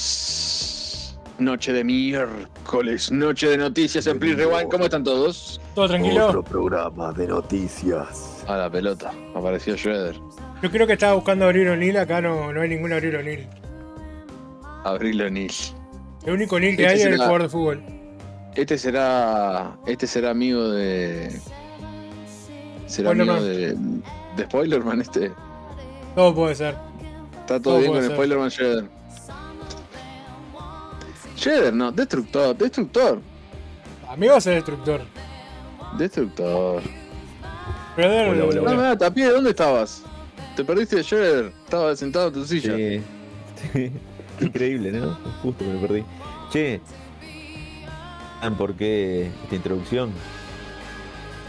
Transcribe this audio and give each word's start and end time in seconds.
Noche 1.39 1.73
de 1.73 1.83
miércoles, 1.83 3.11
noche 3.11 3.49
de 3.49 3.57
noticias 3.57 4.07
en 4.07 4.17
Please 4.17 4.37
Rewind. 4.37 4.69
¿Cómo 4.71 4.85
están 4.85 5.03
todos? 5.03 5.59
Todo 5.75 5.89
tranquilo. 5.89 6.27
Otro 6.27 6.41
programa 6.41 7.11
de 7.11 7.27
noticias. 7.27 8.45
A 8.47 8.55
la 8.55 8.69
pelota, 8.69 9.11
apareció 9.35 9.75
Shredder. 9.75 10.15
Yo 10.63 10.71
creo 10.71 10.87
que 10.87 10.93
estaba 10.93 11.15
buscando 11.15 11.43
abrir 11.43 11.67
O'Neill. 11.67 11.97
Acá 11.97 12.21
no, 12.21 12.53
no 12.53 12.61
hay 12.61 12.69
ningún 12.69 12.93
abrir 12.93 13.13
O'Neill. 13.17 13.45
Abril 14.85 15.21
O'Neill. 15.23 15.51
El 16.23 16.33
único 16.35 16.55
O'Neill 16.55 16.77
que 16.77 16.83
Este 16.83 16.93
hay 16.93 16.99
es 17.01 17.05
el 17.07 17.11
será- 17.15 17.25
jugador 17.25 17.41
de 17.43 17.49
fútbol. 17.49 17.83
Este 18.55 18.77
será. 18.77 19.75
Este 19.85 20.07
será 20.07 20.29
amigo 20.29 20.69
de. 20.69 21.41
Será 22.85 23.09
Spoilerman. 23.11 23.37
amigo 23.37 23.43
de. 23.53 23.75
De 24.37 24.43
Spoilerman 24.45 25.01
este. 25.01 25.29
Todo 26.15 26.33
puede 26.33 26.55
ser. 26.55 26.89
Está 27.55 27.63
todo 27.63 27.79
bien 27.79 27.91
con. 27.91 28.03
Spoilerman 28.05 28.49
Shredder. 28.49 28.85
Shredder, 31.35 31.73
no, 31.73 31.91
Destructor, 31.91 32.55
Destructor, 32.55 33.19
Amigo 34.07 34.35
es 34.35 34.47
el 34.47 34.55
destructor. 34.55 35.01
Destructor. 35.97 36.81
Shredder, 37.97 38.29
Hola, 38.29 38.45
hola, 38.45 38.55
No, 38.55 38.61
hola. 38.61 38.75
nada, 38.75 38.97
Tapie, 38.97 39.25
¿dónde 39.29 39.49
estabas? 39.49 40.03
Te 40.55 40.63
perdiste 40.63 40.97
de 40.97 41.03
Shredder. 41.03 41.45
Estaba 41.63 41.95
sentado 41.95 42.27
en 42.29 42.33
tu 42.33 42.45
silla. 42.45 42.75
Sí. 42.75 43.01
Sí. 43.73 43.91
Increíble, 44.45 44.91
¿no? 44.93 45.17
Justo 45.41 45.65
me 45.65 45.79
perdí. 45.85 46.05
Che. 46.51 46.79
¿Saben 48.39 48.57
por 48.57 48.75
qué 48.75 49.29
esta 49.43 49.55
introducción? 49.55 50.11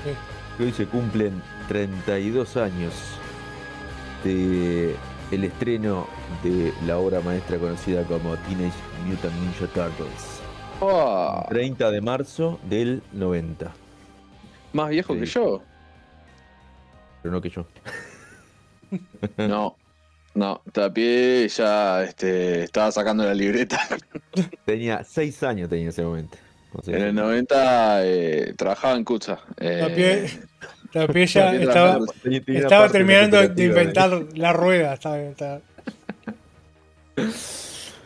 Sí. 0.05 0.63
Hoy 0.65 0.73
se 0.73 0.87
cumplen 0.87 1.41
32 1.69 2.57
años 2.57 2.93
de 4.25 4.95
el 5.33 5.45
estreno 5.45 6.07
de 6.45 6.73
la 6.87 6.99
obra 6.99 7.21
maestra 7.21 7.59
conocida 7.59 8.05
como 8.05 8.37
Teenage 8.37 8.77
Mutant 9.07 9.35
Ninja 9.41 9.67
Turtles. 9.69 10.41
Oh, 10.81 11.45
30 11.49 11.91
de 11.91 12.01
marzo 12.01 12.61
del 12.69 13.03
90. 13.13 13.73
más 14.73 14.89
viejo 14.91 15.15
Sí. 15.15 15.21
que 15.21 15.27
yo. 15.27 15.63
Pero 17.23 17.33
no 17.35 17.41
que 17.41 17.51
yo. 17.51 17.67
No, 19.39 19.77
no, 20.35 20.61
Tapie 20.73 21.49
ya 21.49 22.03
este, 22.05 22.65
estaba 22.65 22.91
sacando 22.93 23.25
la 23.25 23.33
libreta. 23.35 23.81
Tenía 24.67 25.03
6 25.05 25.43
años 25.45 25.69
tenía 25.71 25.85
en 25.85 25.89
ese 25.91 26.03
momento. 26.03 26.37
O 26.75 26.83
sea, 26.83 26.97
En 26.97 27.03
el 27.05 27.15
90 27.15 28.05
eh, 28.05 28.55
trabajaba 28.57 28.95
en 28.97 29.05
Kutza. 29.05 29.39
Eh, 29.59 30.31
La 30.95 31.07
pie, 31.07 31.27
la 31.35 31.51
pie 31.51 31.61
ya 31.61 31.73
Tapie 31.73 32.59
estaba, 32.59 32.89
terminando 32.91 33.37
de 33.39 33.45
ahí. 33.63 33.69
inventar 33.69 34.11
la 34.35 34.53
rueda. 34.53 34.95
estaba- 34.95 35.19
estaba- 35.19 35.61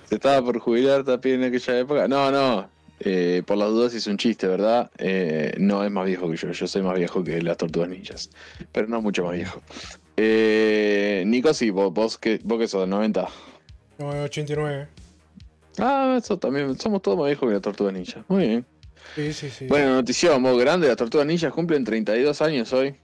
Se 0.08 0.14
estaba 0.14 0.44
por 0.44 0.58
jubilar 0.58 1.04
Tapie 1.04 1.34
en 1.34 1.44
aquella 1.44 1.78
época. 1.80 2.08
No, 2.08 2.30
no. 2.30 2.68
eh, 3.00 3.42
por 3.44 3.58
las 3.58 3.68
dudas 3.68 3.92
hice 3.94 4.08
un 4.10 4.16
chiste, 4.16 4.46
¿verdad? 4.46 4.90
Eh, 4.98 5.54
no 5.58 5.84
es 5.84 5.90
más 5.90 6.06
viejo 6.06 6.30
que 6.30 6.36
yo. 6.36 6.50
Yo 6.52 6.66
soy 6.66 6.80
más 6.82 6.96
viejo 6.96 7.22
que 7.22 7.42
las 7.42 7.56
tortugas 7.58 7.88
ninjas. 7.90 8.30
Pero 8.72 8.86
no 8.88 9.02
mucho 9.02 9.24
más 9.24 9.34
viejo. 9.34 9.60
Eh, 10.16 11.24
Nico, 11.26 11.52
sí, 11.52 11.68
vos, 11.70 11.92
vos, 11.92 12.16
que, 12.16 12.40
vos 12.42 12.58
que 12.58 12.66
sos 12.68 12.80
del 12.82 12.90
90. 12.90 13.28
No, 13.98 14.08
89. 14.22 14.88
Ah, 15.78 16.16
eso 16.18 16.38
también. 16.38 16.78
Somos 16.78 17.02
todos 17.02 17.18
más 17.18 17.26
viejos 17.26 17.48
que 17.48 17.52
las 17.52 17.62
tortugas 17.62 17.92
ninjas. 17.92 18.24
Muy 18.28 18.46
bien. 18.48 18.66
Sí, 19.14 19.32
sí, 19.32 19.48
sí. 19.50 19.66
Bueno, 19.66 19.94
notición, 19.94 20.42
vos 20.42 20.58
grande. 20.60 20.88
Las 20.88 20.96
tortugas 20.96 21.26
ninjas 21.26 21.52
cumplen 21.52 21.84
32 21.84 22.42
años 22.42 22.72
hoy. 22.72 22.94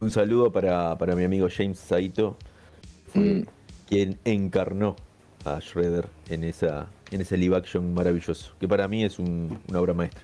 Un 0.00 0.10
saludo 0.10 0.50
para, 0.52 0.96
para 0.98 1.14
mi 1.16 1.24
amigo 1.24 1.48
James 1.54 1.78
Saito, 1.78 2.36
Mm. 3.14 3.42
quien 3.88 4.18
encarnó 4.24 4.96
a 5.44 5.58
Shredder 5.60 6.06
en 6.30 6.44
esa 6.44 6.88
en 7.10 7.20
ese 7.20 7.36
live 7.36 7.54
action 7.56 7.92
maravilloso, 7.92 8.54
que 8.58 8.66
para 8.66 8.88
mí 8.88 9.04
es 9.04 9.18
un- 9.18 9.58
una 9.68 9.80
obra 9.80 9.92
maestra. 9.92 10.22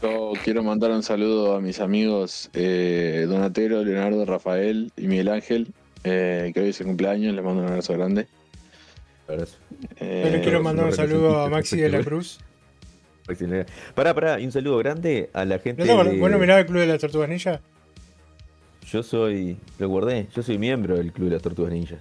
Yo 0.00 0.32
quiero 0.42 0.62
mandar 0.62 0.92
un 0.92 1.02
saludo 1.02 1.54
a 1.56 1.60
mis 1.60 1.78
amigos 1.80 2.48
eh, 2.54 3.26
Donatello, 3.28 3.84
Leonardo, 3.84 4.24
Rafael 4.24 4.90
y 4.96 5.08
Miguel 5.08 5.28
Ángel, 5.28 5.68
eh, 6.04 6.52
que 6.54 6.60
hoy 6.60 6.68
es 6.70 6.80
el 6.80 6.86
cumpleaños, 6.86 7.34
les 7.34 7.44
mando 7.44 7.60
un 7.62 7.68
abrazo 7.68 7.92
grande. 7.92 8.28
Abrazo. 9.28 9.58
Eh, 10.00 10.22
Yo 10.24 10.30
le 10.30 10.40
quiero 10.40 10.58
no 10.58 10.64
mandar 10.64 10.86
un 10.86 10.92
saludo 10.94 11.38
a 11.42 11.50
Maxi 11.50 11.76
de 11.76 11.90
la. 11.90 12.02
Cruz. 12.02 12.38
Pará, 13.94 14.14
pará, 14.14 14.40
y 14.40 14.44
un 14.46 14.52
saludo 14.52 14.78
grande 14.78 15.30
a 15.32 15.44
la 15.44 15.58
gente. 15.58 15.84
¿No 15.84 16.02
de- 16.04 16.18
Bueno, 16.18 16.38
mirá 16.38 16.58
el 16.58 16.66
Club 16.66 16.80
de 16.80 16.86
las 16.86 16.98
Tortugas 17.00 17.28
Ninja. 17.28 17.60
Yo 18.90 19.02
soy, 19.02 19.58
lo 19.78 19.88
guardé, 19.88 20.26
yo 20.34 20.42
soy 20.42 20.56
miembro 20.58 20.96
del 20.96 21.12
Club 21.12 21.28
de 21.28 21.34
las 21.34 21.42
Tortugas 21.42 21.72
Ninja. 21.72 21.96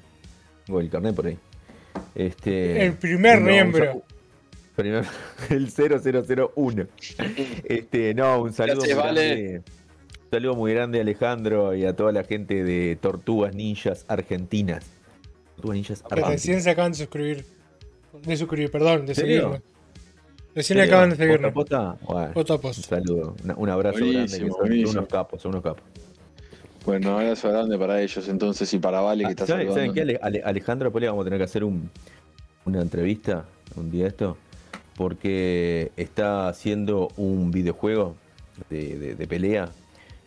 Tengo 0.65 0.79
el 0.79 0.89
carnet 0.89 1.15
por 1.15 1.27
ahí. 1.27 1.37
Este, 2.15 2.85
El 2.85 2.93
primer 2.93 3.39
un 3.39 3.43
miembro. 3.45 4.03
primer- 4.75 5.05
el 5.49 5.69
0001. 5.69 6.87
Este, 7.65 8.13
no, 8.13 8.41
un 8.41 8.53
saludo 8.53 8.77
Gracias, 8.77 8.97
muy 8.97 9.05
Vale. 9.05 9.27
grande. 9.27 9.57
Un 9.57 10.31
saludo 10.31 10.55
muy 10.55 10.73
grande 10.73 10.97
a 10.99 11.01
Alejandro 11.01 11.75
y 11.75 11.85
a 11.85 11.95
toda 11.95 12.11
la 12.11 12.23
gente 12.23 12.63
de 12.63 12.97
Tortugas 13.01 13.55
Ninjas 13.55 14.05
Argentinas. 14.07 14.85
Tortugas 15.55 15.75
Ninjas 15.77 16.01
Que 16.03 16.15
recién 16.15 16.25
Argentinas. 16.31 16.63
se 16.63 16.69
acaban 16.69 16.91
de 16.91 16.97
suscribir. 16.97 17.45
De 18.23 18.37
suscribir, 18.37 18.71
perdón, 18.71 19.05
de 19.05 19.15
seguirnos. 19.15 19.61
Recién 20.57 20.79
acaban 20.79 21.11
de 21.11 21.15
seguirnos. 21.17 21.53
¿Posta, 21.53 21.95
posta? 22.33 22.57
Bueno, 22.57 22.61
un 22.65 22.73
saludo, 22.83 23.35
un 23.57 23.69
abrazo 23.69 23.99
Buenísimo, 23.99 24.55
grande. 24.57 24.75
Que 24.79 24.85
son 24.87 24.97
unos 24.97 25.07
capos, 25.07 25.39
son 25.39 25.51
unos 25.51 25.63
capos. 25.63 25.83
Bueno, 26.83 27.15
un 27.15 27.21
abrazo 27.21 27.49
grande 27.51 27.77
para 27.77 28.01
ellos 28.01 28.27
entonces 28.27 28.73
y 28.73 28.79
para 28.79 29.01
Vale 29.01 29.21
que 29.23 29.27
Ah, 29.27 29.29
está 29.31 29.45
¿saben, 29.45 29.67
saludando. 29.67 29.91
¿saben 29.91 29.93
qué? 29.93 30.01
Ale- 30.01 30.19
Ale- 30.19 30.41
Alejandro 30.43 30.91
Pole 30.91 31.07
vamos 31.09 31.21
a 31.21 31.25
tener 31.25 31.37
que 31.39 31.43
hacer 31.43 31.63
un- 31.63 31.91
una 32.65 32.81
entrevista 32.81 33.45
un 33.75 33.91
día 33.91 34.07
esto, 34.07 34.35
porque 34.95 35.91
está 35.95 36.47
haciendo 36.49 37.09
un 37.17 37.51
videojuego 37.51 38.15
de, 38.71 38.97
de- 38.97 39.15
de 39.15 39.27
pelea 39.27 39.69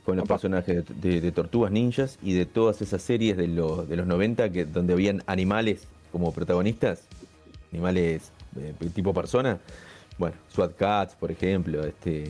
con 0.04 0.14
los 0.16 0.26
Opa. 0.26 0.34
personajes 0.36 0.84
de, 0.86 0.94
de- 1.10 1.20
de 1.20 1.32
Tortugas 1.32 1.72
Ninjas 1.72 2.20
y 2.22 2.34
de 2.34 2.46
todas 2.46 2.80
esas 2.82 3.02
series 3.02 3.36
de 3.36 3.48
los, 3.48 3.88
de 3.88 3.96
los 3.96 4.06
90 4.06 4.50
que, 4.50 4.64
donde 4.64 4.92
habían 4.92 5.24
animales 5.26 5.88
como 6.12 6.32
protagonistas, 6.32 7.02
animales 7.72 8.30
eh, 8.56 8.74
tipo 8.94 9.12
persona. 9.12 9.58
Bueno, 10.18 10.36
SWAT 10.52 10.76
Cats, 10.76 11.14
por 11.14 11.30
ejemplo, 11.30 11.84
este, 11.84 12.24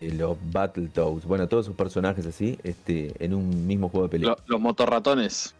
eh, 0.00 0.12
los 0.14 0.36
Battletoads, 0.52 1.24
bueno, 1.24 1.48
todos 1.48 1.66
esos 1.66 1.76
personajes 1.76 2.24
así, 2.26 2.58
este, 2.62 3.12
en 3.24 3.34
un 3.34 3.66
mismo 3.66 3.88
juego 3.88 4.06
de 4.06 4.10
pelea. 4.10 4.30
Lo- 4.30 4.38
los 4.46 4.60
motorratones. 4.60 5.54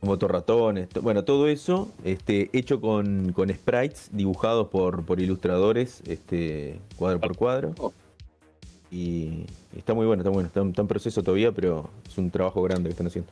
Motorratones, 0.00 0.88
to- 0.90 1.00
bueno, 1.00 1.24
todo 1.24 1.48
eso 1.48 1.90
este, 2.04 2.50
hecho 2.52 2.80
con, 2.80 3.32
con 3.32 3.48
sprites 3.48 4.10
dibujados 4.12 4.68
por, 4.68 5.04
por 5.06 5.18
ilustradores, 5.20 6.02
este, 6.06 6.78
cuadro 6.96 7.20
por 7.20 7.36
cuadro. 7.36 7.72
Oh. 7.78 7.92
Y 8.90 9.44
está 9.76 9.94
muy 9.94 10.06
bueno, 10.06 10.20
está 10.22 10.30
bueno, 10.30 10.46
está, 10.48 10.62
está 10.62 10.82
en 10.82 10.88
proceso 10.88 11.22
todavía, 11.22 11.52
pero 11.52 11.88
es 12.06 12.18
un 12.18 12.30
trabajo 12.30 12.62
grande 12.62 12.88
que 12.88 12.92
están 12.92 13.06
haciendo. 13.06 13.30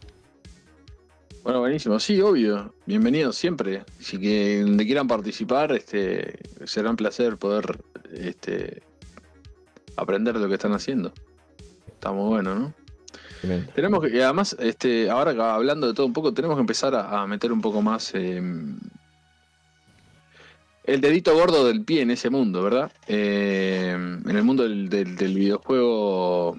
Bueno, 1.43 1.59
buenísimo, 1.61 1.99
sí, 1.99 2.21
obvio. 2.21 2.73
Bienvenidos 2.87 3.37
siempre. 3.37 3.85
Si 3.99 4.19
que 4.19 4.61
donde 4.63 4.87
quieran 4.87 5.09
participar, 5.09 5.73
este, 5.73 6.39
será 6.67 6.91
un 6.91 6.97
placer 6.97 7.37
poder 7.37 7.81
este, 8.13 8.83
aprender 9.97 10.35
de 10.35 10.41
lo 10.41 10.49
que 10.49 10.55
están 10.55 10.73
haciendo. 10.73 11.13
Está 11.89 12.13
muy 12.13 12.29
bueno, 12.29 12.55
¿no? 12.55 12.75
Tenemos 13.75 14.01
que, 14.05 14.17
y 14.17 14.21
además, 14.21 14.57
este, 14.61 15.11
ahora 15.11 15.55
hablando 15.55 15.89
de 15.89 15.95
todo 15.95 16.07
un 16.07 16.13
poco, 16.13 16.33
tenemos 16.33 16.57
que 16.57 16.61
empezar 16.61 16.95
a, 16.95 17.23
a 17.23 17.27
meter 17.27 17.51
un 17.51 17.61
poco 17.61 17.83
más 17.83 18.13
eh, 18.15 18.41
el 20.85 21.01
dedito 21.01 21.35
gordo 21.35 21.67
del 21.67 21.83
pie 21.85 22.03
en 22.03 22.13
ese 22.13 22.31
mundo, 22.31 22.63
¿verdad? 22.63 22.93
Eh, 23.09 23.91
en 23.91 24.37
el 24.37 24.45
mundo 24.45 24.63
del, 24.63 24.89
del- 24.89 25.17
del 25.17 25.35
videojuego 25.35 26.57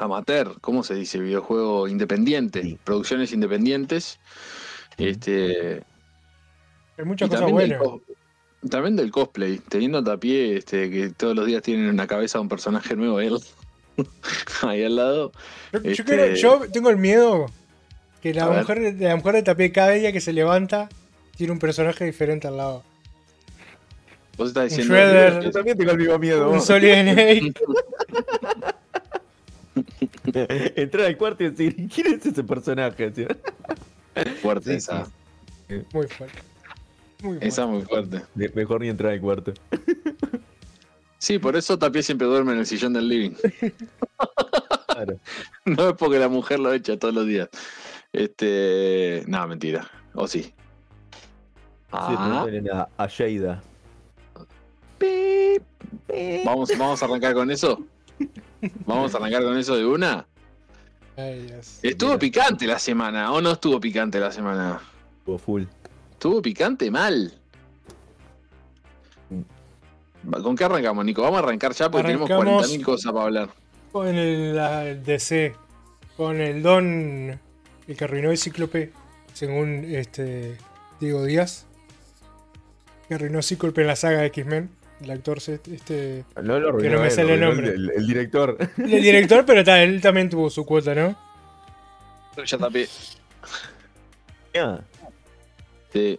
amateur, 0.00 0.54
¿cómo 0.60 0.82
se 0.82 0.94
dice? 0.94 1.18
Videojuego 1.18 1.88
independiente, 1.88 2.62
Sí. 2.62 2.78
producciones 2.84 3.32
independientes. 3.32 4.18
Este, 4.96 5.82
Hay 6.98 7.04
muchas 7.04 7.28
cosas 7.28 7.46
también, 7.46 7.70
del, 7.70 7.78
buenas. 7.78 8.00
también 8.70 8.96
del 8.96 9.10
cosplay, 9.10 9.58
teniendo 9.68 9.98
a 9.98 10.04
Tapié 10.04 10.56
este, 10.56 10.90
que 10.90 11.10
todos 11.10 11.36
los 11.36 11.46
días 11.46 11.62
tienen 11.62 11.88
en 11.88 11.96
la 11.96 12.06
cabeza 12.06 12.40
un 12.40 12.48
personaje 12.48 12.96
nuevo 12.96 13.20
él. 13.20 13.38
Ahí 14.62 14.84
al 14.84 14.96
lado. 14.96 15.32
Yo, 15.72 15.80
yo 15.82 15.90
este- 15.90 16.04
quiero- 16.04 16.34
yo 16.34 16.60
tengo 16.72 16.90
el 16.90 16.96
miedo 16.96 17.46
que 18.22 18.34
la 18.34 18.48
ver. 18.48 18.58
mujer, 18.60 18.96
la 18.98 19.16
mujer 19.16 19.34
de 19.34 19.42
Tapie 19.42 19.70
cada 19.72 19.90
día 19.90 20.12
que 20.12 20.20
se 20.20 20.32
levanta 20.32 20.88
tiene 21.36 21.52
un 21.52 21.58
personaje 21.60 22.04
diferente 22.04 22.48
al 22.48 22.56
lado. 22.56 22.82
Vos 24.36 24.48
estás 24.48 24.64
Un 24.64 24.68
diciendo. 24.70 24.94
Shredder. 24.94 25.42
Yo 25.44 25.50
también 25.50 25.76
tengo 25.78 25.90
el 25.92 25.98
mismo 25.98 26.18
miedo. 26.18 26.50
Un 26.50 26.60
Solid. 26.60 27.52
Entrar 30.76 31.06
al 31.06 31.16
cuarto 31.16 31.44
y 31.44 31.50
decir, 31.50 31.88
¿quién 31.92 32.06
es 32.14 32.26
ese 32.26 32.44
personaje? 32.44 33.12
Fuerte 34.42 34.70
Sí, 34.70 34.76
esa. 34.76 35.06
Muy 35.92 36.06
fuerte. 36.06 36.38
Muy 37.22 37.30
fuerte. 37.32 37.48
Esa 37.48 37.66
muy 37.66 37.82
fuerte. 37.82 38.22
Me- 38.34 38.48
Mejor 38.48 38.80
ni 38.80 38.88
entrar 38.88 39.12
al 39.12 39.20
cuarto. 39.20 39.52
Sí, 41.18 41.38
por 41.38 41.56
eso 41.56 41.78
Tapie 41.78 42.02
siempre 42.02 42.26
duerme 42.26 42.52
en 42.52 42.58
el 42.60 42.66
sillón 42.66 42.92
del 42.92 43.08
living. 43.08 43.32
Claro. 44.86 45.18
No 45.64 45.88
es 45.90 45.94
porque 45.96 46.18
la 46.18 46.28
mujer 46.28 46.58
lo 46.60 46.72
echa 46.72 46.96
todos 46.98 47.12
los 47.14 47.26
días. 47.26 47.48
Este. 48.12 49.22
No, 49.26 49.46
mentira. 49.46 49.86
¿O 50.14 50.26
sí? 50.26 50.42
Sí, 50.44 50.52
Ah, 51.92 52.46
a, 52.72 52.88
a 53.04 53.06
Sheida. 53.06 53.62
¿Vamos, 56.44 56.70
¿Vamos 56.78 57.02
a 57.02 57.04
arrancar 57.06 57.34
con 57.34 57.50
eso? 57.50 57.84
¿Vamos 58.86 59.14
a 59.14 59.18
arrancar 59.18 59.42
con 59.42 59.56
eso 59.56 59.76
de 59.76 59.86
una? 59.86 60.26
Ay, 61.16 61.42
Dios. 61.46 61.78
Estuvo 61.82 62.10
Mira. 62.10 62.18
picante 62.20 62.66
la 62.66 62.78
semana, 62.78 63.32
¿o 63.32 63.40
no 63.40 63.52
estuvo 63.52 63.78
picante 63.80 64.18
la 64.20 64.30
semana? 64.32 64.80
Estuvo 65.18 65.38
full. 65.38 65.64
Estuvo 66.12 66.40
picante 66.42 66.90
mal. 66.90 67.32
Va, 70.32 70.42
¿Con 70.42 70.56
qué 70.56 70.64
arrancamos, 70.64 71.04
Nico? 71.04 71.22
Vamos 71.22 71.40
a 71.40 71.42
arrancar 71.44 71.72
ya 71.72 71.90
porque 71.90 72.12
Arrancamos. 72.12 72.44
tenemos 72.44 72.70
40.000 72.70 72.84
cosas 72.84 73.12
para 73.12 73.24
hablar. 73.24 73.48
Con 73.92 74.08
el, 74.08 74.54
la- 74.56 74.86
el 74.88 75.02
DC. 75.04 75.54
Con 76.16 76.40
el 76.40 76.62
Don. 76.62 77.38
El 77.86 77.96
que 77.96 78.04
arruinó 78.04 78.30
el 78.30 78.38
Cíclope. 78.38 78.92
Según 79.32 79.84
este. 79.86 80.56
Diego 81.00 81.24
Díaz. 81.24 81.66
Que 83.06 83.14
arruinó 83.14 83.40
Cíclope 83.42 83.80
en 83.82 83.86
la 83.86 83.96
saga 83.96 84.20
de 84.20 84.26
X-Men. 84.26 84.70
El 85.02 85.10
actor 85.12 85.38
este. 85.38 86.24
No 86.42 86.58
lo 86.58 86.76
Que 86.78 86.90
no 86.90 87.00
me 87.00 87.10
sale 87.10 87.34
el 87.34 87.40
nombre. 87.40 87.68
El, 87.68 87.90
el 87.90 88.06
director. 88.06 88.56
El 88.78 89.02
director, 89.02 89.44
pero 89.46 89.62
ta, 89.62 89.82
él 89.82 90.00
también 90.00 90.28
tuvo 90.28 90.50
su 90.50 90.64
cuota, 90.66 90.94
¿no? 90.94 91.16
Ya 92.44 92.58
tapé. 92.58 92.88
Ah, 94.56 94.80
Sí. 95.92 96.18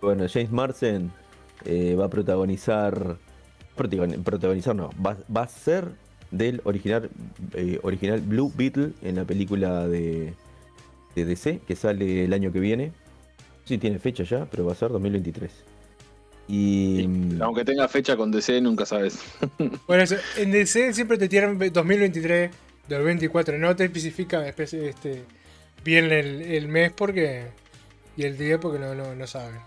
Bueno, 0.00 0.26
James 0.32 0.50
Marsden 0.50 1.10
eh, 1.64 1.94
va 1.94 2.06
a 2.06 2.10
protagonizar. 2.10 3.16
protagon- 3.76 4.22
Protagonizar 4.22 4.74
no, 4.76 4.90
va, 5.04 5.16
va 5.34 5.42
a 5.42 5.48
ser 5.48 5.88
del 6.30 6.60
original, 6.64 7.08
eh, 7.54 7.78
original 7.82 8.20
Blue 8.20 8.52
Beetle 8.54 8.90
en 9.02 9.16
la 9.16 9.24
película 9.24 9.88
de, 9.88 10.34
de 11.14 11.24
DC 11.24 11.60
que 11.66 11.74
sale 11.76 12.24
el 12.24 12.32
año 12.32 12.52
que 12.52 12.60
viene. 12.60 12.92
Sí, 13.64 13.78
tiene 13.78 13.98
fecha 13.98 14.24
ya, 14.24 14.46
pero 14.50 14.64
va 14.66 14.72
a 14.72 14.74
ser 14.74 14.90
2023. 14.90 15.50
Y. 16.48 17.06
mm, 17.06 17.42
Aunque 17.42 17.64
tenga 17.64 17.86
fecha 17.88 18.16
con 18.16 18.30
DC, 18.30 18.60
nunca 18.60 18.86
sabes. 18.86 19.18
Bueno, 19.86 20.02
eso, 20.02 20.16
en 20.36 20.50
DC 20.50 20.92
siempre 20.94 21.18
te 21.18 21.28
tiran 21.28 21.58
2023, 21.58 22.50
2024. 22.88 23.58
No 23.58 23.76
te 23.76 23.84
especifica 23.84 24.46
espe- 24.48 24.88
este, 24.88 25.24
bien 25.84 26.06
el, 26.06 26.42
el 26.42 26.68
mes 26.68 26.92
porque 26.96 27.48
y 28.16 28.24
el 28.24 28.36
día 28.38 28.58
porque 28.58 28.78
no, 28.78 28.94
no, 28.94 29.14
no 29.14 29.26
saben. 29.26 29.60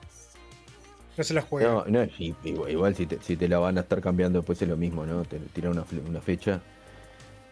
No 1.18 1.24
se 1.24 1.34
la 1.34 1.42
juegan. 1.42 1.72
No, 1.74 1.86
no, 1.86 2.04
y- 2.18 2.34
igual, 2.44 2.72
igual 2.72 2.96
si, 2.96 3.06
te, 3.06 3.20
si 3.22 3.36
te 3.38 3.48
la 3.48 3.60
van 3.60 3.78
a 3.78 3.82
estar 3.82 4.02
cambiando 4.02 4.40
después 4.40 4.62
es 4.62 4.68
lo 4.68 4.78
mismo, 4.78 5.06
¿no? 5.06 5.24
Te 5.24 5.38
tiran 5.54 5.74
una, 5.74 5.84
fle- 5.86 6.08
una 6.08 6.22
fecha. 6.22 6.62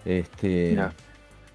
Este. 0.06 0.78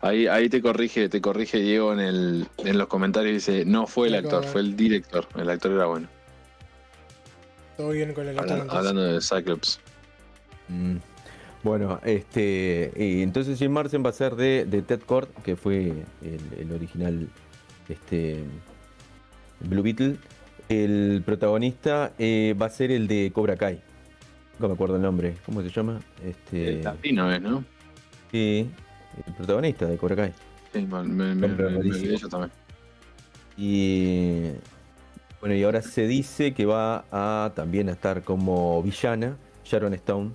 Ahí, 0.01 0.27
ahí 0.27 0.51
te 0.51 0.61
corrige, 0.61 1.09
te 1.09 1.21
corrige 1.23 1.59
Diego 1.61 1.93
en 1.95 2.01
el, 2.01 2.47
en 2.59 2.77
los 2.77 2.89
comentarios 2.89 3.33
dice, 3.35 3.65
no 3.65 3.87
fue 3.87 4.09
el 4.09 4.15
actor, 4.17 4.45
fue 4.45 4.61
el 4.61 4.77
director. 4.77 5.27
El 5.35 5.49
actor 5.49 5.73
era 5.73 5.87
bueno. 5.87 6.09
Todo 7.77 7.91
bien 7.91 8.13
con 8.15 8.29
el. 8.29 8.39
Hablando, 8.39 8.73
hablando 8.73 9.03
de 9.03 9.21
Cyclops. 9.21 9.81
Mm. 10.69 10.97
Bueno, 11.63 11.99
este. 12.05 12.93
y 12.97 13.23
entonces 13.23 13.59
Jim 13.59 13.73
Marsden 13.73 14.05
va 14.05 14.11
a 14.11 14.13
ser 14.13 14.37
de, 14.37 14.67
de 14.67 14.83
Ted 14.83 15.01
Kord, 15.01 15.29
que 15.43 15.57
fue 15.57 15.93
el, 16.23 16.41
el 16.59 16.73
original 16.73 17.29
este, 17.89 18.45
Blue 19.61 19.83
Beetle. 19.83 20.17
El 20.69 21.23
protagonista 21.25 22.13
eh, 22.19 22.55
va 22.61 22.67
a 22.67 22.71
ser 22.71 22.91
el 22.91 23.07
de 23.07 23.31
Cobra 23.35 23.57
Kai. 23.57 23.81
No 24.59 24.69
me 24.69 24.75
acuerdo 24.75 24.97
el 24.97 25.03
nombre. 25.03 25.35
¿Cómo 25.47 25.63
se 25.63 25.71
llama? 25.71 26.01
Este. 26.25 26.69
El 26.79 26.85
latino 26.85 27.31
es, 27.33 27.41
¿no? 27.43 27.65
sí, 28.31 28.71
el 29.27 29.35
protagonista 29.35 29.87
de 29.87 29.97
Cobra 29.97 30.17
Kai. 30.17 30.33
Sí, 30.73 30.87
me, 30.87 31.03
me, 31.03 31.35
me- 31.35 31.49
me- 31.49 32.19
también. 32.29 32.51
Y 33.57 34.51
bueno, 35.45 35.57
y 35.57 35.63
ahora 35.63 35.83
se 35.83 36.07
dice 36.07 36.55
que 36.55 36.65
va 36.65 37.05
a 37.13 37.53
también 37.55 37.91
a 37.91 37.93
estar 37.93 38.23
como 38.23 38.83
villana 38.83 39.37
Sharon 39.63 39.93
Stone. 39.93 40.31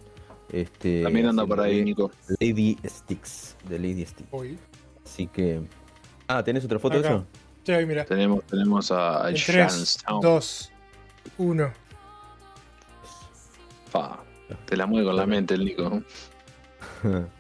Este, 0.52 1.02
También 1.02 1.26
anda 1.26 1.48
por 1.48 1.60
ahí, 1.60 1.84
Nico. 1.84 2.12
Lady 2.40 2.78
Sticks. 2.86 3.56
De 3.68 3.80
Lady 3.80 4.06
Sticks. 4.06 4.30
Uy. 4.32 4.60
Así 5.04 5.26
que. 5.26 5.62
Ah, 6.28 6.44
¿tenés 6.44 6.64
otra 6.64 6.78
foto 6.78 7.00
Acá. 7.00 7.10
de 7.10 7.16
eso? 7.16 7.26
Sí, 7.64 7.72
ahí 7.72 7.88
mira. 7.88 8.06
Tenemos, 8.06 8.44
tenemos 8.44 8.92
a 8.92 9.32
Sharon 9.32 9.70
3, 9.70 9.82
Stone. 9.82 10.20
2, 10.22 10.72
1. 11.40 11.74
Pa, 13.92 14.24
te 14.68 14.78
la 14.78 14.86
mueve 14.86 15.08
con 15.08 15.16
la 15.16 15.26
mente 15.26 15.56
el 15.56 15.66
Nico. 15.66 16.04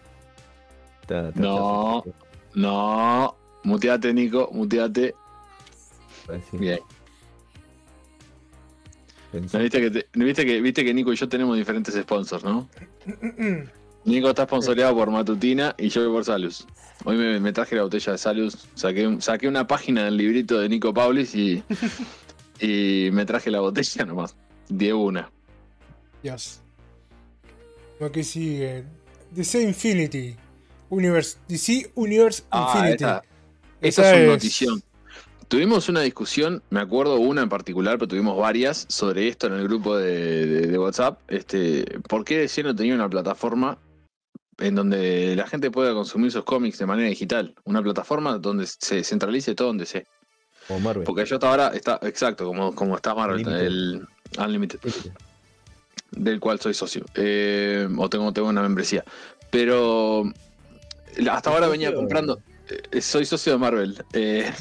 No. 1.36 2.04
No, 2.56 3.36
muteate, 3.64 4.12
Nico, 4.12 4.50
muteate. 4.54 5.14
Bien. 6.54 6.80
Pensé- 9.32 9.58
¿No 9.58 9.64
viste, 9.64 9.80
que 9.82 9.92
te- 9.92 10.08
¿no 10.16 10.26
viste, 10.26 10.46
que, 10.46 10.60
viste 10.62 10.84
que 10.84 10.94
Nico 10.94 11.14
y 11.14 11.16
yo 11.16 11.30
tenemos 11.30 11.56
diferentes 11.58 11.94
sponsors, 11.94 12.44
¿no? 12.44 12.68
Nico 14.06 14.30
está 14.30 14.46
sponsoreado 14.46 14.96
por 14.96 15.12
Matutina 15.12 15.76
y 15.78 15.90
yo 15.90 16.12
por 16.12 16.26
Salus. 16.26 16.66
Hoy 17.06 17.16
me, 17.18 17.40
me 17.40 17.54
traje 17.54 17.76
la 17.76 17.84
botella 17.84 18.14
de 18.14 18.18
Salus, 18.18 18.68
saqué, 18.76 19.18
saqué 19.20 19.48
una 19.48 19.68
página 19.68 20.06
del 20.06 20.18
librito 20.18 20.60
de 20.60 20.68
Nico 20.70 20.94
Paulis 20.94 21.36
y, 21.36 21.64
y 22.60 23.10
me 23.12 23.26
traje 23.26 23.52
la 23.52 23.60
botella 23.60 24.06
nomás. 24.06 24.36
De 24.68 24.94
una. 24.94 25.30
Dios. 26.24 26.62
Lo 28.00 28.12
que 28.12 28.24
sigue. 28.24 28.84
DC 29.32 29.62
Infinity. 29.62 30.36
Universe. 30.90 31.38
DC 31.48 31.92
Universe 31.96 32.44
Ah, 32.52 32.74
Infinity. 32.78 33.04
esa, 33.04 33.24
esa 33.82 34.02
Esa 34.02 34.02
es 34.02 34.14
una 34.16 34.22
es- 34.24 34.28
notición. 34.30 34.84
Tuvimos 35.50 35.90
una 35.90 36.02
discusión, 36.02 36.62
me 36.70 36.80
acuerdo 36.80 37.16
una 37.16 37.42
en 37.42 37.50
particular, 37.50 37.98
pero 37.98 38.08
tuvimos 38.08 38.38
varias 38.38 38.86
sobre 38.88 39.28
esto 39.28 39.48
en 39.48 39.54
el 39.54 39.64
grupo 39.64 39.98
de, 39.98 40.46
de- 40.46 40.68
de 40.68 40.78
WhatsApp. 40.78 41.20
Este, 41.28 42.00
¿Por 42.08 42.24
qué 42.24 42.38
DC 42.38 42.62
no 42.64 42.76
tenía 42.76 42.94
una 42.94 43.10
plataforma 43.10 43.80
en 44.60 44.76
donde 44.76 45.36
la 45.36 45.48
gente 45.48 45.72
pueda 45.72 45.94
consumir 45.94 46.32
sus 46.32 46.44
cómics 46.44 46.78
de 46.78 46.86
manera 46.86 47.10
digital? 47.10 47.56
Una 47.64 47.82
plataforma 47.82 48.38
donde 48.38 48.68
se 48.68 49.04
centralice 49.04 49.56
todo. 49.56 49.74
Como 50.68 50.80
Marvel. 50.82 51.04
Porque 51.04 51.26
yo 51.26 51.38
hasta 51.38 51.50
ahora 51.50 51.70
está, 51.74 52.00
exacto, 52.04 52.46
como, 52.46 52.76
como 52.76 52.96
está 52.96 53.16
Marvel, 53.16 53.40
Unlimited. 53.40 53.66
el 53.66 54.08
Unlimited, 54.38 54.80
del 56.12 56.40
cual 56.40 56.60
soy 56.60 56.76
socio. 56.76 57.06
Eh, 57.16 57.88
o 57.98 58.08
tengo, 58.08 58.32
tengo 58.34 58.50
una 58.50 58.62
membresía. 58.62 59.04
Pero 59.50 60.26
hasta 61.32 61.50
ahora 61.50 61.68
venía 61.70 61.92
comprando. 61.92 62.40
eh, 62.92 63.02
soy 63.02 63.26
socio 63.26 63.54
de 63.54 63.58
Marvel. 63.58 64.06
Eh, 64.14 64.52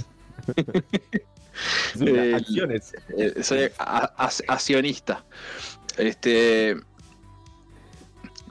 El- 2.01 2.35
acciones. 2.35 2.93
eh, 3.17 3.43
soy 3.43 3.69
accionista. 3.79 5.25
Este. 5.97 6.77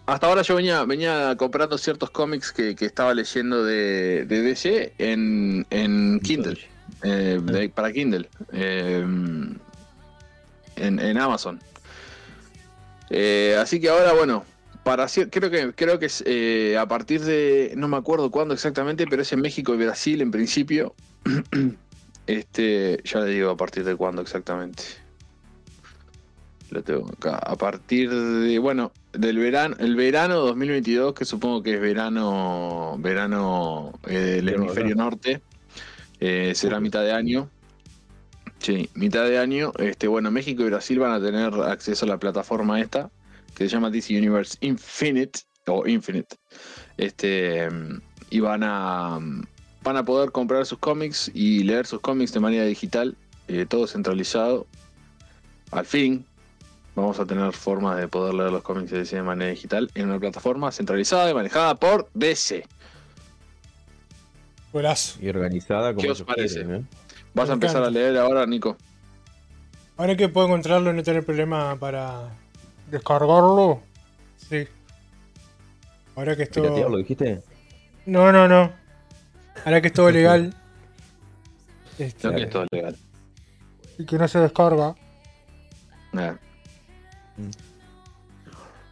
Hasta 0.05 0.27
ahora 0.27 0.41
yo 0.41 0.55
venía, 0.55 0.83
venía 0.85 1.35
comprando 1.37 1.77
ciertos 1.77 2.09
cómics 2.11 2.51
que, 2.53 2.75
que 2.75 2.85
estaba 2.85 3.13
leyendo 3.13 3.63
de, 3.65 4.25
de 4.25 4.41
DC 4.41 4.93
en, 4.97 5.65
en 5.69 6.19
Kindle. 6.21 6.57
eh, 7.03 7.39
de- 7.43 7.69
para 7.69 7.91
Kindle. 7.91 8.29
eh, 8.53 8.99
en, 10.75 10.99
en 10.99 11.17
Amazon. 11.17 11.59
Eh, 13.09 13.57
así 13.59 13.79
que 13.81 13.89
ahora, 13.89 14.13
bueno, 14.13 14.43
para 14.83 15.07
creo 15.07 15.49
que 15.49 15.73
creo 15.73 15.99
que 15.99 16.05
es 16.07 16.23
eh, 16.25 16.77
a 16.77 16.85
partir 16.87 17.21
de. 17.21 17.73
No 17.75 17.87
me 17.87 17.97
acuerdo 17.97 18.31
cuándo 18.31 18.53
exactamente, 18.53 19.05
pero 19.07 19.21
es 19.21 19.31
en 19.33 19.41
México 19.41 19.73
y 19.73 19.77
Brasil 19.77 20.21
en 20.21 20.31
principio. 20.31 20.93
Este, 22.27 23.01
ya 23.05 23.21
le 23.21 23.31
digo 23.31 23.49
a 23.49 23.57
partir 23.57 23.85
de 23.85 23.95
cuándo 23.95 24.21
exactamente. 24.21 24.83
Lo 26.69 26.83
tengo 26.83 27.07
acá. 27.07 27.37
A 27.37 27.55
partir 27.55 28.09
de, 28.09 28.59
bueno, 28.59 28.91
del 29.13 29.37
verano, 29.37 29.77
el 29.79 29.95
verano 29.95 30.35
2022, 30.35 31.13
que 31.13 31.23
supongo 31.23 31.63
que 31.63 31.75
es 31.75 31.81
verano, 31.81 32.97
verano 32.99 33.97
eh, 34.05 34.41
del 34.43 34.49
hemisferio 34.49 34.95
¿no? 34.95 35.05
norte, 35.05 35.41
eh, 36.19 36.51
será 36.53 36.81
mitad 36.81 37.01
de 37.03 37.13
año. 37.13 37.49
Sí, 38.59 38.89
mitad 38.95 39.25
de 39.25 39.37
año. 39.37 39.71
Este, 39.79 40.07
bueno, 40.07 40.29
México 40.29 40.63
y 40.63 40.65
Brasil 40.65 40.99
van 40.99 41.13
a 41.13 41.21
tener 41.21 41.53
acceso 41.53 42.05
a 42.05 42.09
la 42.09 42.17
plataforma 42.17 42.81
esta, 42.81 43.09
que 43.55 43.63
se 43.63 43.69
llama 43.69 43.89
DC 43.89 44.17
Universe 44.17 44.57
Infinite, 44.59 45.39
o 45.67 45.87
Infinite. 45.87 46.35
Este, 46.97 47.69
y 48.29 48.39
van 48.41 48.63
a, 48.63 49.19
van 49.83 49.97
a 49.97 50.03
poder 50.03 50.31
comprar 50.31 50.65
sus 50.65 50.79
cómics 50.79 51.31
y 51.33 51.63
leer 51.63 51.85
sus 51.85 51.99
cómics 51.99 52.33
de 52.33 52.39
manera 52.39 52.65
digital, 52.65 53.15
eh, 53.47 53.65
todo 53.67 53.87
centralizado. 53.87 54.67
Al 55.71 55.85
fin, 55.85 56.25
vamos 56.95 57.19
a 57.19 57.25
tener 57.25 57.51
formas 57.53 57.97
de 57.97 58.07
poder 58.07 58.33
leer 58.33 58.51
los 58.51 58.63
cómics 58.63 58.91
de 58.91 58.99
DC 58.99 59.15
de 59.15 59.23
manera 59.23 59.51
digital 59.51 59.89
en 59.95 60.09
una 60.09 60.19
plataforma 60.19 60.71
centralizada 60.71 61.29
y 61.29 61.33
manejada 61.33 61.75
por 61.75 62.09
DC. 62.13 62.65
Golazo. 64.73 65.19
Y 65.21 65.29
organizada 65.29 65.93
como 65.93 66.01
¿Qué 66.01 66.11
os 66.11 66.21
parece? 66.23 66.55
quieren, 66.55 66.75
¿eh? 66.75 66.85
¿Vas 67.33 67.47
Me 67.47 67.51
a 67.51 67.53
empezar 67.53 67.83
a 67.83 67.89
leer 67.89 68.17
ahora, 68.17 68.45
Nico? 68.45 68.77
Ahora 69.95 70.15
que 70.15 70.29
puedo 70.29 70.47
encontrarlo 70.47 70.91
y 70.91 70.93
no 70.93 71.03
tener 71.03 71.25
problema 71.25 71.75
para 71.77 72.29
descargarlo. 72.89 73.81
Sí. 74.37 74.67
Ahora 76.15 76.35
que 76.35 76.43
esto. 76.43 76.61
¿Piratearlo 76.61 76.97
dijiste? 76.97 77.41
No, 78.05 78.31
no, 78.31 78.47
no. 78.47 78.71
Ahora 79.65 79.81
que 79.81 79.87
es 79.87 79.93
todo 79.93 80.11
legal. 80.11 80.53
Este, 81.97 82.27
Creo 82.29 82.35
que 82.35 82.43
es 82.43 82.67
legal. 82.71 82.95
y 83.97 84.05
que 84.05 84.17
no 84.17 84.27
se 84.27 84.39
descarga. 84.39 84.95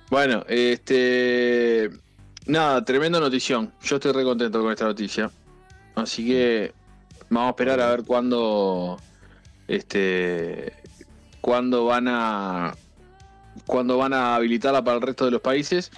Bueno, 0.09 0.43
este. 0.47 1.89
Nada, 2.45 2.83
tremenda 2.85 3.19
notición. 3.19 3.73
Yo 3.81 3.95
estoy 3.95 4.11
re 4.11 4.23
contento 4.23 4.61
con 4.61 4.71
esta 4.71 4.85
noticia. 4.85 5.31
Así 5.95 6.27
que 6.27 6.73
vamos 7.29 7.47
a 7.47 7.49
esperar 7.51 7.79
a 7.79 7.89
ver 7.89 8.03
cuándo. 8.03 8.99
Este. 9.67 10.73
Cuándo 11.41 11.85
van 11.85 12.07
a. 12.07 12.75
Cuándo 13.65 13.97
van 13.97 14.13
a 14.13 14.35
habilitarla 14.35 14.83
para 14.83 14.97
el 14.97 15.01
resto 15.01 15.25
de 15.25 15.31
los 15.31 15.41
países. 15.41 15.91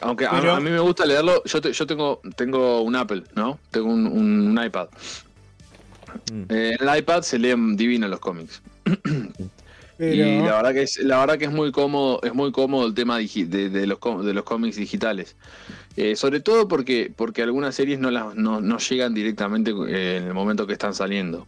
Aunque 0.00 0.26
a- 0.26 0.30
Pero- 0.30 0.54
a, 0.54 0.60
mí 0.60 0.70
me 0.70 0.78
gusta 0.80 1.04
leerlo. 1.06 1.42
Yo, 1.44 1.60
te- 1.60 1.72
yo 1.72 1.86
tengo, 1.86 2.20
tengo 2.36 2.80
un 2.82 2.96
Apple, 2.96 3.22
¿no? 3.34 3.58
Tengo 3.70 3.88
un, 3.88 4.06
un 4.06 4.64
iPad. 4.64 4.88
Mm. 6.32 6.42
Eh, 6.48 6.76
en 6.80 6.88
el 6.88 6.98
iPad 6.98 7.22
se 7.22 7.38
leen 7.38 7.76
divino 7.76 8.06
los 8.08 8.20
cómics. 8.20 8.62
Pero, 9.96 10.12
Y 10.26 10.38
la 10.42 10.56
verdad 10.56 10.72
que 10.72 10.82
es, 10.82 10.98
la 10.98 11.20
verdad 11.20 11.38
que 11.38 11.44
es 11.44 11.52
muy 11.52 11.70
cómodo, 11.70 12.20
es 12.24 12.34
muy 12.34 12.50
cómodo 12.50 12.86
el 12.86 12.94
tema 12.94 13.16
de, 13.18 13.68
de 13.70 13.86
los, 13.86 13.98
de 14.24 14.34
los 14.34 14.42
cómics 14.44 14.74
digitales. 14.76 15.36
Eh, 15.96 16.16
sobre 16.16 16.40
todo 16.40 16.66
porque, 16.66 17.12
porque 17.14 17.42
algunas 17.42 17.76
series 17.76 18.00
no, 18.00 18.10
las, 18.10 18.34
no, 18.34 18.60
no 18.60 18.78
llegan 18.78 19.14
directamente 19.14 19.70
eh, 19.70 20.16
en 20.16 20.24
el 20.26 20.34
momento 20.34 20.66
que 20.66 20.72
están 20.72 20.94
saliendo. 20.94 21.46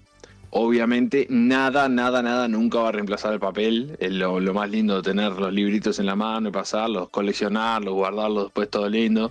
Obviamente, 0.51 1.27
nada, 1.29 1.89
nada, 1.89 2.23
nada 2.23 2.49
nunca 2.49 2.79
va 2.79 2.89
a 2.89 2.93
reemplazar 2.93 3.33
el 3.33 3.41
papel. 3.41 3.97
Es 4.01 4.13
lo, 4.13 4.41
lo 4.41 4.55
más 4.55 4.71
lindo 4.71 4.97
de 4.97 5.03
tener 5.03 5.33
los 5.33 5.53
libritos 5.53 5.99
en 5.99 6.07
la 6.07 6.17
mano 6.17 6.49
y 6.49 6.53
pasarlos, 6.53 7.11
coleccionarlos, 7.11 7.93
guardarlos 7.95 8.45
después 8.45 8.71
todo 8.71 8.89
lindo. 8.89 9.31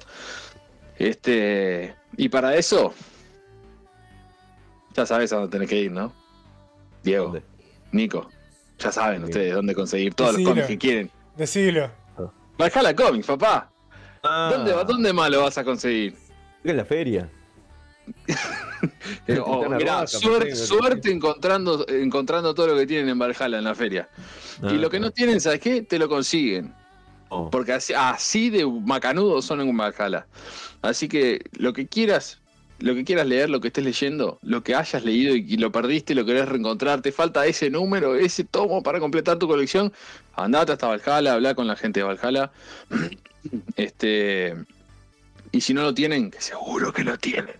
Este, 0.98 1.96
y 2.18 2.30
para 2.30 2.56
eso, 2.56 2.94
ya 4.94 5.06
sabes 5.06 5.32
a 5.34 5.38
dónde 5.38 5.52
tenés 5.52 5.70
que 5.70 5.82
ir, 5.82 5.92
¿no? 5.92 6.14
Diego. 7.04 7.26
¿Dónde? 7.26 7.44
Nico, 7.92 8.30
ya 8.80 8.92
saben 8.92 9.22
Sí. 9.22 9.26
ustedes 9.26 9.54
dónde 9.56 9.74
conseguir 9.74 10.14
todos 10.14 10.34
los 10.38 10.44
cómics 10.48 10.68
que 10.68 10.78
quieren. 10.78 11.12
decilo. 11.36 11.90
Valhalla 12.58 12.96
Comics, 12.96 13.28
papá. 13.28 13.70
Ah, 14.24 14.50
¿Dónde, 14.54 14.72
¿Dónde 14.86 15.12
más 15.14 15.30
lo 15.30 15.42
vas 15.42 15.58
a 15.58 15.64
conseguir? 15.64 16.16
En 16.64 16.78
la 16.78 16.86
feria. 16.86 17.30
Oh, 19.44 19.68
mirá, 19.70 20.06
suerte, 20.06 20.56
suerte 20.56 21.12
encontrando, 21.12 21.86
encontrando 21.88 22.54
todo 22.54 22.68
lo 22.68 22.76
que 22.76 22.86
tienen 22.86 23.10
en 23.10 23.18
Valhalla 23.18 23.58
en 23.58 23.64
la 23.64 23.74
feria. 23.74 24.10
y 24.62 24.74
lo 24.74 24.90
que 24.90 25.00
no 25.00 25.12
tienen, 25.12 25.42
¿sabes 25.42 25.60
qué? 25.60 25.82
Te 25.82 25.98
lo 25.98 26.08
consiguen. 26.08 26.74
Oh. 27.30 27.50
Porque 27.50 27.74
así, 27.74 27.94
así 27.94 28.50
de 28.50 28.66
macanudos 28.66 29.46
son 29.46 29.62
en 29.62 29.76
Valhalla. 29.76 30.28
Así 30.82 31.08
que 31.08 31.42
lo 31.54 31.74
que 31.74 31.88
quieras, 31.88 32.40
lo 32.80 32.94
que 32.94 33.04
quieras 33.04 33.26
leer, 33.26 33.50
lo 33.50 33.60
que 33.62 33.70
estés 33.70 33.84
leyendo, 33.84 34.38
lo 34.44 34.64
que 34.64 34.76
hayas 34.76 35.04
leído 35.04 35.36
y, 35.36 35.46
y 35.48 35.58
lo 35.58 35.72
perdiste, 35.72 36.14
lo 36.14 36.26
querés 36.26 36.48
reencontrar, 36.48 37.02
te 37.02 37.12
falta 37.12 37.46
ese 37.48 37.70
número, 37.70 38.16
ese 38.16 38.44
tomo 38.44 38.84
para 38.84 39.00
completar 39.00 39.40
tu 39.40 39.48
colección, 39.48 39.92
andate 40.36 40.74
hasta 40.74 40.88
Valhalla, 40.88 41.34
habla 41.34 41.56
con 41.56 41.68
la 41.68 41.76
gente 41.76 42.02
de 42.02 42.04
Valhalla. 42.04 42.52
este 43.76 44.56
y 45.56 45.62
si 45.62 45.74
no 45.74 45.84
lo 45.84 45.94
tienen, 45.94 46.32
que 46.32 46.42
seguro 46.42 46.92
que 46.92 47.04
lo 47.06 47.18
tienen, 47.18 47.56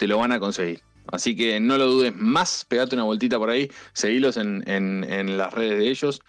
te 0.00 0.06
lo 0.06 0.16
van 0.16 0.32
a 0.32 0.40
conseguir. 0.40 0.80
Así 1.12 1.36
que 1.36 1.60
no 1.60 1.76
lo 1.76 1.86
dudes 1.86 2.14
más, 2.16 2.64
pegate 2.66 2.94
una 2.94 3.04
vueltita 3.04 3.36
por 3.38 3.50
ahí, 3.50 3.70
seguilos 3.92 4.38
en, 4.38 4.64
en- 4.66 5.04
en 5.04 5.36
las 5.36 5.52
redes 5.52 5.78
de 5.78 5.88
ellos, 5.90 6.22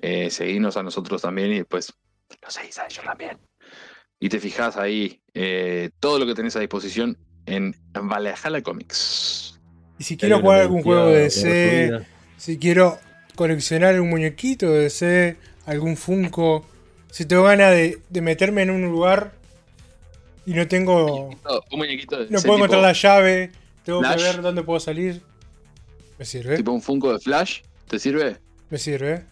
eh, 0.00 0.30
seguinos 0.30 0.78
a 0.78 0.82
nosotros 0.82 1.20
también 1.20 1.52
y 1.52 1.56
después 1.58 1.92
los 2.42 2.54
seguís 2.54 2.78
a 2.78 2.86
ellos 2.86 3.04
también. 3.04 3.36
Y 4.18 4.30
te 4.30 4.40
fijas 4.40 4.78
ahí 4.78 5.20
eh, 5.34 5.90
todo 6.00 6.18
lo 6.18 6.24
que 6.24 6.34
tenés 6.34 6.56
a 6.56 6.60
disposición 6.60 7.18
en 7.44 7.76
Valhalla 7.92 8.62
Comics. 8.62 9.60
Y 9.98 10.04
si 10.04 10.16
quiero 10.16 10.40
jugar 10.40 10.60
algún 10.62 10.82
juego 10.82 11.08
de 11.08 11.24
DC, 11.24 11.48
DC. 11.90 12.06
si 12.38 12.58
quiero 12.58 12.98
coleccionar 13.34 14.00
un 14.00 14.08
muñequito 14.08 14.70
de 14.70 14.84
DC, 14.84 15.36
algún 15.66 15.98
Funko, 15.98 16.64
si 17.10 17.26
tengo 17.26 17.42
ganas 17.42 17.72
de, 17.72 17.98
de 18.08 18.20
meterme 18.22 18.62
en 18.62 18.70
un 18.70 18.82
lugar 18.90 19.34
y 20.46 20.54
no 20.54 20.66
tengo. 20.68 21.28
Un 21.28 21.78
muñequito 21.78 22.16
de 22.18 22.24
No 22.24 22.28
puedo 22.30 22.42
tipo, 22.42 22.54
encontrar 22.56 22.82
la 22.82 22.92
llave, 22.92 23.50
tengo 23.84 24.00
Flash. 24.00 24.16
que 24.16 24.22
ver 24.24 24.42
dónde 24.42 24.62
puedo 24.62 24.80
salir. 24.80 25.22
Me 26.18 26.24
sirve, 26.24 26.56
tipo 26.56 26.72
un 26.72 26.82
Funko 26.82 27.12
de 27.12 27.18
Flash, 27.18 27.60
¿te 27.88 27.98
sirve? 27.98 28.36
me 28.70 28.78
sirve. 28.78 29.24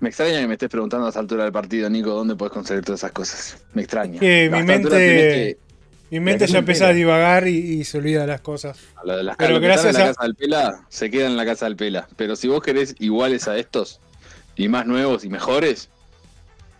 Me 0.00 0.08
extraña 0.08 0.40
que 0.40 0.46
me 0.46 0.54
estés 0.54 0.70
preguntando 0.70 1.04
a 1.06 1.08
esta 1.10 1.20
altura 1.20 1.44
del 1.44 1.52
partido, 1.52 1.88
Nico, 1.90 2.10
dónde 2.10 2.34
puedes 2.34 2.52
conseguir 2.52 2.82
todas 2.84 3.00
esas 3.00 3.12
cosas. 3.12 3.58
Me 3.74 3.82
extraña. 3.82 4.18
Que 4.18 4.48
mi 4.50 4.62
mente- 4.62 4.88
que- 4.88 5.58
Mi 6.10 6.20
mente 6.20 6.46
ya 6.46 6.54
me 6.54 6.58
empieza 6.60 6.88
a 6.88 6.92
divagar 6.92 7.46
y, 7.46 7.56
y 7.80 7.84
se 7.84 7.98
olvida 7.98 8.26
las 8.26 8.40
cosas. 8.40 8.78
A 8.96 9.04
lo 9.06 9.16
de 9.18 9.22
las 9.22 9.36
Pero 9.36 9.60
gracias 9.60 9.94
en 9.94 10.00
la 10.00 10.04
a- 10.04 10.08
casa 10.08 10.22
del 10.24 10.34
Pela, 10.34 10.84
se 10.88 11.10
quedan 11.10 11.32
en 11.32 11.36
la 11.36 11.44
casa 11.44 11.66
del 11.66 11.76
Pela. 11.76 12.08
Pero 12.16 12.34
si 12.34 12.48
vos 12.48 12.62
querés 12.62 12.96
iguales 12.98 13.46
a 13.46 13.56
estos, 13.58 14.00
y 14.56 14.68
más 14.68 14.86
nuevos 14.86 15.24
y 15.24 15.28
mejores, 15.28 15.90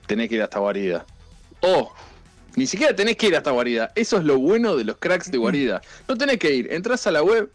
tenés 0.06 0.28
que 0.30 0.36
ir 0.36 0.42
hasta 0.42 0.58
Guarida. 0.58 1.04
O, 1.60 1.92
ni 2.56 2.66
siquiera 2.66 2.94
tenés 2.94 3.16
que 3.16 3.28
ir 3.28 3.36
hasta 3.36 3.50
Guarida. 3.50 3.92
Eso 3.94 4.18
es 4.18 4.24
lo 4.24 4.38
bueno 4.38 4.76
de 4.76 4.84
los 4.84 4.96
cracks 4.96 5.30
de 5.30 5.38
Guarida. 5.38 5.80
No 6.08 6.16
tenés 6.16 6.38
que 6.38 6.54
ir, 6.54 6.72
entras 6.72 7.06
a 7.06 7.10
la 7.10 7.22
web 7.22 7.50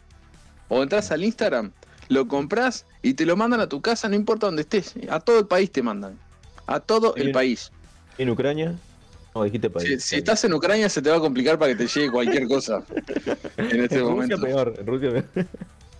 o 0.68 0.82
entras 0.82 1.10
al 1.12 1.24
Instagram, 1.24 1.72
lo 2.08 2.26
compras 2.28 2.86
y 3.02 3.14
te 3.14 3.26
lo 3.26 3.36
mandan 3.36 3.60
a 3.60 3.68
tu 3.68 3.80
casa, 3.80 4.08
no 4.08 4.14
importa 4.14 4.46
dónde 4.46 4.62
estés. 4.62 4.94
A 5.08 5.20
todo 5.20 5.38
el 5.40 5.46
país 5.46 5.70
te 5.70 5.82
mandan. 5.82 6.18
A 6.66 6.80
todo 6.80 7.14
el 7.16 7.30
país. 7.32 7.70
¿En 8.18 8.30
Ucrania? 8.30 8.74
No, 9.34 9.44
dijiste 9.44 9.68
país. 9.68 9.88
Si, 9.88 10.00
si 10.00 10.16
estás 10.16 10.42
en 10.44 10.54
Ucrania 10.54 10.88
se 10.88 11.02
te 11.02 11.10
va 11.10 11.16
a 11.16 11.20
complicar 11.20 11.58
para 11.58 11.72
que 11.72 11.84
te 11.84 11.86
llegue 11.86 12.10
cualquier 12.10 12.48
cosa 12.48 12.82
en 13.58 13.82
este 13.82 13.96
en 13.96 14.00
Rusia 14.00 14.04
momento. 14.04 14.40
peor, 14.40 14.74
en 14.78 14.86
Rusia 14.86 15.10
peor. 15.10 15.46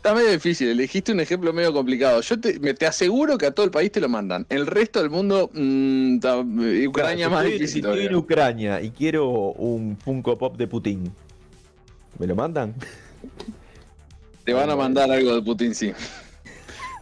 Está 0.06 0.14
medio 0.14 0.30
difícil, 0.30 0.68
elegiste 0.68 1.10
un 1.10 1.18
ejemplo 1.18 1.52
medio 1.52 1.72
complicado. 1.72 2.20
Yo 2.20 2.38
te, 2.38 2.60
me- 2.60 2.75
te 2.75 2.86
aseguro 2.86 3.36
que 3.36 3.46
a 3.46 3.50
todo 3.50 3.66
el 3.66 3.72
país 3.72 3.90
te 3.90 4.00
lo 4.00 4.08
mandan. 4.08 4.46
El 4.48 4.64
resto 4.68 5.00
del 5.00 5.10
mundo, 5.10 5.50
mm, 5.52 6.18
eh, 6.62 6.86
Ucrania 6.86 7.26
Claro, 7.26 7.30
más 7.30 7.44
estoy- 7.44 7.52
difícil. 7.54 7.82
Si 7.82 7.88
estoy 7.88 8.06
en. 8.06 8.14
Ucrania 8.14 8.80
y 8.80 8.90
quiero 8.90 9.28
un 9.28 9.96
Funko 9.96 10.38
Pop 10.38 10.56
de 10.56 10.68
Putin, 10.68 11.12
¿me 12.20 12.26
lo 12.28 12.36
mandan? 12.36 12.72
Te 14.44 14.52
van 14.52 14.70
a 14.70 14.76
mandar 14.76 15.10
algo 15.10 15.34
de 15.34 15.42
Putin, 15.42 15.75
sí. 15.75 15.92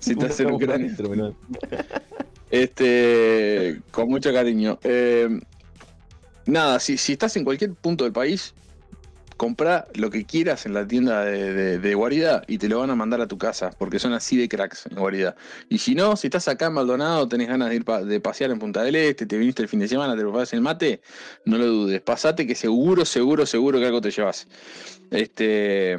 Si 0.00 0.12
estás 0.12 0.40
en 0.40 0.50
Ucrania. 0.52 0.96
Este, 2.50 3.82
con 3.90 4.08
mucho 4.08 4.32
cariño. 4.32 4.78
Eh, 4.82 5.28
nada, 6.46 6.80
si, 6.80 6.96
si 6.96 7.12
estás 7.12 7.36
en 7.36 7.44
cualquier 7.44 7.74
punto 7.74 8.04
del 8.04 8.14
país, 8.14 8.54
compra 9.36 9.86
lo 9.94 10.10
que 10.10 10.24
quieras 10.24 10.64
en 10.66 10.74
la 10.74 10.86
tienda 10.86 11.24
de, 11.24 11.52
de- 11.52 11.78
de 11.78 11.94
Guarida 11.94 12.42
y 12.46 12.58
te 12.58 12.68
lo 12.68 12.78
van 12.78 12.90
a 12.90 12.94
mandar 12.94 13.20
a 13.20 13.26
tu 13.26 13.36
casa, 13.36 13.70
porque 13.78 13.98
son 13.98 14.12
así 14.12 14.36
de 14.36 14.48
cracks 14.48 14.86
en 14.86 14.96
Guarida. 14.96 15.34
Y 15.68 15.78
si 15.78 15.94
no, 15.94 16.16
si 16.16 16.28
estás 16.28 16.46
acá 16.48 16.66
en 16.66 16.74
Maldonado, 16.74 17.26
tenés 17.28 17.48
ganas 17.48 17.70
de 17.70 17.76
ir 17.76 17.84
pa- 17.84 18.02
de 18.04 18.20
pasear 18.20 18.50
en 18.50 18.58
Punta 18.58 18.82
del 18.82 18.94
Este, 18.96 19.26
te 19.26 19.36
viniste 19.36 19.62
el 19.62 19.68
fin 19.68 19.80
de 19.80 19.88
semana, 19.88 20.14
te 20.16 20.22
preparás 20.22 20.52
el 20.52 20.60
mate, 20.60 21.00
no 21.44 21.58
lo 21.58 21.66
dudes, 21.66 22.00
pasate 22.00 22.46
que 22.46 22.54
seguro, 22.54 23.04
seguro, 23.04 23.44
seguro 23.46 23.78
que 23.78 23.86
algo 23.86 24.00
te 24.00 24.10
llevas. 24.10 24.46
Este, 25.10 25.96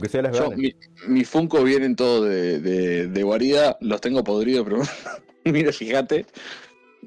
Que 0.00 0.08
sea 0.08 0.22
las 0.22 0.36
yo, 0.38 0.50
mi, 0.50 0.74
mis 1.08 1.28
Funko 1.28 1.62
vienen 1.64 1.96
todos 1.96 2.28
de, 2.28 2.60
de, 2.60 3.08
de 3.08 3.22
guarida, 3.22 3.76
los 3.80 4.00
tengo 4.00 4.22
podridos, 4.24 4.64
pero 4.64 4.82
mira, 5.44 5.72
fíjate. 5.72 6.26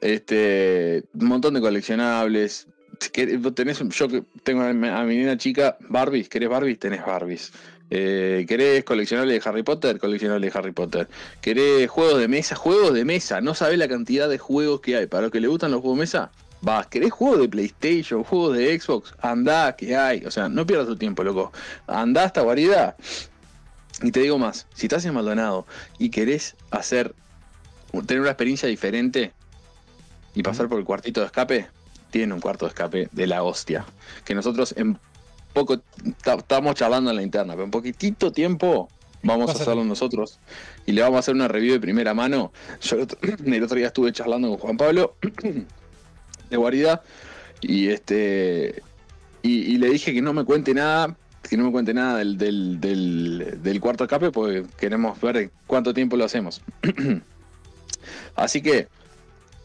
Este, 0.02 1.04
un 1.14 1.28
montón 1.28 1.54
de 1.54 1.62
coleccionables. 1.62 2.68
Si 3.00 3.10
querés, 3.10 3.42
vos 3.42 3.54
tenés, 3.56 3.82
un- 3.82 3.90
yo 3.92 4.08
tengo 4.44 4.62
a 4.64 4.74
mi, 4.74 4.88
a 4.88 5.04
mi 5.04 5.18
nena 5.18 5.38
chica, 5.38 5.78
Barbies, 5.90 6.30
¿querés 6.30 6.50
Barbies? 6.50 6.80
Tenés 6.80 7.06
Barbies. 7.06 7.52
Eh, 7.90 8.46
¿Querés 8.48 8.84
coleccionable 8.84 9.34
de 9.34 9.42
Harry 9.46 9.62
Potter? 9.64 10.00
Coleccionable 10.00 10.50
de 10.50 10.58
Harry 10.58 10.72
Potter. 10.72 11.08
¿Querés 11.42 11.90
juegos 11.90 12.20
de 12.20 12.28
mesa? 12.28 12.56
Juegos 12.56 12.94
de 12.94 13.06
mesa. 13.06 13.42
No 13.42 13.54
sabés 13.54 13.78
la 13.78 13.88
cantidad 13.88 14.28
de 14.28 14.38
juegos 14.40 14.82
que 14.82 14.96
hay. 14.96 15.06
Para 15.08 15.24
los 15.24 15.32
que 15.32 15.40
le 15.40 15.48
gustan 15.48 15.72
los 15.72 15.82
juegos 15.82 15.98
de 16.00 16.02
mesa, 16.04 16.32
vas. 16.62 16.88
¿Querés 16.88 17.12
juegos 17.12 17.40
de 17.42 17.50
PlayStation? 17.50 18.24
¿Juegos 18.24 18.58
de 18.58 18.80
Xbox? 18.80 19.14
Andá, 19.22 19.76
que 19.76 19.96
hay. 19.96 20.26
O 20.26 20.32
sea, 20.32 20.50
no 20.50 20.66
pierdas 20.66 20.88
tu 20.88 20.96
tiempo, 20.96 21.24
loco. 21.24 21.52
Andá 21.86 22.24
hasta 22.24 22.42
guarida. 22.42 22.96
Y 24.02 24.12
te 24.12 24.20
digo 24.22 24.38
más, 24.40 24.68
si 24.74 24.88
estás 24.88 25.06
en 25.06 25.14
Maldonado 25.14 25.66
y 26.00 26.10
querés 26.10 26.56
hacer, 26.72 27.14
tener 28.08 28.20
una 28.22 28.32
experiencia 28.32 28.68
diferente 28.68 29.32
y 30.34 30.44
pasar 30.44 30.68
por 30.68 30.80
el 30.80 30.86
cuartito 30.86 31.22
de 31.22 31.28
escape, 31.28 31.68
tiene 32.20 32.34
un 32.34 32.40
cuarto 32.40 32.66
de 32.66 32.70
escape 32.70 33.10
de 33.12 33.28
la 33.28 33.44
hostia. 33.44 33.86
Que 34.24 34.34
nosotros 34.34 34.74
en 34.78 34.98
poco, 35.54 35.82
ta- 36.24 36.36
estamos 36.36 36.76
charlando 36.76 37.10
en 37.10 37.18
la 37.18 37.24
interna, 37.24 37.54
pero 37.54 37.66
en 37.66 37.72
poquitito 37.72 38.32
tiempo 38.32 38.88
vamos 39.22 39.50
a 39.50 39.54
hacerlo 39.54 39.84
nosotros 39.84 40.40
y 40.86 40.94
le 40.94 41.02
vamos 41.02 41.18
a 41.18 41.20
hacer 41.20 41.36
una 41.36 41.50
review 41.50 41.74
de 41.74 41.80
primera 41.82 42.14
mano. 42.14 42.54
Yo 42.82 42.96
el 42.96 43.02
otro, 43.04 43.18
el 43.46 43.64
otro 43.64 43.76
día 43.78 43.88
estuve 43.88 44.14
charlando 44.14 44.48
con 44.50 44.58
Juan 44.60 44.78
Pablo 44.78 45.16
de 46.50 46.56
Guarida 46.58 47.04
y 47.60 47.88
este 47.90 48.82
y, 49.42 49.74
y 49.74 49.78
le 49.78 49.90
dije 49.90 50.14
que 50.14 50.22
no 50.22 50.32
me 50.32 50.46
cuente 50.46 50.74
nada 50.74 51.18
que 51.50 51.58
no 51.58 51.66
me 51.66 51.72
cuente 51.72 51.94
nada 51.94 52.18
del, 52.20 52.38
del, 52.38 52.80
del, 52.80 53.60
del 53.62 53.80
cuarto 53.82 54.06
escape 54.06 54.32
porque 54.32 54.66
queremos 54.78 55.20
ver 55.22 55.52
cuánto 55.68 55.94
tiempo 55.94 56.16
lo 56.18 56.24
hacemos 56.26 56.62
así 58.36 58.62
que 58.62 58.88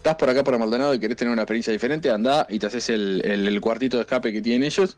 estás 0.01 0.17
por 0.17 0.31
acá 0.31 0.43
por 0.43 0.59
Maldonado 0.59 0.95
y 0.95 0.99
querés 0.99 1.17
tener 1.19 1.31
una 1.33 1.43
experiencia 1.43 1.73
diferente 1.73 2.11
anda 2.11 2.47
y 2.49 2.59
te 2.59 2.67
haces 2.67 2.89
el, 2.89 3.21
el- 3.25 3.47
el 3.47 3.61
cuartito 3.61 3.99
de 3.99 4.03
escape 4.05 4.33
que 4.33 4.41
tienen 4.41 4.65
ellos 4.65 4.97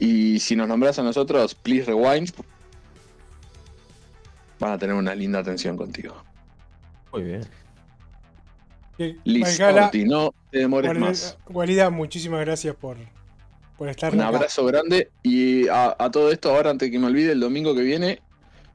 y 0.00 0.40
si 0.40 0.56
nos 0.56 0.66
nombras 0.66 0.98
a 0.98 1.02
nosotros 1.04 1.54
please 1.54 1.84
rewind 1.86 2.30
van 4.58 4.72
a 4.72 4.78
tener 4.78 4.96
una 4.96 5.14
linda 5.14 5.38
atención 5.38 5.76
contigo. 5.76 6.14
Muy 7.12 7.22
bien. 7.22 7.42
Que- 8.96 9.16
Liz 9.24 9.44
Valgala, 9.44 9.84
Orti, 9.86 10.04
no 10.04 10.34
te 10.50 10.58
demores 10.58 10.98
más. 10.98 11.38
Walida, 11.48 11.90
muchísimas 11.90 12.40
gracias 12.40 12.74
por, 12.74 12.96
por 13.76 13.88
estar 13.88 14.12
Un 14.12 14.20
acá. 14.20 14.36
abrazo 14.36 14.64
grande 14.66 15.10
y 15.22 15.68
a, 15.68 15.94
a 15.96 16.10
todo 16.10 16.32
esto, 16.32 16.50
ahora 16.50 16.70
antes 16.70 16.90
que 16.90 16.98
me 16.98 17.06
olvide, 17.06 17.30
el 17.32 17.40
domingo 17.40 17.72
que 17.74 17.82
viene, 17.82 18.20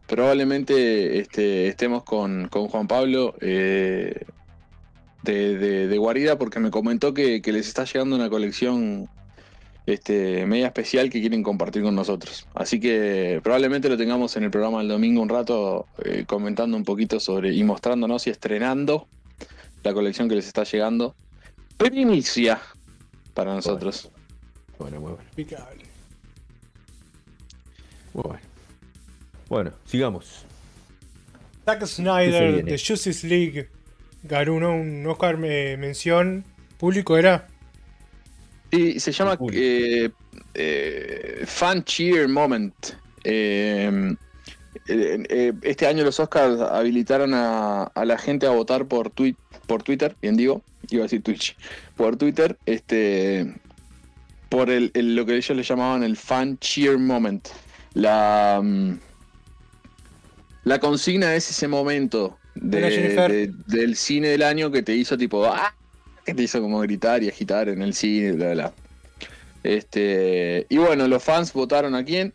probablemente 0.07 1.19
este, 1.19 1.67
estemos 1.67 2.03
con, 2.03 2.47
con 2.47 2.69
Juan 2.69 2.87
Pablo 2.87 3.35
eh, 3.41 4.25
de, 5.23 5.57
de- 5.57 5.87
de 5.87 5.97
Guarida 5.97 6.37
porque 6.37 6.59
me 6.59 6.69
comentó 6.69 7.13
que, 7.13 7.41
que 7.41 7.51
les 7.51 7.67
está 7.67 7.85
llegando 7.85 8.15
una 8.15 8.29
colección 8.29 9.09
este, 9.85 10.45
media 10.45 10.67
especial 10.67 11.09
que 11.09 11.19
quieren 11.19 11.43
compartir 11.43 11.81
con 11.83 11.95
nosotros. 11.95 12.47
Así 12.53 12.79
que 12.79 13.39
probablemente 13.43 13.89
lo 13.89 13.97
tengamos 13.97 14.35
en 14.37 14.43
el 14.43 14.51
programa 14.51 14.81
el 14.81 14.87
domingo 14.87 15.21
un 15.21 15.29
rato 15.29 15.87
eh, 16.05 16.23
comentando 16.27 16.77
un 16.77 16.83
poquito 16.85 17.19
sobre 17.19 17.53
y 17.53 17.63
mostrándonos 17.63 18.27
y 18.27 18.29
estrenando 18.29 19.07
la 19.83 19.93
colección 19.93 20.29
que 20.29 20.35
les 20.35 20.47
está 20.47 20.63
llegando. 20.63 21.15
Primicia 21.77 22.61
para 23.33 23.53
nosotros. 23.53 24.09
Bueno, 24.79 24.99
muy 25.01 25.11
bueno. 25.13 25.29
Impecable. 25.35 25.83
Muy 28.13 28.23
bueno. 28.23 28.39
Bueno, 29.49 29.71
sigamos. 29.85 30.45
Zack 31.65 31.79
¿Qué 31.79 31.87
se 31.87 31.95
Snyder 31.95 32.63
de 32.65 32.77
Justice 32.77 33.27
League 33.27 33.69
ganó 34.23 34.55
un- 34.55 34.63
un 34.73 35.07
Oscar 35.07 35.37
me- 35.37 35.77
mención 35.77 36.43
público 36.77 37.17
era 37.17 37.47
Sí, 38.71 38.99
se 38.99 39.11
llama 39.11 39.37
eh, 39.53 40.09
eh, 40.55 41.43
Fan 41.45 41.83
Cheer 41.83 42.27
Moment. 42.27 42.73
Eh, 43.23 44.15
eh, 44.87 45.23
eh, 45.29 45.53
este 45.61 45.85
año 45.85 46.03
los 46.03 46.19
Oscars 46.19 46.59
habilitaron 46.59 47.35
a, 47.35 47.83
a 47.83 48.05
la 48.05 48.17
gente 48.17 48.47
a 48.47 48.49
votar 48.49 48.87
por, 48.87 49.11
twi- 49.13 49.37
por 49.67 49.83
Twitter, 49.83 50.15
bien 50.23 50.35
digo, 50.37 50.63
iba 50.89 51.01
a 51.01 51.05
decir 51.05 51.21
Twitch, 51.21 51.55
por 51.95 52.17
Twitter, 52.17 52.57
este, 52.65 53.53
por 54.49 54.71
el, 54.71 54.89
el- 54.95 55.15
lo 55.15 55.25
que 55.27 55.35
ellos 55.35 55.55
le 55.55 55.61
llamaban 55.61 56.01
el 56.03 56.17
Fan 56.17 56.57
Cheer 56.57 56.97
Moment. 56.97 57.47
La, 57.93 58.59
mm, 58.63 58.93
la 60.63 60.79
consigna 60.79 61.35
es 61.35 61.47
ese 61.51 61.67
momento 61.67 62.39
de- 62.55 62.81
de- 63.31 63.53
del 63.67 63.95
cine 63.95 64.29
del 64.29 64.43
año 64.43 64.71
que 64.71 64.83
te 64.83 64.95
hizo 64.95 65.17
tipo, 65.17 65.45
¡ah! 65.45 65.73
que 66.25 66.33
te 66.33 66.43
hizo 66.43 66.61
como 66.61 66.79
gritar 66.79 67.21
y 67.23 67.29
agitar 67.29 67.67
en 67.69 67.81
el 67.81 67.93
cine, 67.93 68.31
bla, 68.33 68.51
bla. 68.53 68.73
Este, 69.63 70.65
y 70.69 70.77
bueno, 70.77 71.07
los 71.07 71.23
fans 71.23 71.53
votaron 71.53 71.95
a 71.95 72.03
quién? 72.03 72.33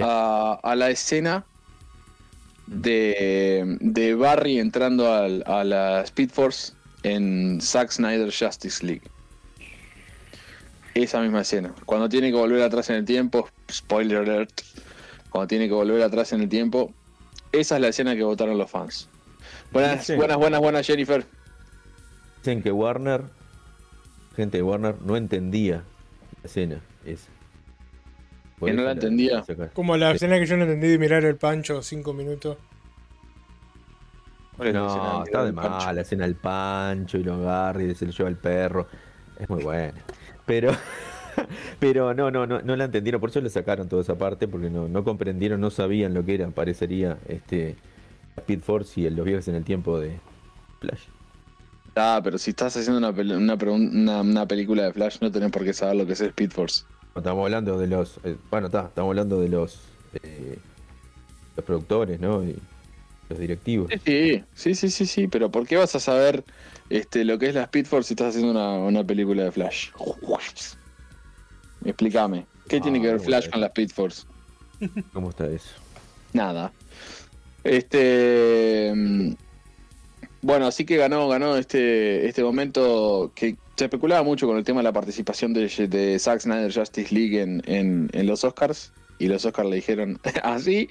A, 0.00 0.58
a 0.62 0.74
la 0.76 0.90
escena 0.90 1.44
de, 2.66 3.76
de 3.80 4.14
Barry 4.14 4.58
entrando 4.58 5.12
al- 5.12 5.44
a 5.46 5.64
la 5.64 6.00
Speed 6.02 6.30
Force 6.30 6.72
en 7.02 7.60
Zack 7.60 7.90
Snyder 7.90 8.32
Justice 8.32 8.84
League. 8.86 9.02
Esa 10.94 11.20
misma 11.20 11.40
escena. 11.42 11.74
Cuando 11.86 12.08
tiene 12.08 12.28
que 12.30 12.36
volver 12.36 12.62
atrás 12.62 12.90
en 12.90 12.96
el 12.96 13.04
tiempo, 13.04 13.48
spoiler 13.70 14.18
alert, 14.18 14.60
cuando 15.30 15.48
tiene 15.48 15.66
que 15.66 15.74
volver 15.74 16.02
atrás 16.02 16.32
en 16.32 16.42
el 16.42 16.48
tiempo, 16.48 16.92
esa 17.52 17.76
es 17.76 17.80
la 17.80 17.88
escena 17.88 18.14
que 18.16 18.22
votaron 18.24 18.58
los 18.58 18.70
fans. 18.70 19.08
Buenas, 19.72 20.06
Sí. 20.06 20.14
buenas, 20.16 20.36
buenas, 20.36 20.60
buenas, 20.60 20.86
Jennifer. 20.86 21.24
Dicen 22.38 22.62
que 22.62 22.72
Warner, 22.72 23.22
gente 24.36 24.58
de 24.58 24.62
Warner, 24.62 24.96
no 25.02 25.16
entendía 25.16 25.76
la 26.42 26.46
escena 26.46 26.80
esa. 27.04 27.28
Por 28.58 28.68
Que 28.68 28.74
no 28.76 28.82
la 28.82 28.92
entendía. 28.92 29.44
como 29.74 29.96
la 29.96 30.10
Sí. 30.10 30.16
escena 30.16 30.38
que 30.38 30.46
yo 30.46 30.56
no 30.56 30.64
entendí 30.64 30.88
de 30.88 30.98
mirar 30.98 31.24
el 31.24 31.36
pancho 31.36 31.82
cinco 31.82 32.12
minutos. 32.12 32.56
¿Cuál 34.56 34.68
es 34.68 34.74
la 34.74 34.86
escena 34.86 35.04
No, 35.04 35.24
está 35.24 35.44
de 35.44 35.52
mal, 35.52 35.94
la 35.96 36.02
escena 36.02 36.24
del 36.24 36.36
pancho 36.36 37.18
y 37.18 37.24
lo 37.24 37.34
agarra 37.34 37.82
y 37.82 37.94
se 37.94 38.06
lo 38.06 38.12
lleva 38.12 38.28
el 38.28 38.36
perro. 38.36 38.86
Es 39.38 39.48
muy 39.48 39.62
buena. 39.62 40.00
Pero, 40.46 40.70
pero 41.78 42.14
no, 42.14 42.30
no, 42.30 42.46
no, 42.46 42.60
no 42.62 42.76
la 42.76 42.84
entendieron, 42.84 43.20
por 43.20 43.30
eso 43.30 43.40
le 43.40 43.50
sacaron 43.50 43.88
toda 43.88 44.02
esa 44.02 44.16
parte, 44.16 44.48
porque 44.48 44.70
no, 44.70 44.88
no 44.88 45.04
comprendieron, 45.04 45.60
no 45.60 45.70
sabían 45.70 46.14
lo 46.14 46.24
que 46.24 46.34
era, 46.34 46.48
parecería 46.48 47.18
este 47.28 47.76
Speed 48.38 48.60
Force 48.60 49.00
y 49.00 49.06
el- 49.06 49.16
los 49.16 49.26
viajes 49.26 49.48
en 49.48 49.54
el 49.54 49.64
tiempo 49.64 49.98
de 49.98 50.18
Flash. 50.80 51.02
Ah, 51.94 52.20
pero 52.24 52.38
si 52.38 52.50
estás 52.50 52.76
haciendo 52.76 52.98
una, 52.98 53.10
una- 53.10 54.20
una 54.22 54.46
película 54.46 54.84
de 54.84 54.92
Flash, 54.92 55.18
no 55.20 55.30
tenés 55.30 55.50
por 55.50 55.64
qué 55.64 55.72
saber 55.74 55.96
lo 55.96 56.06
que 56.06 56.14
es 56.14 56.20
Speed 56.20 56.50
Force. 56.50 56.84
Estamos 57.14 57.44
hablando 57.44 57.78
de 57.78 57.86
los, 57.86 58.18
eh, 58.24 58.36
bueno, 58.50 58.68
está, 58.68 58.86
estamos 58.86 59.10
hablando 59.10 59.38
de 59.40 59.48
los, 59.50 59.78
eh, 60.22 60.56
los 61.56 61.66
productores, 61.66 62.18
¿no? 62.18 62.42
Y 62.42 62.56
los 63.28 63.38
directivos. 63.38 63.92
Sí, 64.04 64.42
sí, 64.54 64.74
sí, 64.74 64.90
sí, 64.90 65.06
sí, 65.06 65.28
pero 65.28 65.50
¿por 65.50 65.66
qué 65.66 65.76
vas 65.76 65.94
a 65.94 66.00
saber 66.00 66.44
este, 66.88 67.24
lo 67.24 67.38
que 67.38 67.48
es 67.48 67.54
la 67.54 67.64
Speed 67.64 67.86
Force 67.86 68.08
si 68.08 68.14
estás 68.14 68.28
haciendo 68.28 68.52
una, 68.52 68.78
una 68.78 69.04
película 69.04 69.44
de 69.44 69.52
Flash? 69.52 69.90
Explícame. 71.84 72.46
¿Qué 72.68 72.76
Ah, 72.76 72.80
tiene 72.80 73.00
que 73.00 73.06
ver 73.08 73.16
no, 73.16 73.22
Flash 73.22 73.48
con 73.50 73.60
la 73.60 73.66
Speed 73.68 73.90
Force? 73.90 74.22
¿Cómo 75.12 75.30
está 75.30 75.46
eso? 75.46 75.70
Nada. 76.32 76.72
Este. 77.64 78.92
mm, 78.94 79.34
Bueno, 80.42 80.66
así 80.66 80.84
que 80.84 80.96
ganó, 80.96 81.28
ganó 81.28 81.56
este, 81.56 82.26
este 82.26 82.42
momento 82.42 83.30
que 83.34 83.56
se 83.76 83.84
especulaba 83.84 84.22
mucho 84.24 84.46
con 84.48 84.56
el 84.58 84.64
tema 84.64 84.80
de 84.80 84.84
la 84.84 84.92
participación 84.92 85.52
de, 85.54 85.68
de 85.88 86.18
Zack 86.18 86.40
Snyder 86.40 86.72
Justice 86.74 87.14
League 87.14 87.40
en, 87.40 87.62
en- 87.66 88.10
en 88.12 88.26
los 88.26 88.42
Oscars. 88.44 88.92
Y 89.18 89.28
los 89.28 89.44
Oscars 89.44 89.68
le 89.68 89.76
dijeron, 89.76 90.18
así, 90.42 90.88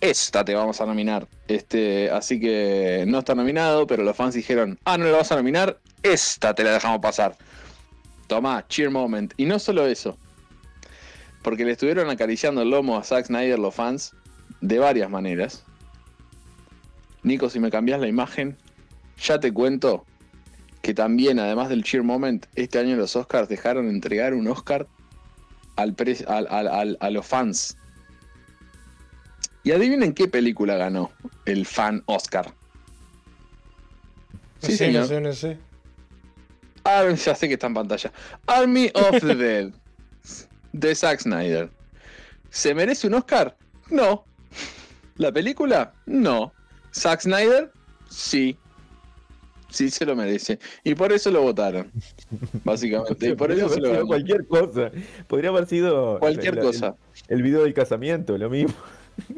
esta 0.00 0.44
te 0.44 0.54
vamos 0.54 0.80
a 0.80 0.86
nominar. 0.86 1.28
Este, 1.46 2.10
así 2.10 2.40
que 2.40 3.04
no 3.06 3.20
está 3.20 3.34
nominado, 3.36 3.86
pero 3.86 4.02
los 4.02 4.16
fans 4.16 4.34
dijeron, 4.34 4.76
ah, 4.84 4.98
no 4.98 5.04
le 5.04 5.12
vas 5.12 5.30
a 5.30 5.36
nominar, 5.36 5.78
esta 6.02 6.52
te 6.54 6.64
la 6.64 6.72
dejamos 6.72 6.98
pasar. 7.00 7.36
Toma, 8.30 8.64
cheer 8.68 8.90
moment. 8.90 9.34
Y 9.36 9.44
no 9.44 9.58
solo 9.58 9.84
eso, 9.88 10.16
porque 11.42 11.64
le 11.64 11.72
estuvieron 11.72 12.08
acariciando 12.10 12.62
el 12.62 12.70
lomo 12.70 12.96
a 12.96 13.02
Zack 13.02 13.26
Snyder 13.26 13.58
los 13.58 13.74
fans 13.74 14.12
de 14.60 14.78
varias 14.78 15.10
maneras. 15.10 15.64
Nico, 17.24 17.50
si 17.50 17.58
me 17.58 17.72
cambias 17.72 17.98
la 18.00 18.06
imagen, 18.06 18.56
ya 19.20 19.40
te 19.40 19.52
cuento 19.52 20.06
que 20.80 20.94
también, 20.94 21.40
además 21.40 21.70
del 21.70 21.82
cheer 21.82 22.04
moment, 22.04 22.46
este 22.54 22.78
año 22.78 22.94
los 22.94 23.16
Oscars 23.16 23.48
dejaron 23.48 23.88
entregar 23.88 24.32
un 24.32 24.46
Oscar 24.46 24.86
al 25.74 25.94
pre- 25.94 26.24
al- 26.28 26.46
al- 26.50 26.68
al- 26.68 26.98
a 27.00 27.10
los 27.10 27.26
fans. 27.26 27.76
Y 29.64 29.72
adivinen 29.72 30.14
qué 30.14 30.28
película 30.28 30.76
ganó 30.76 31.10
el 31.46 31.66
fan 31.66 32.04
Oscar. 32.06 32.54
Sí, 34.62 34.76
señor. 34.76 35.02
no 35.02 35.08
sé, 35.08 35.20
no 35.20 35.32
sé. 35.32 35.58
Ya 36.84 37.34
sé 37.34 37.46
que 37.48 37.54
está 37.54 37.66
en 37.66 37.74
pantalla. 37.74 38.12
Army 38.46 38.90
of 38.94 39.20
the 39.20 39.34
Dead. 39.36 39.70
De 40.72 40.94
Zack 40.94 41.20
Snyder. 41.20 41.70
¿Se 42.50 42.74
merece 42.74 43.06
un 43.06 43.14
Oscar? 43.14 43.56
No. 43.90 44.24
¿La 45.16 45.30
película? 45.32 45.92
No. 46.06 46.52
¿Zack 46.94 47.20
Snyder? 47.22 47.70
Sí. 48.08 48.56
Sí 49.68 49.88
se 49.90 50.04
lo 50.04 50.16
merece. 50.16 50.58
Y 50.82 50.94
por 50.94 51.12
eso 51.12 51.30
lo 51.30 51.42
votaron. 51.42 51.90
Básicamente. 52.64 53.28
Y 53.28 53.34
por 53.34 53.52
eso 53.52 53.68
se 53.68 53.80
lo 53.80 54.06
cualquier 54.06 54.46
cosa. 54.46 54.90
Podría 55.28 55.50
haber 55.50 55.66
sido 55.68 56.18
Cualquier 56.18 56.54
el- 56.58 56.60
cosa. 56.60 56.96
El, 57.28 57.36
el 57.38 57.42
video 57.42 57.62
del 57.62 57.74
casamiento, 57.74 58.36
lo 58.36 58.50
mismo. 58.50 58.74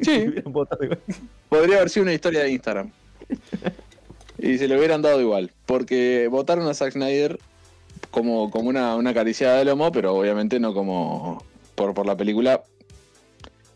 Sí. 0.01 0.33
Podría 1.49 1.77
haber 1.77 1.89
sido 1.89 2.03
una 2.03 2.13
historia 2.13 2.41
de 2.41 2.51
Instagram. 2.51 2.91
Y 4.39 4.57
se 4.57 4.67
lo 4.67 4.77
hubieran 4.77 5.01
dado 5.01 5.21
igual. 5.21 5.51
Porque 5.65 6.27
votaron 6.29 6.67
a 6.67 6.73
Zack 6.73 6.93
Snyder 6.93 7.39
como, 8.11 8.49
como 8.51 8.69
una, 8.69 8.95
una 8.95 9.11
acariciada 9.11 9.57
de 9.57 9.65
lomo, 9.65 9.91
pero 9.91 10.15
obviamente 10.15 10.59
no 10.59 10.73
como 10.73 11.43
por, 11.75 11.93
por 11.93 12.05
la 12.05 12.17
película. 12.17 12.63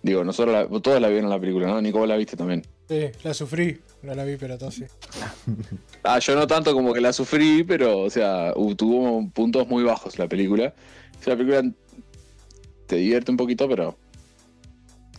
Digo, 0.01 0.23
nosotros 0.23 0.53
la- 0.53 0.79
todos 0.81 1.01
la 1.01 1.09
vieron 1.09 1.29
la 1.29 1.39
película, 1.39 1.67
¿no? 1.67 1.81
Nico, 1.81 1.99
vos 1.99 2.07
la 2.07 2.15
viste 2.17 2.37
también. 2.37 2.63
Sí, 2.87 3.07
la 3.23 3.33
sufrí. 3.33 3.79
No 4.03 4.13
la 4.13 4.23
vi, 4.23 4.37
pero 4.37 4.57
todo 4.57 4.71
sí. 4.71 4.83
Ah, 6.03 6.19
yo 6.19 6.35
no 6.35 6.47
tanto 6.47 6.73
como 6.73 6.93
que 6.93 7.01
la 7.01 7.11
sufrí, 7.11 7.63
pero, 7.63 7.99
o 7.99 8.09
sea, 8.09 8.53
hu- 8.53 8.75
tuvo 8.77 9.27
puntos 9.31 9.67
muy 9.67 9.83
bajos 9.83 10.17
la 10.17 10.27
película. 10.27 10.73
O 11.19 11.23
sea, 11.23 11.33
la 11.33 11.37
película 11.37 11.71
te 12.85 12.95
divierte 12.95 13.31
un 13.31 13.35
poquito, 13.37 13.67
pero 13.67 13.97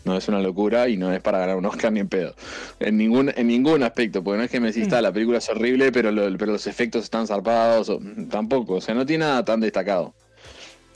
no 0.09 0.17
es 0.17 0.27
una 0.29 0.41
locura 0.41 0.89
y 0.89 0.97
no 0.97 1.13
es 1.13 1.21
para 1.21 1.39
ganar 1.39 1.57
un 1.57 1.67
Oscar 1.67 1.93
ni 1.93 2.01
en 2.01 2.09
pedo. 2.09 2.35
En 2.81 2.97
ningún, 2.97 3.33
en 3.37 3.47
ningún 3.47 3.83
aspecto, 3.83 4.25
porque 4.25 4.39
no 4.39 4.45
es 4.45 4.51
que 4.51 4.59
me 4.61 4.69
decís, 4.73 4.89
"Ta, 4.89 5.01
la 5.03 5.13
película 5.13 5.39
es 5.39 5.49
horrible, 5.49 5.93
pero, 5.93 6.11
lo- 6.11 6.37
pero 6.37 6.53
los 6.53 6.67
efectos 6.67 7.05
están 7.05 7.27
zarpados. 7.27 7.89
o- 7.91 8.01
tampoco, 8.31 8.75
o 8.75 8.81
sea, 8.81 8.95
no 8.95 9.07
tiene 9.07 9.25
nada 9.27 9.45
tan 9.45 9.61
destacado. 9.61 10.15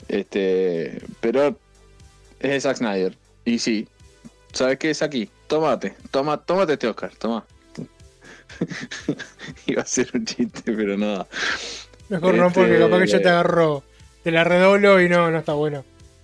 Este, 0.07 1.01
pero 1.21 1.57
es 2.39 2.49
de 2.51 2.59
Zack 2.61 2.77
Snyder. 2.77 3.15
Y 3.45 3.59
sí, 3.59 3.87
¿sabes 4.51 4.77
qué 4.77 4.89
es 4.89 5.01
aquí? 5.01 5.29
Tómate, 5.47 5.93
toma, 6.11 6.37
tómate 6.37 6.73
este 6.73 6.87
Oscar, 6.87 7.11
toma. 7.17 7.45
Iba 9.67 9.81
a 9.81 9.85
ser 9.85 10.09
un 10.13 10.25
chiste, 10.25 10.61
pero 10.73 10.97
nada. 10.97 11.27
Mejor 12.09 12.35
no, 12.35 12.51
porque 12.51 12.73
Este- 12.73 12.83
capaz 12.83 12.99
que 12.99 13.07
yo 13.07 13.21
te 13.21 13.29
agarro. 13.29 13.83
Te 14.23 14.31
la 14.31 14.43
redoblo 14.43 15.01
y 15.01 15.09
no, 15.09 15.29
no 15.31 15.39
está 15.39 15.53
bueno. 15.53 15.83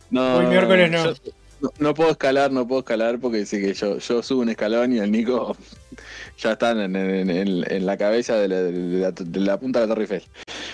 No, 0.09 0.37
Hoy 0.37 0.45
miércoles 0.47 0.89
no. 0.91 1.05
Yo, 1.13 1.13
no, 1.61 1.71
no 1.79 1.93
puedo 1.93 2.11
escalar, 2.11 2.51
no 2.51 2.67
puedo 2.67 2.79
escalar 2.79 3.19
porque 3.19 3.39
dice 3.39 3.59
que 3.61 3.73
yo, 3.73 3.97
yo 3.97 4.23
subo 4.23 4.41
un 4.41 4.49
escalón 4.49 4.93
y 4.93 4.99
el 4.99 5.11
Nico 5.11 5.55
ya 6.37 6.53
está 6.53 6.71
en, 6.71 6.95
en- 6.95 7.29
en- 7.29 7.71
en 7.71 7.85
la 7.85 7.97
cabeza 7.97 8.35
de 8.35 8.47
la, 8.47 8.61
de 8.63 8.71
la- 8.71 9.11
de 9.11 9.39
la 9.39 9.59
punta 9.59 9.79
de 9.79 9.87
la 9.87 9.93
Torre 9.93 10.03
Eiffel. 10.03 10.23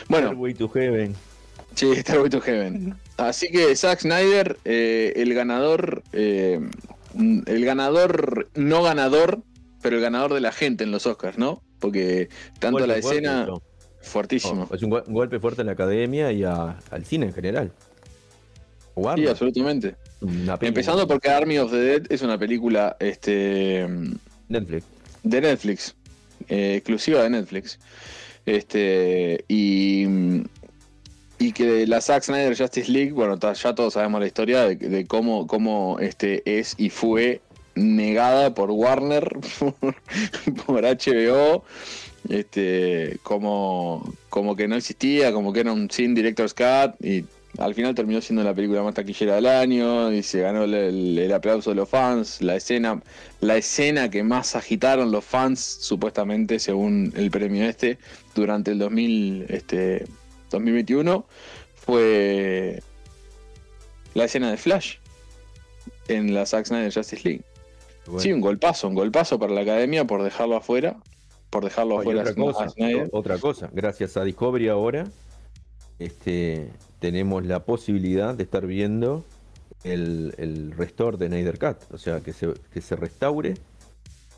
Bueno, 0.10 0.28
Stairway 0.28 0.54
to 0.54 0.69
Heaven. 0.69 1.15
Sí, 1.76 1.93
Starway 1.95 2.30
to 2.30 2.39
Heaven. 2.39 2.95
Así 3.17 3.50
que 3.50 3.76
Zack 3.76 4.00
Snyder, 4.00 4.58
eh, 4.63 5.12
el 5.17 5.34
ganador, 5.34 6.04
eh, 6.13 6.60
el 7.17 7.65
ganador 7.65 8.48
no 8.56 8.82
ganador, 8.84 9.41
pero 9.82 9.98
el 9.98 10.02
ganador 10.02 10.34
de 10.34 10.39
la 10.41 10.52
gente 10.54 10.84
en 10.86 10.91
los 10.91 11.06
Oscars, 11.06 11.38
¿no? 11.38 11.62
Porque 11.80 12.30
tanto 12.60 12.78
Golpe 12.80 12.88
la 12.88 12.98
escena, 12.98 13.48
fuertísimo. 14.02 14.67
No, 14.69 14.76
es 14.76 14.82
un, 14.84 14.89
gol- 14.89 15.04
un 15.08 15.13
golpe 15.13 15.39
fuerte 15.39 15.62
a 15.63 15.65
la 15.65 15.74
academia 15.74 16.32
y 16.32 16.43
a- 16.43 16.78
al 16.91 17.06
cine 17.06 17.26
en 17.26 17.34
general. 17.34 17.71
Sí, 17.76 18.91
Warner, 18.95 19.30
absolutamente. 19.30 19.95
Empezando 20.61 21.07
porque 21.07 21.29
Army 21.29 21.57
of 21.57 21.71
the 21.71 21.77
Dead 21.77 22.01
es 22.09 22.21
una 22.21 22.38
película 22.38 22.95
este, 22.99 23.88
Netflix. 24.47 24.85
de 25.23 25.41
Netflix, 25.41 25.95
eh, 26.49 26.75
exclusiva 26.75 27.23
de 27.23 27.29
Netflix. 27.29 27.79
Este, 28.45 29.43
y, 29.47 30.05
y 31.39 31.51
que 31.53 31.88
la 31.88 32.01
Zack 32.01 32.23
Snyder 32.23 32.55
Justice 32.55 32.91
League, 32.91 33.11
bueno, 33.11 33.39
ya 33.39 33.75
todos 33.75 33.93
sabemos 33.93 34.21
la 34.21 34.27
historia 34.27 34.63
de, 34.67 34.75
de 34.75 35.05
cómo, 35.05 35.47
cómo 35.47 35.97
este, 35.99 36.43
es 36.45 36.75
y 36.77 36.89
fue 36.89 37.41
negada 37.75 38.53
por 38.53 38.71
Warner, 38.71 39.38
por, 39.59 39.75
por 40.65 40.83
HBO, 40.83 41.63
este, 42.29 43.19
como, 43.23 44.13
como 44.29 44.55
que 44.55 44.67
no 44.67 44.75
existía, 44.75 45.31
como 45.31 45.53
que 45.53 45.59
era 45.61 45.73
un 45.73 45.89
sin 45.91 46.15
director's 46.15 46.53
cut 46.53 46.95
y 47.03 47.25
al 47.58 47.74
final 47.74 47.96
terminó 47.96 48.22
siendo 48.22 48.44
la 48.44 48.54
película 48.54 48.84
más 48.84 48.94
taquillera 48.96 49.36
del 49.36 49.46
año 49.48 50.12
y 50.12 50.24
se 50.24 50.41
ganó 50.41 50.63
el, 50.63 50.74
el- 50.74 51.20
el 51.20 51.34
aplauso 51.34 51.70
de 51.72 51.76
los 51.76 51.88
fans, 51.89 52.41
la 52.41 52.56
escena, 52.56 53.02
la 53.41 53.58
escena 53.58 54.10
que 54.10 54.24
más 54.24 54.56
agitaron 54.56 55.12
los 55.12 55.24
fans, 55.26 55.60
supuestamente, 55.60 56.60
según 56.60 57.13
el 57.15 57.32
premio 57.32 57.65
este, 57.65 57.98
durante 58.34 58.72
el 58.72 58.80
2000, 58.80 59.46
este, 59.50 60.06
2021, 60.52 61.26
fue 61.76 62.82
la 64.13 64.26
escena 64.26 64.50
de 64.52 64.58
Flash 64.58 64.96
en 66.08 66.34
la 66.34 66.46
Zack 66.46 66.65
Snyder 66.65 66.94
Justice 66.94 67.22
League. 67.28 67.41
Bueno. 68.06 68.20
Sí, 68.20 68.32
un 68.32 68.41
golpazo, 68.41 68.88
un 68.88 68.96
golpazo 68.96 69.39
para 69.39 69.54
la 69.54 69.62
academia 69.62 70.06
por 70.06 70.24
dejarlo 70.24 70.56
afuera, 70.58 70.98
por 71.50 71.63
dejarlo 71.63 72.00
afuera 72.00 72.22
otra 72.22 72.36
cosa, 72.36 72.70
Snyder. 72.70 73.10
otra 73.12 73.38
cosa, 73.39 73.70
gracias 73.74 74.15
a 74.18 74.24
Discovery 74.24 74.68
ahora 74.68 75.06
este, 76.00 76.70
tenemos 77.06 77.46
la 77.46 77.60
posibilidad 77.65 78.34
de 78.34 78.41
estar 78.41 78.65
viendo 78.65 79.24
el, 79.84 80.34
el 80.39 80.72
restore 80.72 81.18
de 81.18 81.28
Snyder 81.28 81.60
Cut, 81.60 81.78
o 81.94 82.00
sea, 82.00 82.20
que 82.22 82.34
se, 82.34 82.52
que 82.74 82.82
se 82.82 82.96
restaure 82.96 83.54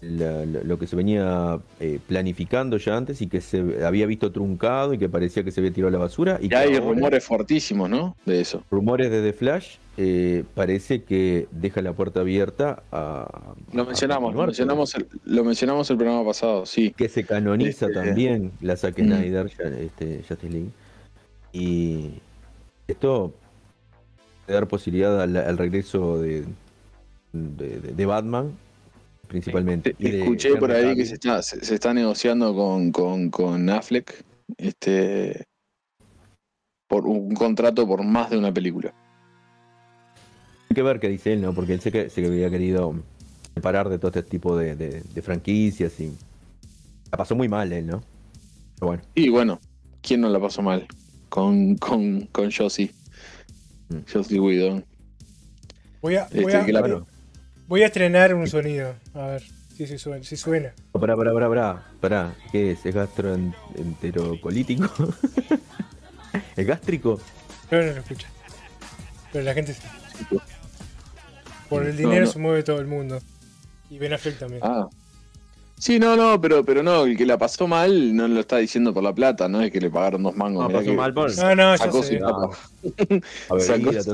la- 0.02 0.46
la- 0.46 0.62
lo 0.64 0.78
que 0.78 0.86
se 0.86 0.98
venía 0.98 1.58
eh, 1.80 2.00
planificando 2.06 2.76
ya 2.76 2.98
antes 2.98 3.22
y 3.22 3.28
que 3.28 3.40
se 3.40 3.86
había 3.86 4.06
visto 4.06 4.34
truncado 4.34 4.94
y 4.94 4.98
que 4.98 5.08
parecía 5.08 5.46
que 5.46 5.52
se 5.52 5.62
había 5.62 5.72
tirado 5.72 5.88
a 5.88 5.92
la 5.98 5.98
basura. 6.00 6.40
Y 6.42 6.48
Y 6.48 6.50
que 6.50 6.56
hay 6.58 6.74
ahora, 6.76 6.88
rumores 6.94 7.24
fuertísimos, 7.24 7.90
¿no? 7.90 8.18
De 8.26 8.42
eso. 8.42 8.62
rumores 8.70 9.10
de 9.10 9.22
The 9.22 9.32
Flash, 9.34 9.78
eh, 9.96 10.44
parece 10.54 11.04
que 11.04 11.48
deja 11.52 11.82
la 11.82 11.94
puerta 11.94 12.20
abierta 12.20 12.84
a... 12.92 13.54
Lo 13.72 13.84
a 13.84 13.86
mencionamos, 13.86 14.34
lo 14.36 14.46
continuar. 14.46 14.48
mencionamos, 14.48 14.94
el, 14.96 15.08
lo 15.24 15.44
mencionamos 15.46 15.90
el 15.90 15.96
programa 15.98 16.26
pasado, 16.26 16.66
sí. 16.66 16.94
que 16.96 17.08
se 17.08 17.24
canoniza 17.24 17.86
Este, 17.88 17.94
también 18.00 18.52
la 18.60 18.76
Zack 18.76 19.00
mm. 19.00 19.06
Snyder, 19.06 19.48
ya- 19.58 19.80
este, 19.80 20.18
Justice 20.28 20.50
League. 20.52 20.70
Y 21.54 22.12
esto 22.88 23.34
puede 24.46 24.60
dar 24.60 24.68
posibilidad 24.68 25.22
al, 25.22 25.36
al 25.36 25.58
regreso 25.58 26.20
de, 26.20 26.46
de, 27.34 28.06
Batman, 28.06 28.58
principalmente. 29.28 29.96
y 30.00 30.08
Escuché 30.08 30.56
por 30.56 30.72
ahí 30.72 30.96
que 30.96 31.06
se 31.06 31.16
está, 31.16 31.42
se, 31.42 31.64
se 31.64 31.76
está 31.76 31.94
negociando 31.94 32.56
con, 32.56 32.92
con, 32.92 33.30
con 33.30 33.70
Affleck 33.70 34.24
este, 34.58 35.44
por 36.88 37.06
un 37.06 37.34
contrato 37.34 37.86
por 37.86 38.04
más 38.04 38.30
de 38.30 38.38
una 38.38 38.54
película. 38.54 38.94
Hay 40.70 40.76
que 40.76 40.82
ver 40.82 41.00
qué 41.00 41.10
dice 41.10 41.34
él, 41.34 41.42
¿no? 41.42 41.54
Porque 41.54 41.74
él 41.74 41.82
sé 41.82 41.92
que, 41.92 42.10
sé 42.10 42.22
que 42.22 42.28
había 42.28 42.50
querido 42.50 42.96
separar 43.54 43.90
de 43.90 43.98
todo 43.98 44.10
este 44.10 44.24
tipo 44.24 44.56
de, 44.56 44.76
de- 44.76 45.02
de 45.02 45.22
franquicias 45.22 46.00
y 46.00 46.16
la 47.12 47.18
pasó 47.18 47.36
muy 47.36 47.50
mal 47.50 47.72
él, 47.74 47.88
¿no? 47.88 48.02
Pero 48.76 48.88
bueno, 48.88 49.04
Y 49.16 49.30
bueno, 49.30 49.60
¿quién 50.02 50.22
no 50.22 50.30
la 50.30 50.40
pasó 50.40 50.62
mal? 50.62 50.88
Con, 51.30 51.76
con, 51.78 52.22
con 52.28 52.52
Josie. 52.52 52.92
Mm. 53.90 53.98
Josie 54.12 54.40
Whedon. 54.40 54.86
Voy 56.02 56.16
a, 56.16 56.28
voy, 56.34 56.44
Este, 56.54 56.58
a, 56.58 56.82
la- 56.82 57.04
voy 57.68 57.84
a 57.84 57.88
estrenar 57.88 58.34
un 58.34 58.48
sonido. 58.48 58.96
A 59.14 59.28
ver 59.28 59.44
si, 59.76 59.86
si 59.88 59.98
suena. 59.98 60.24
Si 60.24 60.38
suena. 60.38 60.74
Pará, 60.94 61.16
pará, 61.16 61.34
pará, 61.34 61.48
pará, 61.50 61.84
pará. 62.00 62.36
¿Qué 62.52 62.72
es? 62.72 62.86
¿Es 62.86 62.94
gastroenterocolítico? 62.96 64.88
¿Es 66.56 66.66
gástrico? 66.68 67.20
Pero 67.70 67.86
no 67.88 67.92
lo 67.94 68.00
escucha. 68.00 68.28
Pero 69.34 69.44
la 69.44 69.54
gente 69.54 69.74
sí. 69.74 69.82
Por 71.70 71.84
el 71.86 71.92
No, 71.92 71.98
dinero 72.10 72.26
no. 72.26 72.32
se 72.32 72.40
mueve 72.40 72.64
todo 72.64 72.80
el 72.80 72.88
mundo. 72.88 73.20
Y 73.90 73.98
Ben 73.98 74.14
Affleck 74.14 74.40
también. 74.40 74.62
Ah. 74.64 74.88
Sí, 75.80 76.00
no, 76.00 76.16
no, 76.16 76.42
pero, 76.42 76.66
pero 76.66 76.82
no, 76.82 77.06
el 77.06 77.16
que 77.16 77.26
la 77.26 77.38
pasó 77.38 77.68
mal 77.68 78.16
no 78.16 78.28
lo 78.28 78.40
está 78.40 78.58
diciendo 78.58 78.94
por 78.94 79.04
la 79.04 79.14
plata, 79.14 79.48
no 79.48 79.62
es 79.62 79.72
que 79.72 79.80
le 79.80 79.92
pagaron 79.92 80.24
dos 80.24 80.36
mangos. 80.36 80.64
No, 80.68 80.72
pasó 80.74 80.86
que 80.90 80.94
mal 80.96 81.14
por- 81.14 81.36
no, 81.38 81.56
no, 81.56 81.78
sacó 81.78 82.02
sé. 82.04 82.18
su- 82.18 82.24
No. 82.24 82.52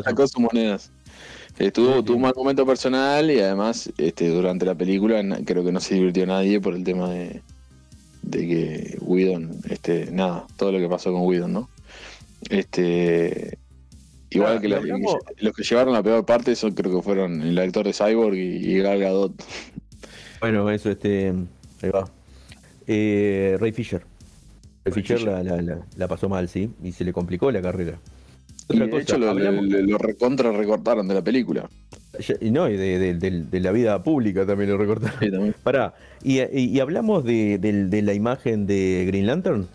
sacó, 0.04 0.28
sus 0.28 0.39
monedas. 0.39 0.91
Eh, 1.60 1.71
tuvo, 1.71 1.93
Sí, 1.93 1.97
sí. 1.99 2.04
tuvo 2.04 2.15
un 2.17 2.21
mal 2.23 2.34
momento 2.36 2.65
personal 2.65 3.30
y 3.32 3.39
además 3.39 3.89
este, 3.97 4.28
durante 4.30 4.65
la 4.65 4.76
película 4.76 5.21
creo 5.45 5.63
que 5.63 5.71
no 5.71 5.80
se 5.80 5.95
divirtió 5.95 6.26
nadie 6.26 6.60
por 6.60 6.73
el 6.76 6.84
tema 6.84 7.10
de, 7.12 7.41
de 8.23 8.39
que 8.47 8.97
Whedon, 9.02 9.52
este, 9.69 10.10
nada, 10.12 10.45
todo 10.58 10.71
lo 10.71 10.80
que 10.80 10.89
pasó 10.89 11.13
con 11.13 11.21
Whedon, 11.21 11.54
¿no? 11.54 11.69
Este, 12.49 13.58
igual 14.32 14.58
Ah, 14.58 14.62
que 14.62 14.67
la- 14.67 14.82
los 14.82 15.56
que 15.56 15.63
llevaron 15.63 15.93
la 15.93 16.04
peor 16.04 16.26
parte 16.26 16.52
eso 16.52 16.73
creo 16.73 16.97
que 16.97 17.02
fueron 17.04 17.41
el 17.41 17.58
actor 17.60 17.86
de 17.86 17.93
Cyborg 17.93 18.36
y, 18.36 18.58
y 18.71 18.80
Gal 18.80 18.99
Gadot. 18.99 19.32
Bueno, 20.43 20.69
eso, 20.69 20.91
este. 20.91 21.29
Ahí 21.82 21.89
va. 21.89 22.06
Eh, 22.86 23.56
Ray 23.62 23.71
Fisher. 23.71 24.01
Ray 24.84 24.93
Ray 24.93 24.93
Fisher 25.01 25.17
Fisher. 25.19 25.32
la, 25.32 25.41
la- 25.41 25.62
la- 25.62 25.79
la 25.95 26.08
pasó 26.10 26.27
mal, 26.27 26.49
sí. 26.49 26.69
Y 26.84 26.91
se 26.91 27.06
le 27.06 27.13
complicó 27.13 27.49
la 27.49 27.62
carrera. 27.62 27.97
Y 28.67 28.73
Otra 28.75 28.86
de 28.86 28.91
cosa, 28.91 29.01
hecho 29.03 29.17
lo, 29.19 29.29
hablamos- 29.29 29.65
lo- 29.67 29.82
lo 29.84 29.97
recontra 29.97 30.51
recortaron 30.51 31.08
de 31.08 31.13
la 31.13 31.21
película. 31.21 31.69
y 32.41 32.51
no, 32.51 32.69
y 32.69 32.75
de, 32.75 32.99
de- 32.99 33.13
de- 33.13 33.43
de 33.45 33.60
la 33.62 33.71
vida 33.71 34.03
pública 34.03 34.45
también 34.45 34.69
lo 34.71 34.77
recortaron. 34.77 35.17
Sí, 35.21 35.32
también. 35.32 35.56
Pará, 35.63 35.93
y, 36.21 36.41
y- 36.41 36.71
y 36.75 36.79
hablamos 36.82 37.23
de, 37.23 37.58
la 38.03 38.13
imagen 38.13 38.67
de 38.67 39.06
Green 39.08 39.25
Lantern. 39.27 39.65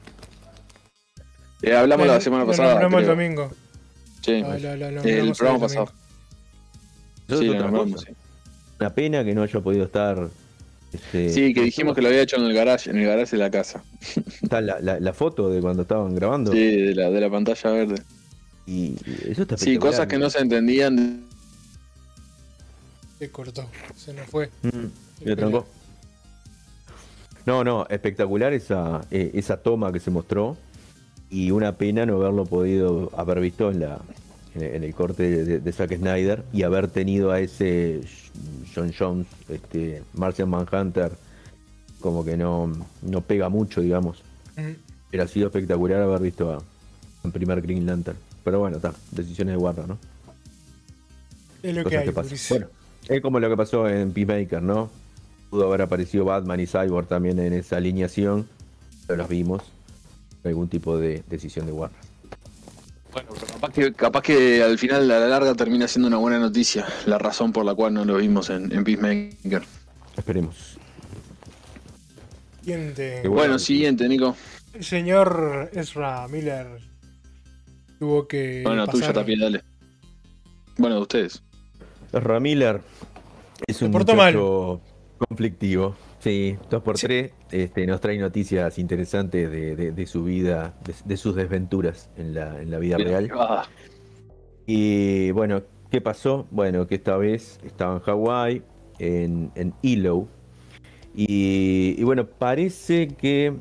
Eh, 1.63 1.75
hablamos 1.75 2.07
la 2.07 2.17
Lo- 2.17 2.21
semana 2.21 2.45
lo 2.45 2.51
pasada. 2.51 2.73
nombramos 2.81 2.99
el 3.01 3.05
creo. 3.07 3.17
domingo. 3.17 3.51
Sí, 4.21 4.43
Ah, 4.45 4.59
lo- 4.59 4.77
lo 4.77 4.87
el 4.87 4.95
nombramos 4.97 5.39
programa 5.39 5.57
el 5.57 5.63
pasado. 5.63 5.87
Sí, 7.39 7.47
lo 7.47 7.55
nombramos, 7.59 8.01
sí. 8.03 8.13
Una 8.81 8.95
pena 8.95 9.25
que 9.25 9.35
no 9.35 9.43
haya 9.43 9.61
podido 9.61 9.85
estar. 9.87 10.29
Este, 10.93 11.29
Sí, 11.31 11.53
que 11.55 11.63
dijimos 11.63 11.95
que 11.95 12.03
lo 12.03 12.09
había 12.09 12.23
hecho 12.23 12.37
en 12.37 12.45
el 12.45 12.55
garage, 12.55 12.91
en 12.91 12.97
el 12.99 13.07
garage 13.07 13.37
de 13.37 13.43
la 13.43 13.51
casa. 13.51 13.83
Está 14.43 14.61
la, 14.61 14.81
la- 14.81 14.99
la 15.01 15.13
foto 15.13 15.51
de 15.51 15.61
cuando 15.61 15.83
estaban 15.83 16.15
grabando. 16.15 16.53
Sí, 16.53 16.59
de 16.77 16.95
la, 16.95 17.11
de 17.11 17.21
la 17.21 17.31
pantalla 17.31 17.71
verde. 17.71 18.03
Y 18.67 18.97
eso 19.31 19.43
está 19.43 19.57
Sí, 19.57 19.79
cosas 19.79 20.07
que 20.07 20.19
no 20.19 20.29
se 20.31 20.41
entendían. 20.41 21.25
Se 23.19 23.31
cortó. 23.31 23.69
Se 23.97 24.13
nos 24.13 24.27
fue. 24.29 24.51
Mm, 24.63 25.25
me 25.25 25.37
trancó. 25.37 25.67
No, 27.47 27.65
no, 27.65 27.87
espectacular 27.89 28.53
esa, 28.53 29.01
eh, 29.11 29.31
esa 29.35 29.57
toma 29.63 29.91
que 29.91 30.01
se 30.01 30.11
mostró 30.11 30.57
y 31.31 31.51
una 31.51 31.77
pena 31.77 32.05
no 32.05 32.17
haberlo 32.17 32.45
podido 32.45 33.11
haber 33.17 33.41
visto 33.41 33.71
en 33.71 33.81
la 33.81 33.99
en 34.63 34.85
el, 34.85 34.95
corte 34.95 35.45
de, 35.45 35.61
de 35.61 35.73
Zack 35.73 35.97
Snyder 35.97 36.45
y 36.53 36.63
haber 36.63 36.89
tenido 36.89 37.31
a 37.31 37.41
ese 37.41 38.01
John 38.75 38.93
Jones, 38.97 39.27
este 39.49 40.03
Martian 40.15 40.49
Manhunter, 40.49 41.13
como 42.01 42.25
que 42.25 42.37
no, 42.37 42.73
no 43.03 43.21
pega 43.21 43.49
mucho, 43.49 43.81
digamos. 43.81 44.23
Hubiera 45.09 45.27
sido 45.29 45.47
espectacular 45.47 46.03
haber 46.03 46.21
visto 46.21 46.53
a 46.53 46.63
en 47.25 47.33
primer 47.33 47.61
Green 47.63 47.87
Lantern. 47.87 48.19
Pero 48.45 48.61
bueno, 48.61 48.77
está, 48.77 48.95
decisiones 49.11 49.55
de 49.55 49.59
Warner, 49.59 49.89
¿no? 49.89 49.99
Es 51.63 51.75
lo 51.75 51.85
que 51.85 51.99
hay, 51.99 52.07
que. 52.07 52.13
Bueno, 52.13 52.67
es 53.09 53.21
como 53.21 53.41
lo 53.41 53.49
que 53.49 53.57
pasó 53.57 53.89
en 53.89 54.13
Peacemaker, 54.13 54.63
¿no? 54.63 54.91
Pudo 55.51 55.67
haber 55.67 55.83
aparecido 55.83 56.25
Batman 56.25 56.61
y 56.61 56.67
Cyborg 56.67 57.09
también 57.09 57.39
en 57.39 57.53
esa 57.53 57.77
alineación, 57.77 58.49
pero 59.07 59.19
los 59.19 59.29
vimos. 59.29 59.63
Algún 60.45 60.69
tipo 60.69 60.97
de 60.97 61.23
decisión 61.29 61.67
de 61.67 61.73
Warner. 61.73 62.08
Bueno, 63.13 63.31
pero 63.33 63.47
capaz 63.47 63.73
que, 63.73 63.93
capaz 63.93 64.23
que 64.23 64.63
al 64.63 64.79
final, 64.79 65.11
a 65.11 65.19
la 65.19 65.29
larga, 65.29 65.55
termina 65.55 65.89
siendo 65.89 66.09
una 66.09 66.19
buena 66.19 66.39
noticia. 66.39 66.87
La 67.07 67.19
razón 67.19 67.53
por 67.53 67.65
la 67.65 67.75
cual 67.75 67.95
no 67.95 68.05
lo 68.05 68.17
vimos 68.17 68.51
en, 68.51 68.71
en 68.73 68.85
Peacemaker. 68.85 69.63
Esperemos. 70.17 70.77
Siguiente. 72.61 73.21
Bueno. 73.21 73.35
Bueno, 73.35 73.59
siguiente, 73.59 74.09
Nico. 74.09 74.37
El 74.75 74.85
señor 74.85 75.71
Ezra 75.73 76.29
Miller 76.29 76.67
tuvo 77.99 78.29
que 78.29 78.63
Bueno, 78.65 78.87
tuya 78.87 79.01
pasar, 79.01 79.15
también, 79.15 79.41
dale. 79.41 79.63
Bueno, 80.77 80.97
de 80.97 81.03
ustedes. 81.03 81.43
Ramiller 82.13 82.81
es 83.67 83.83
un 83.83 83.91
mal. 83.91 84.05
muchacho 84.05 84.81
conflictivo. 85.19 85.97
Sí, 86.21 86.57
dos 86.69 86.83
por 86.83 86.97
tres. 86.99 87.33
Este, 87.53 87.87
nos 87.87 88.01
trae 88.01 88.19
noticias 88.19 88.79
interesantes 88.79 89.51
de, 89.51 89.77
de- 89.77 89.93
de 89.93 90.07
su 90.07 90.25
vida, 90.25 90.75
de, 90.85 90.95
de 91.05 91.17
sus 91.17 91.35
desventuras 91.37 92.11
en 92.17 92.35
la, 92.35 92.61
en 92.61 92.71
la 92.71 92.79
vida 92.79 92.99
real. 92.99 93.31
Ah, 93.35 93.67
Y 94.67 95.31
bueno, 95.31 95.63
¿qué 95.91 96.01
pasó? 96.01 96.47
Bueno, 96.51 96.87
que 96.87 96.97
esta 96.97 97.17
vez 97.17 97.59
estaba 97.65 97.95
en 97.95 98.01
Hawái, 98.01 98.63
en, 98.99 99.51
en 99.55 99.75
Hilo. 99.83 100.27
Y, 101.15 101.95
y 101.99 102.03
bueno, 102.05 102.27
parece 102.27 103.09
que 103.09 103.55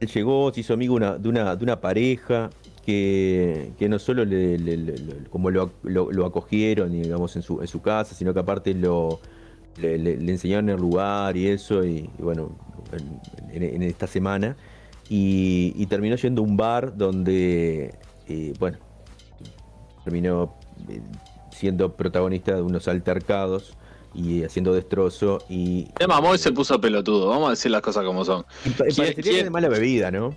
él 0.00 0.08
llegó, 0.08 0.52
se 0.52 0.60
hizo 0.60 0.74
amigo 0.74 0.94
una- 0.94 1.18
de, 1.18 1.28
una, 1.28 1.54
de 1.56 1.64
una 1.64 1.80
pareja 1.80 2.50
que, 2.86 3.72
que 3.78 3.88
no 3.88 3.98
solo 3.98 4.24
le, 4.24 4.56
le- 4.58 4.76
le- 4.76 4.96
le- 4.98 5.24
como 5.30 5.50
lo, 5.50 5.72
lo- 5.82 6.10
lo 6.10 6.24
acogieron 6.26 6.90
digamos, 6.90 7.36
en, 7.36 7.42
su, 7.42 7.60
en 7.60 7.66
su 7.66 7.82
casa, 7.82 8.14
sino 8.14 8.32
que 8.32 8.40
aparte 8.40 8.72
lo, 8.72 9.20
le, 9.76 9.98
le- 9.98 10.16
le 10.16 10.32
enseñaron 10.32 10.68
el 10.70 10.76
lugar 10.80 11.36
y 11.36 11.48
eso, 11.48 11.84
y, 11.84 12.10
y 12.18 12.22
bueno, 12.22 12.50
en, 13.52 13.62
en- 13.62 13.74
en 13.76 13.82
esta 13.82 14.06
semana. 14.06 14.56
Y, 15.10 15.72
y 15.76 15.86
terminó 15.86 16.16
yendo 16.16 16.42
a 16.42 16.44
un 16.44 16.56
bar 16.56 16.96
donde, 16.96 17.94
eh, 18.26 18.52
bueno, 18.58 18.78
terminó 20.04 20.54
eh, 20.88 21.00
siendo 21.50 21.94
protagonista 21.96 22.54
de 22.54 22.62
unos 22.62 22.88
altercados 22.88 23.74
y 24.14 24.42
haciendo 24.44 24.72
destrozo 24.72 25.38
y, 25.48 25.88
Se 25.98 26.06
mamó 26.06 26.34
y 26.34 26.38
se 26.38 26.52
puso 26.52 26.80
pelotudo. 26.80 27.28
Vamos 27.28 27.48
a 27.48 27.50
decir 27.50 27.70
las 27.70 27.82
cosas 27.82 28.04
como 28.04 28.24
son. 28.24 28.44
y 28.64 28.70
pa- 28.70 28.84
parecería 28.96 29.22
quién- 29.32 29.44
de 29.44 29.50
mala 29.50 29.68
bebida, 29.68 30.10
¿no? 30.10 30.34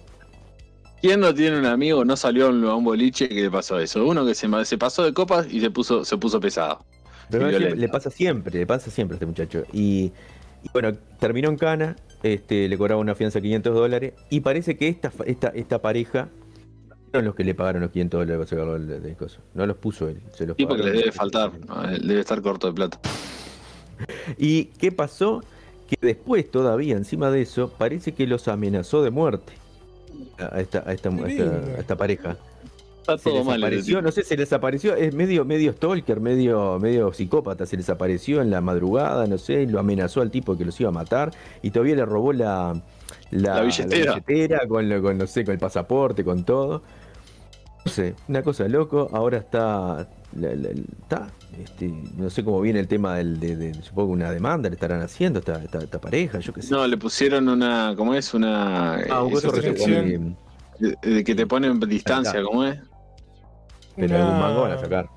¿Quién 1.02 1.20
no 1.20 1.34
tiene 1.34 1.58
un 1.58 1.66
amigo, 1.66 2.06
no 2.06 2.16
salió 2.16 2.46
a 2.48 2.76
un, 2.76 2.84
boliche 2.84 3.28
que 3.28 3.42
le 3.42 3.50
pasó 3.50 3.80
eso? 3.80 4.06
Uno 4.06 4.24
que 4.24 4.36
se, 4.36 4.48
se 4.66 4.78
pasó 4.78 5.04
de 5.04 5.14
copas 5.14 5.48
y 5.52 5.60
se 5.60 5.72
puso, 5.72 6.06
se 6.06 6.16
puso 6.18 6.40
pesado. 6.40 6.86
Pero 7.32 7.60
le- 7.76 7.90
pasa 7.90 8.10
siempre, 8.10 8.60
le 8.60 8.66
pasa 8.66 8.92
siempre 8.92 9.16
a 9.16 9.18
este 9.18 9.26
muchacho. 9.26 9.64
Y, 9.74 10.12
y 10.64 10.70
bueno, 10.74 10.94
terminó 11.20 11.50
en 11.50 11.58
Cana, 11.58 11.96
este, 12.24 12.68
le 12.70 12.78
cobraba 12.78 13.00
una 13.02 13.16
fianza 13.16 13.40
de 13.40 13.44
500 13.44 13.74
dólares 13.74 14.14
y 14.30 14.42
parece 14.42 14.78
que 14.78 14.88
esta, 14.88 15.10
fa- 15.12 15.24
esta, 15.26 15.48
esta 15.50 15.82
pareja 15.82 16.30
fueron 17.12 17.26
los 17.26 17.36
que 17.36 17.44
le 17.44 17.56
pagaron 17.56 17.82
los 17.82 17.92
500 17.92 18.20
dólares 18.22 18.38
para 18.38 18.50
sacarlo 18.50 18.74
del, 18.80 19.02
del 19.02 19.16
coso. 19.16 19.40
No 19.54 19.66
los 19.66 19.78
puso 19.78 20.08
él, 20.08 20.22
se 20.36 20.46
los 20.46 20.56
Sí, 20.58 20.66
porque 20.66 20.84
le 20.84 20.92
debe 20.92 21.12
faltar. 21.12 21.52
¿no? 21.68 21.84
Él 21.90 22.08
Debe 22.08 22.20
estar 22.22 22.42
corto 22.42 22.68
de 22.68 22.74
plata. 22.74 23.00
¿Y 24.38 24.66
qué 24.66 24.92
pasó? 24.92 25.44
Que 25.88 25.98
después 26.02 26.50
todavía, 26.50 26.96
encima 26.96 27.32
de 27.32 27.42
eso, 27.42 27.70
parece 27.78 28.14
que 28.14 28.26
los 28.28 28.48
amenazó 28.48 29.04
de 29.04 29.10
muerte 29.12 29.54
a 30.40 30.56
a 30.56 30.62
esta, 30.62 30.84
a 30.86 30.94
esta, 30.94 31.10
a 31.10 31.28
esta- 31.28 31.44
a 31.78 31.80
esta 31.80 31.96
pareja. 31.98 32.38
Está 33.02 33.18
Se 33.18 33.24
todo 33.26 33.38
les 33.38 33.46
mal. 33.46 33.56
ese 33.58 33.66
apareció, 33.66 34.02
no 34.02 34.12
sé, 34.12 34.24
se 34.24 34.38
les 34.38 34.54
apareció, 34.54 34.96
es 34.96 35.14
medio, 35.16 35.44
medio 35.44 35.74
stalker, 35.74 36.20
medio, 36.20 36.78
medio 36.80 37.12
psicópata, 37.12 37.66
se 37.66 37.76
les 37.76 37.90
apareció 37.90 38.42
en 38.42 38.52
la 38.52 38.62
madrugada, 38.62 39.26
no 39.26 39.38
sé, 39.40 39.64
y 39.64 39.66
lo 39.66 39.80
amenazó 39.80 40.22
al 40.22 40.30
tipo 40.30 40.56
que 40.56 40.66
los 40.66 40.80
iba 40.80 40.90
a 40.90 40.94
matar, 40.94 41.32
y 41.64 41.72
todavía 41.72 41.96
le 41.96 42.06
robó 42.06 42.32
la, 42.32 42.80
la, 43.32 43.56
La 43.56 43.62
billetera. 43.64 44.14
billetera 44.14 44.68
con, 44.68 44.88
lo- 44.88 45.02
con, 45.02 45.18
no 45.18 45.26
sé, 45.26 45.44
con 45.44 45.54
el 45.54 45.60
pasaporte, 45.60 46.24
con 46.24 46.44
todo. 46.44 46.84
No 47.84 47.92
sé, 47.92 48.14
una 48.28 48.44
cosa 48.44 48.68
loco, 48.68 49.10
ahora 49.12 49.40
está, 49.40 50.08
la- 50.40 50.56
la- 50.56 50.70
está, 50.70 51.28
este, 51.60 51.92
no 52.16 52.30
sé 52.30 52.44
cómo 52.44 52.62
viene 52.62 52.80
el 52.80 52.88
tema 52.88 53.16
del, 53.16 53.40
de, 53.40 53.56
de- 53.56 53.74
supongo 53.82 54.10
que 54.10 54.14
una 54.14 54.32
demanda 54.32 54.70
le 54.70 54.76
estarán 54.76 55.02
haciendo 55.02 55.40
esta, 55.40 55.64
esta, 55.64 55.80
esta 55.80 56.00
pareja, 56.00 56.38
yo 56.40 56.54
qué 56.54 56.62
sé. 56.62 56.72
No, 56.72 56.86
le 56.86 56.98
pusieron 56.98 57.50
una. 57.50 57.96
¿Cómo 57.98 58.14
es? 58.14 58.32
Una. 58.36 58.98
ah, 59.10 59.24
un 59.24 59.34
de- 60.82 60.98
de 61.02 61.24
que 61.24 61.36
te 61.36 61.48
ponen 61.48 61.80
distancia. 61.80 62.42
¿cómo 62.44 62.66
es? 62.66 62.80
Pero 64.08 64.24
algún 64.24 64.40
mango 64.40 64.62
van 64.62 64.72
a 64.74 64.78
sacar. 64.78 65.08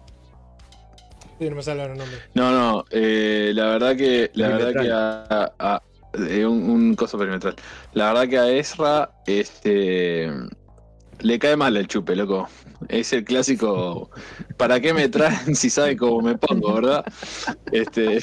Sí, 1.38 1.50
no 1.50 1.56
me 1.56 1.62
sale 1.62 1.80
ahora 1.82 1.94
el 1.94 1.98
nombre. 1.98 2.18
No, 2.34 2.50
no, 2.52 2.84
eh, 2.90 3.50
la 3.54 3.66
verdad 3.66 3.96
que, 3.96 4.30
la 4.34 4.48
verdad 4.48 4.80
que 4.80 4.90
a, 4.92 5.52
a- 5.58 5.82
eh, 6.28 6.46
un, 6.46 6.62
un 6.70 6.94
coso 6.94 7.18
perimetral. 7.18 7.56
La 7.92 8.12
verdad 8.12 8.28
que 8.28 8.38
a 8.38 8.48
Ezra, 8.50 9.10
este, 9.26 10.30
le 11.20 11.38
cae 11.40 11.56
mal 11.56 11.76
el 11.76 11.88
chupe, 11.88 12.14
loco. 12.14 12.48
Es 12.88 13.12
el 13.12 13.24
clásico, 13.24 14.10
¿para 14.56 14.78
qué 14.80 14.94
me 14.94 15.08
traen 15.08 15.56
si 15.56 15.70
sabe 15.70 15.96
cómo 15.96 16.20
me 16.20 16.36
pongo, 16.38 16.74
verdad? 16.74 17.04
Este, 17.72 18.20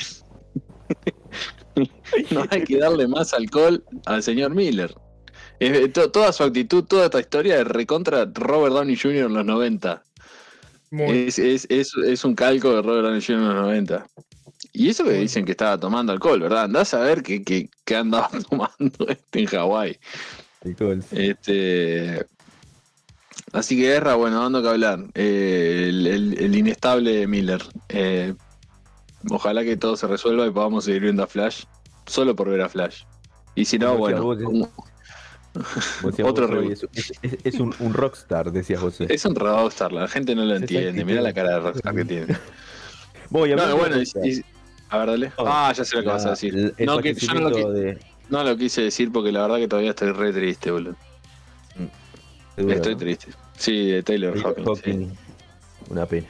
no 2.31 2.45
hay 2.49 2.63
que 2.63 2.77
darle 2.77 3.07
más 3.07 3.33
alcohol 3.33 3.83
al 4.05 4.23
señor 4.23 4.53
Miller. 4.55 4.93
Eh, 5.59 5.89
to- 5.89 6.11
toda 6.11 6.31
su 6.31 6.43
actitud, 6.43 6.83
toda 6.85 7.05
esta 7.05 7.19
historia 7.19 7.59
es 7.59 7.67
recontra 7.67 8.25
Robert 8.33 8.73
Downey 8.73 8.95
Jr. 8.95 9.25
en 9.25 9.33
los 9.33 9.45
90. 9.45 10.01
Muy. 10.91 11.27
Es, 11.27 11.39
es, 11.39 11.65
es, 11.69 11.93
es 11.95 12.23
un 12.25 12.35
calco 12.35 12.75
de 12.75 12.81
Robert 12.81 13.05
Downey 13.05 13.21
Jr. 13.21 13.39
en 13.41 13.47
los 13.47 13.55
90. 13.55 14.07
Y 14.73 14.89
eso 14.89 15.03
que 15.03 15.11
dicen 15.13 15.45
que 15.45 15.51
estaba 15.51 15.77
tomando 15.79 16.11
alcohol, 16.13 16.39
¿verdad? 16.41 16.63
Andás 16.63 16.93
a 16.93 16.99
ver 16.99 17.23
qué, 17.23 17.43
qué, 17.43 17.69
qué 17.83 17.95
andaba 17.95 18.29
tomando 18.49 19.07
este 19.07 19.39
en 19.39 19.45
Hawái. 19.47 19.97
Este, 21.11 22.25
así 23.51 23.75
que 23.75 23.83
guerra, 23.83 24.15
bueno, 24.15 24.41
dando 24.41 24.61
que 24.61 24.67
hablar. 24.69 25.05
Eh, 25.15 25.87
el, 25.89 26.07
el- 26.07 26.37
el 26.39 26.55
inestable 26.55 27.25
Miller. 27.27 27.61
Eh, 27.89 28.33
ojalá 29.29 29.63
que 29.63 29.77
todo 29.77 29.97
se 29.97 30.07
resuelva 30.07 30.45
y 30.45 30.51
podamos 30.51 30.85
seguir 30.85 31.01
viendo 31.03 31.23
a 31.23 31.27
Flash. 31.27 31.63
Solo 32.05 32.35
por 32.35 32.49
ver 32.49 32.61
a 32.61 32.69
Flash. 32.69 33.03
Y 33.55 33.65
si 33.65 33.77
no, 33.79 33.97
bueno, 33.97 34.17
como- 34.43 34.69
Vos 34.75 34.90
decías 36.03 36.27
Otro 36.27 36.47
reboot. 36.47 36.71
es, 36.93 37.11
es- 37.21 37.37
es 37.43 37.55
un, 37.59 37.73
un 37.79 37.93
rockstar, 37.93 38.51
decías 38.51 38.79
José. 38.79 39.05
es 39.09 39.25
un 39.25 39.35
rockstar, 39.35 39.91
la 39.91 40.07
gente 40.07 40.33
no 40.35 40.45
lo 40.45 40.55
entiende. 40.55 41.03
Mira 41.05 41.21
la 41.21 41.33
cara 41.33 41.55
de 41.55 41.59
rockstar 41.59 41.95
que 41.95 42.05
tiene. 42.05 42.37
Voy 43.29 43.51
a 43.51 43.55
No, 43.55 43.77
bueno, 43.77 43.97
y- 44.01 44.29
y- 44.29 44.41
a 44.89 44.97
ver, 44.97 45.07
dale. 45.07 45.31
Oh, 45.37 45.45
Ah, 45.47 45.71
ya 45.75 45.85
sé 45.85 45.95
lo 45.97 46.03
que 46.03 46.07
vas 46.09 46.25
a 46.25 46.31
decir. 46.31 46.53
El, 46.53 46.73
el 46.77 46.85
No, 46.85 46.99
que 46.99 47.13
yo 47.13 47.33
no 47.33 47.39
lo, 47.41 47.49
fallecimiento 47.49 47.69
qui- 47.69 47.73
de- 47.73 47.99
no 48.29 48.43
lo 48.43 48.57
quise 48.57 48.81
decir 48.81 49.11
porque 49.11 49.31
la 49.31 49.41
verdad 49.43 49.57
que 49.57 49.67
todavía 49.67 49.91
estoy 49.91 50.11
re 50.11 50.31
triste, 50.33 50.71
boludo. 50.71 50.95
duro, 52.57 52.73
Estoy 52.73 52.93
¿no? 52.93 52.99
triste. 52.99 53.27
Sí, 53.57 53.87
de 53.91 54.03
Taylor 54.03 54.33
Taylor 54.33 54.69
Hawkins. 54.69 54.81
sí. 54.83 55.17
Una 55.89 56.05
pena. 56.05 56.27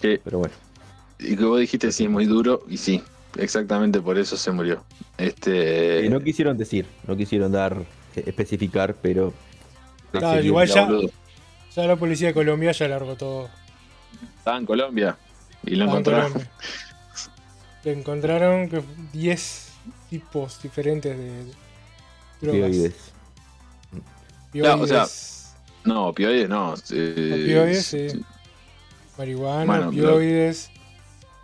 Que- 0.00 0.20
Pero 0.22 0.38
bueno. 0.38 0.54
Y 1.18 1.36
que 1.36 1.44
vos 1.44 1.60
dijiste 1.60 1.92
sí, 1.92 2.04
es 2.04 2.10
muy 2.10 2.24
duro, 2.26 2.62
y 2.68 2.76
sí, 2.78 3.02
exactamente 3.36 4.00
por 4.00 4.18
eso 4.18 4.36
se 4.36 4.50
murió. 4.52 4.82
Este. 5.18 6.04
Y 6.06 6.08
no 6.08 6.20
quisieron 6.20 6.56
decir, 6.56 6.86
no 7.06 7.16
quisieron 7.16 7.52
dar, 7.52 7.76
especificar, 8.16 8.94
pero. 9.00 9.32
Claro, 10.12 10.42
igual 10.42 10.66
ya, 10.66 10.88
ya, 11.76 11.86
la 11.86 11.96
policía 11.96 12.28
de 12.28 12.34
Colombia 12.34 12.72
ya 12.72 12.88
largó 12.88 13.14
todo. 13.16 13.48
Estaba 14.38 14.56
en 14.58 14.66
Colombia 14.66 15.16
y 15.64 15.76
lo 15.76 15.84
en 15.84 15.90
encontraron. 15.90 16.32
Colombia. 16.32 16.52
Le 17.84 17.92
encontraron 17.92 18.68
que 18.68 18.82
10 19.12 19.68
tipos 20.10 20.60
diferentes 20.62 21.16
de 21.16 21.44
drogas. 22.40 22.68
opioides. 22.70 22.94
Claro, 24.52 24.82
o 24.82 24.86
sea, 24.86 25.06
No, 25.84 26.08
opioides 26.08 26.48
no. 26.48 26.74
eh, 26.90 27.30
Opioides, 27.44 27.86
sí. 27.86 28.08
marihuana, 29.16 29.64
Bueno, 29.64 29.88
opioides, 29.88 30.70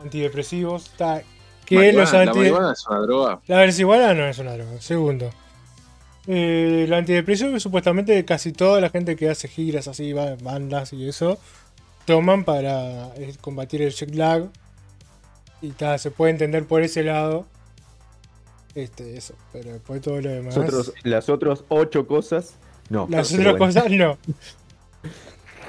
antidepresivos. 0.01 0.91
ta- 0.97 1.23
que 1.65 1.77
marihuana, 1.77 2.01
los 2.03 2.13
La 2.13 2.21
anti... 2.23 2.39
marihuana 2.39 2.73
es 2.73 2.87
una 2.87 2.99
droga. 3.01 3.41
La 3.47 3.57
versiguana 3.59 4.15
no 4.15 4.27
es 4.27 4.39
una 4.39 4.53
droga. 4.55 4.81
Segundo. 4.81 5.31
Eh, 6.29 6.85
el 6.87 6.93
antidepresivo 6.95 7.53
que 7.53 7.61
supuestamente 7.61 8.25
casi 8.25 8.53
toda 8.53 8.81
la 8.81 8.91
gente 8.91 9.15
que 9.17 9.29
hace 9.31 9.47
giras 9.49 9.87
así, 9.89 10.13
ba- 10.13 10.37
bandas 10.43 10.93
y 10.93 11.09
eso, 11.09 11.39
toman 12.05 12.45
para 12.45 13.15
eh, 13.17 13.35
combatir 13.41 13.83
el 13.83 13.93
jet 13.93 14.15
lag. 14.15 14.49
Y 15.63 15.71
ta, 15.71 15.99
se 15.99 16.11
puede 16.11 16.33
entender 16.33 16.65
por 16.67 16.83
ese 16.83 17.03
lado. 17.03 17.47
Este, 18.75 19.17
eso. 19.17 19.35
Pero 19.53 19.73
después 19.73 20.03
todo 20.03 20.21
lo 20.21 20.29
demás. 20.29 20.57
Las, 20.57 20.69
otros- 20.69 20.93
las 21.03 21.29
otras 21.29 21.65
ocho 21.69 22.07
cosas, 22.07 22.55
no. 22.91 23.07
las 23.11 23.33
otras 23.33 23.57
bueno. 23.57 23.59
cosas 23.67 23.91
no. 23.91 24.19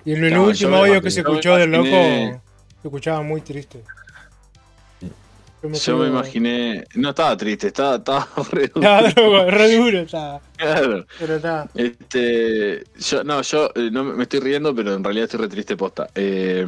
Y 0.05 0.13
en 0.13 0.23
el 0.23 0.33
No, 0.35 0.43
último 0.45 0.77
audio 0.77 1.01
que 1.01 1.11
se 1.11 1.19
escuchó 1.19 1.57
del 1.57 1.71
loco, 1.71 1.85
se 1.89 2.39
escuchaba 2.87 3.21
muy 3.23 3.41
triste. 3.41 3.83
Yo 5.63 5.97
me 5.97 6.07
imaginé. 6.07 6.83
No 6.95 7.09
estaba 7.09 7.35
triste, 7.35 7.67
estaba, 7.67 7.95
estaba 7.97 8.27
re 8.51 8.67
duro. 8.67 8.97
Estaba 9.07 9.45
re- 9.45 9.75
duro, 9.77 9.99
estaba. 9.99 10.41
Claro. 10.55 11.05
Pero 11.19 11.35
está. 11.35 11.67
Este, 11.73 12.83
yo, 12.99 13.23
no, 13.23 13.41
yo 13.41 13.71
eh, 13.75 13.89
no 13.91 14.03
me 14.03 14.13
me 14.13 14.23
estoy 14.23 14.39
riendo, 14.39 14.73
pero 14.75 14.93
en 14.93 15.03
realidad 15.03 15.25
estoy 15.25 15.41
re 15.41 15.47
triste 15.47 15.75
posta. 15.75 16.09
Eh, 16.15 16.65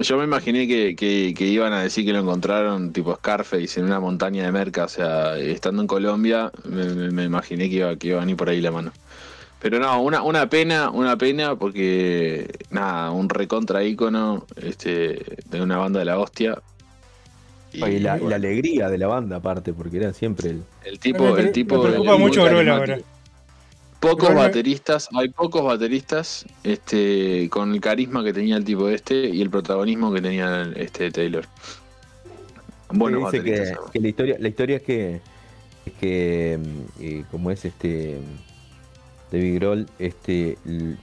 yo 0.00 0.16
me 0.18 0.24
imaginé 0.24 0.68
que, 0.68 0.94
que- 0.94 1.34
que 1.36 1.44
iban 1.46 1.72
a 1.72 1.82
decir 1.82 2.04
que 2.04 2.12
lo 2.12 2.20
encontraron 2.20 2.92
tipo 2.92 3.14
Scarface 3.16 3.80
en 3.80 3.86
una 3.86 3.98
montaña 3.98 4.44
de 4.44 4.52
merca, 4.52 4.84
o 4.84 4.88
sea, 4.88 5.36
estando 5.38 5.82
en 5.82 5.88
Colombia, 5.88 6.52
me, 6.64 6.84
me- 6.84 7.10
me 7.10 7.24
imaginé 7.24 7.68
que 7.68 7.76
iba, 7.76 7.96
que 7.96 8.08
iban 8.08 8.28
a 8.28 8.30
ir 8.30 8.36
por 8.36 8.48
ahí 8.48 8.60
la 8.60 8.70
mano. 8.70 8.92
Pero 9.60 9.80
no, 9.80 10.00
una, 10.02 10.22
una 10.22 10.48
pena, 10.48 10.90
una 10.90 11.16
pena, 11.16 11.56
porque 11.56 12.48
nada, 12.70 13.10
un 13.10 13.28
recontra 13.28 13.82
ícono 13.82 14.46
este, 14.54 15.24
de 15.46 15.60
una 15.60 15.78
banda 15.78 15.98
de 15.98 16.04
la 16.04 16.18
hostia. 16.18 16.58
Y, 17.72 17.84
Y 17.84 17.98
la, 17.98 18.16
y 18.16 18.20
bueno, 18.20 18.30
la 18.30 18.36
alegría 18.36 18.88
de 18.88 18.98
la 18.98 19.06
banda, 19.06 19.36
aparte, 19.36 19.72
porque 19.72 19.98
eran 19.98 20.14
siempre 20.14 20.50
el. 20.50 20.62
el 20.84 20.98
tipo, 20.98 21.34
Me 21.34 21.40
el 21.40 21.52
tipo 21.52 21.82
me 21.82 21.90
preocupa 21.90 22.16
mucho 22.16 22.42
ahora. 22.42 22.98
Pocos 24.00 24.32
bateristas, 24.32 25.08
hay 25.12 25.28
pocos 25.28 25.64
bateristas 25.64 26.46
este, 26.62 27.48
con 27.50 27.72
el 27.72 27.80
carisma 27.80 28.22
que 28.22 28.32
tenía 28.32 28.56
el 28.56 28.64
tipo 28.64 28.88
este 28.88 29.28
y 29.28 29.42
el 29.42 29.50
protagonismo 29.50 30.12
que 30.12 30.22
tenía 30.22 30.70
este 30.76 31.10
Taylor. 31.10 31.44
Buenos 32.90 33.32
dice 33.32 33.44
que, 33.44 34.00
la 34.00 34.08
historia, 34.08 34.36
la 34.38 34.48
historia 34.48 34.76
es 34.76 34.82
que, 34.82 35.20
es 35.84 35.92
que 36.00 36.58
mm, 36.60 37.02
eh, 37.02 37.24
como 37.30 37.50
es 37.50 37.64
este 37.64 38.18
David 39.30 39.56
Grohl, 39.56 39.86
este, 39.98 40.56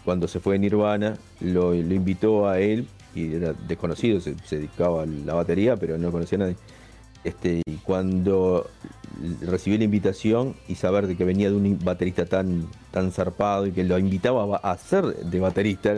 cuando 0.03 0.27
se 0.27 0.39
fue 0.39 0.53
de 0.53 0.59
Nirvana, 0.59 1.17
lo, 1.41 1.73
lo 1.73 1.93
invitó 1.93 2.47
a 2.47 2.59
él, 2.59 2.87
y 3.15 3.33
era 3.33 3.53
desconocido, 3.53 4.19
se, 4.19 4.35
se 4.45 4.57
dedicaba 4.57 5.03
a 5.03 5.05
la 5.05 5.33
batería, 5.33 5.77
pero 5.77 5.97
no 5.97 6.11
conocía 6.11 6.37
a 6.37 6.39
nadie. 6.41 6.57
Este, 7.25 7.63
y 7.65 7.77
cuando 7.77 8.69
recibió 9.41 9.79
la 9.79 9.85
invitación 9.85 10.55
y 10.67 10.75
saber 10.75 11.07
de 11.07 11.17
que 11.17 11.25
venía 11.25 11.49
de 11.49 11.55
un 11.55 11.79
baterista 11.83 12.27
tan, 12.27 12.67
tan 12.91 13.11
zarpado 13.11 13.65
y 13.65 13.71
que 13.71 13.83
lo 13.83 13.97
invitaba 13.97 14.57
a, 14.57 14.77
ser 14.77 15.05
de 15.05 15.39
baterista, 15.39 15.91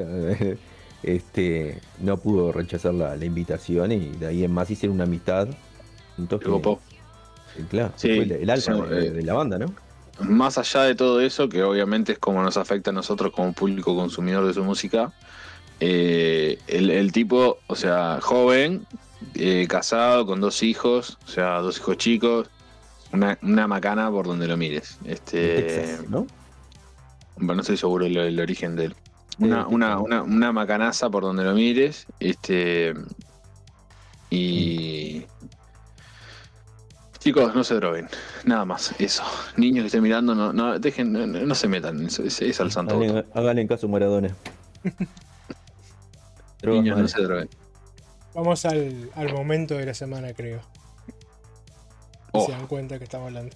este, 1.04 1.82
no 2.00 2.16
pudo 2.16 2.54
rechazar 2.54 2.94
la, 2.94 3.18
la 3.18 3.26
invitación 3.26 3.92
y 3.92 4.12
de 4.12 4.28
ahí 4.28 4.44
en 4.46 4.54
más 4.54 4.70
hicieron 4.72 4.96
una 4.96 5.04
amistad. 5.04 5.50
copó. 6.46 6.80
que, 7.58 7.64
claro, 7.64 7.92
Sí, 7.98 8.08
fue 8.08 8.24
el, 8.24 8.32
el 8.32 8.50
alfa 8.50 8.74
sí, 8.74 8.82
de, 8.82 9.08
eh, 9.08 9.12
de 9.12 9.24
la 9.24 9.34
banda, 9.34 9.60
¿no? 9.60 9.74
Más 10.22 10.58
allá 10.58 10.84
de 10.84 10.96
todo 10.96 11.20
eso, 11.20 11.50
que 11.50 11.62
obviamente 11.62 12.14
es 12.14 12.20
como 12.20 12.42
nos 12.42 12.56
afecta 12.56 12.92
a 12.92 12.94
nosotros 12.94 13.34
como 13.34 13.52
público 13.52 13.94
consumidor 13.96 14.48
de 14.48 14.54
su 14.54 14.64
música, 14.64 15.12
eh, 15.80 16.60
el, 16.68 16.90
el 16.90 17.12
tipo, 17.12 17.60
o 17.68 17.76
sea, 17.76 18.20
joven, 18.22 18.86
eh, 19.36 19.68
casado, 19.70 20.26
con 20.26 20.42
dos 20.42 20.64
hijos, 20.64 21.18
o 21.26 21.28
sea, 21.28 21.60
dos 21.60 21.78
hijos 21.78 21.98
chicos, 21.98 22.50
una, 23.14 23.38
una 23.42 23.68
macana 23.68 24.10
por 24.10 24.26
donde 24.26 24.48
lo 24.48 24.58
mires. 24.58 24.98
Este, 25.06 25.62
Texas, 25.62 26.10
¿no? 26.10 26.28
bueno, 27.38 27.56
no 27.56 27.62
estoy 27.62 27.78
seguro 27.78 28.06
el, 28.06 28.18
el 28.18 28.40
origen 28.40 28.76
de 28.76 28.86
él. 28.86 28.96
Una, 29.40 29.68
una, 29.68 30.00
una, 30.00 30.24
una 30.24 30.52
macanaza 30.52 31.10
por 31.10 31.24
donde 31.24 31.44
lo 31.44 31.54
mires. 31.54 32.08
Este. 32.20 32.96
Y. 34.32 35.26
Chicos, 37.20 37.54
no 37.54 37.64
se 37.64 37.76
droguen. 37.76 38.08
Nada 38.46 38.66
más. 38.66 38.96
Eso. 39.00 39.24
Niños 39.56 39.84
que 39.84 39.88
estén 39.88 40.02
mirando, 40.02 40.34
no, 40.34 40.54
no, 40.54 40.80
dejen, 40.80 41.14
no, 41.14 41.28
no 41.28 41.56
se 41.56 41.68
metan. 41.68 42.06
Es, 42.08 42.18
es, 42.20 42.42
es 42.42 42.60
al 42.60 42.72
santo. 42.72 43.00
Háganle, 43.34 43.62
en 43.62 43.68
caso 43.68 43.88
Maradona. 43.88 44.36
Drogas 46.62 46.84
Niños, 46.84 46.98
no 47.00 47.08
se 47.08 47.22
droguen. 47.22 47.50
Vamos 48.34 48.66
al, 48.66 49.10
al 49.16 49.34
momento 49.34 49.76
de 49.76 49.86
la 49.86 49.94
semana, 49.94 50.34
creo. 50.34 50.62
Si 50.62 51.14
Oh. 52.34 52.46
Se 52.46 52.52
dan 52.52 52.68
cuenta 52.68 52.98
que 52.98 53.06
estamos 53.06 53.28
hablando. 53.28 53.56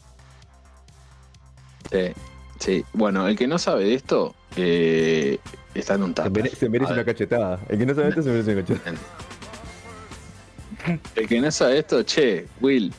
Sí, 1.92 2.14
sí. 2.60 2.86
Bueno, 2.94 3.28
el 3.28 3.38
que 3.38 3.46
no 3.48 3.60
sabe 3.60 3.84
de 3.84 3.94
esto, 3.96 4.34
eh, 4.56 5.38
está 5.76 5.96
en 5.96 6.04
un 6.04 6.10
Se 6.10 6.16
tap. 6.16 6.32
mere- 6.32 6.50
se 6.56 6.70
merece 6.70 6.94
una 6.94 7.04
cachetada. 7.06 7.60
El 7.70 7.78
que 7.78 7.86
no 7.86 7.94
sabe 7.94 8.10
esto 8.10 8.24
se 8.24 8.30
merece 8.30 8.54
una 8.54 8.62
cachetada. 8.62 8.98
El 11.16 11.28
que 11.28 11.42
no 11.42 11.52
sabe 11.52 11.78
esto, 11.80 12.02
che, 12.04 12.48
Will. 12.60 12.92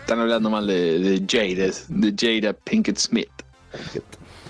Están 0.00 0.20
hablando 0.20 0.50
mal 0.50 0.66
de, 0.66 0.98
de 1.00 1.24
Jada, 1.26 1.72
de 1.88 2.14
Jada 2.16 2.52
Pinkett 2.52 2.96
Smith. 2.98 3.28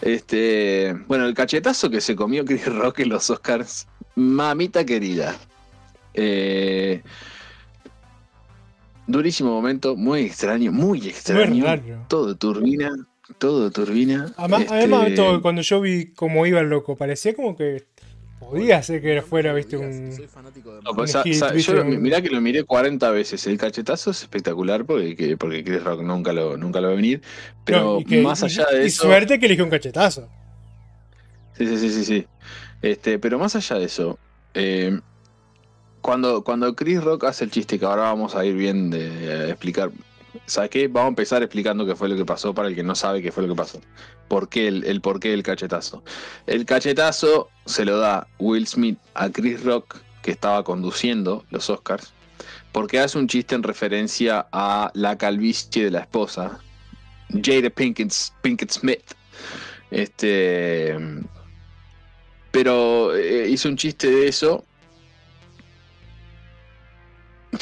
Este, 0.02 0.92
bueno, 1.06 1.24
el 1.26 1.34
cachetazo 1.34 1.88
que 1.88 2.00
se 2.00 2.14
comió 2.14 2.44
Chris 2.44 2.66
Rock 2.66 3.00
en 3.00 3.08
los 3.08 3.30
Oscars, 3.30 3.86
mamita 4.18 4.84
querida. 4.84 5.36
Eh, 6.14 7.02
durísimo 9.06 9.50
momento, 9.50 9.96
muy 9.96 10.22
extraño, 10.22 10.72
muy 10.72 11.06
extraño. 11.08 11.50
Muy 11.50 11.60
raro. 11.62 11.82
Todo 12.08 12.36
turbina, 12.36 12.90
todo 13.38 13.70
turbina. 13.70 14.32
Además, 14.36 14.62
Este, 14.62 14.74
además 14.74 15.04
de 15.06 15.10
todo, 15.12 15.42
cuando 15.42 15.62
yo 15.62 15.80
vi 15.80 16.12
cómo 16.14 16.44
iba 16.46 16.60
el 16.60 16.68
loco, 16.68 16.96
parecía 16.96 17.34
como 17.34 17.56
que 17.56 17.84
podía 18.40 18.82
ser 18.82 19.00
que 19.02 19.22
fuera, 19.22 19.52
viste, 19.54 19.76
un. 19.76 20.10
No, 20.10 20.94
pues, 20.94 21.10
un 21.14 21.20
sa- 21.20 21.22
hit, 21.22 21.34
sa- 21.34 21.52
viste, 21.52 21.72
yo 21.72 21.78
lo- 21.78 21.84
un- 21.88 22.02
mirá 22.02 22.20
que 22.22 22.30
lo 22.30 22.40
miré 22.40 22.64
40 22.64 23.10
veces. 23.10 23.46
El 23.46 23.58
cachetazo 23.58 24.10
es 24.10 24.22
espectacular 24.22 24.84
porque, 24.84 25.14
que- 25.16 25.36
porque 25.36 25.62
Chris 25.64 25.82
Rock 25.82 26.02
nunca 26.02 26.32
lo, 26.32 26.56
nunca 26.56 26.80
lo 26.80 26.88
va 26.88 26.92
a 26.94 26.96
venir. 26.96 27.22
Pero 27.64 27.80
No, 27.94 28.00
y 28.00 28.04
que- 28.04 28.22
más 28.22 28.42
y- 28.42 28.46
allá 28.46 28.66
y 28.72 28.76
de 28.76 28.86
eso. 28.86 29.02
suerte 29.04 29.38
que 29.38 29.46
eligió 29.46 29.64
un 29.64 29.70
cachetazo. 29.70 30.28
Sí, 31.56 31.66
sí, 31.66 31.78
sí, 31.78 31.90
sí, 31.90 32.04
sí. 32.04 32.26
Este, 32.82 33.18
pero 33.18 33.38
más 33.38 33.56
allá 33.56 33.76
de 33.76 33.84
eso, 33.84 34.18
eh, 34.54 35.00
cuando, 36.00 36.44
cuando 36.44 36.74
Chris 36.74 37.02
Rock 37.02 37.24
hace 37.24 37.44
el 37.44 37.50
chiste, 37.50 37.78
que 37.78 37.84
ahora 37.84 38.02
vamos 38.02 38.34
a 38.34 38.44
ir 38.44 38.54
bien 38.54 38.90
de, 38.90 39.06
eh, 39.06 39.50
explicar. 39.50 39.90
¿Sabes 40.46 40.70
qué? 40.70 40.88
Vamos 40.88 41.06
a 41.06 41.08
empezar 41.08 41.42
explicando 41.42 41.84
qué 41.86 41.96
fue 41.96 42.08
lo 42.08 42.16
que 42.16 42.24
pasó 42.24 42.54
para 42.54 42.68
el 42.68 42.74
que 42.74 42.82
no 42.82 42.94
sabe 42.94 43.22
qué 43.22 43.32
fue 43.32 43.42
lo 43.42 43.54
que 43.54 43.58
pasó. 43.58 43.80
¿Por 44.28 44.48
qué 44.48 44.68
el, 44.68 44.84
el 44.84 45.00
porqué 45.00 45.30
del 45.30 45.42
cachetazo? 45.42 46.04
El 46.46 46.64
cachetazo 46.64 47.48
se 47.64 47.84
lo 47.84 47.98
da 47.98 48.26
Will 48.38 48.66
Smith 48.66 48.98
a 49.14 49.30
Chris 49.30 49.64
Rock, 49.64 49.96
que 50.22 50.30
estaba 50.30 50.62
conduciendo 50.62 51.44
los 51.50 51.70
Oscars, 51.70 52.12
porque 52.72 53.00
hace 53.00 53.18
un 53.18 53.26
chiste 53.26 53.54
en 53.54 53.62
referencia 53.62 54.46
a 54.52 54.90
la 54.94 55.16
calvicie 55.18 55.84
de 55.84 55.90
la 55.90 56.00
esposa, 56.00 56.60
Jada 57.30 57.70
Pinkett 57.70 58.70
Smith. 58.70 59.14
Este. 59.90 60.96
Pero 62.58 63.14
eh, 63.14 63.48
hizo 63.48 63.68
un 63.68 63.76
chiste 63.76 64.10
de 64.10 64.26
eso. 64.28 64.64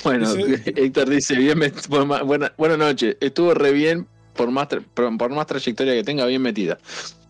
Bueno, 0.03 0.33
Dice- 0.35 0.73
Héctor 0.77 1.09
dice, 1.11 1.37
bien 1.37 1.59
ma- 1.59 2.23
buena, 2.25 2.53
buena 2.57 2.77
noche, 2.77 3.17
estuvo 3.21 3.55
re 3.55 3.73
bien, 3.73 4.07
por 4.35 4.51
más, 4.51 4.69
tra- 4.69 4.83
por, 5.17 5.31
más 5.31 5.47
trayectoria 5.47 5.95
que 5.95 6.03
tenga, 6.03 6.27
bien 6.27 6.43
metida. 6.43 6.79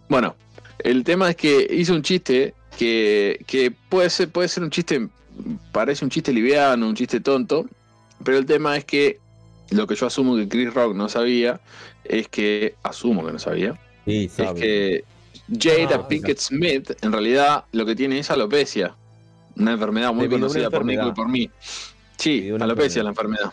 Bueno, 0.09 0.37
el 0.79 1.05
tema 1.05 1.29
es 1.31 1.37
que 1.37 1.67
hizo 1.71 1.93
un 1.95 2.03
chiste 2.03 2.55
que, 2.79 3.45
que 3.47 3.71
puede, 3.71 4.09
ser, 4.11 4.31
puede 4.31 4.49
ser 4.49 4.63
un 4.63 4.71
chiste, 4.71 5.09
parece 5.73 6.05
un 6.05 6.11
chiste 6.11 6.33
liviano, 6.33 6.89
un 6.89 6.95
chiste 6.95 7.21
tonto, 7.21 7.67
pero 8.25 8.39
el 8.39 8.47
tema 8.47 8.77
es 8.77 8.85
que 8.85 9.19
lo 9.71 9.87
que 9.87 9.95
yo 9.97 10.07
asumo 10.07 10.37
que 10.37 10.49
Chris 10.49 10.73
Rock 10.73 10.95
no 10.95 11.09
sabía 11.09 11.61
es 12.05 12.29
que, 12.29 12.75
asumo 12.85 13.27
que 13.27 13.33
no 13.33 13.39
sabía, 13.39 13.79
Sí, 14.07 14.31
es 14.39 14.53
que 14.53 15.05
Jada 15.49 15.97
Ah, 15.97 16.09
Pinkett 16.09 16.39
Smith 16.39 16.91
en 17.03 17.13
realidad 17.13 17.65
lo 17.73 17.87
que 17.87 17.95
tiene 17.95 18.19
es 18.19 18.31
alopecia. 18.31 18.95
Una 19.57 19.73
enfermedad 19.73 20.13
muy 20.13 20.29
conocida 20.29 20.71
por 20.71 20.85
Nico 20.85 21.07
y 21.09 21.13
por 21.13 21.29
mí. 21.29 21.51
Sí, 22.17 22.51
alopecia 22.61 23.01
es 23.01 23.05
la 23.05 23.11
enfermedad. 23.11 23.53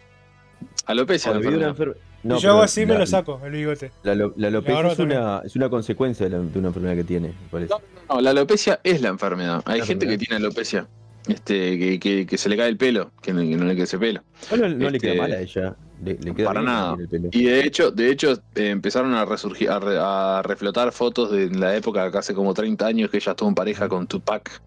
Alopecia 0.86 1.32
es 1.32 1.36
la 1.38 1.42
enfermedad. 1.44 1.76
enfer- 1.76 1.98
No, 2.24 2.38
Si 2.38 2.44
yo 2.44 2.52
hago 2.52 2.62
así, 2.62 2.86
me 2.86 2.94
la- 2.94 3.00
lo 3.02 3.06
saco, 3.06 3.42
el 3.46 3.52
bigote. 3.52 3.92
La, 4.04 4.16
lo- 4.16 4.34
la 4.38 4.48
alopecia 4.48 4.92
es 4.94 5.00
una, 5.00 5.42
es 5.44 5.56
una 5.58 5.70
consecuencia 5.70 6.26
de, 6.26 6.30
la- 6.38 6.40
de 6.44 6.60
una 6.60 6.70
enfermedad 6.70 6.96
que 6.96 7.04
tiene, 7.04 7.28
me 7.30 7.50
parece. 7.52 7.74
No, 8.10 8.22
la 8.22 8.30
alopecia 8.30 8.80
es 8.84 9.02
la 9.02 9.10
enfermedad. 9.10 9.62
Hay 9.66 9.80
La 9.82 9.86
gente 9.86 10.08
que 10.08 10.18
tiene 10.18 10.38
alopecia. 10.38 10.88
Este, 11.28 11.78
que, 11.78 12.00
que- 12.00 12.26
que 12.26 12.38
se 12.38 12.50
le 12.50 12.56
cae 12.58 12.70
el 12.70 12.78
pelo, 12.78 13.12
que 13.22 13.34
no, 13.34 13.42
que 13.42 13.56
no 13.58 13.66
le 13.66 13.76
crece 13.76 13.98
pelo. 14.00 14.24
No, 14.52 14.58
no- 14.58 14.70
no 14.70 14.90
le 14.90 14.98
Este, 14.98 15.00
queda 15.00 15.22
mal 15.22 15.32
a 15.34 15.40
ella. 15.42 15.76
Le, 16.04 16.18
le 16.20 16.34
queda 16.36 16.48
para 16.48 16.60
bien 16.62 16.72
nada. 16.74 16.96
el 17.00 17.08
pelo. 17.08 17.30
Y 17.32 17.44
de 17.46 17.62
hecho, 17.62 17.92
de 17.92 18.10
hecho 18.12 18.32
eh, 18.56 18.70
empezaron 18.70 19.14
a 19.14 19.26
resurgir, 19.26 19.70
a, 19.70 19.80
re- 19.80 19.98
a 20.00 20.42
reflotar 20.44 20.92
fotos 20.92 21.32
de 21.32 21.50
la 21.52 21.76
época 21.76 22.12
que 22.12 22.18
hace 22.18 22.34
como 22.34 22.54
30 22.54 22.86
años 22.86 23.10
que 23.10 23.18
ella 23.18 23.32
estuvo 23.32 23.50
en 23.50 23.56
pareja 23.56 23.88
con 23.88 24.08
Tupac, 24.08 24.62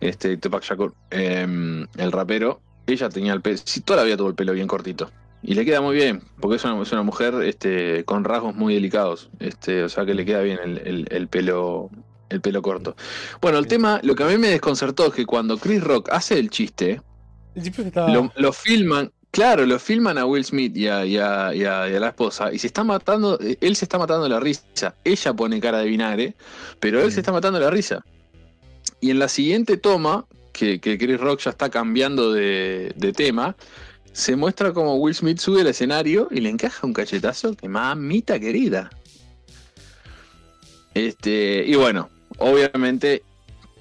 este 0.00 0.36
Tupac 0.36 0.62
Shakur, 0.62 0.94
em, 1.10 1.86
el 1.96 2.12
rapero. 2.12 2.60
Ella 2.86 3.08
tenía 3.08 3.32
el 3.34 3.42
pelo, 3.42 3.58
sí, 3.64 3.80
toda 3.82 3.98
la 3.98 4.04
vida 4.04 4.16
tuvo 4.16 4.28
el 4.28 4.34
pelo 4.34 4.52
bien 4.52 4.66
cortito. 4.66 5.10
Y 5.42 5.54
le 5.54 5.64
queda 5.64 5.80
muy 5.80 5.94
bien, 5.94 6.22
porque 6.40 6.56
es 6.56 6.64
una, 6.64 6.82
es 6.82 6.90
una 6.92 7.02
mujer 7.02 7.34
este, 7.44 8.04
con 8.04 8.24
rasgos 8.24 8.54
muy 8.56 8.74
delicados. 8.74 9.30
Este, 9.38 9.84
o 9.84 9.88
sea 9.88 10.04
que 10.04 10.14
le 10.14 10.24
queda 10.24 10.40
bien 10.40 10.58
el, 10.64 10.78
el- 10.78 11.06
el 11.10 11.28
pelo 11.28 11.90
el 12.30 12.40
pelo 12.42 12.60
corto. 12.60 12.94
Bueno, 13.40 13.56
el 13.58 13.66
tema, 13.66 14.00
lo 14.02 14.14
que 14.14 14.22
a 14.22 14.26
mí 14.26 14.36
me 14.36 14.48
desconcertó 14.48 15.06
es 15.06 15.14
que 15.14 15.24
cuando 15.24 15.56
Chris 15.56 15.82
Rock 15.82 16.10
hace 16.12 16.38
el 16.38 16.50
chiste, 16.50 17.00
estaba. 17.86 18.10
lo 18.36 18.52
filman, 18.52 19.10
claro, 19.30 19.66
lo 19.66 19.78
filman 19.78 20.18
a 20.18 20.24
Will 20.26 20.44
Smith 20.44 20.76
y 20.76 20.88
a, 20.88 21.04
y 21.04 21.16
a- 21.18 21.54
y 21.54 21.64
a- 21.64 21.88
y 21.88 21.94
a 21.94 22.00
la 22.00 22.08
esposa, 22.08 22.52
y 22.52 22.58
se 22.58 22.66
está 22.66 22.84
matando, 22.84 23.38
eh, 23.40 23.56
él 23.60 23.76
se 23.76 23.84
está 23.84 23.98
matando 23.98 24.28
la 24.28 24.40
risa. 24.40 24.94
Ella 25.04 25.32
pone 25.34 25.60
cara 25.60 25.78
de 25.78 25.86
vinagre, 25.86 26.34
pero 26.80 27.00
él 27.00 27.08
Mm. 27.08 27.10
se 27.12 27.20
está 27.20 27.32
matando 27.32 27.58
la 27.60 27.70
risa. 27.70 28.04
Y 29.00 29.10
en 29.10 29.18
la 29.18 29.28
siguiente 29.28 29.76
toma, 29.76 30.24
que, 30.52 30.80
que 30.80 30.98
Chris 30.98 31.20
Rock 31.20 31.40
ya 31.40 31.50
está 31.50 31.68
cambiando 31.70 32.32
de, 32.32 32.92
de 32.96 33.12
tema, 33.12 33.54
se 34.12 34.34
muestra 34.34 34.72
como 34.72 34.96
Will 34.96 35.14
Smith 35.14 35.38
sube 35.38 35.60
al 35.60 35.68
escenario 35.68 36.26
y 36.32 36.40
le 36.40 36.48
encaja 36.48 36.84
un 36.84 36.92
cachetazo 36.92 37.54
que 37.54 37.68
mamita 37.68 38.40
querida. 38.40 38.90
Este, 40.94 41.64
y 41.66 41.74
bueno, 41.76 42.08
obviamente 42.38 43.22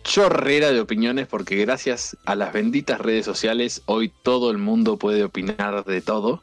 chorrera 0.08 0.72
de 0.72 0.80
opiniones 0.80 1.28
porque 1.28 1.58
gracias 1.58 2.16
a 2.24 2.36
las 2.36 2.54
benditas 2.54 3.02
redes 3.02 3.26
sociales 3.26 3.82
hoy 3.88 4.10
todo 4.24 4.52
el 4.52 4.58
mundo 4.58 4.98
puede 4.98 5.24
opinar 5.24 5.84
de 5.84 6.02
todo. 6.02 6.42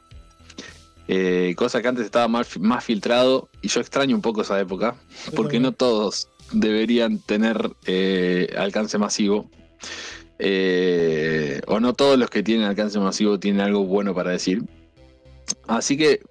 Eh, 1.07 1.55
cosa 1.57 1.81
que 1.81 1.87
antes 1.87 2.05
estaba 2.05 2.27
más, 2.27 2.59
más 2.59 2.83
filtrado 2.83 3.49
y 3.61 3.67
yo 3.67 3.81
extraño 3.81 4.15
un 4.15 4.21
poco 4.21 4.43
esa 4.43 4.59
época 4.59 4.95
porque 5.35 5.59
no 5.59 5.71
todos 5.71 6.29
deberían 6.51 7.17
tener 7.19 7.71
eh, 7.87 8.53
alcance 8.55 8.99
masivo. 8.99 9.49
Eh, 10.37 11.61
o 11.65 11.79
no 11.79 11.93
todos 11.93 12.19
los 12.19 12.29
que 12.29 12.43
tienen 12.43 12.67
alcance 12.67 12.99
masivo 12.99 13.39
tienen 13.39 13.61
algo 13.61 13.83
bueno 13.83 14.13
para 14.13 14.29
decir. 14.29 14.61
Así 15.67 15.97
que, 15.97 16.21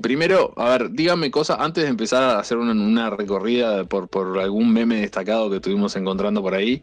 primero, 0.00 0.52
a 0.56 0.70
ver, 0.70 0.90
díganme 0.90 1.30
cosas 1.30 1.58
antes 1.60 1.84
de 1.84 1.90
empezar 1.90 2.22
a 2.22 2.38
hacer 2.38 2.58
una, 2.58 2.72
una 2.72 3.10
recorrida 3.10 3.84
por, 3.84 4.08
por 4.08 4.38
algún 4.38 4.72
meme 4.72 4.96
destacado 5.00 5.50
que 5.50 5.56
estuvimos 5.56 5.94
encontrando 5.96 6.42
por 6.42 6.54
ahí, 6.54 6.82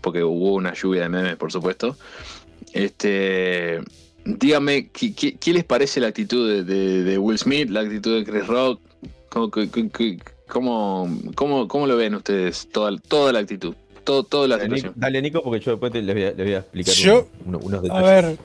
porque 0.00 0.22
hubo 0.24 0.54
una 0.54 0.74
lluvia 0.74 1.02
de 1.02 1.08
memes, 1.08 1.36
por 1.36 1.50
supuesto. 1.52 1.96
Este, 2.72 3.80
dígame, 4.24 4.88
¿qué, 4.88 5.14
qué, 5.14 5.36
qué 5.36 5.52
les 5.52 5.64
parece 5.64 6.00
la 6.00 6.08
actitud 6.08 6.48
de, 6.48 6.64
de- 6.64 7.04
de 7.04 7.18
Will 7.18 7.38
Smith, 7.38 7.70
la 7.70 7.80
actitud 7.80 8.16
de 8.18 8.24
Chris 8.24 8.46
Rock? 8.46 8.80
¿Cómo, 9.28 9.50
cómo, 10.48 11.08
cómo- 11.34 11.68
cómo 11.68 11.86
lo 11.86 11.96
ven 11.96 12.14
ustedes? 12.14 12.68
Toda, 12.70 12.96
toda 12.98 13.32
la 13.32 13.40
actitud, 13.40 13.74
todo, 14.04 14.22
toda 14.24 14.46
la 14.48 14.56
Dale, 14.56 14.68
Nico, 14.68 14.76
situación. 14.78 15.00
dale, 15.00 15.22
Nico, 15.22 15.42
porque 15.42 15.60
yo 15.64 15.72
después 15.72 15.92
te- 15.92 16.02
les 16.02 16.14
voy 16.14 16.24
a, 16.24 16.28
les 16.32 16.36
voy 16.46 16.54
a 16.54 16.58
explicar 16.58 16.94
Yo- 16.94 17.28
un- 17.44 17.54
uno- 17.54 17.58
unos 17.62 17.78
A 17.78 17.82
detalles. 17.82 18.06
ver. 18.26 18.38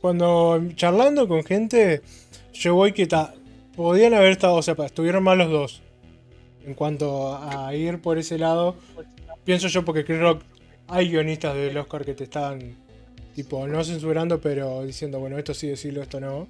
Cuando 0.00 0.60
charlando 0.74 1.28
con 1.28 1.44
gente, 1.44 2.00
yo 2.54 2.74
voy 2.74 2.92
que 2.92 3.06
ta, 3.06 3.34
podían 3.76 4.14
haber 4.14 4.32
estado, 4.32 4.54
o 4.54 4.62
sea, 4.62 4.74
estuvieron 4.84 5.22
mal 5.22 5.38
los 5.38 5.50
dos. 5.50 5.82
En 6.64 6.74
cuanto 6.74 7.36
a 7.36 7.74
ir 7.74 8.00
por 8.00 8.18
ese 8.18 8.38
lado, 8.38 8.76
pienso 9.44 9.68
yo 9.68 9.84
porque 9.84 10.04
Chris 10.04 10.20
Rock, 10.20 10.42
hay 10.88 11.10
guionistas 11.10 11.54
del 11.54 11.76
Oscar 11.76 12.04
que 12.04 12.14
te 12.14 12.24
están, 12.24 12.76
tipo, 13.34 13.66
no 13.66 13.84
censurando, 13.84 14.40
pero 14.40 14.84
diciendo, 14.84 15.20
bueno, 15.20 15.38
esto 15.38 15.54
sí 15.54 15.68
decirlo, 15.68 16.02
esto 16.02 16.20
no. 16.20 16.48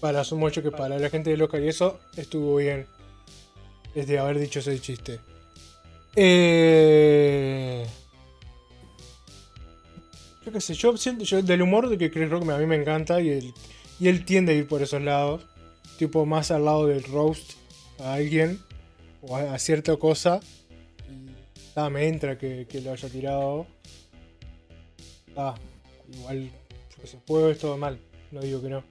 Para 0.00 0.20
asumo 0.20 0.48
yo 0.48 0.62
que 0.62 0.70
para 0.70 0.98
la 0.98 1.10
gente 1.10 1.30
del 1.30 1.42
Oscar 1.42 1.62
y 1.62 1.68
eso 1.68 2.00
estuvo 2.16 2.56
bien. 2.56 2.86
Es 3.94 4.06
de 4.06 4.18
haber 4.18 4.38
dicho 4.38 4.60
ese 4.60 4.78
chiste. 4.80 5.20
Eh... 6.16 7.86
Qué 10.52 10.60
sé, 10.60 10.74
yo 10.74 10.96
siento 10.96 11.24
yo 11.24 11.42
del 11.42 11.62
humor 11.62 11.88
de 11.88 11.96
que 11.96 12.10
Chris 12.10 12.28
Rock 12.28 12.48
a 12.48 12.58
mí 12.58 12.66
me 12.66 12.76
encanta 12.76 13.20
y 13.20 13.52
él, 14.00 14.24
tiende 14.24 14.52
a 14.52 14.56
ir 14.56 14.66
por 14.66 14.82
esos 14.82 15.02
lados. 15.02 15.46
Tipo 15.98 16.26
más 16.26 16.50
al 16.50 16.64
lado 16.64 16.86
del 16.86 17.02
roast 17.04 17.52
a 17.98 18.14
alguien 18.14 18.58
o 19.22 19.36
a, 19.36 19.58
cierta 19.58 19.96
cosa. 19.96 20.40
Ah, 21.76 21.90
me 21.90 22.08
entra 22.08 22.38
que, 22.38 22.66
lo 22.82 22.92
haya 22.92 23.08
tirado. 23.08 23.66
Ah, 25.36 25.54
igual, 26.12 26.50
sé, 27.04 27.18
puede 27.24 27.44
haber 27.44 27.56
estado 27.56 27.76
mal, 27.76 28.00
no 28.30 28.40
digo 28.40 28.60
que 28.60 28.68
no. 28.68 28.82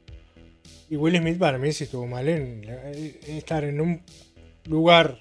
Y 0.90 0.96
Will 0.96 1.18
Smith 1.18 1.38
para 1.38 1.58
mí 1.58 1.72
sí 1.74 1.84
estuvo 1.84 2.08
mal 2.08 2.28
en, 2.28 2.64
en 2.64 3.38
estar 3.38 3.64
en 3.64 3.82
un 3.82 4.02
lugar 4.66 5.20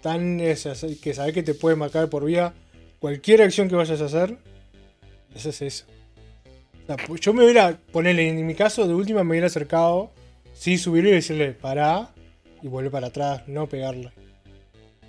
tan 0.00 0.38
que 0.38 0.56
sabes 0.56 1.34
que 1.34 1.42
te 1.42 1.54
puede 1.54 1.76
marcar 1.76 2.08
por 2.08 2.24
vía 2.24 2.54
cualquier 2.98 3.42
acción 3.42 3.68
que 3.68 3.76
vayas 3.76 4.00
a 4.00 4.06
hacer. 4.06 4.38
Eso 5.34 5.50
es 5.50 5.62
eso. 5.62 5.84
O 6.82 6.86
sea, 6.86 6.96
pues 7.06 7.20
yo 7.20 7.32
me 7.34 7.44
hubiera, 7.44 7.76
ponerle 7.92 8.28
en 8.28 8.46
mi 8.46 8.54
caso, 8.54 8.86
de 8.86 8.94
última 8.94 9.22
me 9.24 9.30
hubiera 9.30 9.46
acercado, 9.46 10.10
sí, 10.54 10.78
subirle 10.78 11.10
y 11.10 11.14
decirle 11.14 11.52
pará 11.52 12.14
y 12.62 12.68
volver 12.68 12.90
para 12.90 13.08
atrás, 13.08 13.42
no 13.46 13.66
pegarle. 13.68 14.10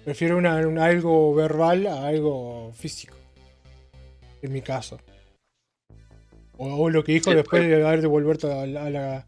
Prefiero 0.04 0.38
una, 0.38 0.56
un- 0.68 0.78
algo 0.80 1.34
verbal 1.34 1.88
a 1.88 2.08
algo 2.08 2.72
físico. 2.76 3.16
En 4.42 4.52
mi 4.54 4.62
caso. 4.62 5.00
O, 6.58 6.68
o 6.68 6.90
lo 6.90 7.04
que 7.04 7.14
dijo 7.14 7.30
Sí, 7.32 7.36
después 7.36 7.62
pero- 7.64 7.78
de 7.80 7.88
haber 7.88 8.02
devuelto 8.02 8.52
a 8.60 8.66
la, 8.66 8.86
a 8.86 8.90
la- 8.90 9.26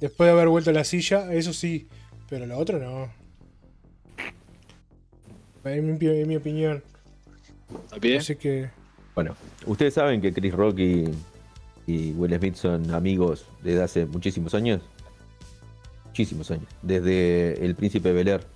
Después 0.00 0.26
de 0.26 0.32
haber 0.32 0.48
vuelto 0.48 0.70
a 0.70 0.72
la 0.72 0.82
silla, 0.84 1.32
eso 1.32 1.52
sí. 1.52 1.86
Pero 2.28 2.44
lo 2.46 2.58
otro 2.58 2.78
no. 2.80 3.12
Es 5.64 5.82
mi, 5.82 6.06
es 6.08 6.26
mi 6.26 6.36
opinión. 6.36 6.82
Así 8.18 8.34
que. 8.36 8.68
Bueno, 9.14 9.34
ustedes 9.66 9.94
saben 9.94 10.20
que 10.20 10.32
Chris 10.32 10.54
Rock 10.54 10.78
y, 10.78 11.04
y 11.86 12.12
Will 12.12 12.34
Smith 12.38 12.54
son 12.54 12.90
amigos 12.92 13.46
desde 13.62 13.82
hace 13.82 14.06
muchísimos 14.06 14.54
años. 14.54 14.80
Muchísimos 16.06 16.50
años. 16.50 16.66
Desde 16.82 17.64
El 17.64 17.74
Príncipe 17.74 18.12
Bel 18.12 18.28
Air. 18.28 18.46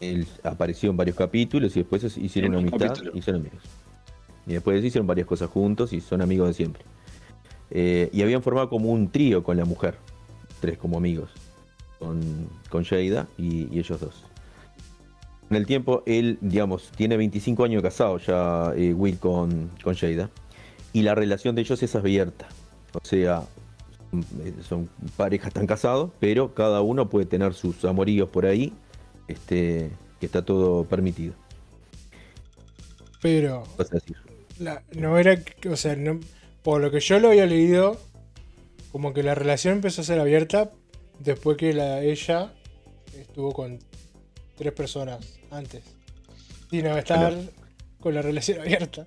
Él 0.00 0.26
apareció 0.42 0.90
en 0.90 0.96
varios 0.96 1.16
capítulos 1.16 1.74
y 1.76 1.80
después 1.80 2.04
hicieron 2.18 2.50
una 2.50 2.58
un 2.58 2.68
amistad 2.68 2.88
capítulo. 2.88 3.12
y 3.14 3.22
son 3.22 3.36
amigos. 3.36 3.62
Y 4.46 4.52
después 4.52 4.84
hicieron 4.84 5.06
varias 5.06 5.26
cosas 5.26 5.48
juntos 5.48 5.92
y 5.94 6.00
son 6.00 6.20
amigos 6.20 6.48
de 6.48 6.54
siempre. 6.54 6.84
Eh, 7.70 8.10
y 8.12 8.22
habían 8.22 8.42
formado 8.42 8.68
como 8.68 8.90
un 8.90 9.10
trío 9.10 9.42
con 9.42 9.56
la 9.56 9.64
mujer. 9.64 9.96
Tres 10.60 10.76
como 10.76 10.98
amigos. 10.98 11.30
Con, 11.98 12.48
con 12.68 12.84
Jada 12.84 13.28
y, 13.38 13.74
y 13.74 13.78
ellos 13.78 13.98
dos. 14.00 14.24
En 15.50 15.56
el 15.56 15.66
tiempo, 15.66 16.02
él, 16.06 16.38
digamos, 16.40 16.90
tiene 16.96 17.16
25 17.16 17.64
años 17.64 17.82
casado 17.82 18.18
ya 18.18 18.72
eh, 18.76 18.92
Will 18.94 19.18
con, 19.18 19.70
con 19.82 19.94
Jada. 19.94 20.30
Y 20.92 21.02
la 21.02 21.14
relación 21.14 21.54
de 21.54 21.62
ellos 21.62 21.82
es 21.82 21.94
abierta. 21.94 22.48
O 22.94 23.04
sea, 23.04 23.42
son, 24.66 24.84
eh, 24.84 24.88
parejas 25.16 25.48
están 25.48 25.66
casados, 25.66 26.10
pero 26.20 26.54
cada 26.54 26.80
uno 26.80 27.08
puede 27.10 27.26
tener 27.26 27.52
sus 27.54 27.84
amoríos 27.84 28.28
por 28.30 28.46
ahí. 28.46 28.72
Este, 29.28 29.90
que 30.20 30.26
está 30.26 30.42
todo 30.44 30.84
permitido. 30.84 31.34
Pero. 33.22 33.64
Vas 33.78 33.90
a 33.90 33.94
decir. 33.96 34.16
la- 34.58 34.82
no 34.92 35.18
era. 35.18 35.38
O 35.70 35.76
sea, 35.76 35.96
no- 35.96 36.20
por 36.62 36.80
lo 36.80 36.90
que 36.90 37.00
yo 37.00 37.18
lo 37.18 37.28
había 37.28 37.46
leído, 37.46 37.98
como 38.92 39.12
que 39.12 39.22
la 39.22 39.34
relación 39.34 39.74
empezó 39.74 40.00
a 40.00 40.04
ser 40.04 40.20
abierta 40.20 40.70
después 41.18 41.56
que 41.56 41.72
la, 41.72 42.02
ella 42.02 42.52
estuvo 43.18 43.52
con 43.52 43.78
tres 44.56 44.72
personas 44.72 45.18
antes. 45.50 45.82
Sin 46.70 46.86
estar 46.86 47.32
Bueno. 47.32 47.48
con 48.00 48.14
la 48.14 48.22
relación 48.22 48.60
abierta. 48.60 49.04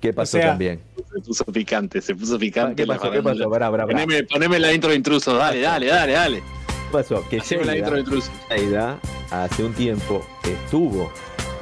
¿Qué 0.00 0.12
pasó 0.14 0.38
sea, 0.38 0.48
también? 0.48 0.80
Se 1.12 1.20
puso 1.20 1.44
picante, 1.44 2.00
se 2.00 2.14
puso 2.14 2.38
picante. 2.38 2.82
¿Qué 2.82 2.86
pasó? 2.86 3.10
¿Qué 3.10 3.22
pasó? 3.22 3.50
Pará, 3.50 3.70
pará, 3.70 3.86
pará. 3.86 4.04
Poneme, 4.04 4.24
poneme 4.24 4.58
la 4.58 4.72
intro 4.72 4.90
de 4.90 4.96
intrusos, 4.96 5.36
dale, 5.36 5.60
dale, 5.60 5.86
dale, 5.86 6.12
dale. 6.14 6.38
¿Qué 6.38 6.92
pasó? 6.92 7.28
Que 7.28 7.38
Haceme 7.38 7.64
la 7.66 7.76
intro 7.76 7.96
de 7.96 8.02
Jada, 8.04 8.16
intrusos. 8.16 8.30
Jada 8.48 9.00
hace 9.30 9.62
un 9.62 9.74
tiempo 9.74 10.26
estuvo 10.42 11.12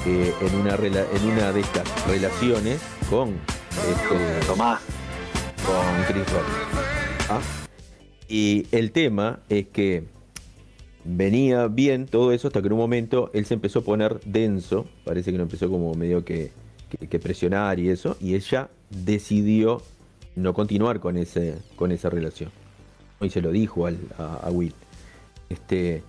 eh, 0.07 0.33
en, 0.41 0.55
una 0.55 0.77
rela- 0.77 1.07
en 1.15 1.25
una 1.29 1.53
de 1.53 1.61
estas 1.61 2.07
relaciones 2.07 2.81
con 3.11 3.31
este, 3.91 4.47
Tomá. 4.47 4.81
con 5.67 6.05
Chris 6.15 6.33
Rock. 6.33 6.47
¿ah? 7.31 7.41
Y 8.29 8.67
el 8.71 8.93
tema 8.93 9.41
es 9.49 9.67
que 9.69 10.05
venía 11.11 11.69
bien 11.69 12.07
todo 12.07 12.33
eso 12.33 12.49
hasta 12.49 12.61
que 12.61 12.67
en 12.67 12.75
un 12.75 12.79
momento 12.81 13.31
él 13.33 13.47
se 13.47 13.55
empezó 13.55 13.79
a 13.79 13.83
poner 13.83 14.21
denso, 14.27 14.87
parece 15.05 15.33
que 15.33 15.39
lo 15.39 15.45
empezó 15.45 15.71
como 15.71 15.95
medio 15.95 16.25
que, 16.25 16.53
que- 17.09 17.19
presionar 17.19 17.79
y 17.79 17.89
eso, 17.89 18.17
y 18.21 18.35
ella 18.35 18.69
decidió 18.91 19.83
no 20.37 20.53
continuar 20.53 21.01
con, 21.01 21.17
ese, 21.17 21.57
con 21.77 21.93
esa 21.93 22.11
relación. 22.11 22.51
Y 23.21 23.31
se 23.31 23.41
lo 23.41 23.51
dijo 23.51 23.87
al- 23.87 23.99
a, 24.19 24.35
a 24.47 24.51
Will. 24.51 24.75
Este, 25.49 26.03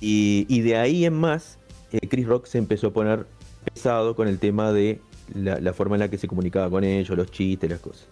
y, 0.00 0.44
y 0.48 0.60
de 0.62 0.76
ahí 0.76 1.04
en 1.04 1.14
más, 1.14 1.58
eh, 1.92 2.06
Chris 2.08 2.26
Rock 2.26 2.46
se 2.46 2.58
empezó 2.58 2.88
a 2.88 2.92
poner 2.92 3.26
pesado 3.72 4.16
con 4.16 4.26
el 4.26 4.38
tema 4.40 4.72
de 4.72 5.00
la, 5.34 5.60
la 5.60 5.72
forma 5.72 5.94
en 5.96 6.00
la 6.00 6.10
que 6.10 6.18
se 6.18 6.26
comunicaba 6.26 6.68
con 6.68 6.82
ellos, 6.82 7.16
los 7.16 7.30
chistes, 7.30 7.70
las 7.70 7.78
cosas. 7.80 8.06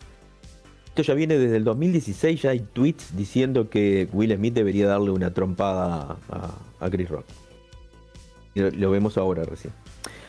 Esto 1.01 1.13
ya 1.13 1.17
viene 1.17 1.39
desde 1.39 1.57
el 1.57 1.65
2016, 1.65 2.43
ya 2.43 2.51
hay 2.51 2.61
tweets 2.61 3.17
diciendo 3.17 3.71
que 3.71 4.07
Will 4.13 4.35
Smith 4.37 4.53
debería 4.53 4.87
darle 4.87 5.11
una 5.11 5.33
trompada 5.33 6.19
a, 6.29 6.55
a 6.79 6.91
Chris 6.91 7.09
Rock. 7.09 7.25
Lo, 8.55 8.71
lo 8.71 8.91
vemos 8.91 9.17
ahora 9.17 9.45
recién. 9.45 9.73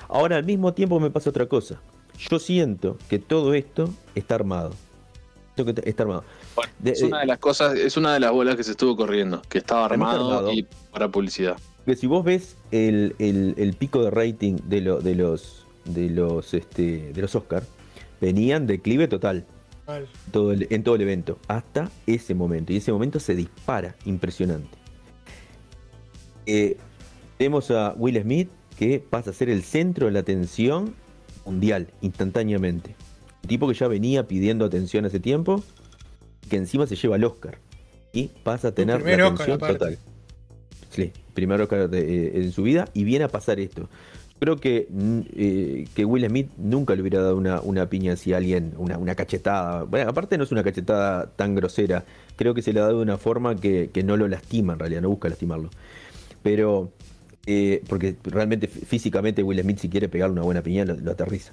Ahora 0.07 0.37
al 0.37 0.45
mismo 0.45 0.73
tiempo 0.73 0.97
me 1.01 1.09
pasa 1.09 1.29
otra 1.29 1.47
cosa. 1.47 1.81
Yo 2.17 2.39
siento 2.39 2.97
que 3.09 3.19
todo 3.19 3.53
esto 3.53 3.89
está 4.15 4.35
armado. 4.35 4.71
Que 5.57 5.75
está 5.83 6.03
armado. 6.03 6.23
Bueno, 6.55 6.71
De- 6.79 6.91
es 6.91 7.01
una 7.01 7.19
de 7.19 7.25
las 7.25 7.37
cosas, 7.39 7.75
es 7.77 7.97
una 7.97 8.13
de 8.13 8.21
las 8.21 8.31
bolas 8.31 8.55
que 8.55 8.63
se 8.63 8.71
estuvo 8.71 8.95
corriendo, 8.95 9.41
que 9.49 9.57
estaba 9.57 9.85
armado, 9.85 10.27
armado. 10.29 10.53
y 10.53 10.65
para 10.91 11.09
publicidad. 11.09 11.57
Que 11.85 11.95
si 11.97 12.07
vos 12.07 12.23
ves 12.23 12.55
el, 12.71 13.13
el- 13.19 13.55
el 13.57 13.73
pico 13.73 14.03
de 14.05 14.09
rating 14.11 14.55
de, 14.67 14.79
lo- 14.81 15.01
de 15.01 15.15
los 15.15 15.65
de 15.83 16.09
los 16.09 16.53
este, 16.53 17.11
de 17.11 17.21
los 17.21 17.35
Oscar, 17.35 17.63
venían 18.21 18.67
declive 18.67 19.09
total. 19.09 19.45
Mal. 19.87 20.07
todo 20.31 20.51
el- 20.53 20.67
en 20.69 20.83
todo 20.83 20.95
el 20.95 21.01
evento, 21.01 21.39
hasta 21.47 21.89
ese 22.07 22.33
momento. 22.33 22.71
Y 22.73 22.77
ese 22.77 22.91
momento 22.91 23.19
se 23.19 23.35
dispara, 23.35 23.95
impresionante. 24.05 24.77
Eh, 26.45 26.77
vemos 27.39 27.71
a 27.71 27.93
Will 27.97 28.19
Smith 28.21 28.49
que 28.77 28.99
pasa 28.99 29.29
a 29.31 29.33
ser 29.33 29.49
el 29.49 29.63
centro 29.63 30.07
de 30.07 30.11
la 30.13 30.19
atención 30.19 30.95
mundial, 31.45 31.87
instantáneamente. 32.01 32.95
Un 33.43 33.47
tipo 33.49 33.67
que 33.67 33.73
ya 33.73 33.87
venía 33.87 34.27
pidiendo 34.27 34.65
atención 34.65 35.05
hace 35.05 35.19
tiempo, 35.19 35.63
que 36.49 36.57
encima 36.57 36.87
se 36.87 36.95
lleva 36.95 37.15
el 37.15 37.23
Oscar. 37.23 37.57
Y 38.13 38.27
pasa 38.43 38.69
a 38.69 38.71
tener 38.73 38.97
primer 38.97 39.19
la 39.19 39.27
Oscar, 39.29 39.51
atención 39.51 39.57
aparte. 39.57 39.95
total. 39.95 39.97
Sí, 40.89 41.11
primer 41.33 41.61
Oscar 41.61 41.89
de- 41.89 41.99
eh, 42.27 42.31
en 42.43 42.51
su 42.51 42.63
vida 42.63 42.87
y 42.93 43.03
viene 43.03 43.25
a 43.25 43.29
pasar 43.29 43.59
esto. 43.59 43.89
Creo 44.41 44.57
que, 44.57 44.87
mm, 44.89 45.19
eh, 45.35 45.87
que 45.93 46.03
Will 46.03 46.25
Smith 46.27 46.49
nunca 46.57 46.95
le 46.95 47.01
hubiera 47.01 47.21
dado 47.21 47.37
una, 47.37 47.61
una 47.61 47.87
piña 47.91 48.13
así 48.13 48.33
a 48.33 48.37
alguien, 48.37 48.73
una, 48.75 48.97
una 48.97 49.13
cachetada. 49.13 49.83
Bueno, 49.83 50.09
aparte 50.09 50.35
no 50.35 50.43
es 50.45 50.51
una 50.51 50.63
cachetada 50.63 51.27
tan 51.35 51.53
grosera. 51.53 52.05
Creo 52.37 52.55
que 52.55 52.63
se 52.63 52.73
le 52.73 52.79
ha 52.79 52.83
dado 52.85 52.97
de 52.97 53.03
una 53.03 53.19
forma 53.19 53.55
que, 53.55 53.91
que 53.93 54.01
no 54.01 54.17
lo 54.17 54.27
lastima 54.27 54.73
en 54.73 54.79
realidad, 54.79 55.01
no 55.03 55.09
busca 55.09 55.29
lastimarlo. 55.29 55.69
Pero, 56.41 56.89
eh, 57.45 57.83
porque 57.87 58.15
realmente 58.23 58.67
fí- 58.67 58.83
físicamente 58.83 59.43
Will 59.43 59.61
Smith 59.61 59.77
si 59.77 59.89
quiere 59.89 60.09
pegarle 60.09 60.33
una 60.33 60.41
buena 60.41 60.63
piña 60.63 60.85
lo, 60.85 60.95
lo 60.95 61.11
aterriza. 61.11 61.51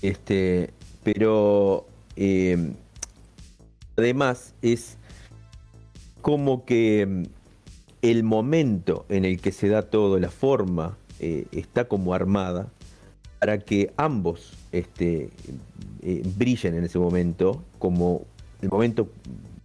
Este, 0.00 0.70
pero 1.02 1.88
eh, 2.14 2.70
además 3.96 4.54
es 4.62 4.96
como 6.20 6.64
que 6.64 7.04
mm, 7.04 7.22
el 8.02 8.22
momento 8.22 9.06
en 9.08 9.24
el 9.24 9.40
que 9.40 9.50
se 9.50 9.68
da 9.68 9.82
todo, 9.82 10.20
la 10.20 10.30
forma, 10.30 10.98
eh, 11.22 11.46
está 11.52 11.84
como 11.84 12.14
armada 12.14 12.66
para 13.38 13.58
que 13.60 13.92
ambos 13.96 14.54
este, 14.72 15.30
eh, 16.02 16.22
brillen 16.36 16.74
en 16.74 16.82
ese 16.82 16.98
momento 16.98 17.62
como 17.78 18.26
el 18.60 18.68
momento 18.68 19.08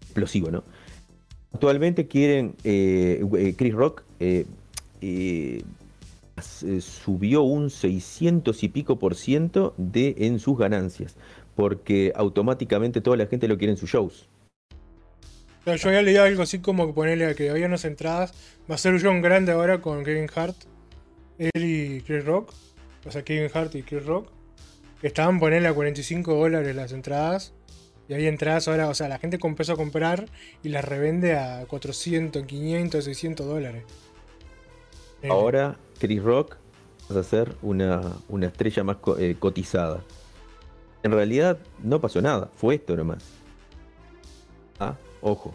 explosivo, 0.02 0.52
¿no? 0.52 0.64
Actualmente 1.52 2.08
quieren, 2.08 2.54
eh, 2.64 3.56
Chris 3.58 3.74
Rock 3.74 4.04
subió 6.80 7.42
un 7.42 7.72
600 7.72 8.62
y 8.62 8.70
pico 8.70 9.00
por 9.00 9.16
ciento 9.16 9.74
de, 9.78 10.14
en 10.20 10.38
sus 10.38 10.60
ganancias, 10.60 11.16
porque 11.56 12.14
automáticamente 12.16 13.02
toda 13.02 13.18
la 13.18 13.26
gente 13.26 13.48
lo 13.48 13.58
quiere 13.58 13.72
en 13.72 13.78
sus 13.78 13.90
shows. 13.90 14.30
Yo 15.66 15.90
había 15.90 16.04
leído 16.04 16.24
algo 16.24 16.44
así 16.44 16.60
como 16.60 16.94
ponerle 16.94 17.26
a 17.26 17.34
que 17.34 17.50
había 17.50 17.66
unas 17.66 17.84
entradas. 17.84 18.34
Va 18.70 18.76
a 18.76 18.78
ser 18.78 18.94
un 18.94 19.00
show 19.00 19.20
grande 19.22 19.52
ahora 19.52 19.82
con 19.82 20.04
Kevin 20.04 20.30
Hart, 20.34 20.56
él 21.38 21.52
y 21.64 22.02
Chris 22.02 22.26
Rock. 22.26 22.54
O 23.06 23.12
sea, 23.12 23.24
Kevin 23.24 23.50
Hart 23.54 23.76
y 23.76 23.84
Chris 23.84 24.06
Rock. 24.06 24.30
Estaban 25.02 25.40
poniendo 25.40 25.70
a 25.70 25.74
45 25.74 26.34
dólares 26.34 26.76
las 26.76 26.92
entradas. 26.92 27.54
Y 28.10 28.14
hay 28.14 28.26
entradas 28.28 28.68
ahora, 28.68 28.88
o 28.88 28.94
sea, 28.94 29.10
la 29.10 29.20
gente 29.20 29.38
empezó 29.42 29.74
a 29.74 29.76
comprar 29.76 30.28
y 30.64 30.70
las 30.70 30.86
revende 30.86 31.36
a 31.36 31.66
400, 31.68 32.46
500, 32.46 33.04
600 33.04 33.46
dólares. 33.46 33.84
Ahora 35.30 35.78
Chris 36.00 36.22
Rock 36.22 36.58
va 37.14 37.20
a 37.20 37.24
ser 37.24 37.56
una, 37.62 38.14
estrella 38.42 38.84
más 38.84 38.98
eh, 39.20 39.36
cotizada. 39.38 40.04
En 41.04 41.12
realidad 41.12 41.60
no 41.84 42.00
pasó 42.00 42.22
nada, 42.22 42.50
fue 42.56 42.76
esto 42.76 42.96
nomás. 42.96 43.24
Ah, 44.80 44.96
ojo. 45.22 45.54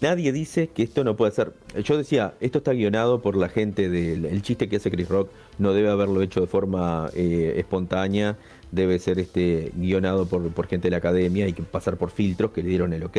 Nadie 0.00 0.32
dice 0.32 0.68
que 0.68 0.82
esto 0.82 1.04
no 1.04 1.14
puede 1.16 1.32
ser. 1.32 1.52
Yo 1.84 1.98
decía, 1.98 2.34
esto 2.40 2.58
está 2.58 2.72
guionado 2.72 3.20
por 3.20 3.36
la 3.36 3.48
gente 3.50 3.90
del 3.90 4.24
el 4.24 4.42
chiste 4.42 4.68
que 4.68 4.76
hace 4.76 4.90
Chris 4.90 5.08
Rock. 5.08 5.30
No 5.58 5.74
debe 5.74 5.90
haberlo 5.90 6.22
hecho 6.22 6.40
de 6.40 6.46
forma 6.46 7.10
eh, 7.14 7.54
espontánea. 7.58 8.38
Debe 8.72 8.98
ser 8.98 9.18
este 9.18 9.72
guionado 9.76 10.26
por, 10.26 10.50
por, 10.52 10.68
gente 10.68 10.86
de 10.86 10.92
la 10.92 10.98
academia 10.98 11.46
y 11.48 11.52
que 11.52 11.62
pasar 11.62 11.96
por 11.98 12.10
filtros 12.10 12.52
que 12.52 12.62
le 12.62 12.70
dieron 12.70 12.92
el 12.94 13.04
ok. 13.04 13.18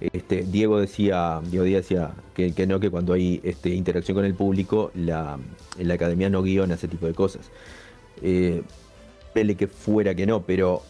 Este, 0.00 0.42
Diego 0.42 0.80
decía, 0.80 1.40
Diego 1.44 1.64
decía 1.64 2.12
que, 2.34 2.66
no, 2.66 2.80
que 2.80 2.90
cuando 2.90 3.12
hay 3.12 3.40
este, 3.44 3.68
interacción 3.70 4.16
con 4.16 4.24
el 4.24 4.34
público, 4.34 4.90
la, 4.94 5.38
la 5.78 5.94
academia 5.94 6.30
no 6.30 6.42
guiona 6.42 6.74
ese 6.74 6.88
tipo 6.88 7.06
de 7.06 7.14
cosas. 7.14 7.50
Eh, 8.22 8.62
que 9.56 9.68
fuera 9.68 10.14
que 10.14 10.26
no, 10.26 10.42
pero 10.42 10.82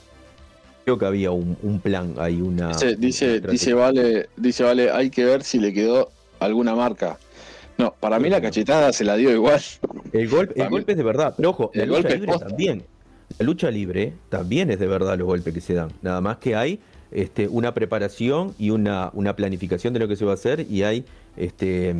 creo 0.90 0.98
que 0.98 1.06
había 1.06 1.30
un, 1.30 1.80
plan, 1.80 2.14
hay 2.18 2.40
una. 2.40 2.72
Dice, 2.98 3.40
dice, 3.40 3.74
vale, 3.74 4.28
dice, 4.36 4.64
vale, 4.64 4.90
hay 4.90 5.10
que 5.10 5.24
ver 5.24 5.44
si 5.44 5.58
le 5.58 5.72
quedó 5.72 6.10
alguna 6.40 6.74
marca. 6.74 7.18
No, 7.78 7.94
para 7.98 8.18
mí 8.18 8.28
la 8.28 8.40
cachetada 8.40 8.92
se 8.92 9.04
la 9.04 9.16
dio 9.16 9.30
igual. 9.30 9.60
El 10.12 10.28
golpe, 10.28 10.60
el 10.60 10.68
golpe 10.68 10.92
es 10.92 10.98
de 10.98 11.04
verdad, 11.04 11.34
pero 11.36 11.50
ojo, 11.50 11.70
la 11.74 11.86
lucha 11.86 12.08
libre 12.08 12.32
también. 12.38 12.82
La 13.38 13.46
lucha 13.46 13.70
libre 13.70 14.12
también 14.28 14.70
es 14.70 14.80
de 14.80 14.88
verdad 14.88 15.16
los 15.16 15.26
golpes 15.26 15.54
que 15.54 15.60
se 15.60 15.74
dan. 15.74 15.92
Nada 16.02 16.20
más 16.20 16.38
que 16.38 16.56
hay 16.56 16.80
este, 17.12 17.46
una 17.46 17.72
preparación 17.72 18.54
y 18.58 18.70
una, 18.70 19.10
una, 19.14 19.36
planificación 19.36 19.94
de 19.94 20.00
lo 20.00 20.08
que 20.08 20.16
se 20.16 20.24
va 20.24 20.32
a 20.32 20.34
hacer 20.34 20.66
y 20.68 20.82
hay 20.82 21.04
este, 21.36 21.90
eh, 21.90 21.96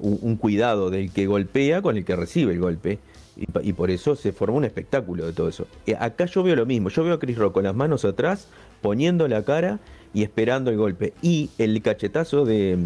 un, 0.00 0.36
cuidado 0.36 0.88
del 0.88 1.12
que 1.12 1.26
golpea 1.26 1.82
con 1.82 1.98
el 1.98 2.04
que 2.04 2.16
recibe 2.16 2.54
el 2.54 2.60
golpe. 2.60 2.98
Y, 3.36 3.72
por 3.72 3.90
eso 3.90 4.14
se 4.14 4.32
forma 4.32 4.58
un 4.58 4.64
espectáculo 4.64 5.24
de 5.24 5.32
todo 5.32 5.48
eso. 5.48 5.66
Acá 5.98 6.26
yo 6.26 6.42
veo 6.42 6.54
lo 6.54 6.66
mismo, 6.66 6.90
yo 6.90 7.02
veo 7.02 7.14
a 7.14 7.18
Chris 7.18 7.38
Rock 7.38 7.54
con 7.54 7.64
las 7.64 7.74
manos 7.74 8.04
atrás, 8.04 8.48
poniendo 8.82 9.26
la 9.26 9.42
cara 9.42 9.80
y 10.12 10.22
esperando 10.22 10.70
el 10.70 10.76
golpe. 10.76 11.14
Y 11.22 11.48
el 11.56 11.80
cachetazo 11.80 12.44
de, 12.44 12.78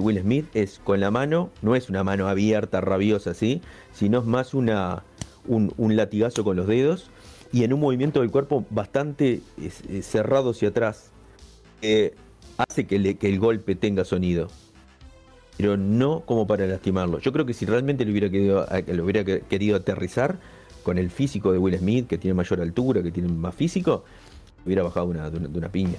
Will 0.00 0.20
Smith 0.20 0.46
es 0.54 0.80
con 0.82 1.00
la 1.00 1.10
mano, 1.10 1.50
no 1.60 1.76
es 1.76 1.90
una 1.90 2.02
mano 2.02 2.28
abierta, 2.28 2.80
rabiosa 2.80 3.30
así, 3.30 3.60
sino 3.92 4.20
es 4.20 4.24
más 4.24 4.54
una, 4.54 5.04
un, 5.46 5.96
latigazo 5.96 6.44
con 6.44 6.56
los 6.56 6.66
dedos 6.66 7.10
y 7.52 7.64
en 7.64 7.72
un 7.72 7.80
movimiento 7.80 8.20
del 8.20 8.30
cuerpo 8.30 8.64
bastante 8.70 9.40
cerrado 10.00 10.50
hacia 10.50 10.70
atrás, 10.70 11.10
hace 12.56 12.86
que, 12.86 13.16
que 13.16 13.28
el 13.28 13.38
golpe 13.38 13.74
tenga 13.74 14.04
sonido 14.04 14.48
pero 15.56 15.76
no 15.76 16.20
como 16.20 16.46
para 16.46 16.66
lastimarlo. 16.66 17.18
Yo 17.18 17.32
creo 17.32 17.46
que 17.46 17.54
si 17.54 17.66
realmente 17.66 18.04
lo 18.04 18.10
hubiera 18.10 18.30
querido, 18.30 18.66
lo 18.86 19.04
hubiera 19.04 19.24
querido 19.24 19.76
aterrizar 19.76 20.38
con 20.82 20.98
el 20.98 21.10
físico 21.10 21.52
de 21.52 21.58
Will 21.58 21.78
Smith, 21.78 22.06
que 22.06 22.18
tiene 22.18 22.34
mayor 22.34 22.60
altura, 22.60 23.02
que 23.02 23.10
tiene 23.10 23.28
más 23.28 23.54
físico, 23.54 24.04
hubiera 24.64 24.82
bajado 24.82 25.06
una, 25.06 25.30
de, 25.30 25.58
una, 25.58 25.68
piña. 25.70 25.98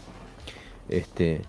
Este, 0.90 1.42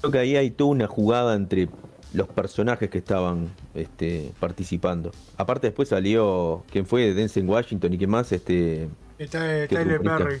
creo 0.00 0.12
que 0.12 0.18
ahí 0.18 0.36
hay 0.36 0.50
toda 0.50 0.70
una 0.70 0.86
jugada 0.86 1.34
entre 1.34 1.68
los 2.12 2.28
personajes 2.28 2.88
que 2.88 2.98
estaban 2.98 3.50
este, 3.74 4.32
participando. 4.38 5.10
Aparte 5.36 5.66
después 5.66 5.88
salió, 5.88 6.64
¿quién 6.70 6.86
fue? 6.86 7.12
Denzel 7.12 7.48
Washington 7.48 7.92
y 7.94 7.98
qué 7.98 8.06
más? 8.06 8.32
Este, 8.32 8.88
Está 9.18 9.66
Tyler 9.66 10.00
Perry. 10.00 10.40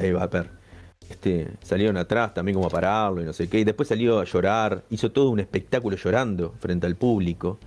Ahí 0.00 0.12
va, 0.12 0.30
Perry. 0.30 0.50
Este, 1.08 1.48
salieron 1.62 1.96
atrás 1.96 2.34
también 2.34 2.54
como 2.54 2.66
a 2.66 2.70
pararlo 2.70 3.22
y 3.22 3.24
no 3.24 3.32
sé 3.32 3.48
qué. 3.48 3.60
Y 3.60 3.64
después 3.64 3.88
salió 3.88 4.20
a 4.20 4.24
llorar, 4.24 4.84
hizo 4.90 5.12
todo 5.12 5.30
un 5.30 5.40
espectáculo 5.40 5.96
llorando 5.96 6.54
frente 6.58 6.86
al 6.86 6.96
público. 6.96 7.58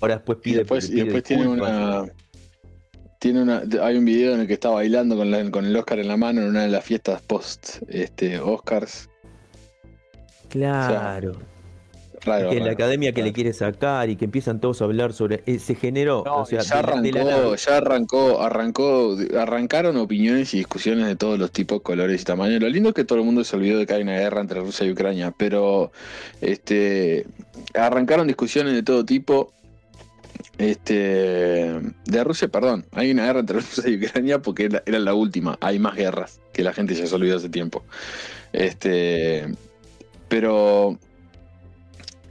Ahora 0.00 0.16
después 0.16 0.38
pide. 0.42 0.56
Y 0.56 0.58
después, 0.58 0.90
y 0.90 0.94
después 0.96 1.22
tiene 1.22 1.48
una. 1.48 2.04
Tiene 3.18 3.42
una, 3.42 3.62
hay 3.82 3.96
un 3.96 4.04
video 4.04 4.34
en 4.34 4.40
el 4.40 4.46
que 4.46 4.52
está 4.52 4.68
bailando 4.68 5.16
con, 5.16 5.50
con 5.50 5.64
el 5.64 5.74
Oscar 5.74 5.98
en 5.98 6.08
la 6.08 6.18
mano 6.18 6.42
en 6.42 6.48
una 6.48 6.62
de 6.62 6.68
las 6.68 6.84
fiestas 6.84 7.22
post 7.22 7.78
este, 7.88 8.38
Oscars. 8.38 9.08
Claro 10.50 11.55
que 12.26 12.60
la 12.60 12.72
academia 12.72 13.12
que 13.12 13.22
le 13.22 13.32
quiere 13.32 13.52
sacar 13.52 14.10
y 14.10 14.16
que 14.16 14.24
empiezan 14.24 14.60
todos 14.60 14.82
a 14.82 14.84
hablar 14.84 15.12
sobre. 15.12 15.42
Eh, 15.46 15.58
se 15.58 15.74
generó. 15.74 16.24
ya 16.50 16.78
arrancó, 16.78 17.54
ya 17.54 17.76
arrancó, 17.76 18.42
arrancó, 18.42 19.16
arrancaron 19.38 19.96
opiniones 19.96 20.52
y 20.54 20.58
discusiones 20.58 21.06
de 21.06 21.16
todos 21.16 21.38
los 21.38 21.52
tipos, 21.52 21.80
colores 21.82 22.20
y 22.22 22.24
tamaños. 22.24 22.60
Lo 22.60 22.68
lindo 22.68 22.90
es 22.90 22.94
que 22.94 23.04
todo 23.04 23.18
el 23.18 23.24
mundo 23.24 23.44
se 23.44 23.56
olvidó 23.56 23.78
de 23.78 23.86
que 23.86 23.94
hay 23.94 24.02
una 24.02 24.18
guerra 24.18 24.40
entre 24.40 24.60
Rusia 24.60 24.86
y 24.86 24.90
Ucrania, 24.90 25.32
pero 25.36 25.92
este 26.40 27.26
arrancaron 27.74 28.26
discusiones 28.26 28.74
de 28.74 28.82
todo 28.82 29.04
tipo. 29.04 29.52
Este 30.58 31.74
de 32.06 32.24
Rusia, 32.24 32.48
perdón, 32.48 32.86
hay 32.92 33.10
una 33.10 33.26
guerra 33.26 33.40
entre 33.40 33.56
Rusia 33.60 33.88
y 33.88 33.96
Ucrania 33.96 34.40
porque 34.40 34.64
era, 34.64 34.82
era 34.86 34.98
la 34.98 35.14
última. 35.14 35.58
Hay 35.60 35.78
más 35.78 35.94
guerras 35.94 36.40
que 36.52 36.62
la 36.62 36.72
gente 36.72 36.94
ya 36.94 37.06
se 37.06 37.14
olvidó 37.14 37.36
hace 37.36 37.48
tiempo. 37.48 37.84
Este, 38.52 39.46
pero 40.28 40.98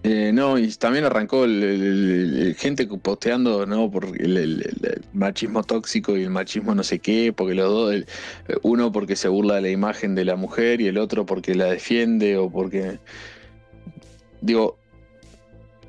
eh, 0.08 0.32
no, 0.32 0.60
y 0.60 0.72
también 0.74 1.04
arrancó 1.06 1.46
el, 1.46 2.56
gente 2.60 2.86
posteando 2.86 3.66
¿no? 3.66 3.90
por 3.90 4.06
el, 4.20 5.02
machismo 5.14 5.64
tóxico 5.64 6.16
y 6.16 6.22
el 6.22 6.30
machismo 6.30 6.76
no 6.76 6.84
sé 6.84 7.00
qué, 7.00 7.34
porque 7.36 7.56
los 7.56 7.72
dos, 7.72 7.96
uno 8.62 8.92
porque 8.92 9.16
se 9.16 9.30
burla 9.30 9.56
de 9.56 9.62
la 9.62 9.70
imagen 9.72 10.14
de 10.14 10.24
la 10.26 10.36
mujer 10.36 10.80
y 10.80 10.88
el 10.88 11.00
otro 11.00 11.26
porque 11.26 11.56
la 11.56 11.66
defiende 11.66 12.38
o 12.38 12.52
porque... 12.52 13.00
Digo, 14.42 14.78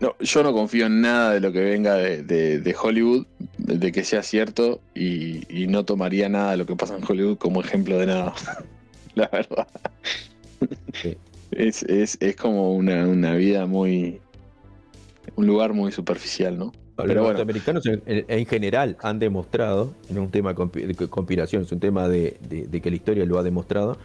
no, 0.00 0.16
yo 0.18 0.42
no 0.42 0.54
confío 0.54 0.86
en 0.86 1.02
nada 1.02 1.34
de 1.34 1.40
lo 1.40 1.52
que 1.52 1.60
venga 1.60 1.96
de, 1.96 2.76
Hollywood, 2.80 3.26
de 3.58 3.92
que 3.92 4.02
sea 4.02 4.22
cierto, 4.22 4.80
y, 4.94 5.66
no 5.68 5.84
tomaría 5.84 6.30
nada 6.30 6.52
de 6.52 6.56
lo 6.56 6.64
que 6.64 6.74
pasa 6.74 6.96
en 6.96 7.04
Hollywood 7.06 7.36
como 7.36 7.60
ejemplo 7.60 7.98
de 7.98 8.06
nada, 8.06 8.32
la 9.14 9.28
verdad. 9.28 9.66
Es, 11.50 11.82
es, 11.84 12.18
es 12.20 12.36
como 12.36 12.74
una, 12.74 13.06
una, 13.06 13.34
vida 13.34 13.66
muy. 13.66 14.20
un 15.36 15.46
lugar 15.46 15.72
muy 15.72 15.92
superficial, 15.92 16.58
¿no? 16.58 16.72
Pero 16.96 17.14
los 17.14 17.24
norteamericanos 17.24 17.84
en, 17.86 18.46
general 18.46 18.96
han 19.02 19.18
demostrado, 19.18 19.94
en 20.08 20.18
un 20.18 20.30
tema 20.30 20.54
de 20.54 20.94
conspiración, 21.08 21.62
es 21.62 21.72
un 21.72 21.78
tema 21.78 22.08
de, 22.08 22.38
que 22.82 22.90
la 22.90 22.96
historia 22.96 23.26
lo 23.26 23.38
ha 23.38 23.42
demostrado, 23.42 23.98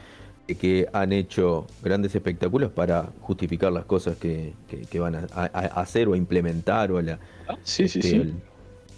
que 0.59 0.87
han 0.91 1.13
hecho 1.13 1.65
grandes 1.81 2.13
espectáculos 2.13 2.73
para 2.73 3.13
justificar 3.21 3.71
las 3.71 3.85
cosas 3.85 4.17
que, 4.17 4.53
van 4.99 5.15
a, 5.15 5.19
hacer 5.45 6.09
o 6.09 6.13
a 6.13 6.17
implementar 6.17 6.91
o 6.91 6.97
a 6.97 7.01
la, 7.01 7.19
sí, 7.63 7.87
sí, 7.87 7.99
este, 7.99 8.09
sí 8.09 8.33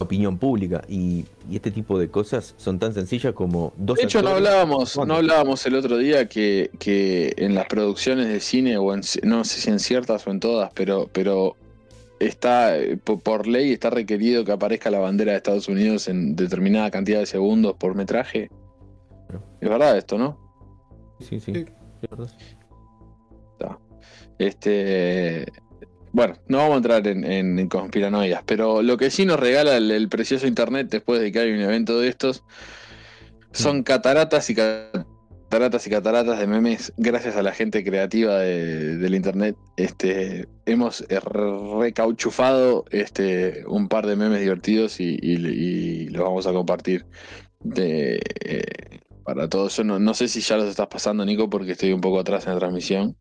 opinión 0.04 0.38
pública. 0.38 0.84
Y, 0.88 1.26
este 1.52 1.72
tipo 1.72 2.00
de 2.00 2.08
cosas 2.10 2.56
son 2.58 2.80
tan 2.80 2.94
sencillas 2.94 3.34
como 3.34 3.74
dos 3.76 3.98
de 3.98 4.06
hecho 4.06 4.22
no 4.22 4.30
hablábamos 4.30 4.98
no 5.06 5.16
hablábamos 5.16 5.66
el 5.66 5.76
otro 5.76 5.98
día 5.98 6.30
que, 6.30 6.72
que 6.80 7.34
en 7.36 7.54
las 7.54 7.68
producciones 7.68 8.30
de 8.30 8.40
cine 8.40 8.78
o 8.78 8.94
en, 8.94 9.02
no 9.24 9.44
sé 9.44 9.60
si 9.60 9.70
en 9.70 9.80
ciertas 9.80 10.26
o 10.26 10.32
en 10.32 10.40
todas 10.40 10.72
pero 10.74 11.10
pero 11.12 11.58
está 12.20 12.76
por, 13.04 13.46
ley 13.46 13.74
está 13.74 13.90
requerido 13.90 14.46
que 14.46 14.54
aparezca 14.54 14.90
la 14.90 15.00
bandera 15.00 15.34
de 15.34 15.38
Estados 15.40 15.68
Unidos 15.68 16.08
en 16.08 16.36
determinada 16.36 16.90
cantidad 16.90 17.20
de 17.20 17.26
segundos 17.26 17.76
por 17.78 17.94
metraje. 17.94 18.50
Es 19.60 19.70
verdad 19.70 19.98
esto 19.98 20.18
no 20.18 20.40
sí 21.20 21.42
sí, 21.42 21.54
sí. 21.54 21.66
este 24.40 25.46
bueno, 26.14 26.36
no 26.48 26.60
vamos 26.60 26.74
a 26.76 26.78
entrar 26.78 27.08
en, 27.08 27.68
conspiranoias, 27.68 28.44
pero 28.46 28.82
lo 28.84 28.98
que 28.98 29.10
sí 29.10 29.26
nos 29.26 29.40
regala 29.40 29.76
el, 29.78 30.08
precioso 30.10 30.46
internet 30.48 30.88
después 30.90 31.20
de 31.20 31.32
que 31.32 31.40
hay 31.40 31.52
un 31.52 31.60
evento 31.60 32.00
de 32.00 32.08
estos 32.08 32.44
son 33.52 33.80
mm. 33.80 33.84
cataratas 33.84 34.48
y 34.52 34.56
cataratas 34.56 35.88
y 35.88 35.90
cataratas 35.90 36.40
de 36.40 36.46
memes 36.48 36.94
gracias 36.98 37.36
a 37.36 37.42
la 37.42 37.52
gente 37.52 37.84
creativa 37.84 38.38
de- 38.40 38.98
del 38.98 39.16
internet. 39.16 39.56
Este, 39.76 40.48
hemos 40.68 41.04
recauchufado 41.80 42.86
este, 42.92 43.64
un 43.68 43.88
par 43.88 44.06
de 44.06 44.16
memes 44.16 44.40
divertidos 44.40 45.00
y, 45.00 45.18
y- 45.22 45.36
y 45.48 46.08
los 46.10 46.24
vamos 46.24 46.46
a 46.48 46.54
compartir 46.54 47.06
de, 47.60 48.22
eh, 48.46 49.00
para 49.24 49.50
todos. 49.50 49.84
No, 49.84 49.98
no 50.00 50.14
sé 50.14 50.28
si 50.28 50.42
ya 50.42 50.58
los 50.58 50.70
estás 50.70 50.88
pasando, 50.88 51.26
Nico, 51.26 51.50
porque 51.50 51.72
estoy 51.72 51.92
un 51.92 52.02
poco 52.02 52.20
atrás 52.20 52.46
en 52.46 52.54
la 52.54 52.60
transmisión. 52.60 53.16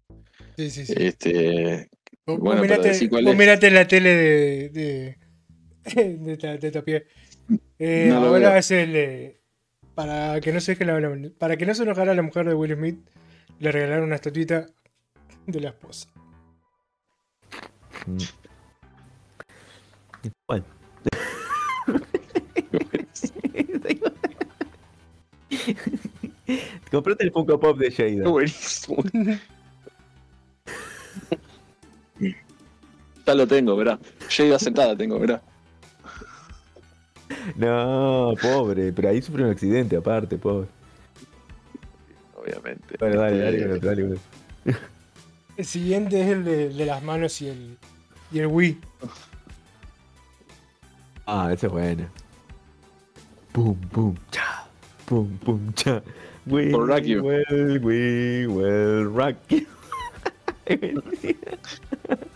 Sí, 0.57 0.71
sí, 0.71 0.85
sí. 0.87 0.95
Este, 0.97 1.89
Vos- 2.27 2.37
vos 2.39 2.41
bueno, 2.41 2.63
mirate, 2.63 2.89
decí 2.89 3.09
cuál 3.09 3.25
vos 3.25 3.33
es. 3.33 3.39
mirate 3.39 3.71
la 3.71 3.87
tele 3.89 4.11
de. 4.15 4.69
de. 4.71 5.19
de, 6.19 6.37
ta- 6.37 6.57
de 6.57 6.71
Tapié. 6.71 7.07
Eh, 7.79 8.07
No 8.09 8.19
ahora 8.19 8.57
es 8.59 8.71
el. 8.71 8.95
eh, 8.97 9.41
para 9.97 10.41
que 10.41 10.53
no 10.53 10.61
se 10.61 10.73
deje 10.73 10.85
la, 10.85 11.01
la- 11.01 11.31
para 11.39 11.57
que 11.57 11.67
no 11.67 11.75
se 11.75 11.83
enojara 11.83 12.15
la 12.15 12.23
mujer 12.23 12.47
de 12.49 12.55
Will 12.55 12.75
Smith, 12.77 13.01
le 13.59 13.73
regalaron 13.73 14.05
una 14.05 14.15
estatuita 14.15 14.69
de 15.47 15.61
la 15.61 15.71
esposa. 15.71 16.09
Mm. 18.07 18.17
Bueno. 20.47 20.65
Comprate 26.91 27.25
el 27.25 27.33
Funko 27.33 27.59
Pop 27.59 27.79
de 27.79 27.91
Jada. 27.91 28.29
buenísimo. 28.29 29.03
Lo 33.35 33.47
tengo, 33.47 33.77
verá. 33.77 33.99
Yo 34.29 34.45
iba 34.45 34.59
sentada, 34.59 34.97
tengo, 34.97 35.19
verá. 35.19 35.43
No, 37.57 38.35
pobre, 38.41 38.93
pero 38.93 39.09
ahí 39.09 39.21
sufrió 39.23 39.47
un 39.47 39.53
accidente 39.53 39.97
aparte, 39.97 40.37
pobre. 40.39 40.69
Obviamente. 42.35 42.97
Bueno, 42.99 43.21
dale, 43.21 43.39
dale, 43.39 43.79
dale, 43.81 44.05
otro. 44.05 44.21
El 45.57 45.65
siguiente 45.65 46.21
es 46.21 46.29
el 46.29 46.45
de, 46.45 46.69
de 46.71 46.87
las 46.87 47.03
manos 47.03 47.41
y 47.43 47.49
el. 47.49 47.79
y 48.33 48.39
el 48.41 48.47
Wii. 48.47 48.79
Ah, 51.27 51.51
ese 51.53 51.67
es 51.67 51.73
bueno. 51.73 52.07
Pum, 53.53 53.77
pum, 53.91 54.15
cha. 54.31 54.67
Pum, 55.07 55.29
pum, 55.39 55.73
cha. 55.75 56.03
We 56.47 56.71
Por 56.71 56.89
rock 56.89 57.05
you. 57.05 57.23
will, 57.23 57.79
we 57.81 58.47
will 58.49 59.05
rock 59.07 59.37
you. 59.49 59.67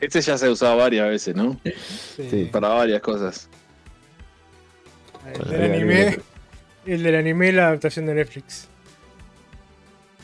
Este 0.00 0.20
ya 0.20 0.36
se 0.36 0.46
ha 0.46 0.50
usado 0.50 0.76
varias 0.76 1.08
veces, 1.08 1.36
¿no? 1.36 1.58
Sí. 2.16 2.48
Para 2.52 2.68
varias 2.68 3.00
cosas. 3.00 3.48
El 5.34 5.50
del 5.50 5.72
anime. 5.72 6.18
El 6.84 7.02
del 7.04 7.14
anime, 7.14 7.52
la 7.52 7.68
adaptación 7.68 8.06
de 8.06 8.14
Netflix. 8.14 8.66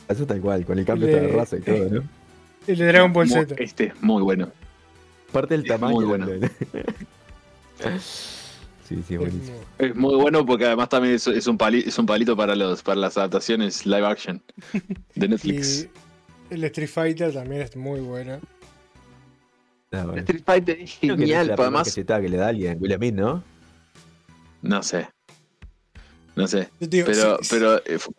Eso 0.09 0.27
tal 0.27 0.41
cual, 0.41 0.65
con 0.65 0.79
el 0.79 0.85
cambio 0.85 1.07
Le- 1.07 1.21
de 1.21 1.29
raza 1.29 1.57
y 1.57 1.61
todo, 1.61 1.89
¿no? 1.91 2.03
El 2.67 2.77
de 2.79 2.87
Dragon 2.87 3.13
Ball 3.13 3.29
Z. 3.29 3.55
Este 3.59 3.85
es 3.87 4.03
muy 4.03 4.23
bueno. 4.23 4.51
Parte 5.33 5.55
del 5.55 5.63
Es 5.63 5.69
tamaño. 5.69 5.95
muy 5.95 6.05
bueno. 6.07 6.27
del- 6.27 6.51
sí, 8.89 9.03
sí, 9.07 9.17
buenísimo. 9.17 9.57
muy- 9.79 9.89
Es 9.89 9.95
muy 9.95 10.15
bueno 10.17 10.45
porque 10.45 10.67
además 10.67 10.89
también 10.89 11.15
es, 11.15 11.27
es 11.29 11.47
un, 11.47 11.57
pali- 11.57 11.85
es 11.87 11.97
un 11.99 12.07
palito 12.07 12.37
para, 12.37 12.57
los, 12.57 12.83
para 12.83 12.99
las 13.01 13.17
adaptaciones 13.17 13.87
live 13.87 14.07
action 14.07 14.43
de 15.15 15.29
Netflix. 15.29 15.83
Y 15.85 15.91
el 16.51 16.65
Street 16.65 16.89
Fighter 16.89 17.33
también 17.33 17.63
es 17.63 17.77
muy 17.77 18.01
bueno. 18.01 18.41
Ah, 19.93 20.05
bueno. 20.05 20.19
Street 20.21 20.43
Fighter 20.45 20.79
es 20.81 20.95
que 20.99 21.09
genial, 21.09 21.47
primera 21.47 21.63
además. 21.63 21.89
cachetada 21.89 22.21
que 22.21 22.29
le 22.29 22.37
da 22.37 22.47
a 22.47 22.49
alguien, 22.51 22.77
Will 22.81 22.95
Smith, 22.95 23.15
¿no? 23.15 23.43
No 24.63 24.83
sé. 24.83 25.09
No 26.37 26.47
sé. 26.47 26.69
Digo, 26.79 27.07
Pero, 27.07 27.39
si, 27.43 27.49
pero 27.51 27.83
eh, 27.87 27.99
fu- 27.99 28.15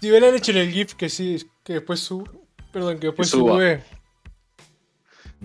si 0.00 0.08
hubieran 0.10 0.34
hecho 0.34 0.52
en 0.52 0.58
el 0.58 0.70
GIF 0.70 0.94
que 0.94 1.08
sí, 1.08 1.44
que 1.64 1.74
después 1.74 2.00
sube. 2.00 2.30
Perdón, 2.72 2.98
que 2.98 3.08
después 3.08 3.30
Que 3.30 3.36
suba. 3.36 3.52
sube. 3.54 3.82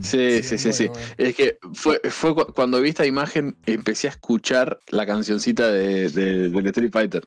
sí, 0.02 0.44
sí, 0.44 0.58
sí, 0.58 0.74
sí. 0.74 0.88
bueno, 0.88 0.94
bueno. 1.16 1.30
Es 1.30 1.36
que 1.36 1.58
fue, 1.74 2.00
fue 2.10 2.36
cu- 2.36 2.54
cuando 2.54 2.80
vi 2.82 2.90
esta 2.90 3.06
imagen, 3.06 3.56
empecé 3.66 4.08
a 4.08 4.12
escuchar 4.12 4.80
la 4.90 5.06
cancioncita 5.06 5.72
de, 5.72 6.10
de- 6.10 6.50
del 6.50 6.68
Street 6.68 6.92
Fighter. 6.92 7.24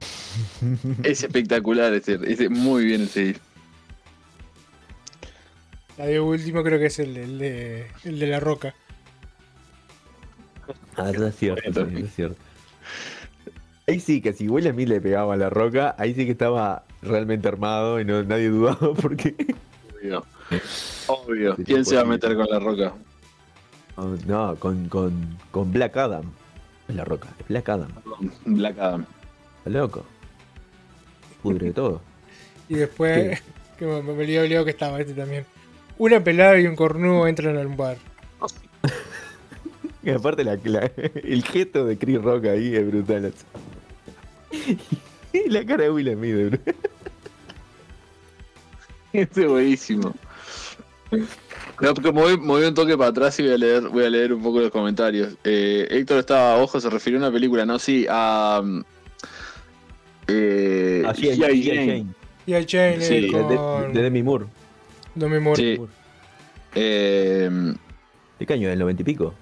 Es 1.02 1.22
espectacular, 1.24 1.92
este, 1.94 2.18
este- 2.30 2.48
muy 2.48 2.84
bien 2.86 3.02
este 3.02 3.24
GIF. 3.26 3.40
La 5.98 6.06
de 6.06 6.20
último 6.20 6.62
creo 6.62 6.78
que 6.78 6.86
es 6.86 6.98
el, 6.98 7.16
el 7.16 7.38
de, 7.38 7.86
el 8.04 8.18
de 8.18 8.26
la 8.26 8.40
roca. 8.40 8.74
Ah, 10.96 11.10
eso 11.10 11.26
es 11.26 11.36
cierto, 11.36 11.84
Bueno, 11.84 11.98
eso 11.98 12.06
es 12.06 12.14
cierto. 12.14 12.36
Ahí 13.86 14.00
sí 14.00 14.20
que 14.20 14.32
si 14.32 14.48
Will 14.48 14.70
Smith 14.70 14.88
le 14.88 15.00
pegaba 15.00 15.34
a 15.34 15.36
la 15.36 15.50
roca, 15.50 15.94
ahí 15.98 16.14
sí 16.14 16.24
que 16.24 16.32
estaba 16.32 16.84
realmente 17.02 17.48
armado 17.48 18.00
y 18.00 18.04
no, 18.04 18.22
nadie 18.22 18.48
dudaba 18.48 18.94
porque. 19.00 19.34
Obvio. 19.94 20.24
Obvio. 21.08 21.56
Sí, 21.56 21.64
¿Quién 21.64 21.84
se 21.84 21.96
va 21.96 22.02
a 22.02 22.04
meter 22.04 22.36
con 22.36 22.46
la 22.48 22.58
roca? 22.58 22.94
Oh, 23.96 24.14
No, 24.26 24.56
con, 24.56 24.88
con, 24.88 25.38
con 25.50 25.72
Black 25.72 25.96
Adam. 25.96 26.24
Es 26.88 26.94
la 26.94 27.04
roca, 27.04 27.28
Black 27.48 27.68
Adam. 27.68 27.90
Black 28.44 28.78
Adam. 28.78 29.04
Está 29.58 29.70
loco. 29.70 30.04
Pudre 31.42 31.72
todo. 31.72 32.00
Y 32.68 32.76
después, 32.76 33.42
que 33.78 33.84
me, 33.84 34.00
me 34.00 34.26
que 34.26 34.70
estaba 34.70 34.98
este 34.98 35.12
también. 35.12 35.44
Una 36.02 36.18
pelada 36.24 36.58
y 36.58 36.66
un 36.66 36.74
cornudo 36.74 37.28
entran 37.28 37.56
al 37.56 37.68
bar. 37.68 37.96
Y 40.04 40.10
aparte 40.10 40.42
la, 40.42 40.58
la- 40.64 40.90
el 41.22 41.44
gesto 41.44 41.84
de 41.86 41.96
Chris 41.96 42.20
Rock 42.20 42.46
ahí 42.46 42.74
es 42.74 42.84
brutal. 42.84 43.32
Y 45.32 45.48
la 45.48 45.64
cara 45.64 45.84
de 45.84 45.90
Will 45.90 46.12
Smith, 46.12 46.34
brutal. 46.34 46.74
Este 49.12 49.42
es 49.42 49.46
buenísimo. 49.48 50.12
No, 51.80 51.94
porque 51.94 52.10
moví, 52.10 52.36
moví 52.36 52.64
un 52.64 52.74
toque 52.74 52.98
para 52.98 53.10
atrás 53.10 53.38
y 53.38 53.44
voy 53.44 53.52
a 53.52 53.58
leer, 53.58 53.82
voy 53.90 54.04
a 54.04 54.10
leer 54.10 54.32
un 54.32 54.42
poco 54.42 54.58
los 54.58 54.72
comentarios. 54.72 55.34
Eh, 55.44 55.86
Héctor 55.88 56.18
estaba, 56.18 56.56
ojo, 56.56 56.80
se 56.80 56.90
refirió 56.90 57.20
a 57.20 57.22
una 57.22 57.30
película, 57.32 57.64
no, 57.64 57.78
sí, 57.78 58.04
a. 58.10 58.58
um, 58.60 58.82
eh, 60.26 61.04
Ah, 61.06 61.12
G.I. 61.14 61.36
G.I. 61.36 61.38
G.I. 61.38 61.62
Jane. 61.62 61.86
Jane. 61.86 62.06
Y 62.46 62.52
el 62.54 62.66
Chain 62.66 63.00
Sí, 63.02 63.30
con 63.30 63.48
de- 63.48 63.92
de 63.94 64.02
Demi 64.02 64.24
Moore. 64.24 64.46
Demi 65.14 65.38
Moore. 65.40 65.56
Sí. 65.76 65.80
Eh, 66.74 67.50
¿De 68.38 68.46
qué 68.46 68.52
año? 68.54 68.68
¿Del 68.68 68.78
noventa 68.78 69.02
y 69.02 69.04
pico? 69.04 69.34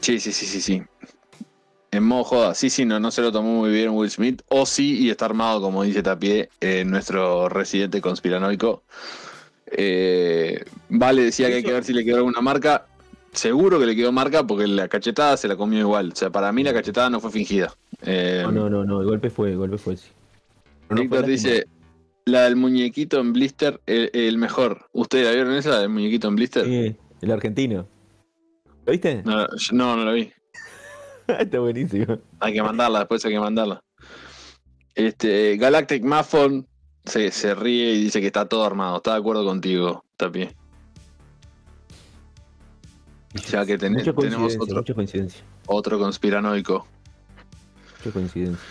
sí, 0.00 0.18
sí, 0.18 0.32
sí, 0.32 0.46
sí, 0.46 0.60
sí. 0.60 0.82
En 1.92 2.04
modo 2.04 2.24
joda, 2.24 2.54
sí, 2.54 2.70
sí, 2.70 2.84
no, 2.86 2.98
no 2.98 3.10
se 3.10 3.20
lo 3.20 3.30
tomó 3.30 3.52
muy 3.60 3.70
bien 3.70 3.90
Will 3.90 4.10
Smith. 4.10 4.42
O 4.48 4.64
sí, 4.64 4.98
y 4.98 5.10
está 5.10 5.26
armado, 5.26 5.60
como 5.60 5.82
dice 5.82 6.02
Tapié, 6.02 6.48
eh, 6.60 6.84
nuestro 6.86 7.48
residente 7.50 8.00
conspiranoico. 8.00 8.82
Eh, 9.66 10.64
vale, 10.88 11.22
decía 11.22 11.48
que 11.48 11.56
hay 11.56 11.62
que 11.62 11.72
ver 11.72 11.84
si 11.84 11.92
le 11.92 12.04
quedó 12.04 12.16
alguna 12.16 12.40
marca. 12.40 12.86
Seguro 13.32 13.78
que 13.78 13.86
le 13.86 13.94
quedó 13.94 14.10
marca 14.10 14.46
porque 14.46 14.66
la 14.66 14.88
cachetada 14.88 15.36
se 15.36 15.48
la 15.48 15.56
comió 15.56 15.80
igual. 15.80 16.12
O 16.12 16.16
sea, 16.16 16.30
para 16.30 16.50
mí 16.52 16.62
la 16.64 16.72
cachetada 16.72 17.10
no 17.10 17.20
fue 17.20 17.30
fingida. 17.30 17.74
Eh, 18.02 18.40
No, 18.44 18.50
no, 18.52 18.70
no, 18.70 18.84
no, 18.84 19.00
el 19.00 19.06
golpe 19.06 19.30
fue, 19.30 19.50
el 19.50 19.58
golpe 19.58 19.78
fue 19.78 19.96
sí. 19.96 20.08
No 20.88 20.96
fue 20.96 21.04
Víctor 21.04 21.26
dice, 21.26 21.66
la 22.24 22.42
del 22.44 22.56
muñequito 22.56 23.18
en 23.20 23.32
blister, 23.32 23.80
el, 23.86 24.10
el 24.14 24.38
mejor. 24.38 24.88
¿Ustedes 24.92 25.26
la 25.26 25.32
vieron 25.32 25.54
esa, 25.54 25.70
la 25.70 25.80
del 25.80 25.88
muñequito 25.88 26.28
en 26.28 26.36
blister? 26.36 26.64
Sí, 26.66 26.96
el 27.20 27.30
argentino. 27.30 27.86
¿Lo 28.86 28.92
viste? 28.92 29.22
No, 29.24 29.46
yo- 29.56 29.72
no, 29.76 29.96
no 29.96 30.04
la 30.04 30.12
vi. 30.12 30.32
Está 31.26 31.58
buenísimo. 31.60 32.18
Hay 32.40 32.52
que 32.52 32.62
mandarla, 32.62 33.00
después 33.00 33.24
hay 33.24 33.32
que 33.32 33.40
mandarla. 33.40 33.82
Este, 34.94 35.56
Galactic 35.56 36.04
Muffin 36.04 36.66
se, 37.04 37.30
se 37.30 37.54
ríe 37.54 37.92
y 37.94 38.04
dice 38.04 38.20
que 38.20 38.26
está 38.26 38.46
todo 38.48 38.64
armado. 38.64 38.96
Está 38.98 39.12
de 39.14 39.18
acuerdo 39.20 39.44
contigo, 39.44 40.04
Tapi. 40.16 40.48
Ya 43.50 43.64
que 43.64 43.78
ten- 43.78 43.96
tenemos 43.96 44.56
otro, 44.60 44.76
mucha 44.76 44.94
coincidencia. 44.94 45.42
otro 45.66 45.98
conspiranoico. 45.98 46.86
Mucha 47.98 48.10
coincidencia. 48.12 48.64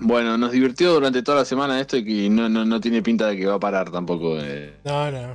Bueno, 0.00 0.38
nos 0.38 0.52
divirtió 0.52 0.94
durante 0.94 1.22
toda 1.22 1.38
la 1.38 1.44
semana 1.44 1.78
esto 1.80 1.96
y 1.96 2.04
que 2.04 2.30
no, 2.30 2.48
no, 2.48 2.64
no 2.64 2.80
tiene 2.80 3.02
pinta 3.02 3.26
de 3.28 3.36
que 3.36 3.46
va 3.46 3.54
a 3.54 3.60
parar 3.60 3.90
tampoco. 3.90 4.38
eh. 4.38 4.74
No, 4.84 5.10
no. 5.10 5.32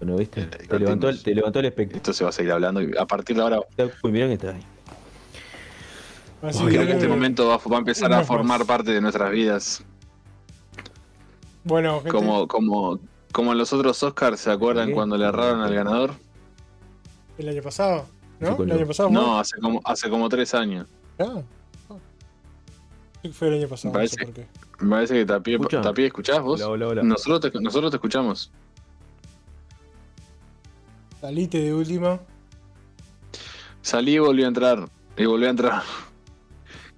Bueno, 0.00 0.16
¿viste? 0.16 0.42
Eh, 0.42 0.46
Te 0.68 0.78
levantó, 0.78 1.08
el- 1.08 1.22
te 1.22 1.34
levantó 1.34 1.58
el 1.60 1.66
espectro. 1.66 1.96
Esto 1.96 2.12
se 2.12 2.24
va 2.24 2.30
a 2.30 2.32
seguir 2.32 2.52
hablando 2.52 2.80
y 2.82 2.90
a 2.98 3.06
partir 3.06 3.36
de 3.36 3.42
ahora 3.42 3.60
Uy, 4.02 4.12
mirá 4.12 4.26
que 4.28 4.34
está 4.34 4.50
ahí. 4.50 4.62
Así 6.42 6.64
creo 6.64 6.80
que- 6.82 6.86
que 6.86 6.92
este 6.92 7.08
momento 7.08 7.48
va, 7.48 7.56
va 7.58 7.76
a 7.76 7.78
empezar 7.80 8.12
a 8.12 8.22
formar 8.24 8.58
más. 8.60 8.66
parte 8.68 8.92
de 8.92 9.00
nuestras 9.00 9.30
vidas. 9.30 9.82
Bueno, 11.64 11.96
gente, 11.96 12.10
Como, 12.10 12.46
como, 12.46 13.00
como 13.32 13.52
en 13.52 13.58
los 13.58 13.72
otros 13.72 14.02
Oscars, 14.02 14.40
¿se 14.40 14.50
acuerdan 14.50 14.88
¿Qué? 14.88 14.94
cuando 14.94 15.16
le 15.16 15.26
erraron 15.26 15.60
al 15.60 15.74
ganador? 15.74 16.12
el 17.38 17.48
año 17.50 17.62
pasado. 17.62 18.06
¿No? 18.40 18.62
El 18.62 18.72
año 18.72 18.86
pasado 18.86 19.10
No, 19.10 19.38
hace 19.38 19.58
como, 19.60 19.80
hace 19.84 20.08
como 20.08 20.28
tres 20.28 20.54
años. 20.54 20.86
Ah. 21.18 21.42
Fue 23.32 23.48
el 23.48 23.54
año 23.54 23.68
pasado, 23.68 23.92
no 23.92 23.98
Parece- 23.98 24.16
sé 24.16 24.24
por 24.24 24.34
qué. 24.34 24.46
Me 24.80 24.90
parece 24.90 25.14
que 25.14 25.24
Tapie, 25.26 25.54
¿Escucha? 25.54 25.80
Tapie, 25.80 26.06
¿escuchás 26.06 26.40
vos? 26.42 26.60
Hola, 26.60 26.68
hola, 26.72 26.88
hola. 26.88 27.02
Nosotros 27.02 27.40
te, 27.52 27.60
nosotros 27.60 27.90
te 27.90 27.96
escuchamos. 27.96 28.50
Salite 31.20 31.58
de 31.60 31.72
última. 31.74 32.20
Salí 33.82 34.14
y 34.14 34.18
volví 34.18 34.44
a 34.44 34.48
entrar. 34.48 34.86
Y 35.16 35.24
volví 35.24 35.46
a 35.46 35.50
entrar. 35.50 35.82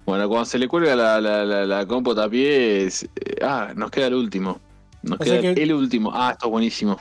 Bueno, 0.05 0.27
cuando 0.27 0.45
se 0.45 0.57
le 0.59 0.67
cuelga 0.67 0.95
la, 0.95 1.21
la, 1.21 1.45
la, 1.45 1.65
la 1.65 1.85
compo 1.85 2.13
tapié, 2.13 2.85
es- 2.85 3.03
eh, 3.03 3.35
ah, 3.41 3.71
nos 3.75 3.91
queda 3.91 4.07
el 4.07 4.15
último. 4.15 4.59
Nos 5.03 5.19
queda 5.19 5.39
que- 5.39 5.51
el 5.63 5.73
último. 5.73 6.11
Ah, 6.13 6.31
esto 6.33 6.47
es 6.47 6.51
buenísimo. 6.51 6.97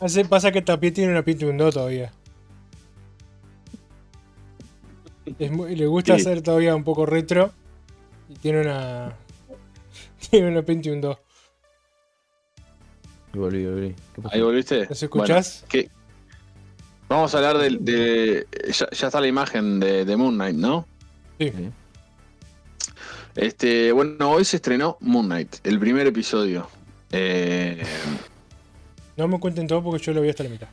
Hace- 0.00 0.24
pasa 0.26 0.52
que 0.52 0.62
Tapie 0.62 0.92
tiene 0.92 1.10
una 1.10 1.22
pinta 1.24 1.44
de 1.46 1.50
un 1.50 1.58
do 1.58 1.70
todavía. 1.72 2.12
Es 5.38 5.50
muy- 5.50 5.74
le 5.74 5.86
gusta 5.86 6.14
Sí. 6.14 6.20
hacer 6.22 6.42
todavía 6.42 6.74
un 6.76 6.84
poco 6.84 7.04
retro. 7.06 7.52
Y 8.30 8.34
tiene 8.34 8.60
una. 8.62 9.12
Tiene 10.30 10.48
una. 10.48 10.60
Y 13.34 13.38
volví, 13.38 13.66
volví. 13.66 13.94
¿Qué 14.14 14.22
pasó? 14.22 14.34
Ahí 14.34 14.40
volviste. 14.42 14.86
¿Nos 14.88 15.02
escuchás? 15.02 15.64
Bueno, 15.68 15.68
¿qué? 15.88 15.90
Vamos 17.08 17.34
a 17.34 17.38
hablar 17.38 17.58
del- 17.58 17.84
de. 17.84 18.46
ya, 18.72 18.88
ya 18.90 19.06
está 19.08 19.20
la 19.20 19.26
imagen 19.26 19.80
de, 19.80 20.04
de 20.04 20.16
Moon 20.16 20.34
Knight, 20.34 20.56
¿no? 20.56 20.86
Sí. 21.38 21.52
Este, 23.36 23.92
bueno, 23.92 24.30
hoy 24.30 24.44
se 24.44 24.56
estrenó 24.56 24.96
Moon 25.00 25.26
Knight, 25.26 25.56
el 25.64 25.78
primer 25.78 26.06
episodio. 26.06 26.68
Eh, 27.12 27.82
No 29.16 29.26
me 29.28 29.38
cuenten 29.40 29.66
todo 29.66 29.82
porque 29.82 30.02
yo 30.04 30.12
lo 30.12 30.20
vi 30.22 30.30
hasta 30.30 30.44
la 30.44 30.50
mitad. 30.50 30.68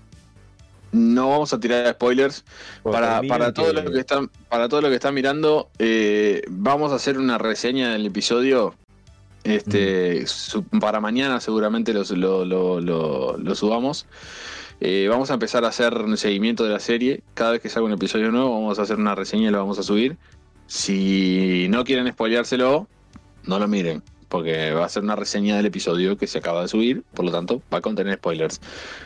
No 0.91 1.29
vamos 1.29 1.53
a 1.53 1.59
tirar 1.59 1.91
spoilers. 1.93 2.43
Para, 2.83 3.21
para 3.27 3.53
todo 3.53 3.73
lo 3.73 3.91
que 3.91 3.99
están, 3.99 4.29
para 4.49 4.69
todo 4.69 4.81
lo 4.81 4.89
que 4.89 4.95
están 4.95 5.13
mirando, 5.13 5.69
eh, 5.79 6.41
vamos 6.49 6.91
a 6.91 6.95
hacer 6.95 7.17
una 7.17 7.37
reseña 7.37 7.91
del 7.91 8.05
episodio. 8.05 8.75
Este, 9.43 10.27
su- 10.27 10.63
para 10.63 10.99
mañana 10.99 11.39
seguramente 11.39 11.93
los- 11.93 12.11
lo, 12.11 12.43
lo- 12.43 12.81
lo- 12.81 13.37
lo 13.37 13.55
subamos. 13.55 14.05
Eh, 14.79 15.07
vamos 15.09 15.31
a 15.31 15.35
empezar 15.35 15.63
a 15.65 15.69
hacer 15.69 15.93
un 15.95 16.17
seguimiento 16.17 16.63
de 16.63 16.71
la 16.71 16.79
serie. 16.79 17.23
Cada 17.33 17.51
vez 17.51 17.61
que 17.61 17.69
salga 17.69 17.87
un 17.87 17.93
episodio 17.93 18.31
nuevo, 18.31 18.51
vamos 18.53 18.77
a 18.77 18.81
hacer 18.83 18.97
una 18.97 19.15
reseña 19.15 19.47
y 19.47 19.51
lo 19.51 19.57
vamos 19.59 19.79
a 19.79 19.83
subir. 19.83 20.17
Si 20.67 21.67
no 21.69 21.83
quieren 21.83 22.11
spoileárselo, 22.11 22.87
no 23.45 23.59
lo 23.59 23.67
miren, 23.67 24.03
porque 24.29 24.71
va 24.71 24.85
a 24.85 24.89
ser 24.89 25.03
una 25.03 25.15
reseña 25.15 25.55
del 25.55 25.65
episodio 25.65 26.17
que 26.17 26.27
se 26.27 26.39
acaba 26.39 26.61
de 26.61 26.67
subir, 26.67 27.03
por 27.13 27.25
lo 27.25 27.31
tanto, 27.31 27.61
va 27.73 27.79
a 27.79 27.81
contener 27.81 28.15
spoilers. 28.15 28.59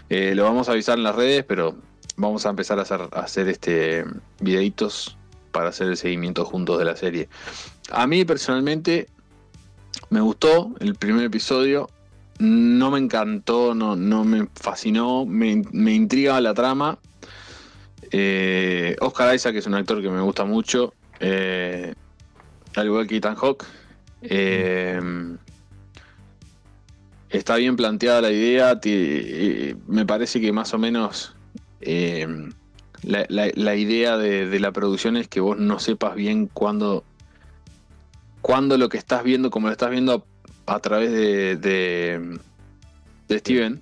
Eh, 0.09 0.34
lo 0.36 0.43
vamos 0.43 0.69
a 0.69 0.74
avisar 0.74 0.97
en 0.97 1.03
las 1.03 1.15
redes, 1.15 1.43
pero 1.47 1.76
vamos 2.17 2.45
a 2.45 2.49
empezar 2.49 2.80
a 2.80 2.82
hacer, 2.82 3.47
este 3.47 4.05
videitos 4.39 5.17
para 5.51 5.69
hacer 5.69 5.88
el 5.88 5.97
seguimiento 5.97 6.45
juntos 6.45 6.80
de 6.80 6.86
la 6.86 6.95
serie. 6.95 7.30
A 7.91 8.07
mí 8.07 8.26
personalmente 8.26 9.07
me 10.09 10.22
gustó 10.22 10.74
el 10.80 10.95
primer 10.95 11.26
episodio. 11.26 11.89
No 12.39 12.89
me 12.89 12.97
encantó, 12.97 13.76
no, 13.76 13.95
no 13.95 14.24
me 14.24 14.47
fascinó, 14.55 15.26
me, 15.26 15.61
me 15.72 15.93
intriga 15.93 16.41
la 16.41 16.55
trama. 16.55 16.97
Eh, 18.11 18.95
Oscar 18.99 19.34
Isaac 19.36 19.55
es 19.55 19.67
un 19.67 19.76
actor 19.76 20.01
que 20.01 20.09
me 20.09 20.22
gusta 20.22 20.43
mucho, 20.43 20.93
eh, 21.19 21.93
al 22.76 22.86
igual 22.88 23.07
que 23.07 23.17
Ethan 23.17 23.36
Hawke. 23.36 23.65
Eh, 24.22 24.99
está 27.30 27.55
bien 27.55 27.76
planteada 27.76 28.22
la 28.22 28.32
idea, 28.32 28.80
me 29.88 30.05
parece 30.05 30.41
que 30.41 30.51
más 30.51 30.74
o 30.74 30.78
menos 30.78 31.36
eh, 31.82 32.28
la, 33.03 33.76
idea 33.76 34.17
de, 34.17 34.59
la 34.59 34.72
producción 34.72 35.17
es 35.17 35.28
que 35.28 35.39
vos 35.39 35.57
no 35.57 35.80
sepas 35.80 36.15
bien 36.15 36.47
cuándo, 36.47 37.03
cuándo 38.41 38.78
lo 38.78 38.89
que 38.89 38.97
estás 38.97 39.24
viendo, 39.24 39.49
como 39.49 39.67
lo 39.67 39.72
estás 39.72 39.89
viendo 39.89 40.26
a, 40.67 40.80
través 40.80 41.11
de, 41.11 42.39
Steven, 43.30 43.82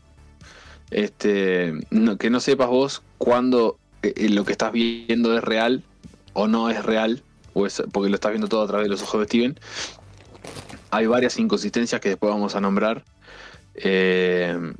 este, 0.91 1.73
que 2.19 2.29
no 2.29 2.39
sepas 2.39 2.69
vos 2.69 3.03
cuándo 3.17 3.77
eh, 4.03 4.13
eh, 4.15 4.29
lo 4.29 4.45
que 4.45 4.53
estás 4.53 4.71
viendo 4.71 5.37
es 5.37 5.43
real 5.43 5.83
o 6.33 6.47
no 6.47 6.69
es 6.69 6.85
real, 6.85 7.23
porque 7.53 8.09
lo 8.09 8.15
estás 8.15 8.31
viendo 8.31 8.47
todo 8.47 8.63
a 8.63 8.67
través 8.67 8.85
de 8.85 8.91
los 8.91 9.01
ojos 9.01 9.21
de 9.21 9.25
Steven. 9.25 9.59
Hay 10.91 11.05
varias 11.07 11.37
inconsistencias 11.37 12.01
que 12.01 12.09
después 12.09 12.31
vamos 12.31 12.55
a 12.55 12.61
nombrar. 12.61 13.03
Eh, 13.75 14.73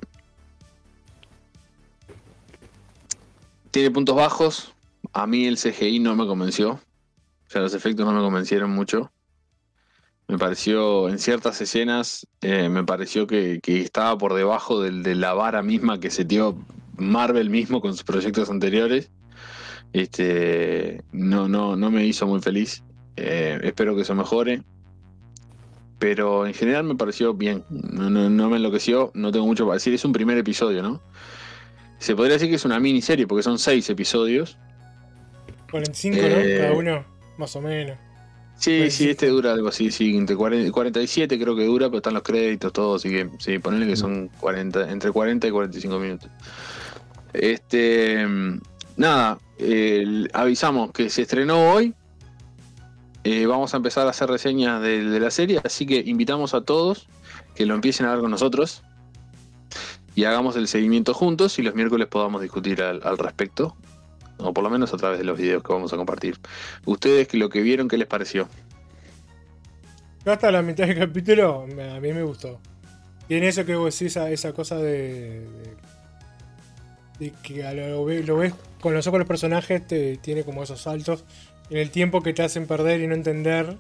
tiene 3.72 3.92
puntos 3.92 4.16
bajos. 4.16 4.74
A 5.14 5.28
mí 5.28 5.46
el 5.46 5.58
CGI 5.58 6.00
no 6.00 6.16
me 6.16 6.26
convenció. 6.26 6.72
O 6.72 7.52
sea, 7.52 7.62
los 7.62 7.74
efectos 7.74 8.06
no 8.06 8.14
me 8.14 8.22
convencieron 8.22 8.72
mucho. 8.72 9.12
Me 10.28 10.38
pareció, 10.38 11.10
en 11.10 11.18
ciertas 11.18 11.60
escenas, 11.60 12.28
eh, 12.42 12.70
me 12.70 12.84
pareció 12.84 13.26
que, 13.26 13.60
estaba 13.66 14.16
por 14.18 14.36
debajo 14.36 14.82
de 14.82 15.16
la 15.16 15.34
vara 15.34 15.64
misma 15.64 16.00
que 16.00 16.12
se 16.12 16.24
dio 16.24 16.56
Marvel 16.98 17.50
mismo 17.50 17.82
con 17.82 17.94
sus 17.94 18.04
proyectos 18.04 18.50
anteriores. 18.52 19.10
Este, 19.92 21.04
no, 21.12 21.48
no, 21.48 21.76
no 21.76 21.90
me 21.90 22.06
hizo 22.06 22.28
muy 22.28 22.42
feliz. 22.42 22.84
Eh, 23.16 23.60
espero 23.64 23.96
que 23.96 24.04
eso 24.04 24.14
mejore. 24.14 24.62
Pero 26.00 26.48
en 26.48 26.54
general 26.54 26.86
me 26.86 26.96
pareció 26.96 27.34
bien. 27.34 27.64
No, 27.70 28.10
no, 28.10 28.30
no 28.30 28.50
me 28.50 28.58
enloqueció. 28.58 29.12
No 29.14 29.32
tengo 29.32 29.46
mucho 29.46 29.66
para 29.66 29.76
decir. 29.76 29.94
Es 29.94 30.06
un 30.06 30.14
primer 30.14 30.38
episodio, 30.38 30.82
¿no? 30.82 31.02
Se 32.00 32.16
podría 32.16 32.34
decir 32.36 32.50
que 32.50 32.56
es 32.56 32.66
una 32.66 32.80
miniserie 32.80 33.28
porque 33.28 33.44
son 33.44 33.60
seis 33.60 33.90
episodios. 33.90 34.58
45, 35.70 36.18
Eh, 36.18 36.56
¿no? 36.58 36.62
Cada 36.64 36.74
uno, 36.78 37.06
más 37.38 37.56
o 37.58 37.62
menos. 37.62 37.98
Sí, 38.56 38.92
sí, 38.92 39.10
este 39.10 39.28
dura 39.28 39.54
algo 39.54 39.70
así, 39.70 39.90
sí, 39.90 40.18
entre 40.18 40.36
40 40.36 40.72
47 40.74 41.40
creo 41.40 41.56
que 41.56 41.64
dura, 41.64 41.88
pero 41.88 41.98
están 42.00 42.14
los 42.14 42.24
créditos, 42.24 42.74
todo, 42.74 42.96
así 42.96 43.10
que 43.10 43.30
sí, 43.38 43.58
ponele 43.58 43.88
que 43.88 43.96
son 43.96 44.30
40, 44.42 44.92
entre 44.92 45.12
40 45.12 45.48
y 45.48 45.52
45 45.52 45.98
minutos. 46.00 46.30
Este, 47.32 48.26
nada, 48.98 49.38
avisamos 50.34 50.92
que 50.92 51.10
se 51.10 51.22
estrenó 51.22 51.72
hoy, 51.72 51.94
eh, 53.24 53.46
vamos 53.46 53.74
a 53.74 53.78
empezar 53.78 54.08
a 54.08 54.12
hacer 54.12 54.30
reseñas 54.30 54.82
de, 54.82 55.02
la 55.20 55.30
serie, 55.30 55.60
así 55.64 55.86
que 55.86 55.98
invitamos 56.06 56.54
a 56.54 56.62
todos 56.62 57.08
que 57.54 57.66
lo 57.66 57.76
empiecen 57.76 58.06
a 58.06 58.12
ver 58.12 58.22
con 58.22 58.32
nosotros 58.32 58.82
y 60.16 60.24
hagamos 60.24 60.56
el 60.56 60.68
seguimiento 60.68 61.14
juntos 61.14 61.60
y 61.60 61.62
los 61.62 61.76
miércoles 61.76 62.08
podamos 62.08 62.42
discutir 62.42 62.82
al, 62.82 63.18
respecto, 63.18 63.76
o 64.38 64.54
por 64.54 64.64
lo 64.64 64.70
menos 64.70 64.94
a 64.94 64.98
través 64.98 65.20
de 65.20 65.26
los 65.26 65.38
videos 65.38 65.64
que 65.64 65.74
vamos 65.74 65.92
a 65.92 65.98
compartir. 65.98 66.38
Ustedes 66.86 67.34
lo 67.34 67.50
que 67.50 67.62
vieron, 67.62 67.90
¿qué 67.90 67.98
les 67.98 68.08
pareció? 68.08 68.48
Yo 70.26 70.32
hasta 70.32 70.52
la 70.52 70.62
mitad 70.62 70.88
del 70.88 70.98
capítulo, 70.98 71.64
a 71.64 72.00
mí 72.00 72.14
me 72.14 72.24
gustó. 72.24 72.60
Tiene 73.28 73.50
eso 73.50 73.66
que 73.66 73.76
vos 73.76 73.94
decís, 73.94 74.16
esa, 74.16 74.32
esa 74.32 74.54
cosa 74.54 74.78
de, 74.78 75.46
de, 77.20 77.34
que 77.44 77.62
lo, 77.74 78.08
lo 78.08 78.38
ves 78.38 78.54
con 78.80 78.94
los 78.94 79.06
ojos 79.08 79.18
de 79.18 79.20
los 79.20 79.28
personajes, 79.28 79.86
te, 79.86 80.18
tiene 80.18 80.44
como 80.44 80.64
esos 80.64 80.82
saltos 80.82 81.26
en 81.70 81.78
el 81.78 81.92
tiempo 81.92 82.22
que 82.22 82.34
te 82.34 82.44
hacen 82.44 82.68
perder 82.68 83.02
y 83.02 83.08
no 83.08 83.14
entender. 83.16 83.78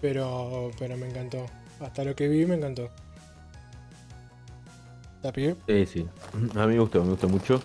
Pero, 0.00 0.70
pero 0.78 0.96
me 0.96 1.08
encantó. 1.08 1.46
Hasta 1.80 2.04
lo 2.04 2.14
que 2.16 2.28
vi 2.28 2.44
me 2.46 2.56
encantó. 2.56 2.90
¿La 5.22 5.32
pibe? 5.32 5.56
Sí, 5.68 5.86
sí. 5.86 6.06
A 6.58 6.66
mí 6.66 6.74
me 6.74 6.80
gustó, 6.80 7.02
me 7.04 7.10
gustó 7.10 7.28
mucho. 7.28 7.62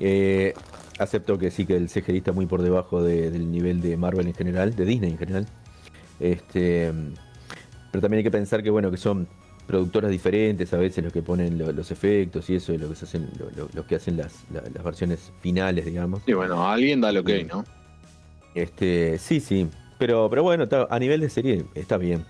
Eh, 0.00 0.52
acepto 0.98 1.38
que 1.38 1.50
sí 1.50 1.64
que 1.66 1.76
el 1.76 1.88
CGI 1.88 2.18
está 2.18 2.32
muy 2.32 2.46
por 2.46 2.62
debajo 2.62 3.02
de- 3.02 3.30
del 3.30 3.50
nivel 3.50 3.80
de 3.80 3.96
Marvel 3.96 4.26
en 4.26 4.34
general, 4.34 4.74
de 4.76 4.84
Disney 4.84 5.10
en 5.12 5.18
general. 5.18 5.46
Este, 6.20 6.92
pero 7.90 8.02
también 8.02 8.18
hay 8.18 8.24
que 8.24 8.30
pensar 8.30 8.62
que 8.62 8.70
bueno, 8.70 8.90
que 8.90 8.96
son 8.96 9.26
productoras 9.66 10.10
diferentes 10.10 10.72
a 10.74 10.76
veces 10.76 11.02
los 11.02 11.12
que 11.12 11.22
ponen 11.22 11.56
lo- 11.56 11.72
los 11.72 11.90
efectos 11.90 12.50
y 12.50 12.56
eso, 12.56 12.72
y 12.74 12.78
lo 12.78 12.88
que 12.90 12.94
se 12.96 13.06
hacen, 13.06 13.30
lo, 13.38 13.50
lo- 13.52 13.68
los 13.72 13.86
que 13.86 13.94
hacen 13.96 14.16
las, 14.18 14.44
la- 14.52 14.62
las 14.62 14.84
versiones 14.84 15.32
finales, 15.40 15.86
digamos. 15.86 16.22
Y 16.26 16.34
bueno, 16.34 16.68
alguien 16.68 17.00
da 17.00 17.10
lo 17.12 17.24
que, 17.24 17.44
¿no? 17.44 17.64
Este, 18.54 19.18
sí, 19.18 19.40
sí. 19.40 19.68
Pero, 19.98 20.28
pero 20.30 20.42
bueno, 20.42 20.66
a 20.90 20.98
nivel 20.98 21.20
de 21.20 21.30
serie 21.30 21.64
está 21.74 21.96
bien. 21.96 22.24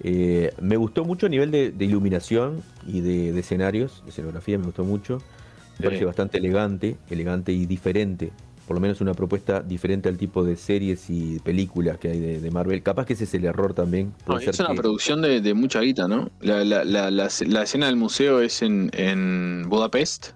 Eh, 0.00 0.52
me 0.60 0.76
gustó 0.76 1.04
mucho 1.04 1.26
a 1.26 1.28
nivel 1.28 1.50
de, 1.50 1.70
de 1.72 1.84
iluminación 1.84 2.62
y 2.86 3.00
de, 3.00 3.32
de 3.32 3.40
escenarios, 3.40 4.02
de 4.04 4.10
escenografía, 4.10 4.58
me 4.58 4.66
gustó 4.66 4.84
mucho. 4.84 5.18
Me 5.18 5.76
Sí. 5.78 5.82
parece 5.84 6.04
bastante 6.04 6.38
elegante, 6.38 6.96
elegante 7.08 7.52
y 7.52 7.66
diferente. 7.66 8.32
Por 8.66 8.74
lo 8.76 8.80
menos 8.80 9.00
una 9.00 9.14
propuesta 9.14 9.60
diferente 9.62 10.08
al 10.08 10.18
tipo 10.18 10.44
de 10.44 10.56
series 10.56 11.08
y 11.08 11.38
películas 11.38 11.98
que 11.98 12.08
hay 12.10 12.18
de, 12.20 12.40
de 12.40 12.50
Marvel. 12.50 12.82
Capaz 12.82 13.06
que 13.06 13.12
ese 13.14 13.24
es 13.24 13.32
el 13.34 13.44
error 13.44 13.72
también. 13.74 14.12
No, 14.26 14.38
es 14.38 14.58
una 14.60 14.70
que- 14.70 14.74
producción 14.74 15.22
de, 15.22 15.54
mucha 15.54 15.80
guita, 15.80 16.06
¿no? 16.08 16.30
La, 16.40 16.64
la, 16.64 16.84
la, 16.84 17.10
la, 17.10 17.28
la 17.46 17.62
escena 17.62 17.86
del 17.86 17.96
museo 17.96 18.40
es 18.42 18.60
en, 18.62 18.90
en 18.92 19.66
Budapest. 19.68 20.30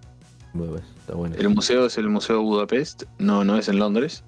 Pues, 0.55 0.83
está 1.01 1.15
bueno. 1.15 1.35
El 1.39 1.49
museo 1.51 1.87
es 1.87 1.99
el 1.99 2.09
Museo 2.09 2.37
de 2.37 2.43
Budapest, 2.43 3.03
no, 3.19 3.45
no 3.45 3.59
es 3.59 3.69
en 3.69 3.79
Londres. 3.79 4.23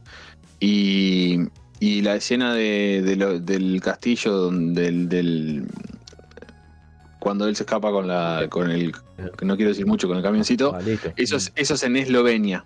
Y, 0.68 1.40
y 1.78 2.00
la 2.00 2.16
escena 2.16 2.54
de, 2.54 3.02
de 3.04 3.16
lo- 3.16 3.38
del 3.38 3.80
castillo, 3.82 4.32
donde- 4.32 4.82
del, 4.82 5.08
del- 5.10 5.66
cuando 7.18 7.46
él 7.46 7.54
se 7.56 7.64
escapa 7.64 7.90
con 7.90 8.06
la 8.08 8.46
con 8.50 8.70
el, 8.70 8.92
no 9.42 9.56
quiero 9.56 9.70
decir 9.70 9.86
mucho, 9.86 10.08
con 10.08 10.16
el 10.16 10.22
camioncito, 10.22 10.74
Ah, 10.74 10.80
listo. 10.80 11.12
eso 11.16 11.36
es, 11.36 11.52
eso 11.54 11.74
es 11.74 11.82
en 11.82 11.96
Eslovenia. 11.96 12.64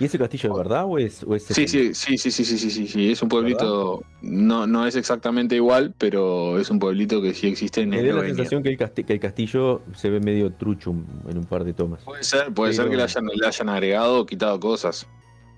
¿Y 0.00 0.04
ese 0.06 0.18
castillo 0.18 0.50
de 0.52 0.58
verdad 0.58 0.84
o 0.86 0.98
es, 0.98 1.22
o 1.22 1.36
es 1.36 1.44
Sí, 1.44 1.68
sí, 1.68 1.94
sí, 1.94 2.18
sí, 2.18 2.30
sí, 2.32 2.44
sí, 2.44 2.58
sí, 2.58 2.70
sí, 2.70 2.86
sí, 2.88 3.12
es 3.12 3.22
un 3.22 3.28
pueblito, 3.28 4.02
no, 4.22 4.66
no 4.66 4.86
es 4.88 4.96
exactamente 4.96 5.54
igual, 5.54 5.94
pero 5.96 6.58
es 6.58 6.68
un 6.70 6.80
pueblito 6.80 7.22
que 7.22 7.32
sí 7.34 7.46
existe 7.46 7.82
en 7.82 7.90
Me 7.90 7.96
da 7.98 8.02
la 8.02 8.08
Eslovenia. 8.08 8.34
sensación 8.34 8.62
que 8.64 8.70
el, 8.70 8.78
casti- 8.78 9.04
que 9.04 9.12
el 9.12 9.20
castillo 9.20 9.82
se 9.94 10.10
ve 10.10 10.18
medio 10.18 10.52
trucho 10.52 10.90
en 11.28 11.38
un 11.38 11.44
par 11.46 11.62
de 11.64 11.72
tomas. 11.74 12.02
Puede 12.02 12.24
ser, 12.24 12.52
puede 12.52 12.72
ser 12.72 12.88
que 12.90 12.96
le 12.96 13.04
hayan, 13.04 13.24
le 13.26 13.46
hayan 13.46 13.68
agregado 13.68 14.20
o 14.20 14.26
quitado 14.26 14.58
cosas. 14.58 15.06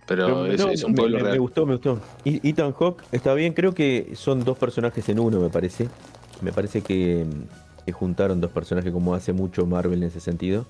Pero, 0.06 0.46
es, 0.46 0.60
no, 0.60 0.70
es 0.70 0.84
un 0.84 0.94
pueblo 0.94 1.16
me, 1.18 1.22
real. 1.24 1.32
me 1.34 1.38
gustó, 1.40 1.66
me 1.66 1.72
gustó. 1.74 2.00
Ethan 2.24 2.72
Hawke 2.72 3.02
está 3.12 3.34
bien, 3.34 3.52
creo 3.52 3.72
que 3.74 4.12
son 4.14 4.44
dos 4.44 4.56
personajes 4.58 5.08
en 5.08 5.18
uno, 5.18 5.40
me 5.40 5.48
parece. 5.50 5.88
Me 6.42 6.52
parece 6.52 6.82
que, 6.82 7.24
que 7.84 7.92
juntaron 7.92 8.40
dos 8.40 8.50
personajes 8.50 8.92
como 8.92 9.14
hace 9.14 9.32
mucho 9.32 9.66
Marvel 9.66 10.02
en 10.02 10.08
ese 10.08 10.20
sentido. 10.20 10.66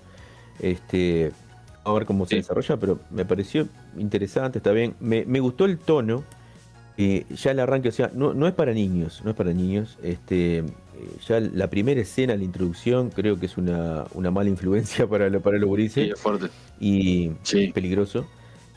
Este, 0.60 1.32
a 1.84 1.92
ver 1.92 2.06
cómo 2.06 2.24
se 2.24 2.30
Sí. 2.30 2.36
desarrolla, 2.36 2.76
pero 2.78 2.98
me 3.10 3.24
pareció 3.24 3.68
interesante, 3.98 4.58
está 4.58 4.72
bien. 4.72 4.94
Me, 5.00 5.24
me 5.24 5.40
gustó 5.40 5.64
el 5.64 5.78
tono. 5.78 6.24
eh, 6.98 7.26
ya 7.30 7.50
el 7.50 7.60
arranque, 7.60 7.90
o 7.90 7.92
sea, 7.92 8.10
no, 8.14 8.32
no 8.32 8.46
es 8.48 8.54
para 8.54 8.72
niños, 8.72 9.20
no 9.22 9.30
es 9.30 9.36
para 9.36 9.52
niños. 9.52 9.98
Este, 10.02 10.58
eh, 10.60 10.64
ya 11.28 11.40
la 11.40 11.68
primera 11.68 12.00
escena, 12.00 12.34
la 12.36 12.42
introducción, 12.44 13.10
creo 13.10 13.38
que 13.38 13.44
es 13.44 13.58
una, 13.58 14.04
una 14.14 14.30
mala 14.30 14.48
influencia 14.48 15.06
para, 15.10 15.28
lo- 15.28 15.42
para 15.42 15.58
los 15.58 15.66
Sí, 15.66 15.68
gurises 15.68 16.12
es 16.14 16.18
fuerte. 16.20 16.46
y 16.80 17.32
Sí. 17.42 17.68
peligroso. 17.74 18.26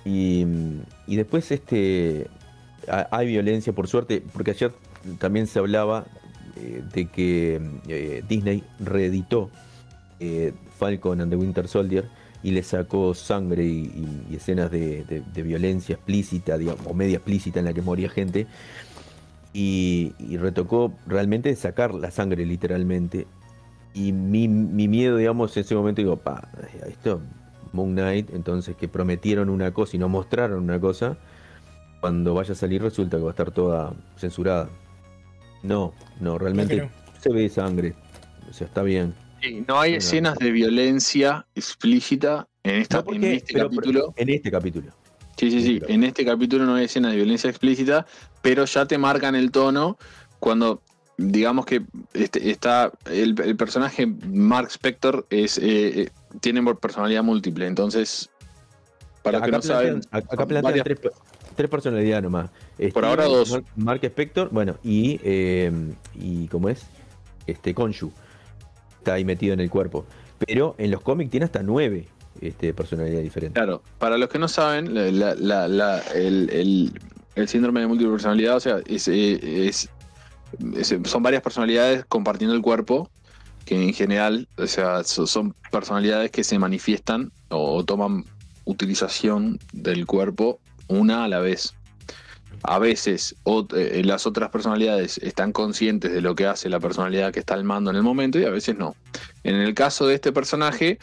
Y, 0.06 0.45
y 1.08 1.16
después 1.16 1.52
este 1.52 2.28
ha- 2.88 3.08
hay 3.12 3.28
violencia, 3.28 3.74
por 3.74 3.88
suerte, 3.88 4.24
porque 4.34 4.52
ayer 4.52 4.72
también 5.20 5.47
se 5.47 5.60
hablaba 5.60 6.06
eh, 6.56 6.82
de 6.93 7.06
que 7.08 7.62
eh, 7.88 8.24
Disney 8.28 8.64
reeditó 8.80 9.50
eh, 10.20 10.54
Falcon 10.78 11.22
and 11.22 11.32
the 11.32 11.36
Winter 11.38 11.68
Soldier 11.68 12.10
y 12.41 12.52
le 12.52 12.64
sacó 12.64 13.14
sangre 13.14 13.66
y, 13.66 14.28
escenas 14.32 14.72
de 14.72 15.43
violencia 15.43 15.95
explícita, 15.95 16.58
digamos, 16.58 16.86
o 16.88 16.93
media 16.93 17.18
explícita 17.18 17.60
en 17.60 17.66
la 17.66 17.74
que 17.74 17.82
moría 17.82 18.10
gente. 18.10 18.47
Y, 19.52 20.14
y 20.20 20.38
retocó 20.38 20.93
realmente 21.08 21.54
sacar 21.56 21.93
la 21.93 22.12
sangre 22.12 22.45
literalmente. 22.45 23.28
Y 23.93 24.12
mi, 24.14 24.47
mi 24.47 24.88
miedo, 24.88 25.18
digamos, 25.18 25.58
en 25.58 25.62
ese 25.62 25.76
momento 25.76 26.02
digo, 26.02 26.16
pa, 26.18 26.47
esto, 26.88 27.22
Moon 27.74 27.93
Knight, 27.93 28.30
entonces 28.32 28.76
que 28.76 28.88
prometieron 28.88 29.49
una 29.49 29.72
cosa 29.74 29.95
y 29.95 29.99
no 29.99 30.09
mostraron 30.09 30.63
una 30.63 30.80
cosa, 30.80 31.17
cuando 32.01 32.34
vaya 32.34 32.53
a 32.53 32.55
salir 32.55 32.82
resulta 32.82 33.17
que 33.17 33.24
va 33.24 33.30
a 33.30 33.32
estar 33.32 33.51
toda 33.51 33.93
censurada. 34.17 34.70
No, 35.63 35.93
no, 36.20 36.38
realmente 36.38 36.78
no. 36.78 36.89
se 37.20 37.32
ve 37.34 37.49
sangre. 37.49 37.93
O 38.49 38.53
sea, 38.53 38.67
está 38.67 38.82
bien. 38.84 39.13
Sí, 39.41 39.63
no 39.67 39.80
hay 39.80 39.91
No. 39.91 39.97
escenas 39.97 40.38
de 40.38 40.51
violencia 40.51 41.45
explícita 41.55 42.47
en, 42.63 42.76
esta, 42.82 42.97
No, 42.97 43.03
porque- 43.05 43.17
en 43.17 43.34
este 43.36 43.53
pero- 43.53 43.70
capítulo. 43.70 44.13
En 44.17 44.30
este 44.30 44.51
capítulo. 44.51 44.91
Sí, 45.38 45.51
sí, 45.51 45.61
sí. 45.61 45.82
En 45.88 46.03
este 46.03 46.26
capítulo 46.26 46.65
no 46.65 46.76
hay 46.76 46.86
escenas 46.86 47.11
de 47.11 47.17
violencia 47.17 47.49
explícita, 47.49 48.05
pero 48.41 48.65
ya 48.65 48.86
te 48.86 48.97
marcan 48.97 49.36
el 49.36 49.51
tono 49.51 49.97
cuando, 50.39 50.82
digamos 51.17 51.65
que 51.65 51.84
este, 52.13 52.49
está 52.51 52.91
el, 53.09 53.39
el 53.41 53.55
personaje 53.55 54.05
Mark 54.05 54.67
Spector 54.70 55.26
es 55.30 55.57
eh, 55.57 56.09
eh, 56.34 56.38
tiene 56.41 56.63
personalidad 56.75 57.23
múltiple, 57.23 57.67
entonces 57.67 58.30
para 59.23 59.39
los 59.39 59.45
que 59.45 59.49
acá 59.49 59.57
no 59.57 59.61
saben, 59.61 60.01
acá 60.11 60.45
plantean 60.45 60.84
tres, 60.84 60.99
tres 61.55 61.69
personalidades 61.69 62.23
nomás. 62.23 62.49
Por 62.93 63.05
ahora 63.05 63.25
dos. 63.25 63.51
Mark, 63.51 63.65
Mark 63.75 63.99
Spector, 64.03 64.49
bueno, 64.51 64.75
y, 64.84 65.19
eh, 65.23 65.71
y 66.15 66.47
¿cómo 66.47 66.69
es? 66.69 66.86
Este, 67.47 67.73
Konshu. 67.73 68.11
Está 68.99 69.13
ahí 69.13 69.25
metido 69.25 69.53
en 69.53 69.59
el 69.59 69.69
cuerpo. 69.69 70.05
Pero 70.45 70.75
en 70.77 70.91
los 70.91 71.01
cómics 71.01 71.32
tiene 71.32 71.45
hasta 71.45 71.63
nueve 71.63 72.07
este, 72.41 72.73
personalidades 72.73 73.23
diferentes. 73.23 73.61
Claro, 73.61 73.82
para 73.97 74.17
los 74.17 74.30
que 74.30 74.39
no 74.39 74.47
saben, 74.47 74.93
la- 74.93 75.11
la- 75.11 75.36
la- 75.36 75.67
la- 75.67 75.99
el, 76.15 76.49
el- 76.51 76.99
el 77.36 77.47
síndrome 77.49 77.82
de 77.82 77.88
múltiple 77.88 78.11
personalidad, 78.13 78.55
o 78.55 78.59
sea, 78.59 78.77
es, 78.86 79.07
eh, 79.09 79.67
es- 79.67 79.89
es- 80.75 80.95
son 81.03 81.23
varias 81.23 81.41
personalidades 81.41 82.05
compartiendo 82.07 82.55
el 82.55 82.61
cuerpo, 82.61 83.09
que 83.66 83.82
en 83.82 83.93
general, 83.93 84.47
o 84.57 84.68
sea, 84.68 85.03
so- 85.03 85.28
son 85.28 85.55
personalidades 85.72 86.32
que 86.32 86.43
se 86.43 86.57
manifiestan 86.60 87.32
o 87.49 87.84
toman 87.84 88.26
utilización 88.66 89.60
del 89.74 90.05
cuerpo 90.05 90.60
una 90.88 91.24
a 91.24 91.28
la 91.28 91.39
vez. 91.39 91.74
A 92.64 92.78
veces 92.78 93.36
eh, 93.76 94.01
las 94.03 94.28
otras 94.28 94.49
personalidades 94.49 95.18
están 95.20 95.53
conscientes 95.53 96.12
de 96.12 96.20
lo 96.22 96.36
que 96.36 96.45
hace 96.45 96.68
la 96.68 96.80
personalidad 96.80 97.32
que 97.32 97.39
está 97.39 97.53
al 97.53 97.64
mando 97.64 97.89
en 97.89 97.95
el 97.95 98.03
momento 98.03 98.38
y 98.38 98.43
a 98.43 98.49
veces 98.49 98.78
no. 98.78 98.95
En 99.43 99.55
el 99.55 99.74
caso 99.74 100.07
de 100.07 100.16
este 100.16 100.34
personaje, 100.34 100.99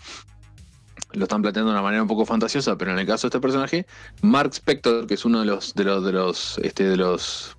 lo 1.13 1.25
están 1.25 1.41
planteando 1.41 1.71
de 1.71 1.77
una 1.77 1.83
manera 1.83 2.03
un 2.03 2.09
poco 2.09 2.27
fantasiosa, 2.27 2.77
pero 2.77 2.93
en 2.93 2.99
el 2.99 3.07
caso 3.07 3.27
de 3.27 3.29
este 3.29 3.41
personaje, 3.41 3.87
Mark 4.21 4.51
Spector, 4.53 5.07
que 5.07 5.15
es 5.15 5.25
uno 5.25 5.41
de 5.41 5.47
los 5.47 5.73
de 5.75 5.85
los 5.85 6.05
de 6.05 6.13
los 6.13 6.59
este 6.59 6.85
de 6.85 6.97
los 6.99 7.57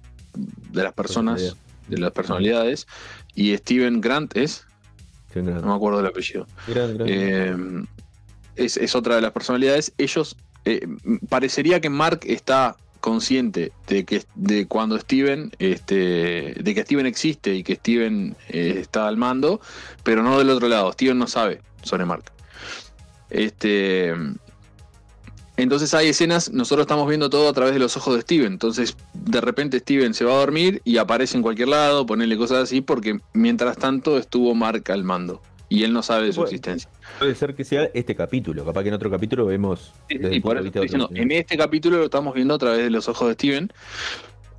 de 0.71 0.83
las 0.83 0.93
personas, 0.93 1.55
de 1.87 1.97
las 1.97 2.11
personalidades, 2.11 2.85
y 3.33 3.57
Steven 3.57 3.99
Grant 3.99 4.37
es, 4.37 4.66
no 5.61 5.67
me 5.67 5.73
acuerdo 5.75 5.97
del 5.99 6.07
apellido, 6.07 6.47
gran- 6.67 6.97
gran- 6.97 7.07
eh, 7.09 7.55
es, 8.55 8.77
es 8.77 8.95
otra 8.95 9.15
de 9.15 9.21
las 9.21 9.31
personalidades. 9.31 9.93
Ellos 9.97 10.35
eh, 10.65 10.87
parecería 11.29 11.79
que 11.79 11.89
Mark 11.89 12.21
está 12.23 12.75
consciente 12.99 13.71
de 13.87 14.03
que 14.05 14.23
de 14.35 14.67
cuando 14.67 14.97
Steven 14.99 15.51
este 15.59 16.55
de 16.59 16.73
que 16.75 16.81
Steven 16.81 17.05
existe 17.05 17.53
y 17.53 17.63
que 17.63 17.75
Steven 17.75 18.35
eh, 18.49 18.77
está 18.79 19.07
al 19.07 19.15
mando, 19.17 19.61
pero 20.03 20.23
no 20.23 20.37
del 20.39 20.49
otro 20.49 20.67
lado. 20.67 20.91
Steven 20.93 21.17
no 21.17 21.27
sabe 21.27 21.61
sobre 21.83 22.05
Mark. 22.05 22.23
Este 23.29 24.13
entonces 25.57 25.93
hay 25.95 26.09
escenas, 26.09 26.51
nosotros 26.51 26.83
estamos 26.83 27.07
viendo 27.09 27.31
todo 27.31 27.49
a 27.49 27.53
través 27.53 27.73
de 27.73 27.79
los 27.79 27.97
ojos 27.97 28.15
de 28.15 28.21
Steven. 28.21 28.53
Entonces, 28.53 28.95
de 29.13 29.41
repente 29.41 29.79
Steven 29.79 30.13
se 30.13 30.23
va 30.23 30.33
a 30.33 30.37
dormir 30.37 30.81
y 30.85 30.97
aparece 30.97 31.35
en 31.35 31.41
cualquier 31.41 31.69
lado, 31.69 32.05
ponerle 32.05 32.37
cosas 32.37 32.63
así, 32.63 32.81
porque 32.81 33.19
mientras 33.33 33.75
tanto 33.77 34.17
estuvo 34.19 34.53
Mark 34.53 34.83
al 34.91 35.03
mando. 35.03 35.41
Y 35.69 35.83
él 35.83 35.91
no 35.91 36.01
sabe 36.01 36.27
de 36.27 36.33
su 36.33 36.43
existencia. 36.43 36.89
Puede 37.19 37.35
ser 37.35 37.53
que 37.53 37.65
sea 37.65 37.89
este 37.93 38.15
capítulo. 38.15 38.63
Capaz 38.63 38.83
que 38.83 38.89
en 38.89 38.95
otro 38.95 39.09
capítulo 39.09 39.45
vemos. 39.47 39.91
Sí, 40.07 40.17
desde 40.17 40.35
sí, 40.35 40.39
por 40.39 40.57
eso 40.57 40.67
estoy 40.67 40.83
diciendo, 40.83 41.09
en 41.13 41.31
este 41.31 41.57
capítulo 41.57 41.97
lo 41.97 42.05
estamos 42.05 42.33
viendo 42.33 42.53
a 42.53 42.57
través 42.57 42.83
de 42.83 42.89
los 42.89 43.09
ojos 43.09 43.27
de 43.27 43.33
Steven. 43.33 43.73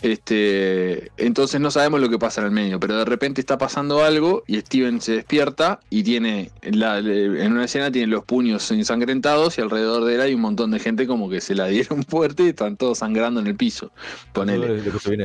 Este, 0.01 1.11
entonces 1.17 1.61
no 1.61 1.71
sabemos 1.71 2.01
lo 2.01 2.09
que 2.09 2.19
pasa 2.19 2.41
en 2.41 2.47
el 2.47 2.53
medio, 2.53 2.79
pero 2.79 2.97
de 2.99 3.05
repente 3.05 3.41
está 3.41 3.59
pasando 3.59 4.03
algo 4.05 4.45
y 4.47 4.61
Steven 4.61 5.01
se 5.01 5.13
despierta 5.13 5.81
y 5.91 6.03
tiene 6.03 6.51
la- 6.63 6.99
en 6.99 7.53
una 7.53 7.65
escena 7.65 7.91
tiene 7.91 8.07
los 8.09 8.25
puños 8.25 8.71
ensangrentados 8.71 9.59
y 9.59 9.61
alrededor 9.61 10.05
de 10.05 10.15
él 10.15 10.21
hay 10.21 10.35
un 10.35 10.41
montón 10.41 10.71
de 10.71 10.79
gente 10.79 11.07
como 11.07 11.29
que 11.29 11.41
se 11.41 11.55
la 11.55 11.67
dieron 11.67 12.03
fuerte 12.09 12.45
y 12.45 12.49
están 12.49 12.77
todos 12.77 12.99
sangrando 12.99 13.41
en 13.41 13.47
el 13.49 13.57
piso. 13.57 13.91
Ponele. 14.33 14.67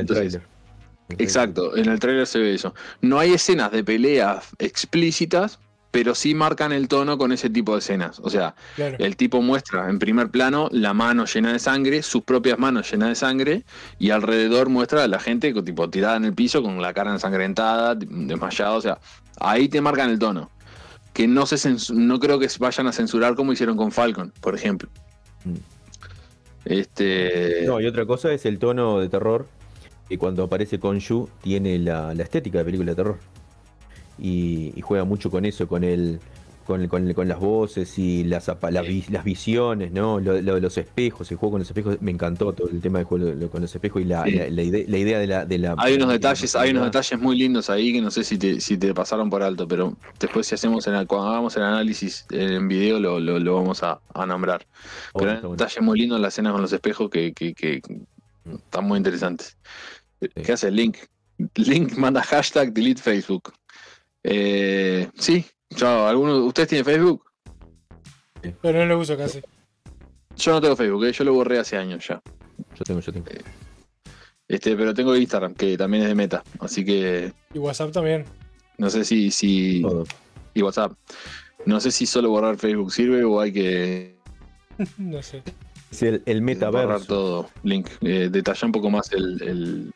Entonces. 0.00 0.40
Exacto, 1.18 1.76
en 1.76 1.88
el 1.90 1.98
trailer 2.00 2.26
se 2.26 2.38
ve 2.38 2.54
eso. 2.54 2.74
No 3.02 3.18
hay 3.18 3.34
escenas 3.34 3.70
de 3.70 3.84
peleas 3.84 4.48
explícitas, 4.58 5.58
pero 5.94 6.16
sí 6.16 6.34
marcan 6.34 6.72
el 6.72 6.88
tono 6.88 7.16
con 7.18 7.30
ese 7.30 7.48
tipo 7.48 7.74
de 7.74 7.78
escenas. 7.78 8.18
O 8.18 8.28
sea, 8.28 8.56
Claro. 8.74 8.96
el 8.98 9.14
tipo 9.14 9.40
muestra 9.40 9.88
en 9.88 10.00
primer 10.00 10.28
plano 10.28 10.68
la 10.72 10.92
mano 10.92 11.24
llena 11.24 11.52
de 11.52 11.60
sangre, 11.60 12.02
sus 12.02 12.24
propias 12.24 12.58
manos 12.58 12.90
llenas 12.90 13.10
de 13.10 13.14
sangre, 13.14 13.62
y 14.00 14.10
alrededor 14.10 14.70
muestra 14.70 15.04
a 15.04 15.06
la 15.06 15.20
gente 15.20 15.54
tipo 15.62 15.88
tirada 15.88 16.16
en 16.16 16.24
el 16.24 16.34
piso 16.34 16.64
con 16.64 16.82
la 16.82 16.92
cara 16.92 17.12
ensangrentada, 17.12 17.94
desmayada. 17.94 18.72
O 18.72 18.80
sea, 18.80 18.98
ahí 19.38 19.68
te 19.68 19.80
marcan 19.80 20.10
el 20.10 20.18
tono. 20.18 20.50
Que 21.12 21.28
no 21.28 21.46
se 21.46 21.76
no 21.94 22.18
creo 22.18 22.40
que 22.40 22.48
vayan 22.58 22.88
a 22.88 22.92
censurar 22.92 23.36
como 23.36 23.52
hicieron 23.52 23.76
con 23.76 23.92
Falcon, 23.92 24.32
por 24.40 24.56
ejemplo. 24.56 24.88
Mm. 25.44 25.54
Este. 26.64 27.62
No, 27.66 27.80
y 27.80 27.86
otra 27.86 28.04
cosa 28.04 28.32
es 28.32 28.44
el 28.46 28.58
tono 28.58 28.98
de 28.98 29.08
terror. 29.08 29.46
Que 30.08 30.18
cuando 30.18 30.42
aparece 30.42 30.80
Konshu 30.80 31.28
tiene 31.40 31.78
la, 31.78 32.14
la 32.14 32.24
estética 32.24 32.58
de 32.58 32.64
película 32.64 32.90
de 32.90 32.96
terror. 32.96 33.18
Y, 34.18 34.72
y 34.76 34.80
juega 34.80 35.04
mucho 35.04 35.30
con 35.30 35.44
eso, 35.44 35.66
con 35.68 35.84
el. 35.84 36.20
Con, 36.66 36.80
el- 36.80 36.88
con, 36.88 37.06
el- 37.06 37.14
con 37.14 37.28
las 37.28 37.38
voces 37.38 37.98
y 37.98 38.24
las, 38.24 38.48
las, 38.48 39.10
las 39.10 39.22
visiones, 39.24 39.92
¿no? 39.92 40.18
Lo, 40.18 40.40
lo 40.40 40.54
de 40.54 40.62
los 40.62 40.78
espejos, 40.78 41.30
el 41.30 41.36
juego 41.36 41.50
con 41.52 41.58
los 41.58 41.68
espejos, 41.68 42.00
me 42.00 42.10
encantó 42.10 42.54
todo 42.54 42.70
el 42.70 42.80
tema 42.80 43.00
del 43.00 43.04
juego 43.06 43.34
lo- 43.34 43.50
con 43.50 43.60
los 43.60 43.74
espejos 43.74 44.00
y 44.00 44.06
la, 44.06 44.24
Sí. 44.24 44.30
la- 44.30 44.48
la 44.48 44.62
ide- 44.62 44.86
la 44.88 44.96
idea 44.96 45.18
de 45.18 45.26
la, 45.26 45.44
de 45.44 45.58
la- 45.58 45.74
Hay 45.76 45.96
unos 45.96 46.08
de 46.08 46.14
detalles, 46.14 46.56
hay 46.56 46.70
unos 46.70 46.84
detalles 46.86 47.20
muy 47.20 47.36
lindos 47.36 47.68
ahí 47.68 47.92
que 47.92 48.00
no 48.00 48.10
sé 48.10 48.24
si 48.24 48.38
te, 48.38 48.62
si 48.62 48.78
te 48.78 48.94
pasaron 48.94 49.28
por 49.28 49.42
alto, 49.42 49.68
pero 49.68 49.94
después 50.18 50.46
si 50.46 50.54
hacemos 50.54 50.86
el- 50.86 51.06
cuando 51.06 51.28
hagamos 51.28 51.54
el 51.58 51.64
análisis 51.64 52.24
en 52.30 52.66
video 52.66 52.98
lo, 52.98 53.20
lo, 53.20 53.54
vamos 53.56 53.82
a, 53.82 54.00
a 54.14 54.24
nombrar. 54.24 54.66
Oh, 55.12 55.18
pero 55.18 55.32
hay 55.32 55.36
está 55.36 55.46
un 55.48 55.56
bueno. 55.56 55.64
detalle 55.66 55.80
muy 55.82 55.98
lindo 55.98 56.16
en 56.16 56.22
la 56.22 56.28
escena 56.28 56.50
con 56.50 56.62
los 56.62 56.72
espejos 56.72 57.10
que, 57.10 57.34
que, 57.34 57.52
que 57.52 57.82
están 58.50 58.84
muy 58.86 58.96
interesantes. 58.96 59.58
¿Qué 60.42 60.50
hace 60.52 60.70
Link? 60.70 60.96
Link 61.56 61.92
manda 61.98 62.22
hashtag 62.22 62.72
delete 62.72 63.02
Facebook. 63.02 63.52
Eh, 64.24 65.08
sí, 65.18 65.44
yo, 65.70 66.06
¿alguno, 66.08 66.38
¿ustedes 66.46 66.68
tienen 66.70 66.84
Facebook? 66.84 67.22
Pero 68.62 68.78
no 68.80 68.86
lo 68.86 68.98
uso 68.98 69.16
casi. 69.16 69.40
Yo 70.36 70.52
no 70.52 70.60
tengo 70.60 70.76
Facebook, 70.76 71.04
eh, 71.04 71.12
yo 71.12 71.24
lo 71.24 71.34
borré 71.34 71.58
hace 71.58 71.76
años 71.76 72.06
ya. 72.08 72.20
Yo 72.74 72.84
tengo, 72.84 73.00
yo 73.00 73.12
tengo. 73.12 73.26
Este, 74.48 74.76
pero 74.76 74.92
tengo 74.94 75.16
Instagram, 75.16 75.54
que 75.54 75.76
también 75.78 76.02
es 76.02 76.08
de 76.08 76.14
meta. 76.14 76.42
Así 76.60 76.84
que 76.84 77.32
Y 77.54 77.58
WhatsApp 77.58 77.92
también. 77.92 78.24
no 78.78 78.90
sé 78.90 79.04
si, 79.04 79.30
si, 79.30 79.82
Todo. 79.82 80.04
y 80.54 80.62
WhatsApp. 80.62 80.92
No 81.66 81.80
sé 81.80 81.90
si 81.90 82.04
solo 82.06 82.28
borrar 82.30 82.56
Facebook 82.58 82.92
sirve 82.92 83.24
o 83.24 83.40
hay 83.40 83.52
que 83.52 84.16
No 84.98 85.22
sé. 85.22 85.42
Es 85.90 86.02
el, 86.02 86.22
el 86.26 86.40
borrar 86.40 86.42
metaverso. 86.42 87.06
todo. 87.06 87.50
Link, 87.62 87.88
eh, 88.02 88.28
detalla 88.30 88.66
un 88.66 88.72
poco 88.72 88.90
más 88.90 89.12
el, 89.12 89.40
el- 89.42 89.92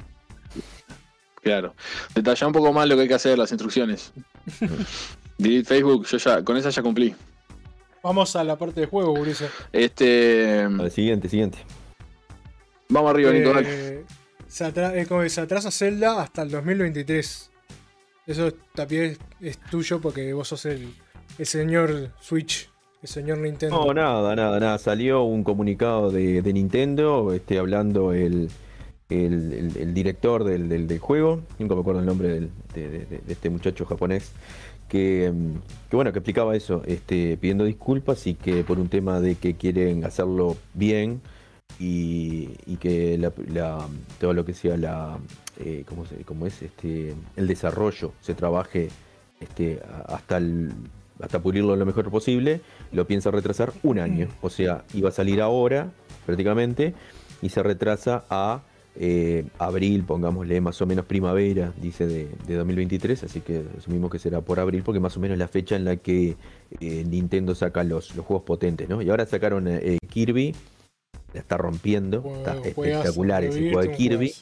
Claro. 1.49 1.75
Detalla 2.15 2.47
un 2.47 2.53
poco 2.53 2.73
más 2.75 2.87
lo 2.87 2.95
que 2.97 3.03
hay 3.03 3.09
que 3.09 3.15
hacer, 3.15 3.39
las 3.39 3.51
instrucciones. 3.51 4.13
Delete 5.39 5.65
Facebook, 5.67 6.05
yo 6.07 6.19
ya, 6.19 6.45
con 6.45 6.57
esa 6.57 6.69
ya 6.71 6.83
cumplí. 6.83 7.15
Vamos 8.03 8.37
a 8.37 8.45
la 8.45 8.57
parte 8.57 8.83
de 8.83 8.87
juego, 8.87 9.15
Gurice. 9.17 9.49
Este. 9.73 10.67
Vale, 10.69 10.91
siguiente, 10.91 11.29
siguiente. 11.29 11.59
Vamos 12.91 13.11
arriba. 13.11 13.31
Eh, 13.35 14.05
se, 14.47 14.65
atra- 14.67 14.95
es 14.95 15.09
como 15.09 15.23
que 15.23 15.31
se 15.31 15.41
atrasa 15.41 15.71
Zelda 15.71 16.21
hasta 16.23 16.43
el 16.43 16.51
2023. 16.51 17.51
Eso 18.27 18.53
también 18.75 19.05
es, 19.05 19.19
es 19.41 19.59
tuyo 19.71 20.01
porque 20.01 20.33
vos 20.35 20.49
sos 20.49 20.67
el, 20.67 20.93
el 21.39 21.47
señor 21.47 22.13
Switch, 22.21 22.71
el 23.03 23.09
señor 23.09 23.39
Nintendo. 23.39 23.85
No, 23.87 23.95
nada, 23.95 24.37
nada, 24.37 24.61
nada. 24.61 24.79
Salió 24.79 25.23
un 25.23 25.45
comunicado 25.45 26.11
de, 26.11 26.43
de 26.43 26.53
Nintendo, 26.53 27.33
este, 27.33 27.59
hablando 27.59 28.13
el, 28.13 28.51
el, 29.11 29.53
el- 29.53 29.77
el 29.77 29.95
director 29.95 30.45
del, 30.45 30.69
del- 30.69 30.87
del 30.87 30.99
juego, 30.99 31.41
nunca 31.59 31.75
me 31.75 31.81
acuerdo 31.81 32.01
el 32.01 32.07
nombre 32.07 32.29
del- 32.29 32.51
de, 32.75 32.89
de- 32.91 33.07
de- 33.07 33.19
de 33.19 33.33
este 33.33 33.49
muchacho 33.51 33.85
japonés, 33.87 34.33
que, 34.89 35.33
mm, 35.35 35.53
que 35.91 35.97
bueno, 35.97 36.13
que 36.13 36.19
explicaba 36.19 36.55
eso, 36.57 36.83
este, 36.87 37.37
pidiendo 37.39 37.65
disculpas 37.65 38.27
y 38.27 38.35
que 38.35 38.65
por 38.65 38.79
un 38.79 38.89
tema 38.89 39.21
de 39.21 39.37
que 39.37 39.55
quieren 39.55 40.05
hacerlo 40.05 40.57
bien 40.75 41.21
y, 41.79 42.51
y 42.67 42.77
que 42.77 43.17
la- 43.19 43.33
la- 43.53 43.87
todo 44.21 44.33
lo 44.35 44.45
que 44.45 44.53
sea 44.55 44.77
la, 44.77 45.19
eh, 45.59 45.85
¿cómo, 45.89 46.05
se- 46.07 46.17
cómo 46.25 46.47
es? 46.47 46.61
Este, 46.63 47.15
el 47.37 47.47
desarrollo 47.47 48.13
se 48.21 48.35
trabaje 48.35 48.89
este, 49.41 49.81
hasta 50.07 50.37
el, 50.39 50.71
hasta 51.23 51.41
pulirlo 51.41 51.77
lo 51.77 51.87
mejor 51.87 52.11
posible, 52.11 52.61
lo 52.93 53.07
piensa 53.07 53.31
retrasar 53.31 53.73
un 53.83 53.99
año. 54.01 54.29
O 54.43 54.51
sea, 54.51 54.85
iba 54.95 55.09
a 55.09 55.13
salir 55.13 55.41
ahora, 55.41 55.93
prácticamente, 56.27 56.95
y 57.41 57.49
se 57.51 57.63
retrasa 57.63 58.25
a 58.31 58.63
eh, 59.01 59.45
abril, 59.59 60.03
pongámosle 60.05 60.61
más 60.61 60.83
o 60.83 60.87
menos 60.87 61.05
primavera, 61.07 61.73
dice 61.81 62.07
de, 62.07 62.29
de 62.47 62.55
2023, 62.57 63.23
así 63.25 63.41
que 63.41 63.63
asumimos 63.79 64.11
que 64.11 64.19
será 64.19 64.41
por 64.41 64.59
abril, 64.61 64.83
porque 64.85 64.99
más 65.01 65.17
o 65.17 65.21
menos 65.21 65.35
es 65.37 65.39
la 65.39 65.49
fecha 65.49 65.77
en 65.77 65.85
la 65.85 65.97
que 65.97 66.37
eh, 66.81 67.05
Nintendo 67.09 67.55
saca 67.55 67.85
los, 67.85 68.15
los 68.17 68.27
juegos 68.27 68.45
potentes, 68.45 68.89
¿no? 68.89 69.01
Y 69.01 69.09
ahora 69.11 69.25
sacaron 69.27 69.69
eh, 69.69 69.99
Kirby, 70.09 70.55
la 71.33 71.41
está 71.41 71.57
rompiendo, 71.57 72.23
Juego- 72.23 72.37
está 72.39 72.57
espectacular 72.69 73.45
ese 73.45 73.61
juego 73.71 73.81
de 73.83 73.93
Kirby. 73.93 74.33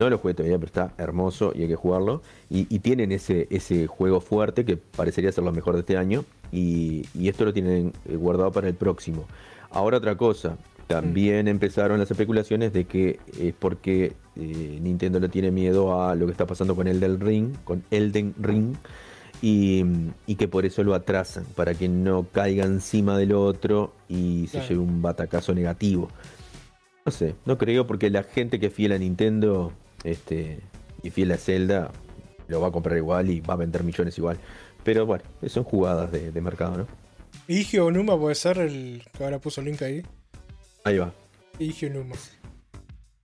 No 0.00 0.08
lo 0.10 0.18
jugué 0.18 0.32
todavía, 0.34 0.56
pero 0.58 0.66
está 0.66 0.92
hermoso 0.96 1.52
y 1.56 1.62
hay 1.62 1.68
que 1.68 1.74
jugarlo. 1.74 2.22
Y, 2.48 2.72
y 2.72 2.78
tienen 2.78 3.10
ese, 3.10 3.48
ese 3.50 3.88
juego 3.88 4.20
fuerte 4.20 4.64
que 4.64 4.76
parecería 4.76 5.32
ser 5.32 5.42
lo 5.42 5.50
mejor 5.50 5.74
de 5.74 5.80
este 5.80 5.96
año. 5.96 6.24
Y, 6.52 7.04
y 7.14 7.28
esto 7.28 7.44
lo 7.44 7.52
tienen 7.52 7.92
guardado 8.06 8.52
para 8.52 8.68
el 8.68 8.74
próximo. 8.74 9.26
Ahora 9.70 9.96
otra 9.98 10.16
cosa. 10.16 10.56
También 10.88 11.48
empezaron 11.48 11.98
las 11.98 12.10
especulaciones 12.10 12.72
de 12.72 12.86
que 12.86 13.20
es 13.38 13.54
porque 13.54 14.14
eh, 14.36 14.78
Nintendo 14.80 15.20
le 15.20 15.28
tiene 15.28 15.50
miedo 15.50 16.02
a 16.02 16.14
lo 16.14 16.24
que 16.24 16.32
está 16.32 16.46
pasando 16.46 16.74
con 16.74 16.88
Elden 16.88 17.20
Ring, 17.20 17.54
con 17.62 17.84
Elden 17.90 18.34
Ring, 18.40 18.74
y, 19.42 19.84
y 20.26 20.34
que 20.36 20.48
por 20.48 20.64
eso 20.64 20.82
lo 20.82 20.94
atrasan, 20.94 21.44
para 21.54 21.74
que 21.74 21.88
no 21.88 22.26
caiga 22.32 22.64
encima 22.64 23.18
del 23.18 23.32
otro 23.32 23.92
y 24.08 24.46
se 24.48 24.62
lleve 24.62 24.78
un 24.78 25.02
batacazo 25.02 25.54
negativo. 25.54 26.08
No 27.04 27.12
sé, 27.12 27.34
no 27.44 27.58
creo 27.58 27.86
porque 27.86 28.08
la 28.08 28.22
gente 28.22 28.58
que 28.58 28.66
es 28.66 28.72
fiel 28.72 28.92
a 28.92 28.98
Nintendo 28.98 29.72
este, 30.04 30.60
y 31.02 31.10
fiel 31.10 31.32
a 31.32 31.36
Zelda 31.36 31.90
lo 32.48 32.62
va 32.62 32.68
a 32.68 32.72
comprar 32.72 32.96
igual 32.96 33.28
y 33.28 33.40
va 33.40 33.54
a 33.54 33.58
vender 33.58 33.84
millones 33.84 34.16
igual. 34.16 34.38
Pero 34.84 35.04
bueno, 35.04 35.24
son 35.48 35.64
jugadas 35.64 36.10
de, 36.10 36.32
de 36.32 36.40
mercado, 36.40 36.78
¿no? 36.78 36.86
Igio 37.46 37.86
Onuma 37.86 38.18
puede 38.18 38.34
ser 38.34 38.58
el 38.58 39.02
que 39.16 39.24
ahora 39.24 39.38
puso 39.38 39.60
el 39.60 39.66
link 39.66 39.82
ahí. 39.82 40.02
Ahí 40.88 40.98
va, 40.98 41.12
Onuma. 41.86 42.14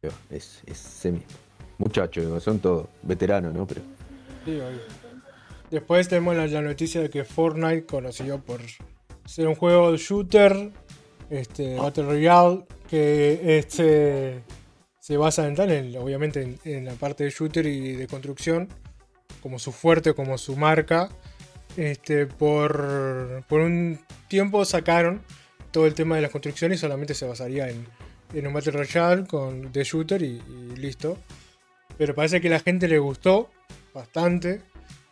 ahí 0.03 0.11
va, 0.11 0.37
es, 0.37 0.63
es 0.67 0.77
semi. 0.79 1.23
Muchachos, 1.79 2.43
son 2.43 2.59
todos 2.59 2.87
veteranos, 3.03 3.55
¿no? 3.55 3.67
Pero 3.67 3.81
Sí, 4.45 4.53
obvio. 4.53 4.81
Después 5.71 6.09
tenemos 6.09 6.37
la, 6.37 6.47
la 6.47 6.63
noticia 6.63 7.01
de 7.01 7.11
que 7.11 7.25
Fortnite, 7.25 7.87
conocido 7.87 8.41
por 8.43 8.61
ser 9.25 9.49
un 9.49 9.55
juego 9.55 9.91
de 9.93 9.99
shooter, 9.99 10.71
este, 11.31 11.77
Battle 11.77 12.05
Royale, 12.05 12.65
que 12.89 13.59
este, 13.59 14.43
se 15.01 15.17
basa 15.17 15.47
en 15.49 15.55
tal, 15.57 15.71
en- 15.73 15.97
obviamente 15.97 16.43
en, 16.43 16.59
en 16.65 16.85
la 16.85 16.93
parte 16.95 17.25
de 17.25 17.31
shooter 17.31 17.67
y 17.67 17.95
de 17.97 18.07
construcción, 18.07 18.69
como 19.43 19.59
su 19.59 19.73
fuerte, 19.73 20.13
como 20.15 20.37
su 20.39 20.55
marca. 20.57 21.09
Este, 21.77 22.27
por, 22.27 23.43
por 23.49 23.61
un 23.63 23.99
tiempo 24.29 24.65
sacaron 24.65 25.23
todo 25.75 25.87
el 25.89 25.95
tema 25.95 26.15
de 26.15 26.23
las 26.23 26.31
construcciones 26.31 26.79
solamente 26.79 27.15
se 27.15 27.27
basaría 27.27 27.69
en, 27.69 27.85
un 28.47 28.53
Battle 28.53 28.71
Royale 28.71 29.27
con, 29.27 29.73
de 29.73 29.83
shooter 29.83 30.23
y, 30.23 30.41
listo. 30.77 31.19
Pero 31.99 32.15
parece 32.15 32.41
que 32.41 32.47
a 32.47 32.53
la 32.53 32.61
gente 32.61 32.87
le 32.87 33.01
gustó 33.01 33.51
bastante 33.93 34.63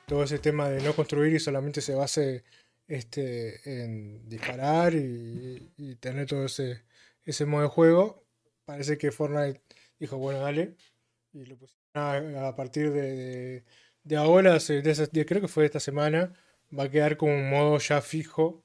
todo 0.07 0.23
ese 0.23 0.39
tema 0.39 0.69
de 0.69 0.81
no 0.81 0.95
construir 0.95 1.35
y 1.35 1.41
solamente 1.41 1.81
se 1.81 1.97
base 1.97 2.45
este, 2.87 3.83
en 3.83 4.29
disparar 4.29 4.95
y, 4.95 5.97
tener 5.99 6.27
todo 6.27 6.45
ese, 6.45 6.85
ese 7.25 7.45
modo 7.45 7.63
de 7.63 7.69
juego. 7.69 8.25
Parece 8.65 8.97
que 8.99 9.11
Fortnite 9.11 9.61
dijo, 9.99 10.17
bueno, 10.17 10.39
dale. 10.39 10.77
Y 11.33 11.45
lo 11.45 11.57
pusieron 11.59 12.37
a, 12.37 12.55
partir 12.55 12.93
de, 12.93 13.65
ahora, 14.17 14.59
de- 14.61 15.27
creo 15.27 15.41
que 15.41 15.49
fue 15.49 15.65
esta 15.65 15.81
semana, 15.81 16.33
va 16.77 16.85
a 16.85 16.91
quedar 16.91 17.17
como 17.17 17.35
un 17.35 17.51
modo 17.51 17.79
ya 17.79 18.01
fijo 18.01 18.62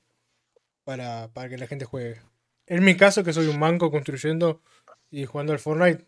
para, 0.92 1.28
para 1.34 1.50
que 1.50 1.58
la 1.58 1.68
gente 1.68 1.84
juegue. 1.84 2.22
En 2.66 2.82
mi 2.86 2.96
caso, 2.96 3.22
que 3.22 3.34
soy 3.34 3.48
un 3.48 3.60
manco 3.60 3.92
construyendo 3.92 4.62
y 5.12 5.26
jugando 5.26 5.52
al 5.52 5.60
Fortnite, 5.60 6.06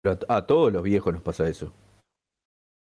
pero 0.00 0.16
a, 0.28 0.36
a 0.36 0.46
todos 0.46 0.72
los 0.72 0.82
viejos 0.84 1.12
nos 1.12 1.20
pasa 1.22 1.48
eso. 1.48 1.72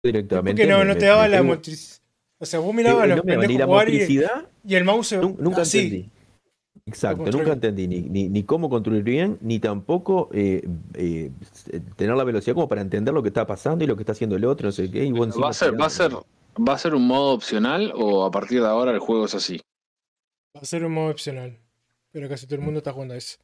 Directamente. 0.03 0.51
porque 0.61 0.71
no, 0.71 0.79
me- 0.79 0.85
no 0.85 0.93
me- 0.93 0.99
te 0.99 1.05
daba 1.07 1.27
la 1.27 1.37
tengo- 1.37 1.55
motricidad. 1.55 1.99
O 2.39 2.45
sea, 2.45 2.59
vos 2.59 2.75
mirabas 2.75 3.07
los 3.07 3.17
no 3.17 3.23
ni 3.23 3.31
pendejos 3.31 3.57
la 3.59 3.65
jugar 3.65 3.89
y, 3.89 3.91
motricidad, 3.93 4.49
y 4.67 4.75
el 4.75 4.83
mouse 4.83 5.13
nun- 5.13 5.35
nunca 5.39 5.61
así. 5.61 5.79
entendí. 5.79 6.09
Exacto, 6.85 7.31
nunca 7.31 7.53
entendí 7.53 7.87
ni, 7.87 8.01
ni, 8.01 8.29
ni 8.29 8.43
cómo 8.43 8.69
construir 8.69 9.03
bien, 9.03 9.37
ni 9.41 9.59
tampoco 9.59 10.29
eh, 10.33 10.67
eh, 10.95 11.31
tener 11.95 12.15
la 12.15 12.23
velocidad 12.25 12.53
como 12.55 12.67
para 12.67 12.81
entender 12.81 13.13
lo 13.15 13.23
que 13.23 13.29
está 13.29 13.47
pasando 13.47 13.83
y 13.83 13.87
lo 13.87 13.95
que 13.95 14.03
está 14.03 14.11
haciendo 14.11 14.35
el 14.35 14.45
otro, 14.45 14.67
no 14.67 14.71
sé 14.73 14.91
qué. 14.91 15.05
y 15.05 15.11
¿Va 15.11 15.49
a, 15.49 15.53
ser, 15.53 15.79
va, 15.79 15.85
a 15.85 15.89
ser. 15.89 16.11
¿Va 16.13 16.73
a 16.73 16.77
ser 16.77 16.93
un 16.93 17.07
modo 17.07 17.33
opcional 17.33 17.93
o 17.95 18.25
a 18.25 18.31
partir 18.31 18.61
de 18.61 18.67
ahora 18.67 18.91
el 18.91 18.99
juego 18.99 19.25
es 19.25 19.33
así? 19.33 19.59
Va 20.55 20.61
a 20.61 20.65
ser 20.65 20.83
un 20.85 20.93
modo 20.93 21.09
opcional. 21.11 21.57
Pero 22.11 22.29
casi 22.29 22.45
todo 22.45 22.55
el 22.55 22.61
mundo 22.61 22.79
está 22.79 22.93
jugando 22.93 23.13
a 23.15 23.17
eso. 23.17 23.39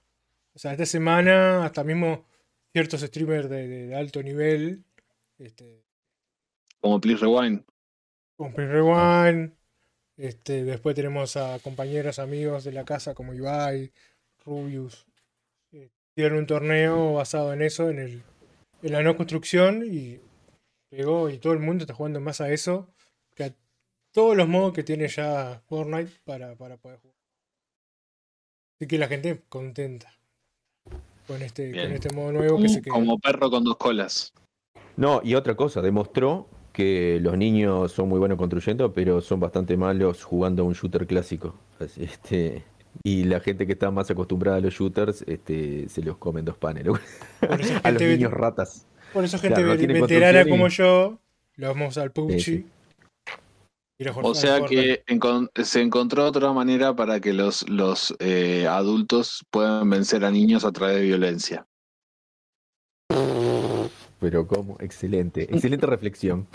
O 0.54 0.60
sea, 0.60 0.72
esta 0.72 0.86
semana, 0.86 1.66
hasta 1.66 1.84
mismo 1.84 2.26
ciertos 2.72 3.02
streamers 3.02 3.50
de, 3.50 3.68
de 3.68 3.96
alto 3.96 4.22
nivel, 4.22 4.84
este, 5.40 5.84
Como 6.80 7.02
Please 7.02 7.22
Rewind. 7.22 7.64
con 8.36 8.54
Play 8.54 8.68
Rewind, 8.68 9.54
este, 10.18 10.64
después 10.64 10.96
tenemos 10.96 11.36
a 11.38 11.58
compañeros, 11.60 12.20
amigos 12.20 12.64
de 12.64 12.74
la 12.74 12.86
casa 12.86 13.14
como 13.16 13.34
Ibai, 13.34 13.92
Rubius. 14.46 15.08
eh, 15.72 15.90
Hicieron 16.16 16.40
un 16.40 16.46
torneo 16.46 17.14
basado 17.14 17.54
en 17.54 17.62
eso, 17.62 17.90
en, 17.90 18.00
el, 18.00 18.24
en 18.84 18.92
la 18.92 19.02
no 19.02 19.16
construcción, 19.18 19.84
y 19.86 20.20
pegó, 20.90 21.30
y 21.30 21.38
todo 21.38 21.54
el 21.54 21.60
mundo 21.60 21.84
está 21.84 21.94
jugando 21.94 22.20
más 22.20 22.42
a 22.42 22.52
eso 22.52 22.88
que 23.36 23.46
a 23.46 23.56
todos 24.20 24.36
los 24.36 24.50
modos 24.50 24.74
que 24.74 24.84
tiene 24.84 25.08
ya 25.08 25.62
Fortnite 25.70 26.12
para, 26.26 26.54
para 26.56 26.76
poder 26.76 27.00
jugar. 27.00 27.16
Así 28.78 28.86
que 28.86 28.98
la 28.98 29.08
gente 29.08 29.44
contenta 29.48 30.12
con 31.26 31.42
este, 31.42 31.72
con 31.72 31.92
este 31.94 32.14
modo 32.14 32.34
nuevo 32.34 32.62
que 32.62 32.68
se 32.68 32.82
queda. 32.82 32.94
Como 32.96 33.18
perro 33.18 33.50
con 33.50 33.64
dos 33.64 33.78
colas. 33.78 34.34
No, 34.98 35.22
y 35.24 35.36
otra 35.36 35.56
cosa, 35.56 35.82
demostró 35.82 36.50
que 36.74 37.20
los 37.22 37.38
niños 37.38 37.94
son 37.94 38.10
muy 38.10 38.20
buenos 38.20 38.38
construyendo, 38.38 38.94
pero 38.94 39.22
son 39.22 39.40
bastante 39.40 39.78
malos 39.78 40.26
jugando 40.26 40.64
a 40.64 40.66
un 40.66 40.74
shooter 40.74 41.08
clásico. 41.08 41.56
Este, 41.80 42.66
y 43.04 43.24
la 43.24 43.40
gente 43.40 43.66
que 43.66 43.72
está 43.72 43.90
más 43.90 44.12
acostumbrada 44.12 44.58
a 44.58 44.60
los 44.60 44.74
shooters 44.74 45.24
este, 45.28 45.88
se 45.88 46.02
los 46.02 46.18
comen 46.18 46.44
dos 46.44 46.58
panes. 46.58 46.86
loco. 46.86 47.00
Por 47.40 47.62
eso 47.62 47.74
a 47.84 47.92
los 47.92 48.02
gente- 48.02 48.18
niños 48.18 48.34
ratas. 48.34 48.86
Por 49.14 49.24
eso 49.24 49.40
gente 49.40 49.64
Claro, 49.64 49.76
no 49.82 49.94
veterana 50.02 50.46
como 50.46 50.68
yo, 50.68 51.20
lo 51.56 51.68
vamos 51.70 51.98
al 51.98 52.12
PUBG. 52.12 52.66
O 54.24 54.34
sea 54.34 54.66
que 54.66 55.04
encon- 55.08 55.50
se 55.62 55.82
encontró 55.82 56.26
otra 56.26 56.54
manera 56.54 56.96
para 56.96 57.20
que 57.20 57.34
los, 57.34 57.68
los 57.70 58.16
eh, 58.20 58.66
adultos 58.66 59.46
puedan 59.50 59.90
vencer 59.90 60.24
a 60.24 60.32
niños 60.32 60.64
a 60.64 60.72
través 60.72 60.98
de 60.98 61.04
violencia. 61.04 61.68
Pero 64.20 64.48
cómo, 64.48 64.78
excelente, 64.80 65.44
excelente 65.44 65.86
reflexión. 65.86 66.48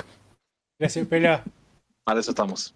Gracias, 0.78 1.06
Pela. 1.06 1.44
Para 2.04 2.20
eso 2.20 2.30
estamos. 2.30 2.74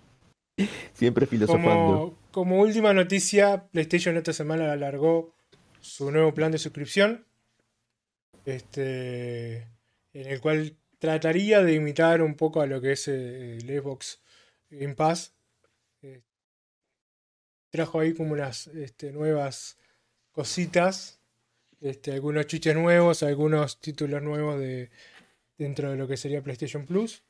Siempre 0.93 1.27
filosofando. 1.27 1.71
Como, 1.71 2.19
como 2.31 2.61
última 2.61 2.93
noticia, 2.93 3.69
PlayStation 3.71 4.17
esta 4.17 4.33
semana 4.33 4.73
alargó 4.73 5.35
su 5.81 6.11
nuevo 6.11 6.35
plan 6.35 6.53
de 6.53 6.59
suscripción. 6.59 7.25
Este. 8.45 9.69
En 10.13 10.27
el 10.27 10.41
cual 10.41 10.77
trataría 10.99 11.63
de 11.63 11.75
imitar 11.75 12.23
un 12.23 12.35
poco 12.35 12.61
a 12.61 12.67
lo 12.67 12.81
que 12.81 12.93
es 12.93 13.09
eh, 13.09 13.59
el 13.59 13.81
Xbox 13.81 14.21
Game 14.71 14.95
Pass. 14.95 15.35
Eh, 16.03 16.23
trajo 17.71 18.01
ahí 18.01 18.15
como 18.15 18.33
unas 18.33 18.67
este, 18.69 19.13
nuevas 19.13 19.79
cositas. 20.33 21.21
Este, 21.81 22.13
algunos 22.13 22.47
chiches 22.47 22.75
nuevos, 22.75 23.23
algunos 23.23 23.79
títulos 23.81 24.23
nuevos 24.23 24.59
de 24.59 24.91
dentro 25.57 25.91
de 25.91 25.97
lo 25.97 26.09
que 26.09 26.17
sería 26.17 26.43
PlayStation 26.43 26.87
Plus. 26.87 27.23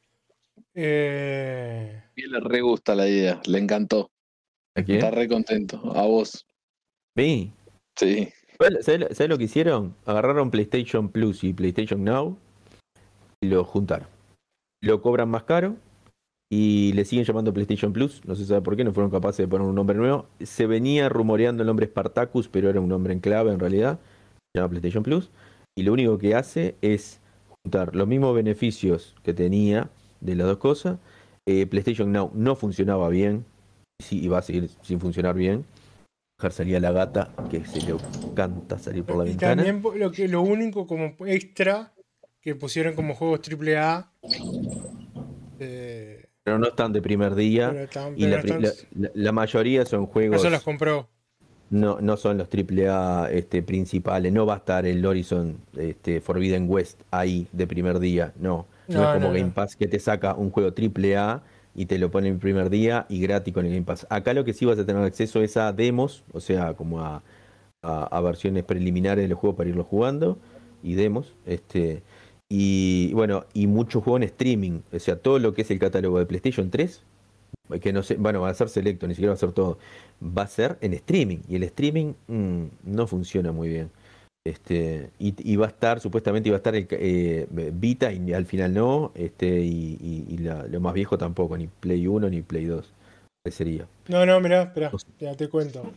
Eh, 0.75 2.03
Y 2.17 2.27
le 2.27 2.41
re 2.41 2.61
gusta 2.61 2.95
la 2.95 3.09
idea, 3.09 3.41
le 3.47 3.59
encantó. 3.59 4.11
¿A 4.75 4.83
quién? 4.83 4.99
Está 4.99 5.11
re 5.11 5.29
contento. 5.29 5.81
A 5.95 6.07
vos. 6.07 6.47
¿Vi? 7.15 7.53
Sí. 7.97 8.33
¿Sabes 8.59 8.85
¿Sabes 8.85 9.29
lo 9.29 9.39
que 9.39 9.45
hicieron? 9.45 9.95
Agarraron 10.05 10.51
PlayStation 10.51 11.11
Plus 11.11 11.45
y 11.45 11.53
PlayStation 11.53 12.03
Now 12.03 12.39
y 13.41 13.49
lo 13.49 13.65
juntaron. 13.65 14.09
Lo 14.81 15.01
cobran 15.01 15.29
más 15.29 15.45
caro 15.45 15.77
y 16.51 16.93
le 16.95 17.05
siguen 17.05 17.25
llamando 17.25 17.53
PlayStation 17.53 17.93
Plus. 17.93 18.23
No 18.25 18.35
se 18.35 18.47
sabe 18.47 18.63
por 18.63 18.77
qué, 18.77 18.85
no 18.85 18.93
fueron 18.93 19.11
capaces 19.11 19.39
de 19.39 19.49
poner 19.49 19.67
un 19.67 19.75
nombre 19.75 19.97
nuevo. 19.97 20.27
Se 20.41 20.67
venía 20.67 21.09
rumoreando 21.09 21.63
el 21.63 21.67
nombre 21.67 21.87
Spartacus, 21.87 22.49
pero 22.49 22.71
era 22.71 22.81
un 22.81 22.89
nombre 22.89 23.13
en 23.13 23.21
clave 23.21 23.53
en 23.53 23.59
realidad. 23.59 23.99
Se 24.55 24.61
llama 24.61 24.71
PlayStation 24.71 25.03
Plus. 25.03 25.31
Y 25.77 25.83
lo 25.83 25.93
único 25.93 26.19
que 26.19 26.35
hace 26.35 26.77
es 26.81 27.21
juntar 27.63 27.95
los 27.95 28.09
mismos 28.09 28.35
beneficios 28.35 29.15
que 29.23 29.35
tenía 29.35 29.91
de 30.21 30.35
las 30.35 30.47
dos 30.47 30.57
cosas. 30.59 30.99
Eh, 31.47 31.67
PlayStation 31.67 32.11
Now 32.13 32.31
no 32.35 32.57
funcionaba 32.57 33.09
bien. 33.11 33.45
Sí, 34.01 34.25
y 34.25 34.29
va 34.29 34.39
a 34.39 34.43
seguir 34.43 34.71
sin 34.83 35.01
funcionar 35.01 35.35
bien. 35.35 35.65
Dejar 36.39 36.53
salir 36.53 36.77
a 36.77 36.81
la 36.81 36.93
gata 36.93 37.35
que 37.51 37.65
se 37.65 37.81
le 37.83 37.97
canta 38.35 38.79
salir 38.79 39.05
por 39.05 39.19
la 39.19 39.25
Y 39.25 39.31
ventana. 39.31 39.65
también 39.65 40.01
lo, 40.01 40.13
que, 40.13 40.29
lo 40.29 40.41
único 40.41 40.87
como 40.87 41.15
extra 41.27 41.93
que 42.41 42.55
pusieron 42.55 42.95
como 42.95 43.15
juegos 43.15 43.41
AAA. 43.41 44.13
Eh, 45.59 46.28
Pero 46.49 46.59
no 46.59 46.69
están 46.69 46.93
de 46.93 47.03
primer 47.03 47.35
día. 47.35 47.71
pero 47.71 47.85
están- 47.85 48.15
Y 48.17 48.27
la, 48.27 48.39
están- 48.39 48.63
la- 48.63 49.11
la- 49.15 49.33
mayoría 49.33 49.85
son 49.87 50.07
juegos. 50.07 50.39
eso 50.41 50.51
los 50.51 50.63
compró. 50.63 51.09
No, 51.71 52.01
no 52.01 52.17
son 52.17 52.39
los 52.39 52.49
AAA 52.49 53.29
este, 53.31 53.63
principales. 53.63 54.33
No 54.33 54.47
va 54.47 54.55
a 54.55 54.57
estar 54.59 54.87
el 54.87 55.05
Horizon 55.05 55.59
este, 55.77 56.21
Forbidden 56.23 56.65
West 56.69 57.01
ahí 57.11 57.47
de 57.53 57.67
primer 57.67 57.99
día. 57.99 58.33
No. 58.41 58.67
No, 58.89 59.03
No, 59.03 59.03
es 59.03 59.15
como 59.15 59.27
no, 59.29 59.33
Game 59.35 59.49
no. 59.49 59.53
Pass 59.55 59.77
que 59.77 59.87
te 59.87 59.99
saca 59.99 60.33
un 60.35 60.51
juego 60.51 60.71
AAA 60.73 61.43
y 61.75 61.85
te 61.87 61.99
lo 61.99 62.11
pone 62.11 62.29
en 62.29 62.39
primer 62.39 62.71
día 62.71 63.05
y 63.11 63.21
gratis 63.21 63.53
con 63.53 63.67
el 63.67 63.73
Game 63.73 63.85
Pass. 63.85 64.07
Acá 64.09 64.33
lo 64.33 64.45
que 64.47 64.55
sí 64.55 64.65
vas 64.65 64.79
a 64.79 64.87
tener 64.87 65.03
acceso 65.03 65.43
es 65.43 65.59
a 65.59 65.73
demos, 65.75 66.25
o 66.33 66.41
sea, 66.41 66.73
como 66.73 67.01
a, 67.03 67.23
a- 67.83 68.05
a 68.05 68.21
versiones 68.23 68.65
preliminares 68.65 69.23
de 69.25 69.29
los 69.29 69.39
juegos 69.39 69.59
para 69.59 69.69
irlo 69.69 69.85
jugando 69.85 70.39
y 70.83 70.95
demos. 70.95 71.35
Este, 71.45 72.03
y 72.51 73.13
bueno, 73.15 73.45
y 73.53 73.67
muchos 73.67 74.03
juegos 74.03 74.21
en 74.23 74.29
streaming. 74.29 74.81
O 74.93 74.99
sea, 74.99 75.17
todo 75.17 75.39
lo 75.39 75.55
que 75.55 75.63
es 75.63 75.71
el 75.71 75.79
catálogo 75.79 76.19
de 76.19 76.27
PlayStation 76.27 76.71
3 76.71 77.03
que 77.83 77.93
no 77.93 78.03
sé, 78.03 78.15
bueno, 78.17 78.41
va 78.41 78.49
a 78.49 78.55
ser 78.55 78.71
selecto, 78.71 79.07
ni 79.07 79.15
siquiera 79.15 79.33
va 79.33 79.35
a 79.35 79.39
ser 79.39 79.53
todo, 79.53 79.77
va 80.23 80.43
a 80.43 80.47
ser 80.47 80.79
en 80.81 80.95
streaming, 80.95 81.39
y 81.49 81.57
el 81.57 81.65
streaming 81.65 82.15
mm, 82.27 82.65
no 82.85 83.07
funciona 83.07 83.53
muy 83.53 83.69
bien. 83.69 83.91
Este, 84.47 85.11
y, 85.19 85.35
y 85.53 85.57
va 85.57 85.67
a 85.67 85.69
estar, 85.69 86.01
supuestamente 86.01 86.49
iba 86.49 86.57
a 86.57 86.59
estar 86.59 86.75
el, 86.75 86.87
eh, 86.91 87.47
Vita 87.75 88.11
y 88.11 88.33
al 88.33 88.47
final 88.47 88.73
no, 88.73 89.13
este, 89.15 89.61
y, 89.61 89.99
y- 90.01 90.25
y 90.35 90.39
la- 90.39 90.67
lo 90.67 90.81
más 90.81 90.95
viejo 90.95 91.19
tampoco, 91.19 91.59
ni 91.59 91.67
Play 91.67 92.07
1 92.07 92.31
ni 92.31 92.41
Play 92.41 92.65
2. 92.65 92.91
¿Qué 93.45 93.51
sería? 93.53 93.87
No, 94.09 94.25
no, 94.25 94.41
mirá, 94.41 94.63
espera, 94.63 94.91
ya 95.21 95.35
te 95.37 95.49
cuento. 95.51 95.93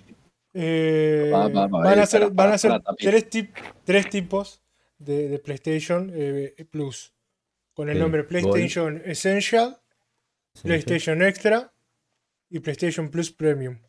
Eh, 0.53 1.31
Va, 1.33 1.47
va, 1.47 1.67
va, 1.67 1.79
van 1.83 1.99
a 1.99 2.05
ser, 2.05 2.21
para, 2.21 2.33
van 2.33 2.51
a 2.53 2.57
ser 2.57 2.81
tres, 2.97 3.29
tip- 3.29 3.53
tres 3.85 4.09
tipos 4.09 4.60
de, 5.03 5.27
de 5.29 5.39
PlayStation 5.39 6.11
eh, 6.13 6.53
Plus. 6.69 7.13
Con 7.73 7.89
el 7.89 7.99
nombre 7.99 8.21
Gold. 8.23 8.29
PlayStation 8.29 9.01
Essential, 9.05 9.81
PlayStation 10.61 11.21
Extra 11.23 11.73
y 12.49 12.59
PlayStation 12.59 13.09
Plus 13.09 13.31
Premium. 13.31 13.79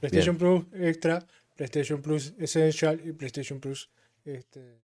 PlayStation 0.00 0.36
Plus 0.36 0.64
Extra, 0.74 1.26
PlayStation 1.56 2.00
Plus 2.02 2.34
Essential 2.38 3.00
y 3.04 3.12
PlayStation 3.12 3.60
Plus 3.60 3.90
este, 4.24 4.80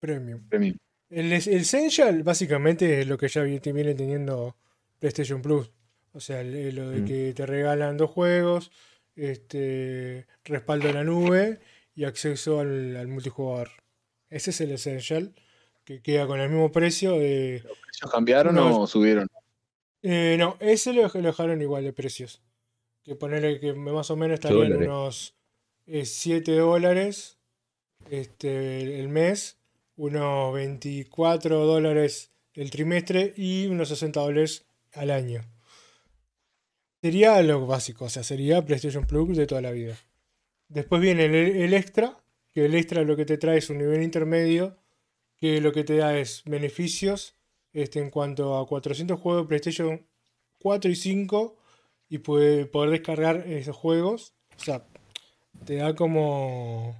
Premium. 0.00 0.48
Premium. 0.48 0.76
El, 1.10 1.32
es- 1.32 1.46
el 1.46 1.60
Essential 1.60 2.22
básicamente 2.22 3.00
es 3.00 3.06
lo 3.06 3.16
que 3.16 3.28
ya 3.28 3.42
viene 3.42 3.94
teniendo 3.94 4.56
PlayStation 4.98 5.40
Plus. 5.42 5.70
O 6.12 6.20
sea, 6.20 6.40
el- 6.40 6.74
lo 6.74 6.90
de 6.90 7.00
Mm. 7.00 7.04
que 7.04 7.32
te 7.34 7.46
regalan 7.46 7.96
dos 7.96 8.10
juegos, 8.10 8.70
este 9.16 10.26
respaldo 10.44 10.88
en 10.88 10.94
la 10.94 11.04
nube 11.04 11.60
y 11.94 12.04
acceso 12.04 12.60
al, 12.60 12.96
al 12.96 13.06
multijugador. 13.08 13.70
Ese 14.34 14.50
es 14.50 14.60
el 14.60 14.72
Essential, 14.72 15.32
que 15.84 16.02
queda 16.02 16.26
con 16.26 16.40
el 16.40 16.50
mismo 16.50 16.72
precio 16.72 17.12
de... 17.12 17.58
¿Ellos 17.58 18.10
cambiaron 18.10 18.56
No, 18.56 18.80
o 18.80 18.86
subieron? 18.88 19.28
Eh, 20.02 20.34
no, 20.40 20.56
ese 20.58 20.92
lo, 20.92 21.02
lo 21.02 21.22
dejaron 21.22 21.62
igual 21.62 21.84
de 21.84 21.92
precios. 21.92 22.42
Que 23.04 23.14
ponerle 23.14 23.60
que 23.60 23.74
más 23.74 24.10
o 24.10 24.16
menos 24.16 24.34
estarían 24.34 24.72
dólares. 24.72 24.88
unos 24.88 25.34
7 25.86 26.50
dólares 26.50 27.38
este, 28.10 28.98
el 28.98 29.08
mes, 29.08 29.56
unos 29.94 30.52
24 30.52 31.64
dólares 31.64 32.32
el 32.54 32.72
trimestre 32.72 33.34
y 33.36 33.68
unos 33.68 33.88
60 33.90 34.18
dólares 34.18 34.66
al 34.94 35.12
año. 35.12 35.42
Sería 37.00 37.40
lo 37.42 37.68
básico, 37.68 38.06
o 38.06 38.08
sea, 38.08 38.24
sería 38.24 38.64
PlayStation 38.64 39.06
Plus 39.06 39.36
de 39.36 39.46
toda 39.46 39.60
la 39.60 39.70
vida. 39.70 39.96
Después 40.66 41.00
viene 41.00 41.26
el, 41.26 41.34
el 41.34 41.72
extra, 41.74 42.18
que 42.54 42.64
el 42.64 42.74
extra 42.76 43.02
lo 43.02 43.16
que 43.16 43.26
te 43.26 43.36
trae 43.36 43.58
es 43.58 43.68
un 43.68 43.78
nivel 43.78 44.02
intermedio, 44.02 44.78
que 45.36 45.60
lo 45.60 45.72
que 45.72 45.82
te 45.82 45.96
da 45.96 46.16
es 46.16 46.42
beneficios 46.46 47.36
este, 47.72 47.98
en 47.98 48.10
cuanto 48.10 48.56
a 48.56 48.66
400 48.66 49.18
juegos 49.18 49.42
de 49.42 49.48
PlayStation 49.48 50.06
4 50.60 50.90
y 50.90 50.94
5 50.94 51.56
y 52.08 52.18
puede 52.18 52.66
poder 52.66 52.90
descargar 52.90 53.44
esos 53.48 53.76
juegos. 53.76 54.34
O 54.56 54.62
sea, 54.62 54.86
te 55.64 55.76
da 55.76 55.96
como, 55.96 56.96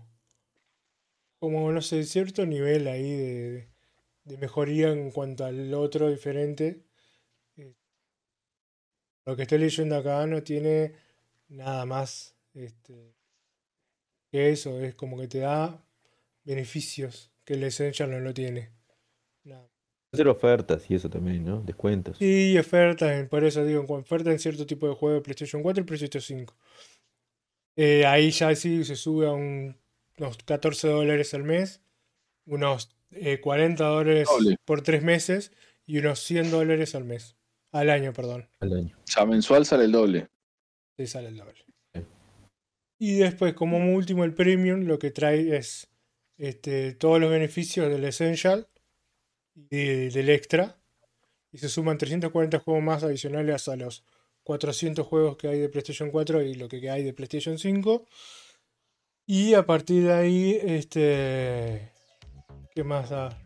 como 1.39 1.71
no 1.71 1.81
sé, 1.81 2.03
cierto 2.05 2.45
nivel 2.47 2.89
ahí 2.89 3.13
de, 3.13 3.69
de 4.25 4.39
mejoría 4.39 4.91
en 4.91 5.13
cuanto 5.13 5.45
al 5.45 5.73
otro 5.75 6.11
diferente. 6.11 6.83
Lo 9.25 9.37
que 9.37 9.43
estoy 9.43 9.59
leyendo 9.59 9.97
acá 9.97 10.27
no 10.27 10.43
tiene 10.43 10.93
nada 11.49 11.87
más 11.87 12.35
este, 12.53 13.14
que 14.35 14.51
eso, 14.51 14.80
es 14.80 14.97
como 14.97 15.16
que 15.16 15.28
te 15.28 15.39
da 15.39 15.80
beneficios 16.43 17.30
que 17.45 17.55
el 17.55 17.62
Essential 17.62 18.11
no 18.11 18.18
lo 18.18 18.35
tiene. 18.35 18.70
Nada. 19.45 19.70
Hacer 20.12 20.26
ofertas 20.26 20.91
y 20.91 20.97
eso 20.97 21.09
también, 21.09 21.45
¿no? 21.45 21.61
Descuentos. 21.61 22.18
Sí, 22.18 22.59
ofertas, 22.59 23.28
por 23.28 23.45
eso 23.45 23.64
digo, 23.64 23.85
en 23.89 23.91
oferta 23.95 24.32
en 24.32 24.41
cierto 24.41 24.66
tipo 24.66 24.89
de 24.89 24.95
juego 24.97 25.14
de 25.14 25.20
PlayStation 25.20 25.62
4 25.62 25.82
y 25.82 25.87
PlayStation 25.87 26.20
5. 26.20 26.57
Eh, 27.76 28.05
ahí 28.07 28.32
ya 28.32 28.53
sí 28.57 28.85
se 28.85 28.97
sube 28.97 29.28
a 29.28 29.30
un- 29.30 29.76
unos 30.18 30.37
14 30.39 30.89
dólares 30.89 31.32
al 31.35 31.45
mes, 31.45 31.80
unos 32.45 32.97
eh, 33.12 33.41
40 33.41 33.85
dólares 33.85 34.26
Doble. 34.28 34.57
por 34.64 34.82
3 34.82 35.05
meses 35.05 35.53
y 35.87 35.99
unos 35.99 36.18
100 36.18 36.51
dólares 36.51 36.97
al 36.97 37.05
mes. 37.05 37.37
Al 37.70 37.89
año, 37.89 38.12
perdón. 38.12 38.49
al 38.59 38.72
año. 38.72 38.97
O 38.99 39.07
sea, 39.07 39.26
mensual 39.26 39.64
sale 39.64 39.85
el 39.85 39.93
doble. 39.93 40.26
Sí, 40.97 41.07
sale 41.07 41.28
el 41.28 41.37
doble. 41.37 41.64
Y 42.99 43.16
después, 43.16 43.55
como 43.55 43.95
último, 43.95 44.24
el 44.24 44.34
Premium 44.34 44.82
lo 44.86 44.99
que 44.99 45.11
trae 45.11 45.57
es 45.57 45.88
este, 46.38 46.95
todos 46.95 47.20
los 47.20 47.30
beneficios 47.30 47.88
del 47.91 48.04
Essential 48.04 48.68
y 49.54 50.08
del 50.08 50.30
Extra. 50.30 50.79
Y 51.53 51.58
se 51.58 51.68
suman 51.68 51.99
340 51.99 52.58
juegos 52.58 52.83
más 52.83 53.04
adicionales 53.04 53.68
a 53.68 53.76
los 53.76 54.04
400 54.42 55.07
juegos 55.07 55.37
que 55.37 55.49
hay 55.49 55.58
de 55.58 55.68
PlayStation 55.68 56.11
4 56.11 56.42
y 56.42 56.54
lo 56.54 56.68
que 56.68 56.88
hay 56.91 57.03
de 57.04 57.12
PlayStation 57.12 57.58
5. 57.58 58.07
Y 59.26 59.54
a 59.54 59.64
partir 59.64 60.04
de 60.04 60.12
ahí, 60.12 60.58
este. 60.62 61.91
¿Qué 62.75 62.84
más 62.84 63.11
da? 63.11 63.41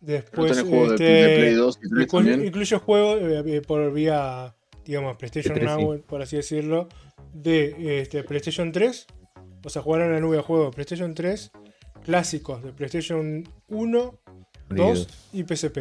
Después. 0.00 0.52
tenés 0.52 0.68
juegos 0.68 0.88
de, 0.90 0.94
este, 0.94 1.04
de 1.04 1.36
Play 1.36 1.54
2 1.54 1.76
y 1.76 1.80
3 1.80 1.90
Inclu- 1.92 2.10
también. 2.10 2.46
Incluye 2.46 2.76
juegos 2.78 3.20
eh, 3.22 3.42
eh, 3.56 3.60
por 3.60 3.92
vía, 3.92 4.56
digamos, 4.90 5.16
PlayStation 5.16 5.54
De 5.54 5.60
3, 5.60 5.76
Now, 5.76 6.00
por 6.02 6.20
así 6.22 6.36
decirlo, 6.36 6.88
de 7.32 8.00
este, 8.02 8.24
PlayStation 8.24 8.72
3. 8.72 9.06
O 9.64 9.68
sea, 9.68 9.82
jugar 9.82 10.02
en 10.02 10.12
la 10.12 10.20
nube 10.20 10.38
a 10.38 10.42
juegos 10.42 10.74
PlayStation 10.74 11.14
3 11.14 11.50
clásicos 12.04 12.62
de 12.62 12.72
PlayStation 12.72 13.48
1, 13.68 14.20
2 14.70 15.08
y 15.34 15.42
PSP. 15.44 15.78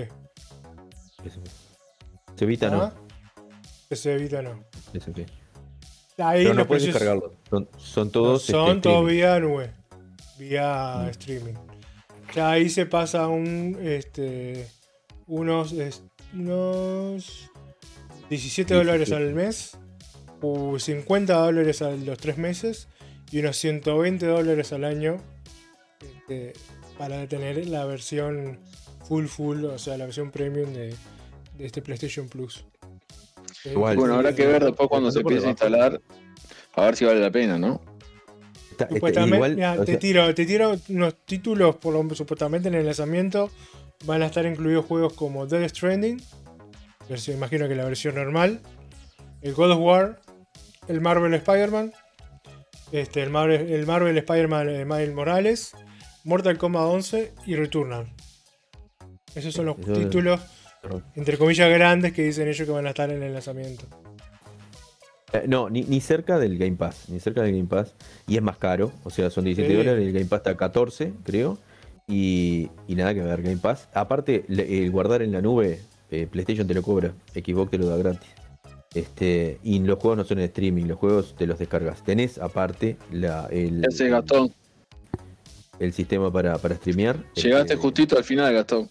Se 2.36 2.44
evita, 2.46 2.70
no. 2.70 2.84
¿Ah? 2.84 2.94
PC 3.90 4.18
Vita 4.18 4.42
no. 4.44 4.64
PSP. 4.94 5.26
Ahí 6.20 6.44
Pero 6.44 6.54
no 6.54 6.68
puedes 6.68 6.84
precios 6.84 6.94
descargarlo. 6.94 7.34
Son, 7.50 7.70
son 7.78 8.06
no, 8.08 8.12
todos. 8.12 8.44
son 8.44 8.70
este, 8.70 8.82
todos 8.82 9.10
vía 9.10 9.40
nube, 9.40 9.72
vía 10.38 11.04
Mm. 11.06 11.10
streaming. 11.10 11.54
Ya 12.36 12.52
ahí 12.52 12.70
se 12.70 12.86
pasa 12.86 13.28
un, 13.28 13.76
este, 13.82 14.68
unos, 15.26 15.72
es- 15.72 16.04
unos 16.34 17.49
17 18.30 18.74
dólares 18.74 19.10
17. 19.10 19.28
al 19.30 19.34
mes, 19.36 19.78
o 20.42 20.78
50 20.80 21.34
dólares 21.34 21.82
a 21.82 21.92
los 21.92 22.18
3 22.18 22.38
meses 22.38 22.88
y 23.32 23.40
unos 23.40 23.58
120 23.58 24.26
dólares 24.26 24.72
al 24.74 24.84
año 24.86 25.18
este, 26.02 26.54
para 26.98 27.28
tener 27.28 27.68
la 27.68 27.86
versión 27.86 28.60
full 29.08 29.26
full, 29.26 29.66
o 29.66 29.78
sea, 29.80 29.98
la 29.98 30.06
versión 30.06 30.32
premium 30.32 30.72
de, 30.74 30.94
de 31.58 31.66
este 31.66 31.82
PlayStation 31.82 32.28
Plus. 32.30 32.66
Igual. 33.66 33.98
Bueno, 33.98 34.16
habrá 34.16 34.34
que 34.34 34.46
ver 34.46 34.64
después 34.64 34.88
cuando 34.88 35.12
se 35.12 35.20
empiece 35.20 35.48
a 35.48 35.50
instalar, 35.50 36.00
a 36.76 36.82
ver 36.86 36.96
si 36.96 37.06
vale 37.06 37.20
la 37.20 37.32
pena, 37.32 37.58
¿no? 37.58 37.82
Está- 38.72 38.88
Supuestamente, 38.88 39.36
igual, 39.36 39.56
mira, 39.56 39.74
o 39.74 39.80
te, 39.84 39.92
sea, 39.94 40.00
tiro, 40.00 40.34
te 40.34 40.46
tiro 40.46 40.78
unos 40.88 41.16
títulos, 41.26 41.76
por 41.76 41.94
lo, 41.94 42.16
supuestamente 42.16 42.70
en 42.70 42.76
el 42.76 42.86
lanzamiento 42.86 43.50
van 44.06 44.22
a 44.22 44.28
estar 44.28 44.46
incluidos 44.46 44.86
juegos 44.86 45.12
como 45.14 45.46
Dead 45.46 45.68
Stranding, 45.68 46.22
versión, 47.10 47.38
imagino 47.38 47.68
que 47.68 47.76
la 47.76 47.86
versión 47.86 48.16
normal, 48.16 48.62
el 49.42 49.54
God 49.54 49.72
of 49.72 49.80
War, 49.80 50.22
el 50.88 51.02
Marvel 51.02 51.34
Spider-Man, 51.34 51.92
este, 52.92 53.22
el, 53.24 53.30
Marvel, 53.30 53.72
el 53.72 53.86
Marvel 53.86 54.18
Spider-Man 54.18 54.70
eh, 54.70 54.86
Miles 54.86 55.14
Morales, 55.14 55.74
Mortal 56.24 56.58
Kombat 56.58 56.84
11 56.86 57.34
y 57.46 57.56
Returnal. 57.56 58.08
Esos 59.36 59.54
son 59.54 59.68
los 59.68 59.78
títulos, 59.78 60.42
entre 61.16 61.38
comillas, 61.38 61.70
grandes 61.70 62.14
que 62.14 62.24
dicen 62.24 62.48
ellos 62.48 62.66
que 62.66 62.74
van 62.74 62.88
a 62.88 62.90
estar 62.90 63.10
en 63.12 63.22
el 63.22 63.34
lanzamiento. 63.34 63.86
Eh, 65.34 65.46
no, 65.48 65.70
ni, 65.70 65.84
ni 65.84 66.02
cerca 66.02 66.40
del 66.40 66.58
Game 66.58 66.76
Pass, 66.76 67.10
ni 67.10 67.20
cerca 67.20 67.44
del 67.44 67.52
Game 67.52 67.68
Pass. 67.68 67.94
Y 68.28 68.36
es 68.38 68.42
más 68.42 68.58
caro, 68.58 68.92
o 69.04 69.12
sea, 69.12 69.30
son 69.30 69.44
17 69.46 69.70
Sí. 69.72 69.78
dólares, 69.78 70.08
el 70.08 70.12
Game 70.14 70.26
Pass 70.26 70.40
está 70.40 70.52
a 70.52 70.58
14, 70.58 71.14
creo. 71.24 71.58
Y, 72.08 72.72
y 72.88 72.96
nada 72.96 73.14
que 73.14 73.22
ver, 73.22 73.44
Game 73.44 73.58
Pass. 73.58 73.88
Aparte, 73.94 74.46
el 74.48 74.90
guardar 74.90 75.22
en 75.22 75.32
la 75.32 75.42
nube, 75.42 75.80
eh, 76.12 76.28
PlayStation 76.28 76.68
te 76.68 76.74
lo 76.74 76.82
cobra, 76.82 77.14
Xbox 77.34 77.72
te 77.72 77.78
lo 77.78 77.88
da 77.88 77.98
gratis. 77.98 78.30
Este, 78.94 79.60
y 79.64 79.80
los 79.80 80.00
juegos 80.00 80.18
no 80.18 80.24
son 80.24 80.40
en 80.40 80.46
streaming, 80.46 80.86
los 80.86 80.98
juegos 80.98 81.36
te 81.36 81.46
los 81.46 81.60
descargas. 81.60 82.04
Tenés 82.04 82.40
aparte 82.40 82.98
la, 83.12 83.48
el, 83.52 83.86
Ese 83.86 84.10
Gastón. 84.10 84.52
el 85.80 85.94
sistema 85.94 86.32
para, 86.32 86.58
para 86.58 86.76
streamear. 86.76 87.18
Llegaste 87.36 87.74
Este, 87.74 87.76
justito 87.76 88.18
al 88.18 88.24
final, 88.24 88.52
Gastón. 88.54 88.90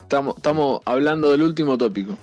Estamos, 0.00 0.36
estamos 0.36 0.80
hablando 0.84 1.32
del 1.32 1.42
último 1.42 1.76
tópico. 1.76 2.16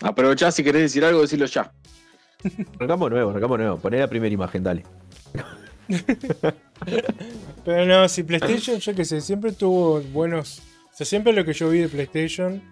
Aprovechá 0.00 0.50
si 0.50 0.64
querés 0.64 0.82
decir 0.82 1.04
algo, 1.04 1.20
decirlo 1.20 1.46
ya. 1.46 1.72
Arrancamos 2.76 3.10
nuevo, 3.10 3.30
arrancamos 3.30 3.58
nuevo. 3.58 3.78
Poné 3.78 3.98
la 3.98 4.08
primera 4.08 4.32
imagen, 4.32 4.62
dale. 4.62 4.84
Pero 7.64 7.86
no, 7.86 8.08
si 8.08 8.24
PlayStation, 8.24 8.78
yo 8.78 8.94
que 8.94 9.04
sé, 9.04 9.20
siempre 9.20 9.52
tuvo 9.52 10.00
buenos. 10.00 10.62
O 10.96 10.98
sea, 10.98 11.04
siempre 11.06 11.32
lo 11.34 11.44
que 11.44 11.52
yo 11.52 11.68
vi 11.68 11.80
de 11.80 11.88
PlayStation, 11.88 12.62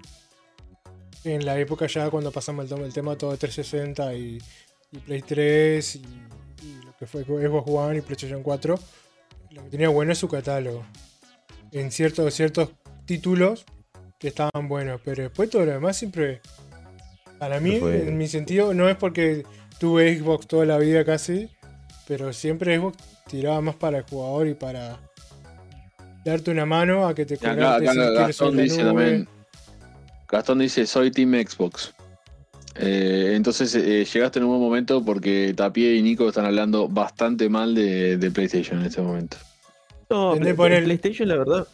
en 1.24 1.44
la 1.44 1.59
época 1.59 1.86
ya 1.86 2.09
cuando 2.10 2.30
pasamos 2.32 2.64
el, 2.64 2.68
tema- 2.70 2.86
el 2.86 2.92
tema 2.92 3.16
todo 3.16 3.32
de 3.32 3.36
360 3.38 4.14
y, 4.14 4.38
y 4.92 4.98
Play 4.98 5.20
3 5.22 5.96
y, 5.96 5.98
y 5.98 6.84
lo 6.84 6.96
que 6.96 7.06
fue 7.06 7.22
Xbox 7.24 7.70
One 7.70 7.98
y 7.98 8.01
PlayStation 8.01 8.42
4, 8.42 8.78
lo 9.51 9.64
que 9.64 9.68
tenía 9.70 9.88
bueno 9.90 10.12
es 10.12 10.18
su 10.18 10.28
catálogo. 10.28 10.84
En 11.72 11.90
ciertos, 11.90 12.32
ciertos 12.32 12.70
títulos 13.05 13.66
que 14.18 14.28
estaban 14.28 14.68
buenos, 14.68 15.01
pero 15.05 15.22
después 15.24 15.51
todo 15.51 15.66
lo 15.66 15.72
demás 15.72 15.96
siempre. 15.98 16.40
Para 17.38 17.60
mí, 17.60 17.78
Fue- 17.78 18.09
en 18.09 18.16
mi 18.16 18.26
sentido, 18.28 18.72
no 18.72 18.88
es 18.88 18.96
porque 18.96 19.44
tuve 19.78 20.16
Xbox 20.18 20.46
toda 20.46 20.64
la 20.64 20.78
vida 20.78 21.05
casi, 21.05 21.51
pero 22.09 22.32
siempre 22.32 22.78
Xbox 22.78 22.96
tiraba 23.28 23.60
más 23.60 23.74
para 23.74 23.98
el 23.98 24.05
jugador 24.05 24.46
y 24.46 24.55
para 24.55 24.98
darte 26.24 26.51
una 26.51 26.66
mano 26.66 27.06
a 27.06 27.14
que 27.14 27.26
te 27.26 27.34
acá, 27.34 27.78
Gastón 27.80 28.56
dice 28.56 28.82
nube. 28.82 28.86
también. 29.05 29.28
Gastón 30.28 30.59
dice, 30.59 30.86
soy 30.86 31.10
Team 31.10 31.32
Xbox. 31.46 31.92
Eh, 32.76 33.32
entonces 33.36 33.74
eh, 33.76 34.05
llegaste 34.05 34.40
en 34.40 34.46
un 34.46 34.51
buen 34.51 34.60
momento 34.62 35.05
porque 35.05 35.55
Tapie 35.56 35.94
y 35.94 36.02
Nico 36.02 36.28
están 36.28 36.44
hablando 36.46 36.88
bastante 36.88 37.48
mal 37.48 37.74
de, 37.74 38.16
de 38.16 38.30
PlayStation 38.32 38.80
en 38.80 38.86
este 38.86 39.01
momento. 39.01 39.36
No, 40.10 40.34
poner- 40.56 40.82
PlayStation, 40.84 41.28
la 41.28 41.36
verdad, 41.36 41.68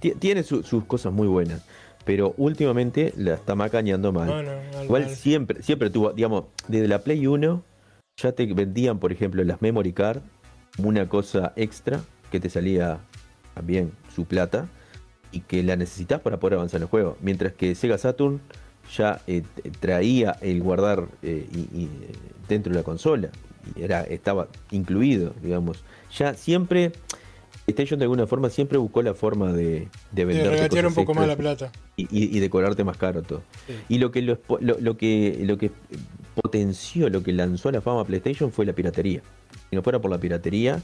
ti- 0.00 0.12
tiene 0.18 0.42
su- 0.42 0.62
sus 0.62 0.84
cosas 0.84 1.12
muy 1.12 1.28
buenas. 1.28 1.60
Pero 2.04 2.32
últimamente 2.38 3.12
la 3.18 3.34
está 3.34 3.54
macañando 3.54 4.12
mal. 4.12 4.26
No, 4.26 4.42
no, 4.42 4.52
mal, 4.72 4.84
Igual 4.84 5.02
mal. 5.06 5.14
siempre, 5.14 5.62
siempre 5.62 5.90
tuvo, 5.90 6.12
digamos, 6.14 6.44
desde 6.66 6.88
la 6.88 7.00
Play 7.00 7.26
1 7.26 7.62
ya 8.16 8.32
te 8.32 8.46
vendían, 8.46 8.98
por 8.98 9.12
ejemplo, 9.12 9.44
las 9.44 9.60
memory 9.60 9.92
card 9.92 10.20
como 10.76 10.88
una 10.88 11.06
cosa 11.08 11.52
extra 11.56 12.00
que 12.32 12.40
te 12.40 12.48
salía 12.48 12.98
también 13.58 13.90
su 14.14 14.24
plata 14.24 14.68
y 15.32 15.40
que 15.40 15.62
la 15.64 15.74
necesitas 15.76 16.20
para 16.20 16.38
poder 16.38 16.54
avanzar 16.54 16.78
en 16.78 16.82
el 16.84 16.88
juego. 16.88 17.16
Mientras 17.20 17.52
que 17.52 17.74
Sega 17.74 17.98
Saturn 17.98 18.40
ya 18.96 19.20
eh, 19.26 19.42
traía 19.80 20.36
el 20.40 20.62
guardar 20.62 21.06
eh, 21.22 21.46
y- 21.52 21.82
y, 21.82 21.88
dentro 22.48 22.72
de 22.72 22.78
la 22.78 22.84
consola. 22.84 23.28
Y 23.76 23.82
era, 23.82 24.02
estaba 24.04 24.46
incluido, 24.70 25.34
digamos. 25.42 25.82
Ya 26.16 26.34
siempre, 26.34 26.92
PlayStation 27.66 27.98
de 27.98 28.04
alguna 28.04 28.26
forma 28.28 28.48
siempre 28.48 28.78
buscó 28.78 29.02
la 29.02 29.12
forma 29.12 29.52
de, 29.52 29.64
de 29.80 29.88
De 30.12 30.24
vender 30.24 30.50
regatear 30.52 30.86
un 30.86 30.94
poco 30.94 31.12
más 31.14 31.26
la 31.26 31.36
plata. 31.36 31.70
y, 31.96 32.02
y, 32.04 32.34
y 32.36 32.40
de 32.40 32.48
cobrarte 32.48 32.84
más 32.84 32.96
caro 32.96 33.22
todo. 33.22 33.42
Sí. 33.66 33.74
Y 33.88 33.98
lo 33.98 34.10
que 34.12 34.22
lo, 34.22 34.38
lo- 34.60 34.78
lo 34.80 34.96
que 34.96 35.40
lo 35.42 35.58
que 35.58 35.70
potenció, 36.40 37.10
lo 37.10 37.22
que 37.24 37.32
lanzó 37.32 37.68
a 37.68 37.72
la 37.72 37.80
fama 37.80 38.04
PlayStation 38.04 38.52
fue 38.52 38.64
la 38.64 38.72
piratería. 38.72 39.20
Si 39.68 39.76
no 39.76 39.82
fuera 39.82 39.98
por 40.00 40.10
la 40.10 40.18
piratería 40.18 40.80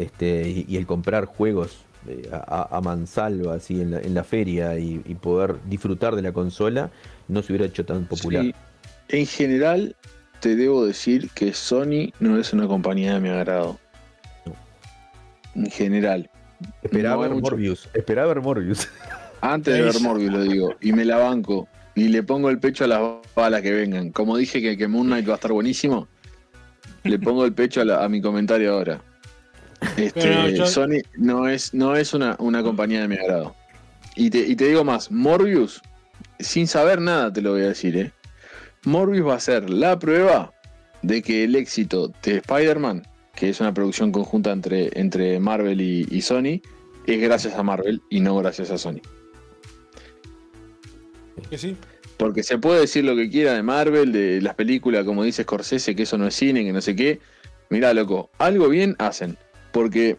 este, 0.00 0.64
y, 0.66 0.76
el 0.76 0.86
comprar 0.86 1.26
juegos 1.26 1.84
a, 2.32 2.80
mansalva 2.82 3.54
así 3.54 3.80
en 3.80 3.90
la, 3.92 4.00
en 4.00 4.14
la 4.14 4.24
feria 4.24 4.78
y, 4.78 5.02
y 5.04 5.14
poder 5.14 5.56
disfrutar 5.68 6.16
de 6.16 6.22
la 6.22 6.32
consola, 6.32 6.90
no 7.28 7.42
se 7.42 7.52
hubiera 7.52 7.66
hecho 7.66 7.84
tan 7.84 8.04
popular. 8.06 8.44
Sí. 8.44 8.54
En 9.08 9.26
general, 9.26 9.96
te 10.40 10.54
debo 10.56 10.84
decir 10.86 11.30
que 11.34 11.52
Sony 11.52 12.12
no 12.20 12.38
es 12.38 12.52
una 12.52 12.66
compañía 12.68 13.14
de 13.14 13.20
mi 13.20 13.28
agrado. 13.28 13.78
En 15.54 15.66
general. 15.70 16.30
Esperaba 16.82 17.16
No 17.16 17.20
ver 17.22 17.30
mucho. 17.30 17.50
Morbius. 17.50 17.88
Esperaba 17.94 18.28
ver 18.34 18.42
Morbius. 18.42 18.88
Antes 19.40 19.74
de 19.74 19.82
ver. 19.82 19.94
Morbius 20.00 20.32
lo 20.32 20.42
digo. 20.42 20.74
Y 20.80 20.92
me 20.92 21.04
la 21.04 21.16
banco. 21.16 21.68
Y 21.94 22.08
le 22.08 22.22
pongo 22.22 22.48
el 22.50 22.58
pecho 22.60 22.84
a 22.84 22.86
las 22.86 23.00
balas 23.34 23.62
que 23.62 23.72
vengan. 23.72 24.10
Como 24.12 24.36
dije 24.36 24.60
que, 24.62 24.76
que 24.76 24.86
Moon 24.86 25.06
Knight 25.06 25.28
va 25.28 25.32
a 25.32 25.34
estar 25.36 25.50
buenísimo, 25.52 26.06
le 27.02 27.18
pongo 27.18 27.44
el 27.44 27.52
pecho 27.52 27.80
a, 27.80 27.84
la- 27.84 28.04
a 28.04 28.08
mi 28.08 28.20
comentario 28.20 28.72
ahora. 28.74 29.00
Este, 29.96 30.54
yo- 30.54 30.66
Sony 30.66 31.02
no 31.16 31.48
es, 31.48 31.72
no 31.74 31.94
es 31.96 32.14
una, 32.14 32.36
una 32.38 32.62
compañía 32.62 33.00
de 33.02 33.08
mi 33.08 33.16
agrado. 33.16 33.54
Y 34.16 34.30
te, 34.30 34.38
y 34.40 34.56
te 34.56 34.66
digo 34.66 34.84
más, 34.84 35.10
Morbius, 35.10 35.80
sin 36.40 36.66
saber 36.66 37.00
nada 37.00 37.32
te 37.32 37.40
lo 37.40 37.52
voy 37.52 37.62
a 37.62 37.68
decir, 37.68 37.96
¿eh? 37.96 38.12
Morbius 38.84 39.26
va 39.26 39.34
a 39.34 39.40
ser 39.40 39.70
la 39.70 39.98
prueba 39.98 40.52
de 41.02 41.22
que 41.22 41.44
el 41.44 41.54
éxito 41.54 42.12
de 42.22 42.36
Spider-Man, 42.38 43.06
que 43.36 43.48
es 43.50 43.60
una 43.60 43.72
producción 43.72 44.10
conjunta 44.10 44.50
entre, 44.50 44.90
entre 44.98 45.38
Marvel 45.38 45.80
y, 45.80 46.06
y 46.10 46.22
Sony, 46.22 46.60
es 47.06 47.20
gracias 47.20 47.54
a 47.54 47.62
Marvel 47.62 48.02
y 48.10 48.20
no 48.20 48.36
gracias 48.36 48.70
a 48.70 48.78
Sony. 48.78 49.00
Que 51.50 51.58
sí. 51.58 51.76
Porque 52.16 52.42
se 52.42 52.58
puede 52.58 52.80
decir 52.80 53.04
lo 53.04 53.14
que 53.14 53.30
quiera 53.30 53.54
de 53.54 53.62
Marvel, 53.62 54.10
de 54.12 54.40
las 54.40 54.54
películas, 54.56 55.04
como 55.04 55.22
dice 55.22 55.44
Scorsese, 55.44 55.94
que 55.94 56.02
eso 56.02 56.18
no 56.18 56.26
es 56.26 56.34
cine, 56.34 56.64
que 56.64 56.72
no 56.72 56.80
sé 56.80 56.96
qué. 56.96 57.20
Mirá, 57.70 57.94
loco, 57.94 58.30
algo 58.38 58.68
bien 58.68 58.96
hacen. 58.98 59.36
Porque 59.72 60.18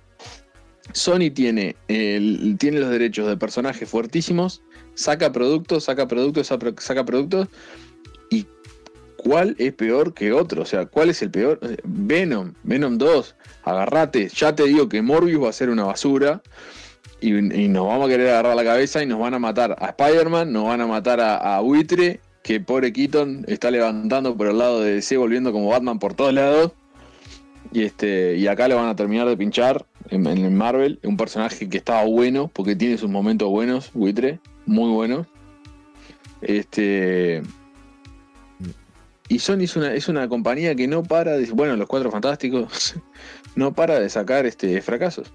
Sony 0.94 1.32
tiene, 1.34 1.76
tiene 1.88 2.80
los 2.80 2.90
derechos 2.90 3.28
de 3.28 3.38
personajes 3.38 3.90
fuertísimos, 3.90 4.62
saca 4.96 5.32
productos, 5.32 5.86
saca 5.86 6.08
productos, 6.08 6.48
saca 6.48 7.06
productos. 7.06 7.48
¿Y 8.30 8.46
cuál 9.18 9.56
es 9.60 9.74
peor 9.74 10.14
que 10.14 10.32
otro? 10.32 10.64
O 10.64 10.66
sea, 10.66 10.86
¿cuál 10.86 11.10
es 11.10 11.22
el 11.22 11.32
peor? 11.32 11.60
Venom, 11.84 12.54
Venom 12.64 12.98
2, 12.98 13.36
agarrate. 13.64 14.30
Ya 14.30 14.56
te 14.56 14.64
digo 14.64 14.90
que 14.90 15.02
Morbius 15.02 15.44
va 15.44 15.50
a 15.50 15.54
ser 15.54 15.70
una 15.70 15.84
basura. 15.84 16.42
Y, 17.22 17.36
y 17.36 17.68
nos 17.68 17.86
vamos 17.86 18.08
a 18.08 18.10
querer 18.10 18.30
agarrar 18.30 18.56
la 18.56 18.64
cabeza 18.64 19.04
y 19.04 19.06
nos 19.06 19.20
van 19.20 19.34
a 19.34 19.40
matar 19.40 19.76
a 19.80 19.88
Spider-Man, 19.88 20.54
nos 20.54 20.66
van 20.66 20.80
a 20.80 20.88
matar 20.88 21.20
a, 21.20 21.58
a 21.58 21.60
Buitre, 21.60 22.22
que 22.44 22.62
pobre 22.62 22.94
Keaton 22.94 23.44
está 23.48 23.72
levantando 23.72 24.38
por 24.38 24.48
el 24.48 24.58
lado 24.58 24.82
de 24.82 24.96
DC, 24.96 25.18
volviendo 25.18 25.52
como 25.52 25.70
Batman 25.70 26.00
por 26.00 26.14
todos 26.14 26.34
lados. 26.34 26.72
Y 27.72 27.84
este 27.84 28.36
y 28.36 28.48
acá 28.48 28.68
le 28.68 28.76
van 28.76 28.88
a 28.88 28.96
terminar 28.96 29.28
de 29.28 29.38
pinchar 29.38 29.86
en, 30.10 30.26
en 30.26 30.40
el 30.40 30.52
Marvel, 30.52 31.00
un 31.04 31.18
personaje 31.18 31.70
que 31.70 31.78
estaba 31.78 32.04
bueno, 32.04 32.50
porque 32.52 32.76
tiene 32.76 32.98
sus 32.98 33.10
momentos 33.10 33.48
buenos, 33.50 33.92
Buitre, 33.94 34.40
muy 34.66 34.92
buenos. 34.92 35.28
Este. 36.42 37.44
Y 39.28 39.40
Sony 39.40 39.62
es 39.62 39.76
una, 39.76 39.94
es 39.94 40.08
una 40.08 40.28
compañía 40.28 40.74
que 40.74 40.88
no 40.88 41.04
para 41.04 41.38
de. 41.38 41.46
Bueno, 41.52 41.76
los 41.76 41.88
cuatro 41.88 42.10
fantásticos. 42.10 42.96
no 43.56 43.74
para 43.74 44.00
de 44.00 44.10
sacar 44.10 44.46
este 44.46 44.82
fracasos. 44.82 45.32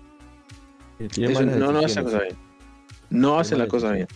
Eso- 0.99 1.43
no, 1.43 1.73
no 1.73 1.79
hacen 1.81 2.05
las 2.05 2.05
cosas 2.05 2.23
bien. 2.23 2.37
No 3.11 3.39
hacen 3.39 3.59
las 3.59 3.69
cosas 3.69 3.93
bien. 3.93 4.09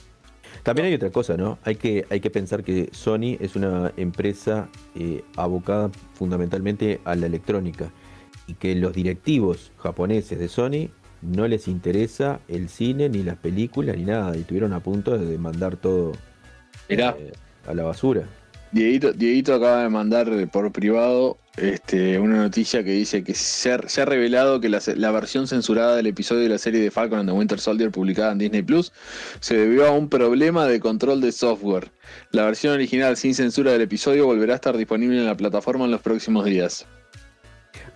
También 0.65 0.87
hay 0.89 0.95
otra 0.95 1.11
cosa, 1.11 1.37
¿no? 1.37 1.59
Hay 1.65 1.77
que, 1.77 2.05
hay 2.11 2.21
que 2.21 2.31
pensar 2.31 2.65
que 2.65 2.89
Sony 2.93 3.37
es 3.39 3.55
una 3.55 3.93
empresa 3.97 4.69
eh, 4.97 5.23
abocada 5.37 5.91
fundamentalmente 6.15 7.01
a 7.05 7.15
la 7.15 7.27
electrónica 7.27 7.91
y 8.49 8.55
que 8.55 8.75
los 8.75 8.93
directivos 8.93 9.71
japoneses 9.77 10.39
de 10.41 10.49
Sony 10.49 10.91
no 11.23 11.47
les 11.47 11.69
interesa 11.69 12.41
el 12.49 12.69
cine, 12.69 13.09
ni 13.09 13.23
las 13.23 13.37
películas, 13.37 13.97
ni 13.97 14.05
nada, 14.05 14.37
y 14.37 14.41
estuvieron 14.41 14.73
a 14.73 14.81
punto 14.81 15.17
de 15.17 15.39
mandar 15.39 15.77
todo 15.77 16.13
eh, 16.89 17.33
a 17.67 17.75
la 17.75 17.85
basura. 17.85 18.25
Dieguito, 18.73 19.13
Dieguito 19.13 19.55
acaba 19.55 19.83
de 19.83 19.89
mandar 19.89 20.49
por 20.51 20.71
privado 20.73 21.39
este, 21.57 22.19
una 22.19 22.37
noticia 22.37 22.85
que 22.85 22.91
dice 22.91 23.25
que 23.25 23.35
se 23.35 23.73
ha, 23.73 23.89
se 23.89 24.03
ha 24.03 24.05
revelado 24.05 24.61
que 24.61 24.69
la, 24.69 24.81
la 24.95 25.11
versión 25.11 25.49
censurada 25.49 25.97
del 25.97 26.07
episodio 26.07 26.43
de 26.43 26.51
la 26.51 26.59
serie 26.59 26.81
de 26.81 26.91
Falcon 26.91 27.21
and 27.21 27.29
the 27.29 27.35
Winter 27.35 27.59
Soldier 27.59 27.91
publicada 27.91 28.33
en 28.33 28.39
Disney 28.39 28.63
Plus 28.63 28.93
se 29.41 29.57
debió 29.57 29.87
a 29.87 29.93
un 29.93 30.09
problema 30.09 30.67
de 30.67 30.81
control 30.81 31.21
de 31.21 31.33
software. 31.33 31.91
La 32.31 32.45
versión 32.45 32.75
original 32.75 33.17
sin 33.17 33.35
censura 33.35 33.73
del 33.73 33.83
episodio 33.83 34.27
volverá 34.27 34.53
a 34.53 34.57
estar 34.57 34.77
disponible 34.77 35.19
en 35.19 35.27
la 35.27 35.37
plataforma 35.37 35.87
en 35.87 35.91
los 35.91 36.03
próximos 36.03 36.45
días. 36.45 36.87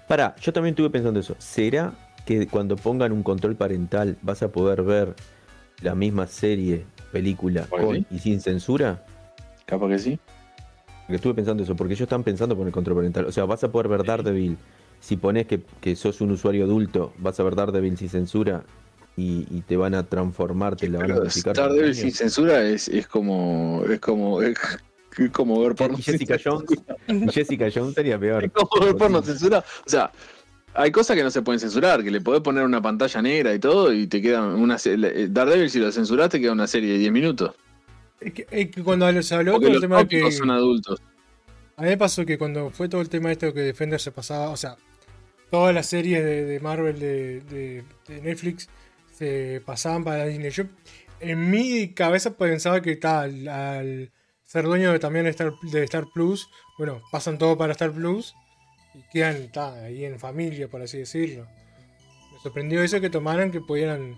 Pará, 0.09 0.35
yo 0.41 0.53
también 0.53 0.73
estuve 0.73 0.91
pensando 0.91 1.21
eso. 1.21 1.35
¿Será 1.39 1.93
que 2.25 2.47
cuando 2.47 2.77
pongan 2.77 3.13
un 3.13 3.23
control 3.23 3.57
parental 3.57 4.17
vas 4.23 4.43
a 4.43 4.49
poder 4.49 4.83
ver 4.83 5.15
la 5.81 5.95
misma 5.95 6.27
serie, 6.27 6.85
película, 7.13 7.67
con 7.67 7.97
sí. 7.97 8.07
y 8.11 8.19
sin 8.19 8.41
censura? 8.41 9.05
Capaz 9.67 9.89
que 9.89 9.99
sí. 9.99 10.19
Porque 11.03 11.17
estuve 11.17 11.35
pensando 11.35 11.63
eso, 11.63 11.75
porque 11.75 11.95
ellos 11.95 12.07
están 12.07 12.23
pensando 12.23 12.57
con 12.57 12.67
el 12.67 12.73
control 12.73 12.97
parental. 12.97 13.27
O 13.27 13.33
sea, 13.33 13.45
vas 13.45 13.65
a 13.65 13.73
poder 13.73 13.89
ver 13.89 14.05
Daredevil 14.05 14.57
si 15.03 15.17
pones 15.17 15.47
que, 15.47 15.61
que 15.81 15.97
sos 15.97 16.21
un 16.21 16.31
usuario 16.31 16.65
adulto, 16.65 17.13
vas 17.19 17.39
a 17.41 17.43
ver 17.43 17.57
Daredevil 17.57 17.99
sin 17.99 18.09
censura 18.09 18.65
y, 19.17 19.47
y 19.51 19.63
te 19.63 19.77
van 19.77 19.95
a 19.95 20.05
transformar, 20.05 20.77
te 20.77 20.89
la 20.89 21.01
van 21.01 21.11
a 21.11 21.15
modificar. 21.17 21.57
Daredevil 21.57 21.95
sin 21.95 22.13
censura 22.13 22.63
es, 22.63 22.89
es 22.89 23.09
como. 23.09 23.85
Es 23.89 24.01
como. 24.01 24.41
Es, 24.43 24.57
como 25.33 25.61
ver 25.61 25.75
porno. 25.75 25.99
Y 25.99 26.03
Jessica 26.03 26.37
Jones, 26.43 26.69
y 27.09 27.31
Jessica 27.31 27.69
Jones 27.75 27.95
sería 27.95 28.19
peor. 28.19 28.45
Es 28.45 28.51
como 28.53 28.85
ver 28.87 28.97
porno 28.97 29.23
censura. 29.23 29.59
O 29.87 29.89
sea, 29.89 30.11
hay 30.75 30.91
cosas 30.91 31.17
que 31.17 31.23
no 31.23 31.31
se 31.31 31.43
pueden 31.43 31.61
censurar, 31.61 32.03
que 32.03 32.11
le 32.11 32.21
podés 32.21 32.41
poner 32.41 32.65
una 32.65 32.81
pantalla 32.81 33.21
negra 33.23 33.55
y 33.55 33.59
todo, 33.59 33.93
y 33.93 34.07
te 34.07 34.23
queda 34.23 34.43
una 34.43 34.79
le- 34.97 35.29
Daredevil, 35.29 35.71
si 35.71 35.79
lo 35.79 35.93
censurás, 35.93 36.31
te 36.31 36.41
queda 36.41 36.53
una 36.53 36.67
serie 36.67 36.93
de 36.93 36.99
10 36.99 37.13
minutos. 37.13 37.55
Es 38.21 38.33
que, 38.33 38.47
es 38.51 38.71
que 38.71 38.83
cuando 38.83 39.23
se 39.23 39.35
habló 39.35 39.59
todo 39.59 39.69
el 39.69 39.81
tema 39.81 39.99
de 39.99 40.09
que. 40.09 40.33
son 40.33 40.51
adultos. 40.51 41.01
A 41.77 41.83
mí 41.83 41.89
me 41.89 41.97
pasó 41.97 42.25
que 42.25 42.39
cuando 42.39 42.71
fue 42.71 42.89
todo 42.89 43.01
el 43.01 43.09
tema 43.09 43.29
de 43.29 43.33
esto 43.33 43.53
que 43.53 43.61
Defender 43.61 44.01
se 44.01 44.13
pasaba, 44.13 44.51
o 44.51 44.57
sea, 44.57 44.77
todas 45.51 45.75
las 45.75 45.87
series 45.87 46.23
de, 46.25 46.45
de 46.45 46.61
Marvel 46.61 46.99
de, 46.99 47.41
de- 47.41 47.85
de 48.09 48.21
Netflix 48.23 48.69
se 49.13 49.61
pasaban 49.67 50.05
para 50.05 50.25
Disney. 50.27 50.51
Yo 50.51 50.65
en 51.21 51.51
mi 51.51 51.89
cabeza 51.93 52.37
pensaba 52.37 52.81
que 52.81 52.97
tal, 52.97 53.49
al 53.49 54.11
ser 54.53 54.65
dueño 54.67 54.93
de, 54.93 54.99
también 54.99 55.25
de 55.25 55.31
Star, 55.31 55.55
de 55.63 55.83
Star 55.85 56.05
Plus, 56.13 56.47
bueno, 56.77 57.01
pasan 57.11 57.39
todo 57.39 57.57
para 57.57 57.73
Star 57.73 57.91
Plus 57.91 58.35
y 58.95 59.03
quedan 59.11 59.51
ta, 59.51 59.73
ahí 59.85 60.05
en 60.05 60.19
familia, 60.21 60.69
por 60.69 60.83
así 60.83 60.99
decirlo. 60.99 61.47
Me 62.33 62.39
sorprendió 62.43 62.83
eso 62.83 63.01
que 63.01 63.09
tomaran 63.09 63.51
que 63.51 63.63
pudieran 63.63 64.15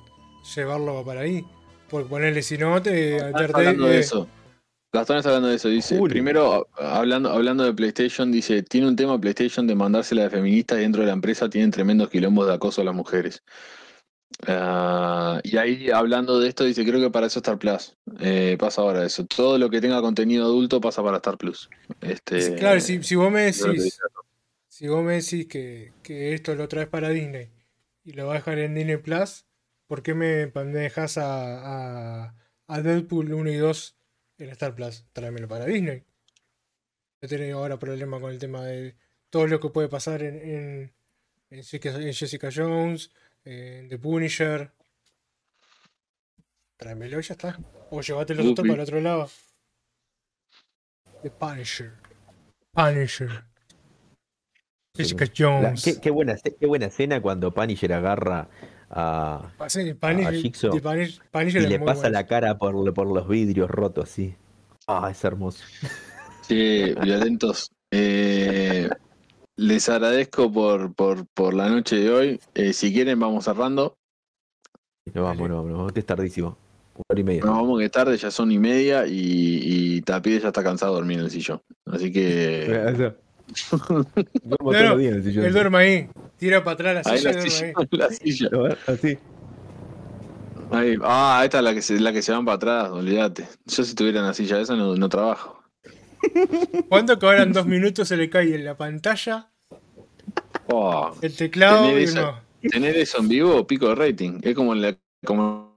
llevarlo 0.57 1.05
para 1.05 1.21
ahí. 1.21 1.45
Porque 1.89 2.09
ponerle 2.09 2.43
si 2.43 2.59
no, 2.59 2.83
te, 2.83 3.19
Gastón 3.19 3.33
te- 3.37 3.45
está 3.45 3.59
hablando 3.59 3.87
de 3.87 3.99
eso. 4.01 4.29
Gastón 4.93 5.19
está 5.19 5.29
hablando 5.29 5.49
de 5.49 5.57
eso. 5.57 5.69
Dice, 5.69 5.99
Julio. 5.99 6.13
primero, 6.13 6.69
hablando, 6.79 7.31
hablando 7.31 7.63
de 7.63 7.73
PlayStation, 7.73 8.33
dice, 8.33 8.63
tiene 8.65 8.89
un 8.89 8.97
tema 8.97 9.21
PlayStation 9.21 9.67
de 9.67 9.77
mandársela 9.77 10.23
de 10.23 10.31
feministas 10.31 10.79
y 10.79 10.81
dentro 10.81 11.03
de 11.03 11.09
la 11.09 11.13
empresa 11.13 11.49
tienen 11.49 11.71
tremendos 11.71 12.09
quilombos 12.11 12.49
de 12.49 12.55
acoso 12.55 12.81
a 12.81 12.85
las 12.85 12.95
mujeres. 12.95 13.45
Ah, 14.47 15.41
y 15.43 15.57
ahí, 15.57 15.91
hablando 15.91 16.39
de 16.39 16.49
esto, 16.49 16.65
dice, 16.65 16.85
creo 16.85 17.01
que 17.01 17.11
para 17.11 17.27
eso 17.27 17.39
Star 17.39 17.59
Plus. 17.59 17.97
Eh, 18.21 18.57
pasa 18.59 18.83
ahora 18.83 19.05
eso. 19.05 19.25
Todo 19.27 19.59
lo 19.59 19.71
que 19.71 19.81
tenga 19.81 20.01
contenido 20.01 20.45
adulto 20.45 20.81
pasa 20.81 21.03
para 21.03 21.19
Star 21.19 21.39
Plus. 21.39 21.71
Este, 22.01 22.55
Claro, 22.57 22.81
si, 22.81 23.03
si 23.03 23.15
vos 23.15 23.31
me 23.31 23.51
yo 23.53 23.67
decís, 23.69 23.99
si 24.69 24.89
vos 24.89 25.05
me 25.05 25.15
decís 25.15 25.47
que, 25.47 25.93
que 26.03 26.35
esto 26.35 26.55
lo 26.55 26.69
traes 26.69 26.89
para 26.89 27.09
Disney 27.11 27.51
y 28.03 28.13
lo 28.13 28.27
vas 28.27 28.35
a 28.35 28.39
dejar 28.39 28.59
en 28.59 28.75
Disney 28.75 28.97
Plus, 28.99 29.47
¿por 29.87 30.03
qué 30.03 30.15
me, 30.15 30.47
me 30.47 30.65
dejas 30.79 31.17
a, 31.17 32.25
a, 32.27 32.35
a 32.67 32.83
Deadpool 32.83 33.33
1 33.33 33.51
y 33.51 33.57
2 33.57 33.97
en 34.39 34.51
Star 34.51 34.75
Plus? 34.75 35.07
Tráemelo 35.13 35.49
para 35.49 35.67
Disney. 35.67 36.03
He 37.21 37.29
tenido 37.29 37.59
ahora 37.59 37.79
problema 37.79 38.21
con 38.21 38.31
el 38.31 38.39
tema 38.39 38.65
de 38.65 38.97
todo 39.31 39.47
lo 39.47 39.59
que 39.59 39.71
puede 39.71 39.89
pasar 39.89 40.23
en, 40.23 40.37
en, 40.37 40.95
en 41.51 41.63
Jessica 42.13 42.51
Jones, 42.55 43.11
en 43.45 43.89
The 43.89 43.99
Punisher. 43.99 44.71
Tráemelo 46.79 47.21
y 47.21 47.23
ya 47.23 47.35
está. 47.35 47.59
O 47.91 48.01
llévate 48.01 48.35
los 48.35 48.47
otros 48.47 48.67
para 48.67 48.75
el 48.83 48.89
otro 48.89 49.01
lado. 49.01 49.31
The 51.23 51.31
Punisher. 51.31 51.93
Punisher. 52.73 53.45
Jessica 54.97 55.25
La- 55.25 55.33
Jones. 55.37 55.85
qué, 55.85 56.01
qué 56.01 56.11
buena, 56.11 56.37
qué 56.37 56.67
buena 56.67 56.87
escena 56.87 57.21
cuando 57.21 57.53
Punisher 57.53 57.93
agarra 57.93 58.49
a, 58.91 59.53
Ah, 59.59 59.69
sí, 59.69 59.91
a 59.91 59.95
Punisher, 59.95 60.35
Jigsaw 60.35 60.71
The 60.73 60.83
Punish- 60.83 61.21
Punisher 61.33 61.63
y 61.63 61.67
le 61.67 61.79
pasa 61.81 62.03
bueno. 62.03 62.11
la 62.15 62.27
cara 62.27 62.59
por, 62.59 62.95
por 62.95 63.07
los 63.09 63.27
vidrios 63.29 63.69
rotos 63.71 64.11
así. 64.11 64.37
Ah, 64.87 65.09
es 65.11 65.25
hermoso. 65.25 65.65
Sí, 66.43 66.95
violentos. 67.03 67.71
Eh, 67.91 68.89
les 69.57 69.89
agradezco 69.89 70.51
por, 70.53 70.95
por, 70.95 71.27
por 71.35 71.55
la 71.55 71.69
noche 71.69 71.97
de 71.97 72.11
hoy. 72.11 72.41
Eh, 72.55 72.73
si 72.73 72.93
quieren, 72.93 73.19
vamos 73.21 73.45
cerrando. 73.45 73.97
No 75.13 75.25
vamos, 75.25 75.49
no 75.49 75.57
vamos, 75.57 75.71
no 75.71 75.77
vamos, 75.79 75.93
que 75.93 76.01
es 76.01 76.07
tardísimo. 76.07 76.57
Una 76.95 77.05
hora 77.09 77.21
y 77.21 77.25
media. 77.25 77.41
Nos 77.45 77.55
vamos 77.57 77.79
que 77.79 77.85
es 77.87 77.91
tarde, 77.91 78.17
ya 78.17 78.31
son 78.31 78.53
y 78.53 78.59
media 78.59 79.07
y, 79.07 79.13
y 79.17 80.01
Tapide 80.03 80.41
ya 80.41 80.49
está 80.49 80.63
cansado 80.63 80.93
de 80.95 80.99
dormir 81.01 81.19
en 81.19 81.25
el 81.25 81.31
sillón. 81.31 81.61
Así 81.87 82.13
que. 82.13 83.13
No, 84.43 84.57
no, 84.59 84.73
los 84.73 84.99
días 84.99 85.13
en 85.13 85.19
el 85.19 85.23
sillón. 85.25 85.45
Él 85.45 85.53
duerme 85.53 85.79
ahí. 85.79 86.09
Tira 86.39 86.65
para 86.65 86.75
atrás 86.75 87.07
la 87.07 87.13
Ahí 87.13 87.19
silla. 87.19 87.33
la 87.33 87.41
silla, 87.43 87.67
ahí. 87.77 87.87
la 87.91 88.09
silla. 88.11 88.49
Así. 88.87 89.19
Ahí. 90.71 90.97
Ah, 91.03 91.43
esta 91.45 91.59
es 91.59 91.65
la 91.65 91.75
que 91.75 91.83
se, 91.83 92.01
la 92.01 92.13
que 92.15 92.23
se 92.23 92.33
van 92.33 92.47
para 92.47 92.57
atrás, 92.57 92.91
olvídate. 92.91 93.47
Yo 93.67 93.85
si 93.85 93.95
tuviera 93.95 94.21
una 94.23 94.33
silla 94.33 94.57
de 94.57 94.63
esa 94.63 94.77
no, 94.77 94.97
no 94.97 95.09
trabajo. 95.11 95.54
¿Cuánto 96.89 97.19
cobran 97.19 97.53
dos 97.53 97.67
minutos? 97.67 98.09
Se 98.09 98.17
le 98.17 98.29
cae 98.31 98.55
en 98.55 98.65
la 98.65 98.77
pantalla, 98.77 99.51
Oh, 100.69 101.15
el 101.21 101.37
teclado 101.37 101.85
Tener 101.85 102.01
y 102.01 102.05
eso. 102.05 102.23
no. 102.23 102.71
tener 102.71 102.97
eso 102.97 103.19
en 103.19 103.29
vivo, 103.29 103.67
pico 103.67 103.89
de 103.89 103.95
rating. 103.95 104.41
Es 104.43 104.55
como 104.55 104.75
la, 104.75 104.97
como 105.25 105.77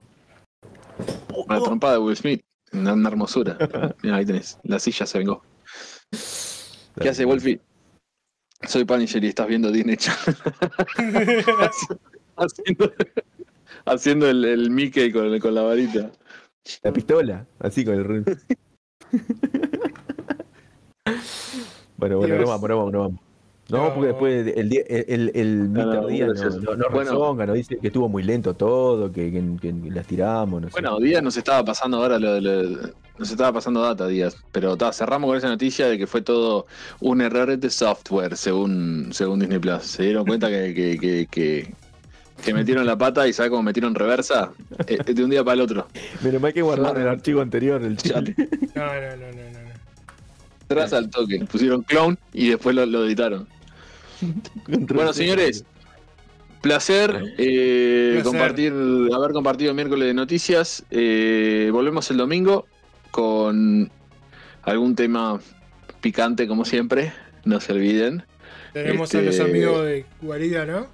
la 1.48 1.60
trompada 1.62 1.94
de 1.94 1.98
Will 2.00 2.16
Smith. 2.16 2.40
Una, 2.72 2.94
una 2.94 3.08
hermosura. 3.08 3.56
Mira, 4.02 4.16
ahí 4.16 4.24
tenés. 4.26 4.58
La 4.62 4.78
silla 4.78 5.04
se 5.06 5.18
vengó. 5.18 5.42
¿Qué 7.00 7.08
hace 7.08 7.24
Wolfie? 7.24 7.60
Soy 8.66 8.84
Punisher 8.84 9.22
y 9.22 9.28
estás 9.28 9.46
viendo 9.46 9.70
Disney 9.70 9.96
Channel. 9.96 10.36
haciendo, 12.36 12.92
haciendo 13.84 14.28
el, 14.28 14.44
el 14.44 14.70
Mickey 14.70 15.12
con, 15.12 15.38
con 15.38 15.54
la 15.54 15.62
varita. 15.62 16.10
La 16.82 16.92
pistola, 16.92 17.46
así 17.60 17.84
con 17.84 17.94
el 17.94 18.04
run. 18.04 18.24
bueno, 21.96 22.18
bueno, 22.18 22.34
vamos, 22.46 22.68
no 22.68 22.76
vamos, 22.78 22.92
no 22.92 22.98
vamos. 23.00 23.20
No, 23.70 23.88
No. 23.88 23.92
porque 23.94 24.06
después 24.08 24.46
el, 24.56 24.68
día- 24.70 24.82
el, 24.88 25.04
el, 25.08 25.32
el 25.34 25.72
No, 25.72 25.84
no, 25.84 26.02
Mr. 26.02 26.06
Díaz 26.08 26.28
no, 26.62 26.74
no, 26.76 27.34
no 27.34 27.46
nos 27.46 27.54
dice 27.54 27.76
que 27.76 27.88
estuvo 27.88 28.08
muy 28.08 28.22
lento 28.22 28.54
todo, 28.54 29.12
que, 29.12 29.30
que, 29.30 29.42
que 29.60 29.90
las 29.90 30.06
tiramos, 30.06 30.62
no 30.62 30.68
sé. 30.68 30.72
Bueno, 30.72 30.98
Díaz 30.98 31.22
nos 31.22 31.36
estaba 31.36 31.62
pasando 31.64 31.98
ahora 31.98 32.18
lo, 32.18 32.40
lo- 32.40 32.88
nos 33.18 33.30
estaba 33.30 33.52
pasando 33.52 33.82
data, 33.82 34.06
Díaz. 34.06 34.36
Pero 34.52 34.76
ta, 34.76 34.90
cerramos 34.92 35.28
con 35.28 35.36
esa 35.36 35.48
noticia 35.48 35.86
de 35.88 35.98
que 35.98 36.06
fue 36.06 36.22
todo 36.22 36.66
un 37.00 37.20
error 37.20 37.58
de 37.58 37.68
software, 37.68 38.36
según, 38.38 39.08
según 39.12 39.40
Disney 39.40 39.58
Plus. 39.58 39.82
Se 39.82 40.04
dieron 40.04 40.24
cuenta 40.24 40.48
que, 40.48 40.72
que, 40.72 40.98
que, 40.98 41.26
que- 41.30 41.74
que 42.42 42.54
metieron 42.54 42.86
la 42.86 42.96
pata 42.96 43.26
y 43.26 43.32
¿sabes 43.32 43.50
cómo 43.50 43.64
metieron 43.64 43.94
reversa? 43.96 44.52
Eh, 44.86 45.12
de 45.12 45.24
un 45.24 45.28
día 45.30 45.42
para 45.42 45.54
el 45.56 45.60
otro. 45.62 45.88
Menos 46.22 46.40
mal 46.40 46.52
que 46.54 46.62
guardaron 46.62 47.02
el 47.02 47.08
archivo 47.08 47.40
anterior, 47.42 47.82
el 47.82 47.96
chat. 47.96 48.28
No, 48.28 48.84
no, 48.86 49.16
no, 49.16 49.32
no, 49.32 49.67
Tras 50.68 50.92
al 50.92 51.10
toque. 51.10 51.40
Pusieron 51.50 51.82
clone 51.82 52.16
y 52.32 52.50
después 52.50 52.76
lo, 52.76 52.84
lo 52.86 53.04
editaron. 53.06 53.48
Bueno, 54.66 55.12
señores, 55.12 55.64
placer, 56.60 57.34
eh, 57.38 58.10
Placer. 58.14 58.22
compartir, 58.24 58.72
haber 59.14 59.32
compartido 59.32 59.72
miércoles 59.74 60.08
de 60.08 60.14
noticias. 60.14 60.84
Eh, 60.90 61.70
volvemos 61.72 62.10
el 62.10 62.16
domingo 62.18 62.66
con 63.10 63.90
algún 64.62 64.94
tema 64.94 65.40
picante, 66.00 66.46
como 66.46 66.64
siempre. 66.64 67.12
No 67.44 67.60
se 67.60 67.72
olviden. 67.72 68.24
Tenemos 68.74 69.14
a 69.14 69.18
Este- 69.20 69.26
los 69.38 69.40
amigos 69.40 69.84
de 69.86 70.04
Guarida, 70.20 70.66
¿no? 70.66 70.86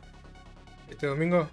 Este 0.88 1.06
domingo. 1.06 1.48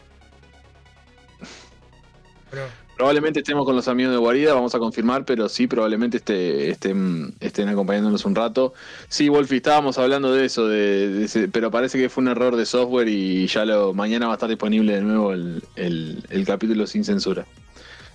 Bueno, 2.52 2.66
Probablemente 3.02 3.40
estemos 3.40 3.66
con 3.66 3.76
los 3.76 3.88
amigos 3.88 4.12
de 4.14 4.20
Guarida, 4.20 4.54
vamos 4.54 4.76
a 4.76 4.78
confirmar, 4.78 5.26
pero 5.26 5.50
sí, 5.50 5.66
probablemente 5.66 6.18
este, 6.18 6.70
estén, 6.70 7.34
estén 7.40 7.68
acompañándonos 7.68 8.26
un 8.26 8.36
rato. 8.36 8.76
Sí, 9.10 9.28
Wolfi, 9.28 9.56
estábamos 9.56 9.98
hablando 9.98 10.32
de 10.32 10.46
eso, 10.46 10.68
de, 10.68 11.10
de 11.10 11.26
ese- 11.26 11.48
pero 11.48 11.72
parece 11.72 11.98
que 11.98 12.10
fue 12.10 12.22
un 12.22 12.28
error 12.28 12.56
de 12.56 12.64
software 12.68 13.08
y 13.08 13.48
ya 13.48 13.66
lo 13.66 13.96
mañana 13.96 14.28
va 14.28 14.34
a 14.34 14.36
estar 14.36 14.48
disponible 14.48 14.94
de 14.94 15.02
nuevo 15.02 15.34
el, 15.34 15.64
el- 15.78 16.24
el 16.30 16.46
capítulo 16.46 16.86
sin 16.86 17.04
censura. 17.04 17.48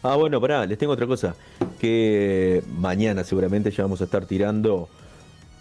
Ah, 0.05 0.15
bueno, 0.15 0.41
pará, 0.41 0.65
les 0.67 0.79
tengo 0.79 0.93
otra 0.93 1.09
cosa. 1.09 1.35
Que 1.81 2.63
mañana 2.79 3.25
seguramente 3.25 3.73
ya 3.73 3.83
vamos 3.83 4.01
a 4.03 4.05
estar 4.05 4.25
tirando 4.25 4.89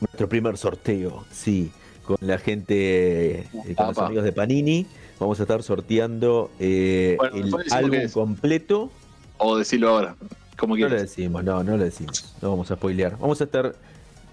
nuestro 0.01 0.29
primer 0.29 0.55
sorteo. 0.55 1.25
Sí, 1.31 1.71
con 2.03 2.17
la 2.21 2.37
gente, 2.37 3.39
eh, 3.39 3.73
con 3.75 3.87
los 3.87 3.97
amigos 3.97 4.23
de 4.23 4.33
Panini. 4.33 4.85
Vamos 5.19 5.39
a 5.39 5.43
estar 5.43 5.63
sorteando 5.63 6.51
eh, 6.59 7.15
Bueno, 7.17 7.35
el 7.37 7.73
álbum 7.73 8.09
completo. 8.13 8.91
O 9.37 9.57
decirlo 9.57 9.89
ahora, 9.89 10.15
como 10.57 10.75
No 10.75 10.81
lo 10.81 10.87
quieras. 10.87 11.01
decimos, 11.09 11.43
no, 11.43 11.63
no 11.63 11.77
lo 11.77 11.83
decimos. 11.83 12.35
No 12.41 12.51
vamos 12.51 12.71
a 12.71 12.75
spoilear. 12.75 13.17
Vamos 13.19 13.41
a 13.41 13.43
estar. 13.45 13.75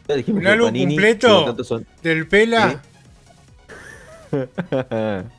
Ya 0.09 0.15
dijimos 0.17 0.41
¿Un 0.41 0.47
álbum 0.47 0.67
Panini, 0.69 0.95
completo? 0.95 1.65
son- 1.65 1.87
del 2.03 2.27
Pela. 2.29 2.81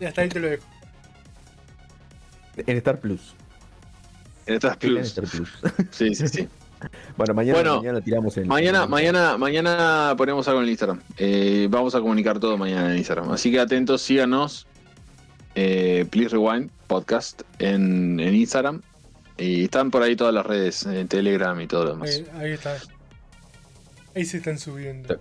Ya 0.00 0.08
está, 0.08 0.22
ahí 0.22 0.28
te 0.28 0.38
lo 0.40 0.48
dejo. 0.48 0.64
en 2.56 2.76
Star 2.78 3.00
Plus. 3.00 3.34
En 4.46 4.54
En 4.54 4.60
plus. 4.78 5.00
Star 5.06 5.24
Plus. 5.24 5.50
Sí, 5.90 6.14
sí, 6.14 6.28
sí. 6.28 6.48
bueno, 7.16 7.34
mañana, 7.34 7.58
Bueno, 7.58 7.76
mañana 7.78 8.00
tiramos 8.00 8.36
en. 8.36 8.46
Mañana, 8.46 8.84
en- 8.84 8.90
mañana, 8.90 9.36
mañana 9.38 10.14
ponemos 10.16 10.46
algo 10.46 10.60
en 10.60 10.64
el 10.64 10.70
Instagram. 10.70 11.00
Eh, 11.16 11.66
vamos 11.70 11.94
a 11.96 12.00
comunicar 12.00 12.38
todo 12.38 12.56
mañana 12.56 12.92
en 12.92 12.98
Instagram. 12.98 13.30
Así 13.32 13.50
que 13.50 13.58
atentos, 13.60 14.02
síganos. 14.02 14.66
Eh, 15.60 16.06
Please 16.08 16.28
Rewind 16.28 16.70
Podcast 16.86 17.42
en, 17.58 18.20
en 18.20 18.32
Instagram. 18.32 18.80
Y 19.36 19.64
están 19.64 19.90
por 19.90 20.04
ahí 20.04 20.14
todas 20.14 20.32
las 20.32 20.46
redes, 20.46 20.86
en 20.86 21.08
Telegram 21.08 21.60
y 21.60 21.66
todo 21.66 21.84
lo 21.84 21.90
demás. 21.94 22.10
Ahí, 22.10 22.26
ahí 22.40 22.52
está. 22.52 22.76
Ahí 24.14 24.24
se 24.24 24.36
están 24.36 24.56
subiendo. 24.56 25.18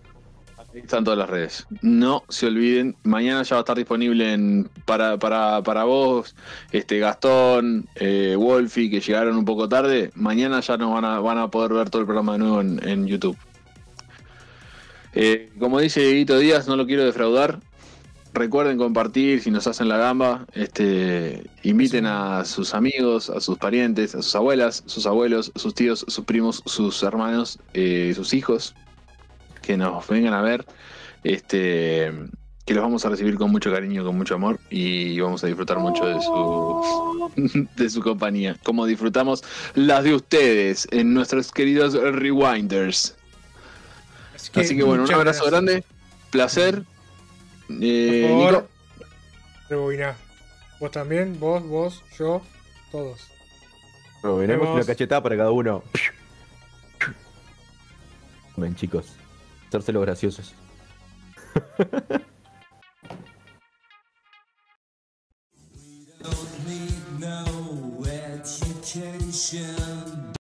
Están 0.76 1.03
todas 1.03 1.18
las 1.18 1.27
redes. 1.27 1.65
No 1.81 2.23
se 2.30 2.45
olviden, 2.45 2.95
mañana 3.01 3.41
ya 3.41 3.55
va 3.55 3.61
a 3.61 3.64
estar 3.64 3.77
disponible 3.77 4.31
en, 4.31 4.69
para, 4.85 5.18
para, 5.18 5.64
para 5.64 5.85
vos, 5.85 6.35
este 6.72 6.99
Gastón, 6.99 7.88
eh, 7.95 8.35
Wolfie, 8.38 8.91
que 8.91 8.99
llegaron 8.99 9.38
un 9.38 9.45
poco 9.45 9.68
tarde. 9.68 10.11
Mañana 10.14 10.59
ya 10.59 10.77
nos 10.77 10.93
van 10.93 11.05
a, 11.05 11.19
van 11.19 11.39
a 11.39 11.49
poder 11.49 11.73
ver 11.73 11.89
todo 11.89 12.01
el 12.01 12.05
programa 12.05 12.34
de 12.34 12.39
nuevo 12.39 12.61
en, 12.61 12.88
en 12.88 13.07
YouTube. 13.07 13.38
Eh, 15.14 15.49
como 15.57 15.80
dice 15.80 16.01
Dieguito 16.01 16.38
Díaz, 16.38 16.68
no 16.68 16.76
lo 16.76 16.85
quiero 16.85 17.05
defraudar. 17.05 17.59
Recuerden 18.38 18.77
compartir 18.77 19.41
si 19.41 19.49
nos 19.49 19.65
hacen 19.65 19.89
la 19.89 19.97
gamba. 19.97 20.45
Este, 20.53 21.43
inviten 21.64 22.05
a 22.05 22.45
sus 22.45 22.76
amigos, 22.76 23.31
a 23.31 23.41
sus 23.41 23.57
parientes, 23.57 24.14
a 24.14 24.22
sus 24.22 24.35
abuelas, 24.35 24.84
sus 24.85 25.07
abuelos, 25.07 25.51
sus 25.55 25.73
tíos, 25.73 26.05
sus 26.07 26.23
primos, 26.23 26.61
sus 26.68 27.01
hermanos, 27.01 27.57
eh, 27.73 28.14
sus 28.15 28.35
hijos 28.35 28.76
que 29.64 29.76
nos 29.76 30.07
vengan 30.07 30.35
a 30.35 30.41
ver. 30.41 30.65
Este, 31.23 32.11
que 32.64 32.73
los 32.76 32.84
vamos 32.84 33.03
a 33.05 33.09
recibir 33.09 33.38
con 33.38 33.49
mucho 33.49 33.72
cariño, 33.72 34.05
con 34.05 34.15
mucho 34.15 34.35
amor 34.35 34.59
y 34.69 35.19
vamos 35.19 35.43
a 35.43 35.47
disfrutar 35.47 35.80
mucho 35.80 36.05
de 36.05 36.22
su, 36.22 37.31
de 37.76 37.89
su 37.89 38.01
compañía. 38.01 38.55
Como 38.61 38.85
disfrutamos 38.85 39.43
las 39.73 40.03
de 40.03 40.14
ustedes 40.14 40.88
en 40.91 41.14
nuestros 41.14 41.51
queridos 41.51 41.93
Rewinders. 41.93 43.15
Así 44.53 44.77
que, 44.77 44.84
bueno, 44.84 45.05
un 45.05 45.14
abrazo 45.14 45.43
gracias. 45.45 45.49
grande, 45.49 45.84
placer. 46.30 46.84
Eh, 47.69 48.27
Por 49.69 50.15
Vos 50.80 50.91
también, 50.91 51.39
vos, 51.39 51.64
vos, 51.64 52.03
yo, 52.19 52.41
todos. 52.91 53.27
Rebobinemos 54.22 54.69
una 54.69 54.85
cachetada 54.85 55.23
para 55.23 55.35
cada 55.35 55.52
uno. 55.52 55.84
Ven, 58.56 58.76
chicos. 58.76 59.15
hacérselos 59.68 60.03
graciosos. 60.03 60.53
don't. 69.80 70.27